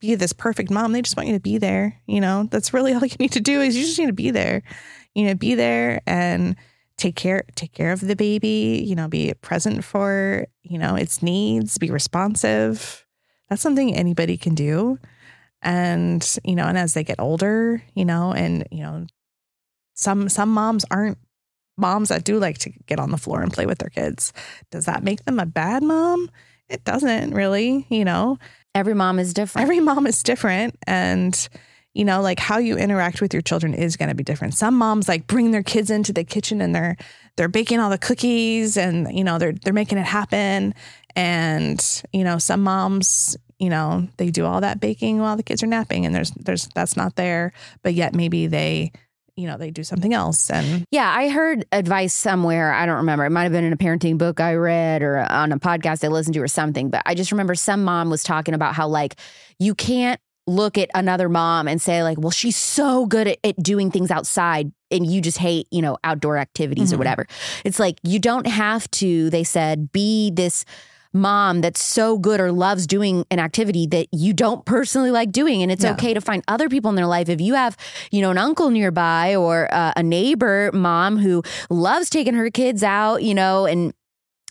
be 0.00 0.14
this 0.14 0.32
perfect 0.32 0.70
mom. 0.70 0.92
They 0.92 1.02
just 1.02 1.16
want 1.16 1.28
you 1.28 1.34
to 1.34 1.40
be 1.40 1.58
there. 1.58 2.00
You 2.06 2.20
know, 2.20 2.48
that's 2.50 2.72
really 2.72 2.94
all 2.94 3.04
you 3.04 3.16
need 3.18 3.32
to 3.32 3.40
do 3.40 3.60
is 3.60 3.76
you 3.76 3.84
just 3.84 3.98
need 3.98 4.06
to 4.06 4.12
be 4.12 4.30
there. 4.30 4.62
You 5.14 5.26
know, 5.26 5.34
be 5.34 5.54
there 5.54 6.00
and 6.06 6.56
take 6.96 7.16
care 7.16 7.44
take 7.56 7.72
care 7.72 7.92
of 7.92 8.00
the 8.00 8.16
baby. 8.16 8.82
You 8.86 8.94
know, 8.94 9.08
be 9.08 9.34
present 9.34 9.84
for 9.84 10.46
you 10.62 10.78
know 10.78 10.94
its 10.94 11.22
needs. 11.22 11.76
Be 11.76 11.90
responsive. 11.90 13.04
That's 13.50 13.62
something 13.62 13.94
anybody 13.94 14.36
can 14.36 14.54
do. 14.54 14.98
And 15.60 16.26
you 16.44 16.54
know, 16.54 16.66
and 16.66 16.78
as 16.78 16.94
they 16.94 17.04
get 17.04 17.20
older, 17.20 17.82
you 17.94 18.04
know, 18.04 18.32
and 18.32 18.66
you 18.70 18.82
know, 18.82 19.06
some 19.94 20.28
some 20.28 20.50
moms 20.50 20.84
aren't 20.90 21.18
moms 21.82 22.08
that 22.08 22.24
do 22.24 22.38
like 22.38 22.56
to 22.58 22.70
get 22.86 22.98
on 22.98 23.10
the 23.10 23.18
floor 23.18 23.42
and 23.42 23.52
play 23.52 23.66
with 23.66 23.78
their 23.78 23.90
kids. 23.90 24.32
Does 24.70 24.86
that 24.86 25.04
make 25.04 25.24
them 25.26 25.38
a 25.38 25.44
bad 25.46 25.82
mom? 25.82 26.30
It 26.70 26.84
doesn't 26.84 27.34
really, 27.34 27.86
you 27.90 28.04
know. 28.04 28.38
Every 28.74 28.94
mom 28.94 29.18
is 29.18 29.34
different. 29.34 29.64
Every 29.64 29.80
mom 29.80 30.06
is 30.06 30.22
different. 30.22 30.78
And, 30.86 31.36
you 31.92 32.06
know, 32.06 32.22
like 32.22 32.38
how 32.38 32.56
you 32.56 32.78
interact 32.78 33.20
with 33.20 33.34
your 33.34 33.42
children 33.42 33.74
is 33.74 33.98
going 33.98 34.08
to 34.08 34.14
be 34.14 34.24
different. 34.24 34.54
Some 34.54 34.76
moms 34.76 35.08
like 35.08 35.26
bring 35.26 35.50
their 35.50 35.62
kids 35.62 35.90
into 35.90 36.14
the 36.14 36.24
kitchen 36.24 36.62
and 36.62 36.74
they're 36.74 36.96
they're 37.36 37.48
baking 37.48 37.80
all 37.80 37.90
the 37.90 37.98
cookies 37.98 38.76
and 38.76 39.16
you 39.16 39.24
know 39.24 39.38
they're 39.38 39.52
they're 39.52 39.72
making 39.72 39.98
it 39.98 40.06
happen 40.06 40.74
and 41.16 42.02
you 42.12 42.24
know 42.24 42.38
some 42.38 42.62
moms 42.62 43.36
you 43.58 43.70
know 43.70 44.08
they 44.16 44.30
do 44.30 44.44
all 44.44 44.60
that 44.60 44.80
baking 44.80 45.18
while 45.18 45.36
the 45.36 45.42
kids 45.42 45.62
are 45.62 45.66
napping 45.66 46.04
and 46.04 46.14
there's 46.14 46.30
there's 46.32 46.68
that's 46.74 46.96
not 46.96 47.16
there 47.16 47.52
but 47.82 47.94
yet 47.94 48.14
maybe 48.14 48.46
they 48.46 48.92
you 49.36 49.46
know, 49.46 49.56
they 49.56 49.70
do 49.70 49.82
something 49.82 50.12
else. 50.12 50.50
And 50.50 50.84
yeah, 50.90 51.12
I 51.14 51.28
heard 51.28 51.64
advice 51.72 52.12
somewhere. 52.12 52.72
I 52.72 52.84
don't 52.86 52.98
remember. 52.98 53.24
It 53.24 53.30
might 53.30 53.44
have 53.44 53.52
been 53.52 53.64
in 53.64 53.72
a 53.72 53.76
parenting 53.76 54.18
book 54.18 54.40
I 54.40 54.54
read 54.54 55.02
or 55.02 55.18
on 55.18 55.52
a 55.52 55.58
podcast 55.58 56.04
I 56.04 56.08
listened 56.08 56.34
to 56.34 56.42
or 56.42 56.48
something. 56.48 56.90
But 56.90 57.02
I 57.06 57.14
just 57.14 57.32
remember 57.32 57.54
some 57.54 57.82
mom 57.84 58.10
was 58.10 58.22
talking 58.22 58.54
about 58.54 58.74
how, 58.74 58.88
like, 58.88 59.16
you 59.58 59.74
can't 59.74 60.20
look 60.46 60.76
at 60.76 60.90
another 60.94 61.28
mom 61.28 61.68
and 61.68 61.80
say, 61.80 62.02
like, 62.02 62.18
well, 62.18 62.30
she's 62.30 62.56
so 62.56 63.06
good 63.06 63.28
at, 63.28 63.38
at 63.44 63.56
doing 63.62 63.90
things 63.90 64.10
outside 64.10 64.72
and 64.90 65.06
you 65.06 65.20
just 65.20 65.38
hate, 65.38 65.66
you 65.70 65.80
know, 65.80 65.96
outdoor 66.04 66.36
activities 66.36 66.88
mm-hmm. 66.88 66.96
or 66.96 66.98
whatever. 66.98 67.26
It's 67.64 67.78
like, 67.78 67.98
you 68.02 68.18
don't 68.18 68.46
have 68.46 68.90
to, 68.92 69.30
they 69.30 69.44
said, 69.44 69.92
be 69.92 70.30
this 70.30 70.64
mom 71.12 71.60
that's 71.60 71.82
so 71.82 72.18
good 72.18 72.40
or 72.40 72.52
loves 72.52 72.86
doing 72.86 73.24
an 73.30 73.38
activity 73.38 73.86
that 73.88 74.08
you 74.12 74.32
don't 74.32 74.64
personally 74.64 75.10
like 75.10 75.32
doing. 75.32 75.62
And 75.62 75.70
it's 75.70 75.84
yeah. 75.84 75.92
okay 75.92 76.14
to 76.14 76.20
find 76.20 76.42
other 76.48 76.68
people 76.68 76.88
in 76.90 76.96
their 76.96 77.06
life. 77.06 77.28
If 77.28 77.40
you 77.40 77.54
have, 77.54 77.76
you 78.10 78.22
know, 78.22 78.30
an 78.30 78.38
uncle 78.38 78.70
nearby 78.70 79.34
or 79.34 79.72
uh, 79.72 79.92
a 79.96 80.02
neighbor 80.02 80.70
mom 80.72 81.18
who 81.18 81.42
loves 81.70 82.10
taking 82.10 82.34
her 82.34 82.50
kids 82.50 82.82
out, 82.82 83.22
you 83.22 83.34
know, 83.34 83.66
and 83.66 83.92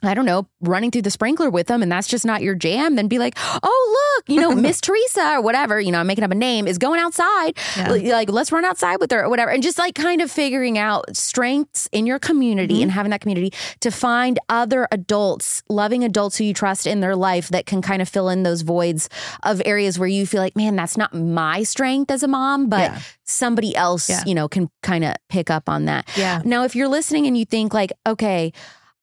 I 0.03 0.13
don't 0.15 0.25
know, 0.25 0.47
running 0.61 0.89
through 0.89 1.03
the 1.03 1.11
sprinkler 1.11 1.49
with 1.49 1.67
them 1.67 1.83
and 1.83 1.91
that's 1.91 2.07
just 2.07 2.25
not 2.25 2.41
your 2.41 2.55
jam, 2.55 2.95
then 2.95 3.07
be 3.07 3.19
like, 3.19 3.37
oh, 3.61 4.15
look, 4.17 4.29
you 4.29 4.41
know, 4.41 4.51
Miss 4.55 4.81
Teresa 4.81 5.35
or 5.35 5.41
whatever, 5.41 5.79
you 5.79 5.91
know, 5.91 5.99
I'm 5.99 6.07
making 6.07 6.23
up 6.23 6.31
a 6.31 6.35
name, 6.35 6.67
is 6.67 6.77
going 6.77 6.99
outside. 6.99 7.57
Yeah. 7.77 7.91
Like, 7.91 8.29
let's 8.29 8.51
run 8.51 8.65
outside 8.65 8.97
with 8.99 9.11
her 9.11 9.23
or 9.23 9.29
whatever. 9.29 9.51
And 9.51 9.61
just 9.61 9.77
like 9.77 9.93
kind 9.93 10.21
of 10.21 10.31
figuring 10.31 10.77
out 10.77 11.15
strengths 11.15 11.87
in 11.91 12.07
your 12.07 12.17
community 12.17 12.75
mm-hmm. 12.75 12.83
and 12.83 12.91
having 12.91 13.11
that 13.11 13.21
community 13.21 13.53
to 13.81 13.91
find 13.91 14.39
other 14.49 14.87
adults, 14.91 15.61
loving 15.69 16.03
adults 16.03 16.37
who 16.37 16.45
you 16.45 16.53
trust 16.53 16.87
in 16.87 17.01
their 17.01 17.15
life 17.15 17.49
that 17.49 17.67
can 17.67 17.81
kind 17.81 18.01
of 18.01 18.09
fill 18.09 18.29
in 18.29 18.41
those 18.43 18.61
voids 18.61 19.07
of 19.43 19.61
areas 19.65 19.99
where 19.99 20.07
you 20.07 20.25
feel 20.25 20.41
like, 20.41 20.55
man, 20.55 20.75
that's 20.75 20.97
not 20.97 21.13
my 21.13 21.61
strength 21.61 22.09
as 22.09 22.23
a 22.23 22.27
mom, 22.27 22.69
but 22.69 22.91
yeah. 22.91 23.01
somebody 23.23 23.75
else, 23.75 24.09
yeah. 24.09 24.23
you 24.25 24.33
know, 24.33 24.47
can 24.47 24.69
kind 24.81 25.03
of 25.03 25.15
pick 25.29 25.51
up 25.51 25.69
on 25.69 25.85
that. 25.85 26.09
Yeah. 26.17 26.41
Now, 26.43 26.63
if 26.63 26.75
you're 26.75 26.87
listening 26.87 27.27
and 27.27 27.37
you 27.37 27.45
think 27.45 27.73
like, 27.73 27.91
okay, 28.07 28.51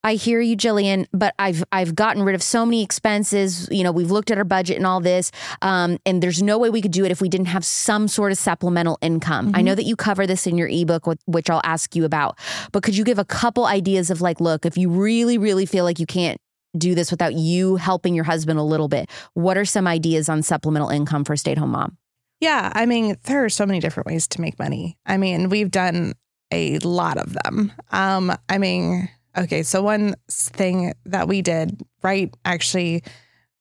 I 0.04 0.14
hear 0.14 0.40
you, 0.40 0.56
Jillian, 0.56 1.06
but 1.12 1.34
I've 1.38 1.64
I've 1.72 1.94
gotten 1.94 2.22
rid 2.22 2.34
of 2.34 2.42
so 2.42 2.64
many 2.64 2.82
expenses. 2.82 3.68
You 3.70 3.82
know, 3.82 3.90
we've 3.90 4.10
looked 4.10 4.30
at 4.30 4.38
our 4.38 4.44
budget 4.44 4.76
and 4.76 4.86
all 4.86 5.00
this, 5.00 5.32
um, 5.60 5.98
and 6.06 6.22
there's 6.22 6.42
no 6.42 6.56
way 6.56 6.70
we 6.70 6.80
could 6.80 6.92
do 6.92 7.04
it 7.04 7.10
if 7.10 7.20
we 7.20 7.28
didn't 7.28 7.46
have 7.46 7.64
some 7.64 8.06
sort 8.06 8.30
of 8.30 8.38
supplemental 8.38 8.98
income. 9.00 9.48
Mm-hmm. 9.48 9.56
I 9.56 9.62
know 9.62 9.74
that 9.74 9.84
you 9.84 9.96
cover 9.96 10.26
this 10.26 10.46
in 10.46 10.56
your 10.56 10.68
ebook, 10.68 11.06
which 11.26 11.50
I'll 11.50 11.60
ask 11.64 11.96
you 11.96 12.04
about. 12.04 12.38
But 12.70 12.84
could 12.84 12.96
you 12.96 13.04
give 13.04 13.18
a 13.18 13.24
couple 13.24 13.66
ideas 13.66 14.10
of 14.10 14.20
like, 14.20 14.40
look, 14.40 14.64
if 14.64 14.78
you 14.78 14.88
really, 14.88 15.36
really 15.36 15.66
feel 15.66 15.84
like 15.84 15.98
you 15.98 16.06
can't 16.06 16.40
do 16.76 16.94
this 16.94 17.10
without 17.10 17.34
you 17.34 17.76
helping 17.76 18.14
your 18.14 18.24
husband 18.24 18.58
a 18.58 18.62
little 18.62 18.88
bit, 18.88 19.10
what 19.34 19.58
are 19.58 19.64
some 19.64 19.88
ideas 19.88 20.28
on 20.28 20.42
supplemental 20.42 20.90
income 20.90 21.24
for 21.24 21.32
a 21.32 21.36
stay-at-home 21.36 21.70
mom? 21.70 21.96
Yeah, 22.40 22.70
I 22.72 22.86
mean, 22.86 23.16
there 23.24 23.44
are 23.44 23.48
so 23.48 23.66
many 23.66 23.80
different 23.80 24.06
ways 24.06 24.28
to 24.28 24.40
make 24.40 24.60
money. 24.60 24.96
I 25.04 25.16
mean, 25.16 25.48
we've 25.48 25.72
done 25.72 26.14
a 26.52 26.78
lot 26.78 27.18
of 27.18 27.36
them. 27.44 27.72
Um, 27.90 28.32
I 28.48 28.58
mean 28.58 29.08
Okay, 29.38 29.62
so 29.62 29.82
one 29.82 30.16
thing 30.28 30.94
that 31.06 31.28
we 31.28 31.42
did 31.42 31.80
right 32.02 32.34
actually 32.44 33.04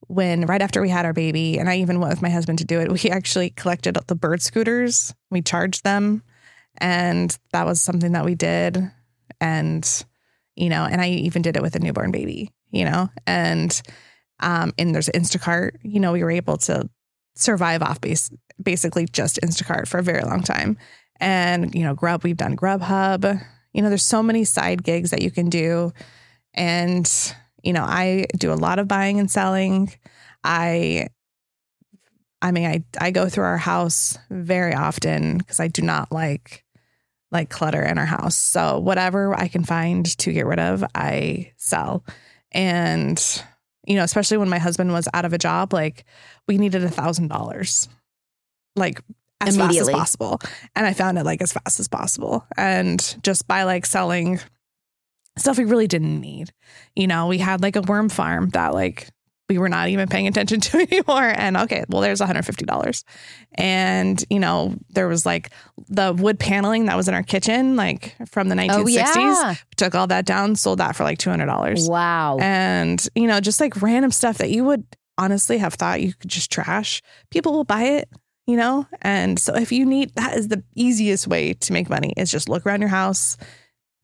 when 0.08 0.46
right 0.46 0.62
after 0.62 0.82
we 0.82 0.90
had 0.90 1.06
our 1.06 1.14
baby, 1.14 1.60
and 1.60 1.70
I 1.70 1.78
even 1.78 2.00
went 2.00 2.12
with 2.12 2.22
my 2.22 2.30
husband 2.30 2.60
to 2.60 2.66
do 2.66 2.80
it, 2.80 2.92
we 3.04 3.10
actually 3.10 3.52
collected 3.52 3.98
the 4.08 4.16
bird 4.16 4.42
scooters. 4.42 5.14
We 5.30 5.42
charged 5.42 5.84
them, 5.84 6.24
and 6.78 7.38
that 7.52 7.66
was 7.66 7.82
something 7.82 8.14
that 8.14 8.26
we 8.26 8.36
did. 8.36 8.92
And 9.40 10.06
you 10.56 10.70
know, 10.70 10.86
and 10.86 11.00
I 11.00 11.10
even 11.10 11.44
did 11.44 11.56
it 11.56 11.62
with 11.62 11.76
a 11.76 11.80
newborn 11.80 12.12
baby. 12.12 12.52
You 12.72 12.86
know, 12.86 13.10
and 13.28 13.80
um, 14.40 14.74
and 14.78 14.96
there's 14.96 15.10
Instacart. 15.10 15.78
You 15.84 16.00
know, 16.00 16.12
we 16.12 16.24
were 16.24 16.32
able 16.32 16.58
to 16.58 16.90
survive 17.36 17.84
off 17.84 18.02
base 18.02 18.32
basically 18.62 19.06
just 19.06 19.40
Instacart 19.42 19.88
for 19.88 20.00
a 20.00 20.04
very 20.04 20.24
long 20.24 20.42
time. 20.42 20.78
And 21.20 21.76
you 21.76 21.84
know, 21.84 21.94
Grub, 21.94 22.24
we've 22.24 22.38
done 22.38 22.56
Grubhub 22.56 23.44
you 23.78 23.84
know, 23.84 23.90
there's 23.90 24.04
so 24.04 24.24
many 24.24 24.44
side 24.44 24.84
gigs 24.84 25.12
that 25.12 25.22
you 25.22 25.30
can 25.30 25.50
do. 25.50 25.94
And, 26.56 27.08
you 27.62 27.74
know, 27.74 27.84
I 27.84 28.26
do 28.36 28.52
a 28.52 28.56
lot 28.56 28.80
of 28.80 28.88
buying 28.88 29.20
and 29.20 29.30
selling. 29.30 29.94
I 30.44 31.10
I 32.42 32.52
mean, 32.52 32.66
I 32.66 32.84
I 33.00 33.12
go 33.12 33.30
through 33.30 33.44
our 33.44 33.58
house 33.58 34.18
very 34.32 34.74
often 34.74 35.38
because 35.38 35.60
I 35.60 35.68
do 35.68 35.84
not 35.84 36.12
like 36.12 36.66
like 37.32 37.52
clutter 37.52 37.84
in 37.84 38.00
our 38.00 38.06
house. 38.06 38.36
So 38.36 38.80
whatever 38.80 39.38
I 39.38 39.48
can 39.48 39.64
find 39.64 40.06
to 40.18 40.34
get 40.34 40.48
rid 40.48 40.60
of, 40.60 40.84
I 40.96 41.52
sell. 41.58 42.04
And 42.52 43.24
you 43.86 43.96
know, 43.96 44.04
especially 44.04 44.38
when 44.38 44.50
my 44.50 44.58
husband 44.58 44.92
was 44.92 45.08
out 45.14 45.26
of 45.26 45.34
a 45.34 45.38
job, 45.38 45.72
like 45.72 46.04
we 46.48 46.58
needed 46.58 46.84
a 46.84 46.90
thousand 46.90 47.28
dollars, 47.28 47.88
like 48.76 49.02
as 49.42 49.58
fast 49.58 49.78
as 49.78 49.90
possible. 49.90 50.40
And 50.76 50.86
I 50.86 50.94
found 50.94 51.18
it 51.18 51.24
like 51.24 51.42
as 51.42 51.54
fast 51.54 51.80
as 51.80 51.88
possible. 51.88 52.46
And 52.58 53.18
just 53.24 53.48
by 53.48 53.64
like 53.64 53.86
selling 53.86 54.40
stuff 55.38 55.58
we 55.58 55.66
really 55.66 55.88
didn't 55.88 56.20
need. 56.20 56.52
You 56.96 57.08
know, 57.08 57.28
we 57.28 57.38
had 57.38 57.62
like 57.62 57.76
a 57.76 57.82
worm 57.82 58.10
farm 58.10 58.50
that 58.50 58.74
like 58.74 59.10
we 59.50 59.58
were 59.58 59.70
not 59.70 59.88
even 59.90 60.10
paying 60.10 60.28
attention 60.28 60.60
to 60.62 60.80
anymore. 60.80 61.24
And 61.24 61.58
okay, 61.58 61.86
well, 61.90 62.02
there's 62.02 62.20
$150. 62.20 63.04
And, 63.54 64.24
you 64.30 64.40
know, 64.40 64.76
there 64.90 65.08
was 65.08 65.26
like 65.26 65.52
the 65.88 66.14
wood 66.14 66.40
paneling 66.40 66.86
that 66.86 66.98
was 66.98 67.08
in 67.08 67.14
our 67.14 67.24
kitchen, 67.24 67.76
like 67.76 68.16
from 68.28 68.50
the 68.50 68.56
1960s. 68.56 69.16
Oh, 69.16 69.28
yeah. 69.28 69.56
Took 69.78 69.96
all 69.96 70.08
that 70.08 70.26
down, 70.26 70.56
sold 70.56 70.80
that 70.80 70.96
for 70.96 71.04
like 71.04 71.18
$200. 71.20 71.90
Wow. 71.90 72.38
And, 72.42 73.06
you 73.16 73.28
know, 73.28 73.40
just 73.40 73.62
like 73.62 73.82
random 73.82 74.12
stuff 74.12 74.40
that 74.40 74.50
you 74.50 74.66
would 74.66 74.84
honestly 75.18 75.58
have 75.58 75.76
thought 75.76 76.02
you 76.02 76.14
could 76.14 76.30
just 76.30 76.52
trash. 76.52 77.02
People 77.32 77.54
will 77.54 77.64
buy 77.64 77.84
it 77.84 78.10
you 78.48 78.58
know? 78.58 78.88
And 79.02 79.38
so 79.38 79.54
if 79.54 79.72
you 79.72 79.86
need, 79.86 80.16
that 80.16 80.36
is 80.36 80.48
the 80.48 80.64
easiest 80.74 81.28
way 81.28 81.54
to 81.54 81.74
make 81.74 81.90
money 81.90 82.14
is 82.18 82.32
just 82.32 82.50
look 82.50 82.66
around 82.66 82.82
your 82.82 82.90
house, 82.90 83.38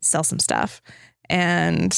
sell 0.01 0.23
some 0.23 0.39
stuff. 0.39 0.81
And 1.29 1.93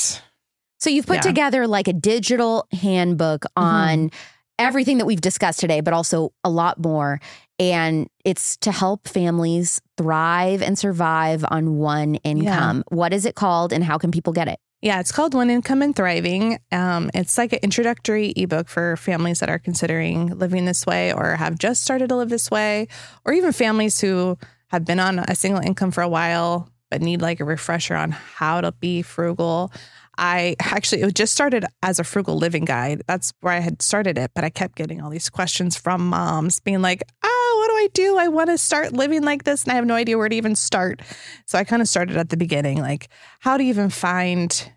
so 0.77 0.89
you've 0.89 1.07
put 1.07 1.15
yeah. 1.15 1.21
together 1.21 1.67
like 1.67 1.87
a 1.87 1.93
digital 1.93 2.67
handbook 2.71 3.41
mm-hmm. 3.57 3.63
on 3.63 4.11
everything 4.59 4.99
that 4.99 5.05
we've 5.05 5.19
discussed 5.19 5.59
today, 5.59 5.81
but 5.81 5.93
also 5.93 6.31
a 6.43 6.49
lot 6.49 6.79
more. 6.79 7.19
and 7.59 8.07
it's 8.23 8.57
to 8.57 8.71
help 8.71 9.07
families 9.07 9.81
thrive 9.97 10.61
and 10.61 10.77
survive 10.77 11.45
on 11.49 11.77
one 11.77 12.15
income. 12.15 12.83
What 12.89 13.13
is 13.13 13.25
it 13.25 13.35
called 13.35 13.71
and 13.71 13.83
how 13.83 13.97
can 13.97 14.11
people 14.11 14.33
get 14.33 14.47
it? 14.47 14.59
Yeah, 14.85 14.99
it's 14.99 15.11
called 15.11 15.33
One 15.33 15.49
Income 15.49 15.81
and 15.81 15.95
Thriving. 15.95 16.59
Um, 16.71 17.09
it's 17.15 17.39
like 17.39 17.53
an 17.53 17.59
introductory 17.63 18.33
ebook 18.35 18.69
for 18.69 18.95
families 18.97 19.39
that 19.39 19.49
are 19.49 19.57
considering 19.57 20.37
living 20.37 20.65
this 20.65 20.85
way 20.85 21.11
or 21.11 21.35
have 21.37 21.57
just 21.57 21.81
started 21.81 22.09
to 22.09 22.15
live 22.15 22.29
this 22.29 22.51
way, 22.51 22.87
or 23.25 23.33
even 23.33 23.51
families 23.51 23.99
who 23.99 24.37
have 24.67 24.85
been 24.85 24.99
on 24.99 25.17
a 25.17 25.33
single 25.33 25.59
income 25.59 25.89
for 25.89 26.01
a 26.01 26.07
while 26.07 26.69
but 26.91 27.01
need 27.01 27.19
like 27.19 27.39
a 27.39 27.43
refresher 27.43 27.95
on 27.95 28.11
how 28.11 28.61
to 28.61 28.73
be 28.73 29.01
frugal. 29.01 29.71
I 30.19 30.55
actually 30.59 31.01
it 31.01 31.15
just 31.15 31.33
started 31.33 31.65
as 31.81 31.97
a 31.97 32.03
frugal 32.03 32.37
living 32.37 32.63
guide. 32.63 33.01
That's 33.07 33.33
where 33.41 33.53
I 33.53 33.61
had 33.61 33.81
started 33.81 34.19
it, 34.19 34.33
but 34.35 34.43
I 34.43 34.51
kept 34.51 34.75
getting 34.75 35.01
all 35.01 35.09
these 35.09 35.31
questions 35.31 35.75
from 35.75 36.07
moms 36.09 36.59
being 36.59 36.83
like, 36.83 37.01
"Oh, 37.23 37.57
what 37.59 37.69
do 37.69 37.83
I 37.83 37.87
do? 37.91 38.17
I 38.19 38.27
want 38.27 38.51
to 38.51 38.57
start 38.59 38.93
living 38.93 39.23
like 39.23 39.45
this 39.45 39.63
and 39.63 39.71
I 39.71 39.75
have 39.77 39.87
no 39.87 39.95
idea 39.95 40.15
where 40.15 40.29
to 40.29 40.35
even 40.35 40.53
start." 40.55 41.01
So 41.47 41.57
I 41.57 41.63
kind 41.63 41.81
of 41.81 41.89
started 41.89 42.17
at 42.17 42.29
the 42.29 42.37
beginning, 42.37 42.79
like, 42.81 43.09
how 43.39 43.57
you 43.57 43.69
even 43.69 43.89
find 43.89 44.71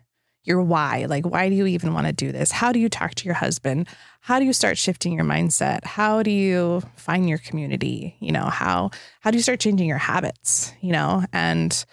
your 0.49 0.61
why? 0.61 1.05
Like, 1.07 1.25
why 1.25 1.47
do 1.47 1.55
you 1.55 1.67
even 1.67 1.93
want 1.93 2.07
to 2.07 2.13
do 2.13 2.31
this? 2.31 2.51
How 2.51 2.71
do 2.71 2.79
you 2.79 2.89
talk 2.89 3.15
to 3.15 3.25
your 3.25 3.35
husband? 3.35 3.87
How 4.21 4.39
do 4.39 4.45
you 4.45 4.51
start 4.51 4.77
shifting 4.77 5.13
your 5.13 5.23
mindset? 5.23 5.85
How 5.85 6.23
do 6.23 6.31
you 6.31 6.81
find 6.95 7.29
your 7.29 7.37
community? 7.37 8.17
You 8.19 8.31
know, 8.31 8.45
how 8.45 8.89
how 9.21 9.31
do 9.31 9.37
you 9.37 9.43
start 9.43 9.59
changing 9.59 9.87
your 9.87 9.99
habits, 9.99 10.73
you 10.81 10.91
know? 10.91 11.23
And 11.31 11.85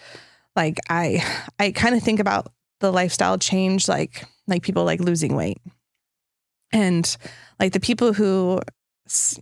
like 0.57 0.79
I 0.89 1.23
I 1.59 1.71
kind 1.71 1.95
of 1.95 2.03
think 2.03 2.19
about 2.19 2.51
the 2.81 2.91
lifestyle 2.91 3.39
change 3.39 3.89
like 3.89 4.25
like 4.47 4.63
people 4.63 4.85
like 4.85 5.01
losing 5.01 5.37
weight 5.37 5.59
and 6.73 7.17
like 7.61 7.73
the 7.73 7.81
people 7.81 8.13
who 8.13 8.61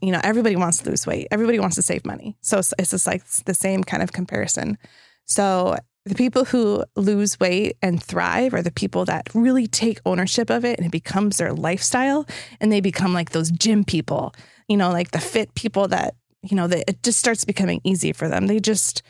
you 0.02 0.12
know 0.12 0.20
everybody 0.22 0.56
wants 0.56 0.78
to 0.78 0.90
lose 0.90 1.06
weight 1.06 1.26
everybody 1.30 1.58
wants 1.58 1.76
to 1.76 1.82
save 1.82 2.04
money 2.04 2.36
so 2.42 2.58
it's, 2.58 2.72
just 2.90 3.06
like 3.06 3.24
the 3.46 3.54
same 3.54 3.82
kind 3.82 4.02
of 4.02 4.12
comparison 4.12 4.76
so 5.24 5.76
the 6.06 6.14
people 6.14 6.44
who 6.44 6.84
lose 6.96 7.40
weight 7.40 7.76
and 7.80 8.02
thrive 8.02 8.52
are 8.52 8.62
the 8.62 8.70
people 8.70 9.04
that 9.06 9.28
really 9.34 9.66
take 9.66 10.00
ownership 10.04 10.50
of 10.50 10.64
it 10.64 10.78
and 10.78 10.86
it 10.86 10.92
becomes 10.92 11.38
their 11.38 11.52
lifestyle. 11.52 12.26
And 12.60 12.70
they 12.70 12.80
become 12.80 13.14
like 13.14 13.30
those 13.30 13.50
gym 13.50 13.84
people 13.84 14.34
you 14.68 14.76
know 14.76 14.90
like 14.90 15.10
the 15.10 15.20
fit 15.20 15.54
people 15.54 15.88
that 15.88 16.14
you 16.42 16.56
know 16.56 16.66
that 16.66 16.84
it 16.88 17.02
just 17.02 17.18
starts 17.18 17.44
becoming 17.44 17.80
easy 17.84 18.12
for 18.12 18.28
them. 18.28 18.46
They 18.46 18.60
just 18.60 19.02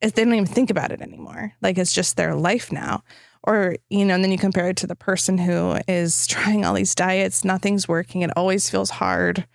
they 0.00 0.10
don't 0.10 0.34
even 0.34 0.46
think 0.46 0.70
about 0.70 0.90
it 0.90 1.00
anymore. 1.00 1.52
Like 1.62 1.78
it's 1.78 1.92
just 1.92 2.16
their 2.16 2.34
life 2.34 2.72
now. 2.72 3.02
Or 3.44 3.76
you 3.90 4.04
know 4.04 4.14
and 4.14 4.22
then 4.24 4.32
you 4.32 4.38
compare 4.38 4.68
it 4.68 4.76
to 4.78 4.86
the 4.86 4.96
person 4.96 5.38
who 5.38 5.76
is 5.88 6.26
trying 6.26 6.64
all 6.64 6.74
these 6.74 6.94
diets 6.94 7.44
nothing's 7.44 7.88
working 7.88 8.22
it 8.22 8.30
always 8.36 8.68
feels 8.68 8.90
hard. 8.90 9.46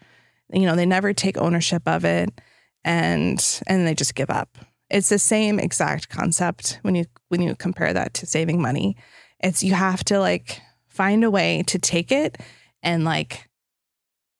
You 0.52 0.62
know 0.62 0.76
they 0.76 0.86
never 0.86 1.14
take 1.14 1.38
ownership 1.38 1.84
of 1.88 2.06
it 2.06 2.42
and 2.84 3.62
and 3.68 3.88
they 3.88 3.96
just 3.96 4.16
give 4.16 4.30
up 4.30 4.58
it's 4.90 5.10
the 5.10 5.20
same 5.20 5.60
exact 5.60 6.10
concept 6.10 6.80
when 6.82 6.96
you 6.96 7.06
when 7.30 7.42
you 7.42 7.56
compare 7.56 7.94
that 7.94 8.14
to 8.16 8.26
saving 8.26 8.62
money. 8.62 8.96
It's 9.40 9.64
you 9.64 9.74
have 9.74 10.04
to 10.06 10.20
like 10.20 10.62
find 10.88 11.24
a 11.24 11.32
way 11.32 11.64
to 11.68 11.78
take 11.78 12.12
it 12.12 12.38
and 12.82 13.04
like 13.04 13.48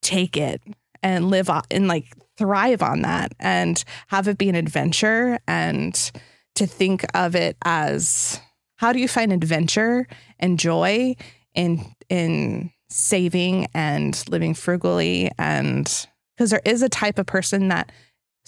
take 0.02 0.38
it 0.38 0.62
and 1.04 1.30
live 1.30 1.50
on 1.50 1.64
and 1.70 1.88
like 1.88 2.06
thrive 2.38 2.82
on 2.82 3.02
that 3.02 3.34
and 3.40 3.84
have 4.08 4.28
it 4.28 4.38
be 4.38 4.50
an 4.50 4.56
adventure 4.56 5.40
and 5.48 6.12
to 6.56 6.66
think 6.66 7.06
of 7.14 7.36
it 7.36 7.58
as 7.64 8.40
how 8.78 8.94
do 8.94 9.00
you 9.00 9.08
find 9.08 9.34
adventure 9.34 10.08
and 10.40 10.60
joy 10.60 11.16
in 11.54 11.84
in 12.10 12.72
saving 12.90 13.68
and 13.74 14.24
living 14.30 14.54
frugally 14.54 15.30
and 15.38 16.08
because 16.36 16.52
there 16.52 16.62
is 16.64 16.82
a 16.82 16.90
type 16.90 17.20
of 17.20 17.26
person 17.26 17.68
that 17.68 17.92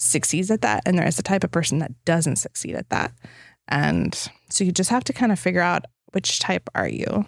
succeeds 0.00 0.50
at 0.50 0.62
that 0.62 0.82
and 0.86 0.98
there 0.98 1.06
is 1.06 1.18
a 1.18 1.22
type 1.22 1.44
of 1.44 1.50
person 1.50 1.78
that 1.78 1.92
doesn't 2.04 2.36
succeed 2.36 2.74
at 2.74 2.88
that. 2.88 3.12
And 3.68 4.14
so 4.48 4.64
you 4.64 4.72
just 4.72 4.90
have 4.90 5.04
to 5.04 5.12
kind 5.12 5.30
of 5.30 5.38
figure 5.38 5.60
out 5.60 5.84
which 6.12 6.38
type 6.40 6.68
are 6.74 6.88
you. 6.88 7.26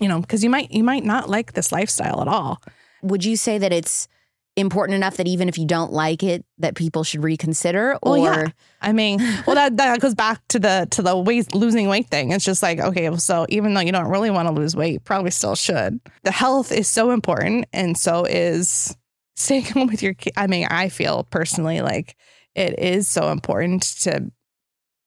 You 0.00 0.08
know 0.08 0.20
because 0.20 0.42
you 0.42 0.50
might 0.50 0.70
you 0.72 0.82
might 0.82 1.04
not 1.04 1.28
like 1.28 1.52
this 1.52 1.70
lifestyle 1.72 2.20
at 2.20 2.28
all. 2.28 2.60
Would 3.02 3.24
you 3.24 3.36
say 3.36 3.58
that 3.58 3.72
it's 3.72 4.08
important 4.56 4.94
enough 4.96 5.16
that 5.16 5.26
even 5.26 5.48
if 5.48 5.56
you 5.56 5.66
don't 5.66 5.92
like 5.92 6.22
it 6.22 6.44
that 6.58 6.74
people 6.74 7.04
should 7.04 7.22
reconsider 7.22 7.94
or 8.02 8.12
well, 8.12 8.18
yeah. 8.18 8.48
i 8.82 8.92
mean 8.92 9.18
well 9.46 9.56
that, 9.56 9.78
that 9.78 9.98
goes 9.98 10.14
back 10.14 10.46
to 10.48 10.58
the 10.58 10.86
to 10.90 11.00
the 11.00 11.16
weight 11.16 11.54
losing 11.54 11.88
weight 11.88 12.08
thing. 12.08 12.32
It's 12.32 12.44
just 12.44 12.62
like 12.62 12.78
okay 12.78 13.14
so 13.16 13.46
even 13.48 13.74
though 13.74 13.80
you 13.80 13.92
don't 13.92 14.08
really 14.08 14.30
want 14.30 14.48
to 14.48 14.54
lose 14.54 14.76
weight 14.76 14.92
you 14.94 15.00
probably 15.00 15.30
still 15.30 15.54
should. 15.54 16.00
The 16.24 16.32
health 16.32 16.72
is 16.72 16.88
so 16.88 17.12
important 17.12 17.66
and 17.72 17.96
so 17.96 18.24
is 18.24 18.96
staying 19.34 19.64
home 19.64 19.88
with 19.88 20.02
your 20.02 20.14
kid 20.14 20.32
i 20.36 20.46
mean 20.46 20.66
i 20.70 20.88
feel 20.88 21.24
personally 21.24 21.80
like 21.80 22.16
it 22.54 22.78
is 22.78 23.08
so 23.08 23.30
important 23.30 23.82
to 23.82 24.30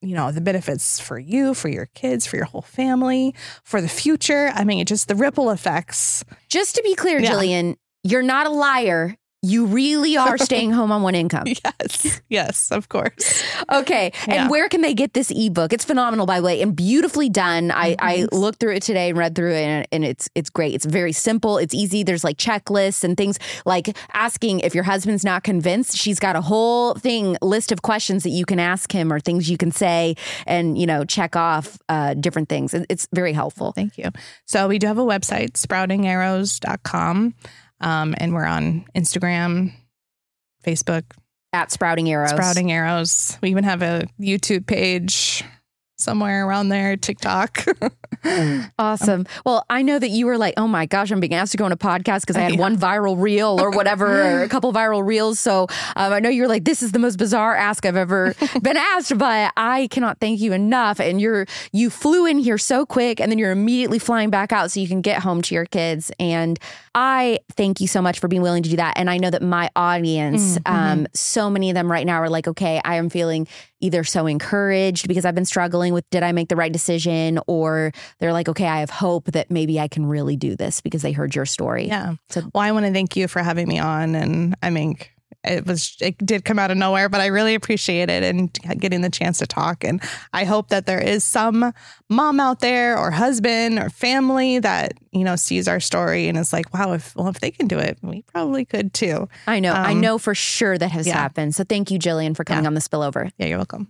you 0.01 0.15
know 0.15 0.31
the 0.31 0.41
benefits 0.41 0.99
for 0.99 1.17
you 1.17 1.53
for 1.53 1.67
your 1.67 1.87
kids 1.87 2.25
for 2.25 2.35
your 2.35 2.45
whole 2.45 2.61
family 2.61 3.33
for 3.63 3.81
the 3.81 3.87
future. 3.87 4.51
I 4.53 4.63
mean 4.63 4.85
just 4.85 5.07
the 5.07 5.15
ripple 5.15 5.49
effects. 5.49 6.23
Just 6.47 6.75
to 6.75 6.83
be 6.83 6.95
clear 6.95 7.19
yeah. 7.19 7.31
jillian 7.31 7.75
you're 8.03 8.21
not 8.21 8.45
a 8.45 8.51
liar 8.51 9.15
you 9.45 9.65
really 9.65 10.17
are 10.17 10.37
staying 10.49 10.71
home 10.71 10.91
on 10.91 11.01
one 11.01 11.15
income. 11.15 11.45
Yes. 11.47 12.21
Yes, 12.29 12.71
of 12.71 12.89
course. 12.89 13.43
okay. 13.71 14.11
And 14.23 14.33
yeah. 14.33 14.47
where 14.49 14.67
can 14.69 14.81
they 14.81 14.93
get 14.93 15.13
this 15.13 15.31
ebook? 15.31 15.73
It's 15.73 15.85
phenomenal, 15.85 16.25
by 16.25 16.39
the 16.39 16.45
way, 16.45 16.61
and 16.61 16.75
beautifully 16.75 17.29
done. 17.29 17.71
I, 17.71 17.95
I 17.99 18.27
looked 18.31 18.59
through 18.59 18.73
it 18.75 18.83
today 18.83 19.09
and 19.09 19.17
read 19.17 19.35
through 19.35 19.53
it, 19.53 19.63
and, 19.63 19.87
and 19.91 20.05
it's 20.05 20.29
it's 20.35 20.49
great. 20.49 20.73
It's 20.73 20.85
very 20.85 21.11
simple. 21.11 21.57
It's 21.57 21.73
easy. 21.73 22.03
There's 22.03 22.23
like 22.23 22.37
checklists 22.37 23.03
and 23.03 23.15
things 23.15 23.39
like 23.65 23.95
asking 24.13 24.61
if 24.61 24.73
your 24.75 24.83
husband's 24.83 25.23
not 25.23 25.43
convinced. 25.43 25.97
She's 25.97 26.19
got 26.19 26.35
a 26.35 26.41
whole 26.41 26.95
thing 26.95 27.37
list 27.41 27.71
of 27.71 27.81
questions 27.81 28.23
that 28.23 28.31
you 28.31 28.45
can 28.45 28.59
ask 28.59 28.91
him 28.91 29.13
or 29.13 29.19
things 29.19 29.49
you 29.49 29.57
can 29.57 29.71
say, 29.71 30.15
and 30.45 30.77
you 30.77 30.85
know 30.85 31.05
check 31.05 31.35
off 31.35 31.77
uh, 31.89 32.15
different 32.15 32.49
things. 32.49 32.73
It's 32.73 33.07
very 33.13 33.33
helpful. 33.33 33.71
Thank 33.71 33.97
you. 33.97 34.09
So 34.45 34.67
we 34.67 34.79
do 34.79 34.87
have 34.87 34.97
a 34.97 35.05
website, 35.05 35.53
sproutingarrows.com. 35.53 37.33
Um, 37.81 38.15
and 38.17 38.33
we're 38.33 38.45
on 38.45 38.85
Instagram, 38.95 39.73
Facebook 40.65 41.03
at 41.53 41.71
Sprouting 41.71 42.11
Arrows. 42.11 42.31
Sprouting 42.31 42.71
Arrows. 42.71 43.37
We 43.41 43.49
even 43.49 43.63
have 43.63 43.81
a 43.81 44.07
YouTube 44.19 44.65
page 44.67 45.43
somewhere 45.97 46.47
around 46.47 46.69
there, 46.69 46.97
TikTok. 46.97 47.65
awesome. 48.79 49.25
Well, 49.45 49.65
I 49.69 49.81
know 49.81 49.99
that 49.99 50.09
you 50.09 50.25
were 50.25 50.37
like, 50.37 50.55
oh 50.57 50.67
my 50.67 50.85
gosh, 50.85 51.11
I'm 51.11 51.19
being 51.19 51.33
asked 51.33 51.51
to 51.53 51.57
go 51.57 51.65
on 51.65 51.71
a 51.71 51.77
podcast 51.77 52.21
because 52.21 52.35
I 52.35 52.41
had 52.41 52.53
yeah. 52.55 52.59
one 52.59 52.77
viral 52.77 53.19
reel 53.19 53.59
or 53.59 53.69
whatever, 53.71 54.21
or 54.21 54.43
a 54.43 54.49
couple 54.49 54.71
viral 54.73 55.05
reels. 55.05 55.39
So 55.39 55.67
um, 55.95 56.13
I 56.13 56.19
know 56.19 56.29
you're 56.29 56.47
like, 56.47 56.65
this 56.65 56.83
is 56.83 56.91
the 56.91 56.99
most 56.99 57.17
bizarre 57.17 57.55
ask 57.55 57.85
I've 57.85 57.95
ever 57.95 58.35
been 58.61 58.77
asked, 58.77 59.17
but 59.17 59.53
I 59.55 59.87
cannot 59.87 60.19
thank 60.19 60.39
you 60.39 60.53
enough. 60.53 60.99
And 60.99 61.21
you're 61.21 61.45
you 61.71 61.89
flew 61.89 62.25
in 62.25 62.39
here 62.39 62.57
so 62.57 62.85
quick, 62.85 63.19
and 63.19 63.31
then 63.31 63.39
you're 63.39 63.51
immediately 63.51 63.99
flying 63.99 64.29
back 64.29 64.51
out 64.51 64.71
so 64.71 64.79
you 64.79 64.87
can 64.87 65.01
get 65.01 65.21
home 65.21 65.41
to 65.43 65.55
your 65.55 65.65
kids. 65.65 66.11
And 66.19 66.59
I 66.93 67.39
thank 67.51 67.81
you 67.81 67.87
so 67.87 68.01
much 68.01 68.19
for 68.19 68.27
being 68.27 68.41
willing 68.41 68.63
to 68.63 68.69
do 68.69 68.77
that. 68.77 68.97
And 68.97 69.09
I 69.09 69.17
know 69.17 69.29
that 69.29 69.41
my 69.41 69.69
audience, 69.75 70.57
mm-hmm. 70.57 70.73
um, 70.73 71.07
so 71.13 71.49
many 71.49 71.69
of 71.69 71.75
them 71.75 71.91
right 71.91 72.05
now 72.05 72.17
are 72.17 72.29
like, 72.29 72.47
okay, 72.47 72.81
I 72.83 72.95
am 72.95 73.09
feeling 73.09 73.47
either 73.79 74.03
so 74.03 74.25
encouraged 74.25 75.07
because 75.07 75.25
I've 75.25 75.35
been 75.35 75.45
struggling 75.45 75.93
with 75.93 76.09
did 76.09 76.23
I 76.23 76.31
make 76.31 76.49
the 76.49 76.55
right 76.55 76.71
decision 76.71 77.39
or 77.47 77.91
they're 78.19 78.33
like 78.33 78.49
okay 78.49 78.67
I 78.67 78.79
have 78.79 78.89
hope 78.89 79.25
that 79.31 79.51
maybe 79.51 79.79
I 79.79 79.87
can 79.87 80.05
really 80.05 80.37
do 80.37 80.55
this 80.55 80.81
because 80.81 81.01
they 81.01 81.11
heard 81.11 81.35
your 81.35 81.45
story. 81.45 81.87
Yeah. 81.87 82.15
So 82.29 82.41
well 82.53 82.63
I 82.63 82.71
want 82.71 82.85
to 82.85 82.93
thank 82.93 83.15
you 83.15 83.27
for 83.27 83.41
having 83.41 83.67
me 83.67 83.79
on 83.79 84.15
and 84.15 84.55
I 84.61 84.69
mean 84.69 84.97
it 85.47 85.65
was 85.65 85.95
it 86.01 86.17
did 86.17 86.45
come 86.45 86.59
out 86.59 86.71
of 86.71 86.77
nowhere 86.77 87.09
but 87.09 87.21
i 87.21 87.27
really 87.27 87.55
appreciate 87.55 88.09
it 88.09 88.23
and 88.23 88.53
getting 88.79 89.01
the 89.01 89.09
chance 89.09 89.39
to 89.39 89.47
talk. 89.47 89.83
And 89.83 90.01
i 90.33 90.43
hope 90.43 90.69
that 90.69 90.85
there 90.85 90.99
is 90.99 91.23
some 91.23 91.73
mom 92.09 92.39
out 92.39 92.59
there 92.59 92.97
or 92.97 93.11
husband 93.11 93.79
or 93.79 93.89
family 93.89 94.59
that 94.59 94.93
you 95.11 95.23
know 95.23 95.35
sees 95.35 95.67
our 95.67 95.79
story 95.79 96.27
and 96.27 96.37
is 96.37 96.53
like 96.53 96.73
wow 96.73 96.93
if 96.93 97.15
well 97.15 97.27
if 97.27 97.39
they 97.39 97.51
can 97.51 97.67
do 97.67 97.79
it 97.79 97.97
we 98.01 98.21
probably 98.23 98.65
could 98.65 98.93
too. 98.93 99.27
I 99.47 99.59
know. 99.59 99.73
Um, 99.73 99.85
i 99.85 99.93
know 99.93 100.17
for 100.17 100.35
sure 100.35 100.77
that 100.77 100.91
has 100.91 101.07
yeah. 101.07 101.13
happened. 101.13 101.55
So 101.55 101.63
thank 101.63 101.91
you 101.91 101.99
jillian 101.99 102.35
for 102.35 102.43
coming 102.43 102.63
yeah. 102.63 102.69
on 102.69 102.73
the 102.73 102.81
spillover. 102.81 103.31
Yeah 103.37 103.47
you're 103.47 103.57
welcome 103.57 103.87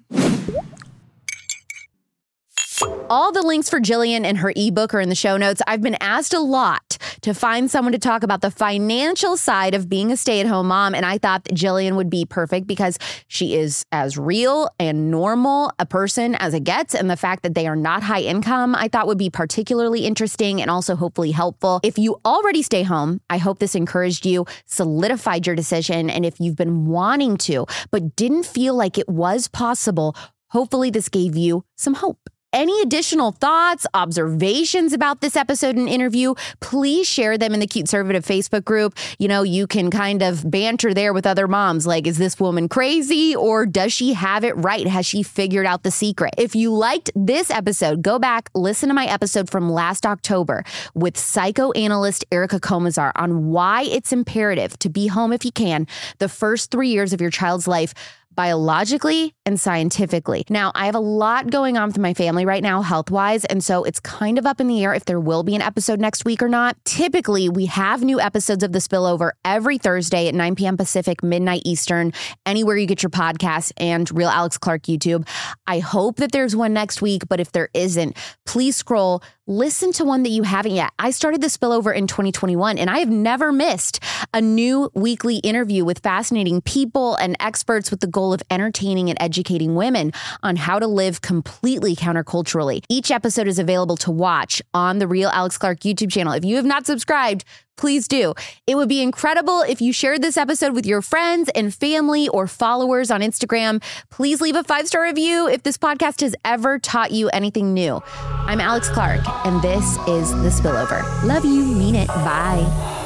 all 3.10 3.32
the 3.32 3.42
links 3.42 3.70
for 3.70 3.80
Jillian 3.80 4.26
and 4.26 4.38
her 4.40 4.52
ebook 4.56 4.94
are 4.94 5.00
in 5.00 5.10
the 5.10 5.16
show 5.16 5.38
notes. 5.38 5.62
I've 5.68 5.82
been 5.82 5.98
asked 6.02 6.34
a 6.34 6.40
lot 6.40 6.98
to 7.22 7.34
find 7.34 7.70
someone 7.70 7.92
to 7.92 8.00
talk 8.00 8.24
about 8.24 8.42
the 8.42 8.52
financial 8.52 9.38
side 9.38 9.74
of 9.74 9.90
being 9.90 10.12
a 10.12 10.18
stay 10.18 10.40
at 10.40 10.48
home 10.48 10.68
mom. 10.68 10.96
And 10.96 11.06
I 11.06 11.18
thought 11.18 11.44
that 11.46 11.56
Jillian 11.56 11.96
would 11.96 12.10
be 12.10 12.26
perfect 12.26 12.68
because 12.68 12.98
she 13.28 13.56
is 13.56 13.86
as 13.92 14.18
real 14.18 14.70
and 14.80 15.12
normal 15.12 15.72
a 15.80 15.86
person 15.86 16.36
as 16.36 16.54
it 16.54 16.64
gets. 16.64 16.96
And 16.96 17.10
the 17.10 17.18
fact 17.18 17.44
that 17.44 17.56
they 17.56 17.68
are 17.68 17.76
not 17.76 18.04
high 18.04 18.22
income, 18.22 18.76
I 18.76 18.88
thought 18.88 19.08
would 19.08 19.18
be 19.18 19.30
particularly 19.30 20.06
interesting 20.06 20.62
and 20.62 20.70
also 20.70 20.96
hopefully 20.96 21.32
helpful. 21.32 21.80
If 21.84 21.98
you 21.98 22.20
already 22.26 22.62
stay 22.62 22.84
home, 22.84 23.22
I 23.30 23.38
hope 23.38 23.60
this 23.60 23.76
encouraged 23.76 24.26
you, 24.26 24.46
solidified 24.66 25.48
your 25.48 25.56
decision. 25.56 26.10
And 26.10 26.26
if 26.26 26.40
you've 26.40 26.56
been 26.56 26.86
wanting 26.86 27.38
to, 27.38 27.66
but 27.92 28.16
didn't 28.16 28.46
feel 28.46 28.76
like 28.76 28.98
it 28.98 29.08
was 29.08 29.48
possible, 29.48 30.16
hopefully 30.48 30.90
this 30.90 31.10
gave 31.10 31.36
you 31.36 31.64
some 31.76 31.96
hope. 31.96 32.30
Any 32.56 32.82
additional 32.82 33.34
thoughts, 33.34 33.86
observations 33.94 34.94
about 34.94 35.19
this 35.19 35.36
episode 35.36 35.76
and 35.76 35.90
interview, 35.90 36.36
please 36.61 37.06
share 37.06 37.38
them 37.38 37.53
in 37.53 37.60
the 37.60 37.68
Cuteservative 37.68 38.26
Facebook 38.26 38.64
group. 38.64 38.98
You 39.19 39.27
know, 39.27 39.44
you 39.44 39.68
can 39.68 39.91
kind 39.91 40.22
of 40.22 40.49
banter 40.49 40.94
there 40.94 41.11
with 41.11 41.27
other 41.27 41.49
moms 41.49 41.86
like, 41.86 42.07
is 42.07 42.18
this 42.18 42.40
woman 42.40 42.69
crazy 42.69 43.36
or 43.36 43.65
does 43.65 43.91
she 43.91 44.14
have 44.14 44.45
it 44.45 44.56
right? 44.56 44.88
Has 44.88 45.06
she 45.06 45.22
figured 45.22 45.65
out 45.65 45.84
the 45.84 45.91
secret? 45.91 46.34
If 46.38 46.56
you 46.56 46.72
liked 46.72 47.11
this 47.14 47.52
episode, 47.52 48.02
go 48.02 48.19
back, 48.19 48.49
listen 48.56 48.88
to 48.88 48.95
my 48.95 49.06
episode 49.06 49.49
from 49.49 49.69
last 49.69 50.06
October 50.06 50.64
with 50.94 51.18
psychoanalyst 51.18 52.23
Erica 52.32 52.61
Komisar 52.61 53.11
on 53.18 53.48
why 53.48 53.82
it's 53.82 54.14
imperative 54.14 54.80
to 54.80 54.88
be 54.88 55.07
home 55.07 55.34
if 55.34 55.44
you 55.44 55.52
can 55.52 55.88
the 56.19 56.30
first 56.30 56.72
three 56.72 56.88
years 56.88 57.11
of 57.11 57.19
your 57.19 57.32
child's 57.32 57.68
life 57.68 57.94
biologically 58.34 59.35
and 59.46 59.60
scientifically. 59.60 60.44
Now, 60.50 60.72
I 60.74 60.88
have 60.88 60.96
a 60.96 61.00
lot 61.00 61.52
going 61.52 61.78
on 61.78 61.88
with 61.88 62.00
my 62.00 62.14
family 62.14 62.46
right 62.46 62.64
now, 62.64 62.82
health 62.82 63.12
wise. 63.12 63.46
And 63.46 63.64
so 63.64 63.84
it's 63.84 64.00
kind 64.00 64.38
of 64.38 64.46
up 64.46 64.60
in 64.60 64.68
the 64.68 64.84
air 64.84 64.94
if 64.94 65.06
there 65.06 65.20
will 65.20 65.44
be 65.44 65.56
an 65.56 65.62
episode 65.62 66.00
next 66.00 66.26
week 66.26 66.42
or 66.42 66.50
not. 66.50 66.78
Typically, 66.86 67.50
we 67.50 67.68
have 67.68 68.04
new 68.04 68.20
episodes 68.20 68.64
of 68.64 68.72
The 68.72 68.80
Spillover 68.80 69.32
every 69.44 69.78
Thursday 69.78 70.28
at 70.28 70.36
9 70.36 70.56
p.m. 70.56 70.78
Pacific, 70.78 71.24
midnight 71.24 71.62
Eastern, 71.66 72.12
anywhere 72.46 72.78
you 72.78 72.88
get 72.88 73.04
your 73.04 73.10
podcasts 73.10 73.72
and 73.78 74.10
Real 74.16 74.30
Alex 74.30 74.58
Clark 74.58 74.84
YouTube. 74.84 75.28
I 75.68 75.80
hope 75.80 76.18
that 76.18 76.32
there's 76.32 76.56
one 76.56 76.74
next 76.74 77.02
week, 77.02 77.24
but 77.28 77.40
if 77.40 77.52
there 77.52 77.70
isn't, 77.74 78.18
please 78.46 78.76
scroll 78.76 79.22
listen 79.48 79.92
to 79.92 80.04
one 80.04 80.24
that 80.24 80.30
you 80.30 80.44
haven't 80.44 80.74
yet. 80.74 80.92
I 80.98 81.12
started 81.12 81.42
the 81.42 81.48
spillover 81.48 81.96
in 81.96 82.08
2021 82.08 82.78
and 82.78 82.90
I 82.90 83.00
have 83.00 83.10
never 83.10 83.52
missed 83.52 84.00
a 84.34 84.42
new 84.42 84.90
weekly 84.96 85.38
interview 85.38 85.86
with 85.86 86.00
fascinating 86.00 86.62
people 86.62 87.16
and 87.16 87.36
experts 87.40 87.92
with 87.92 88.00
the 88.00 88.08
goal 88.08 88.34
of 88.34 88.42
entertaining 88.50 89.10
and 89.10 89.22
educating 89.36 89.76
women 89.76 90.14
on 90.44 90.56
how 90.56 90.80
to 90.80 90.88
live 90.88 91.22
completely 91.22 91.94
counterculturally. 91.94 92.82
Each 92.88 93.12
episode 93.12 93.48
is 93.48 93.60
available 93.60 93.98
to 93.98 94.12
watch 94.12 94.62
on 94.74 94.99
the 94.99 95.07
Real 95.07 95.30
Alex 95.30 95.57
Clark 95.57 95.82
YouTube 95.82 96.10
channel. 96.10 96.32
If 96.32 96.45
you 96.45 96.56
have 96.56 96.64
not 96.64 96.86
subscribed, 96.86 97.44
please 97.76 98.07
do. 98.07 98.34
It 98.66 98.76
would 98.76 98.88
be 98.88 99.02
incredible 99.02 99.60
if 99.62 99.82
you 99.82 99.91
shared 99.91 100.22
this 100.22 100.38
episode 100.38 100.74
with 100.74 100.86
your 100.86 101.02
friends 101.02 101.49
and 101.53 101.76
family 101.76 102.30
or 102.30 102.48
followers 102.48 103.12
on 103.12 103.20
Instagram. 103.20 103.84
Please 104.10 104.40
leave 104.40 104.56
a 104.56 104.64
five 104.64 104.88
star 104.88 105.03
review 105.03 105.49
if 105.49 105.64
this 105.64 105.78
podcast 105.78 106.22
has 106.22 106.34
ever 106.45 106.80
taught 106.80 107.12
you 107.12 107.28
anything 107.30 107.74
new. 107.74 108.02
I'm 108.16 108.62
Alex 108.62 108.88
Clark, 108.88 109.28
and 109.45 109.62
this 109.62 109.98
is 110.07 110.32
The 110.32 110.49
Spillover. 110.49 111.03
Love 111.24 111.44
you, 111.44 111.66
mean 111.66 111.95
it. 111.95 112.07
Bye. 112.07 113.05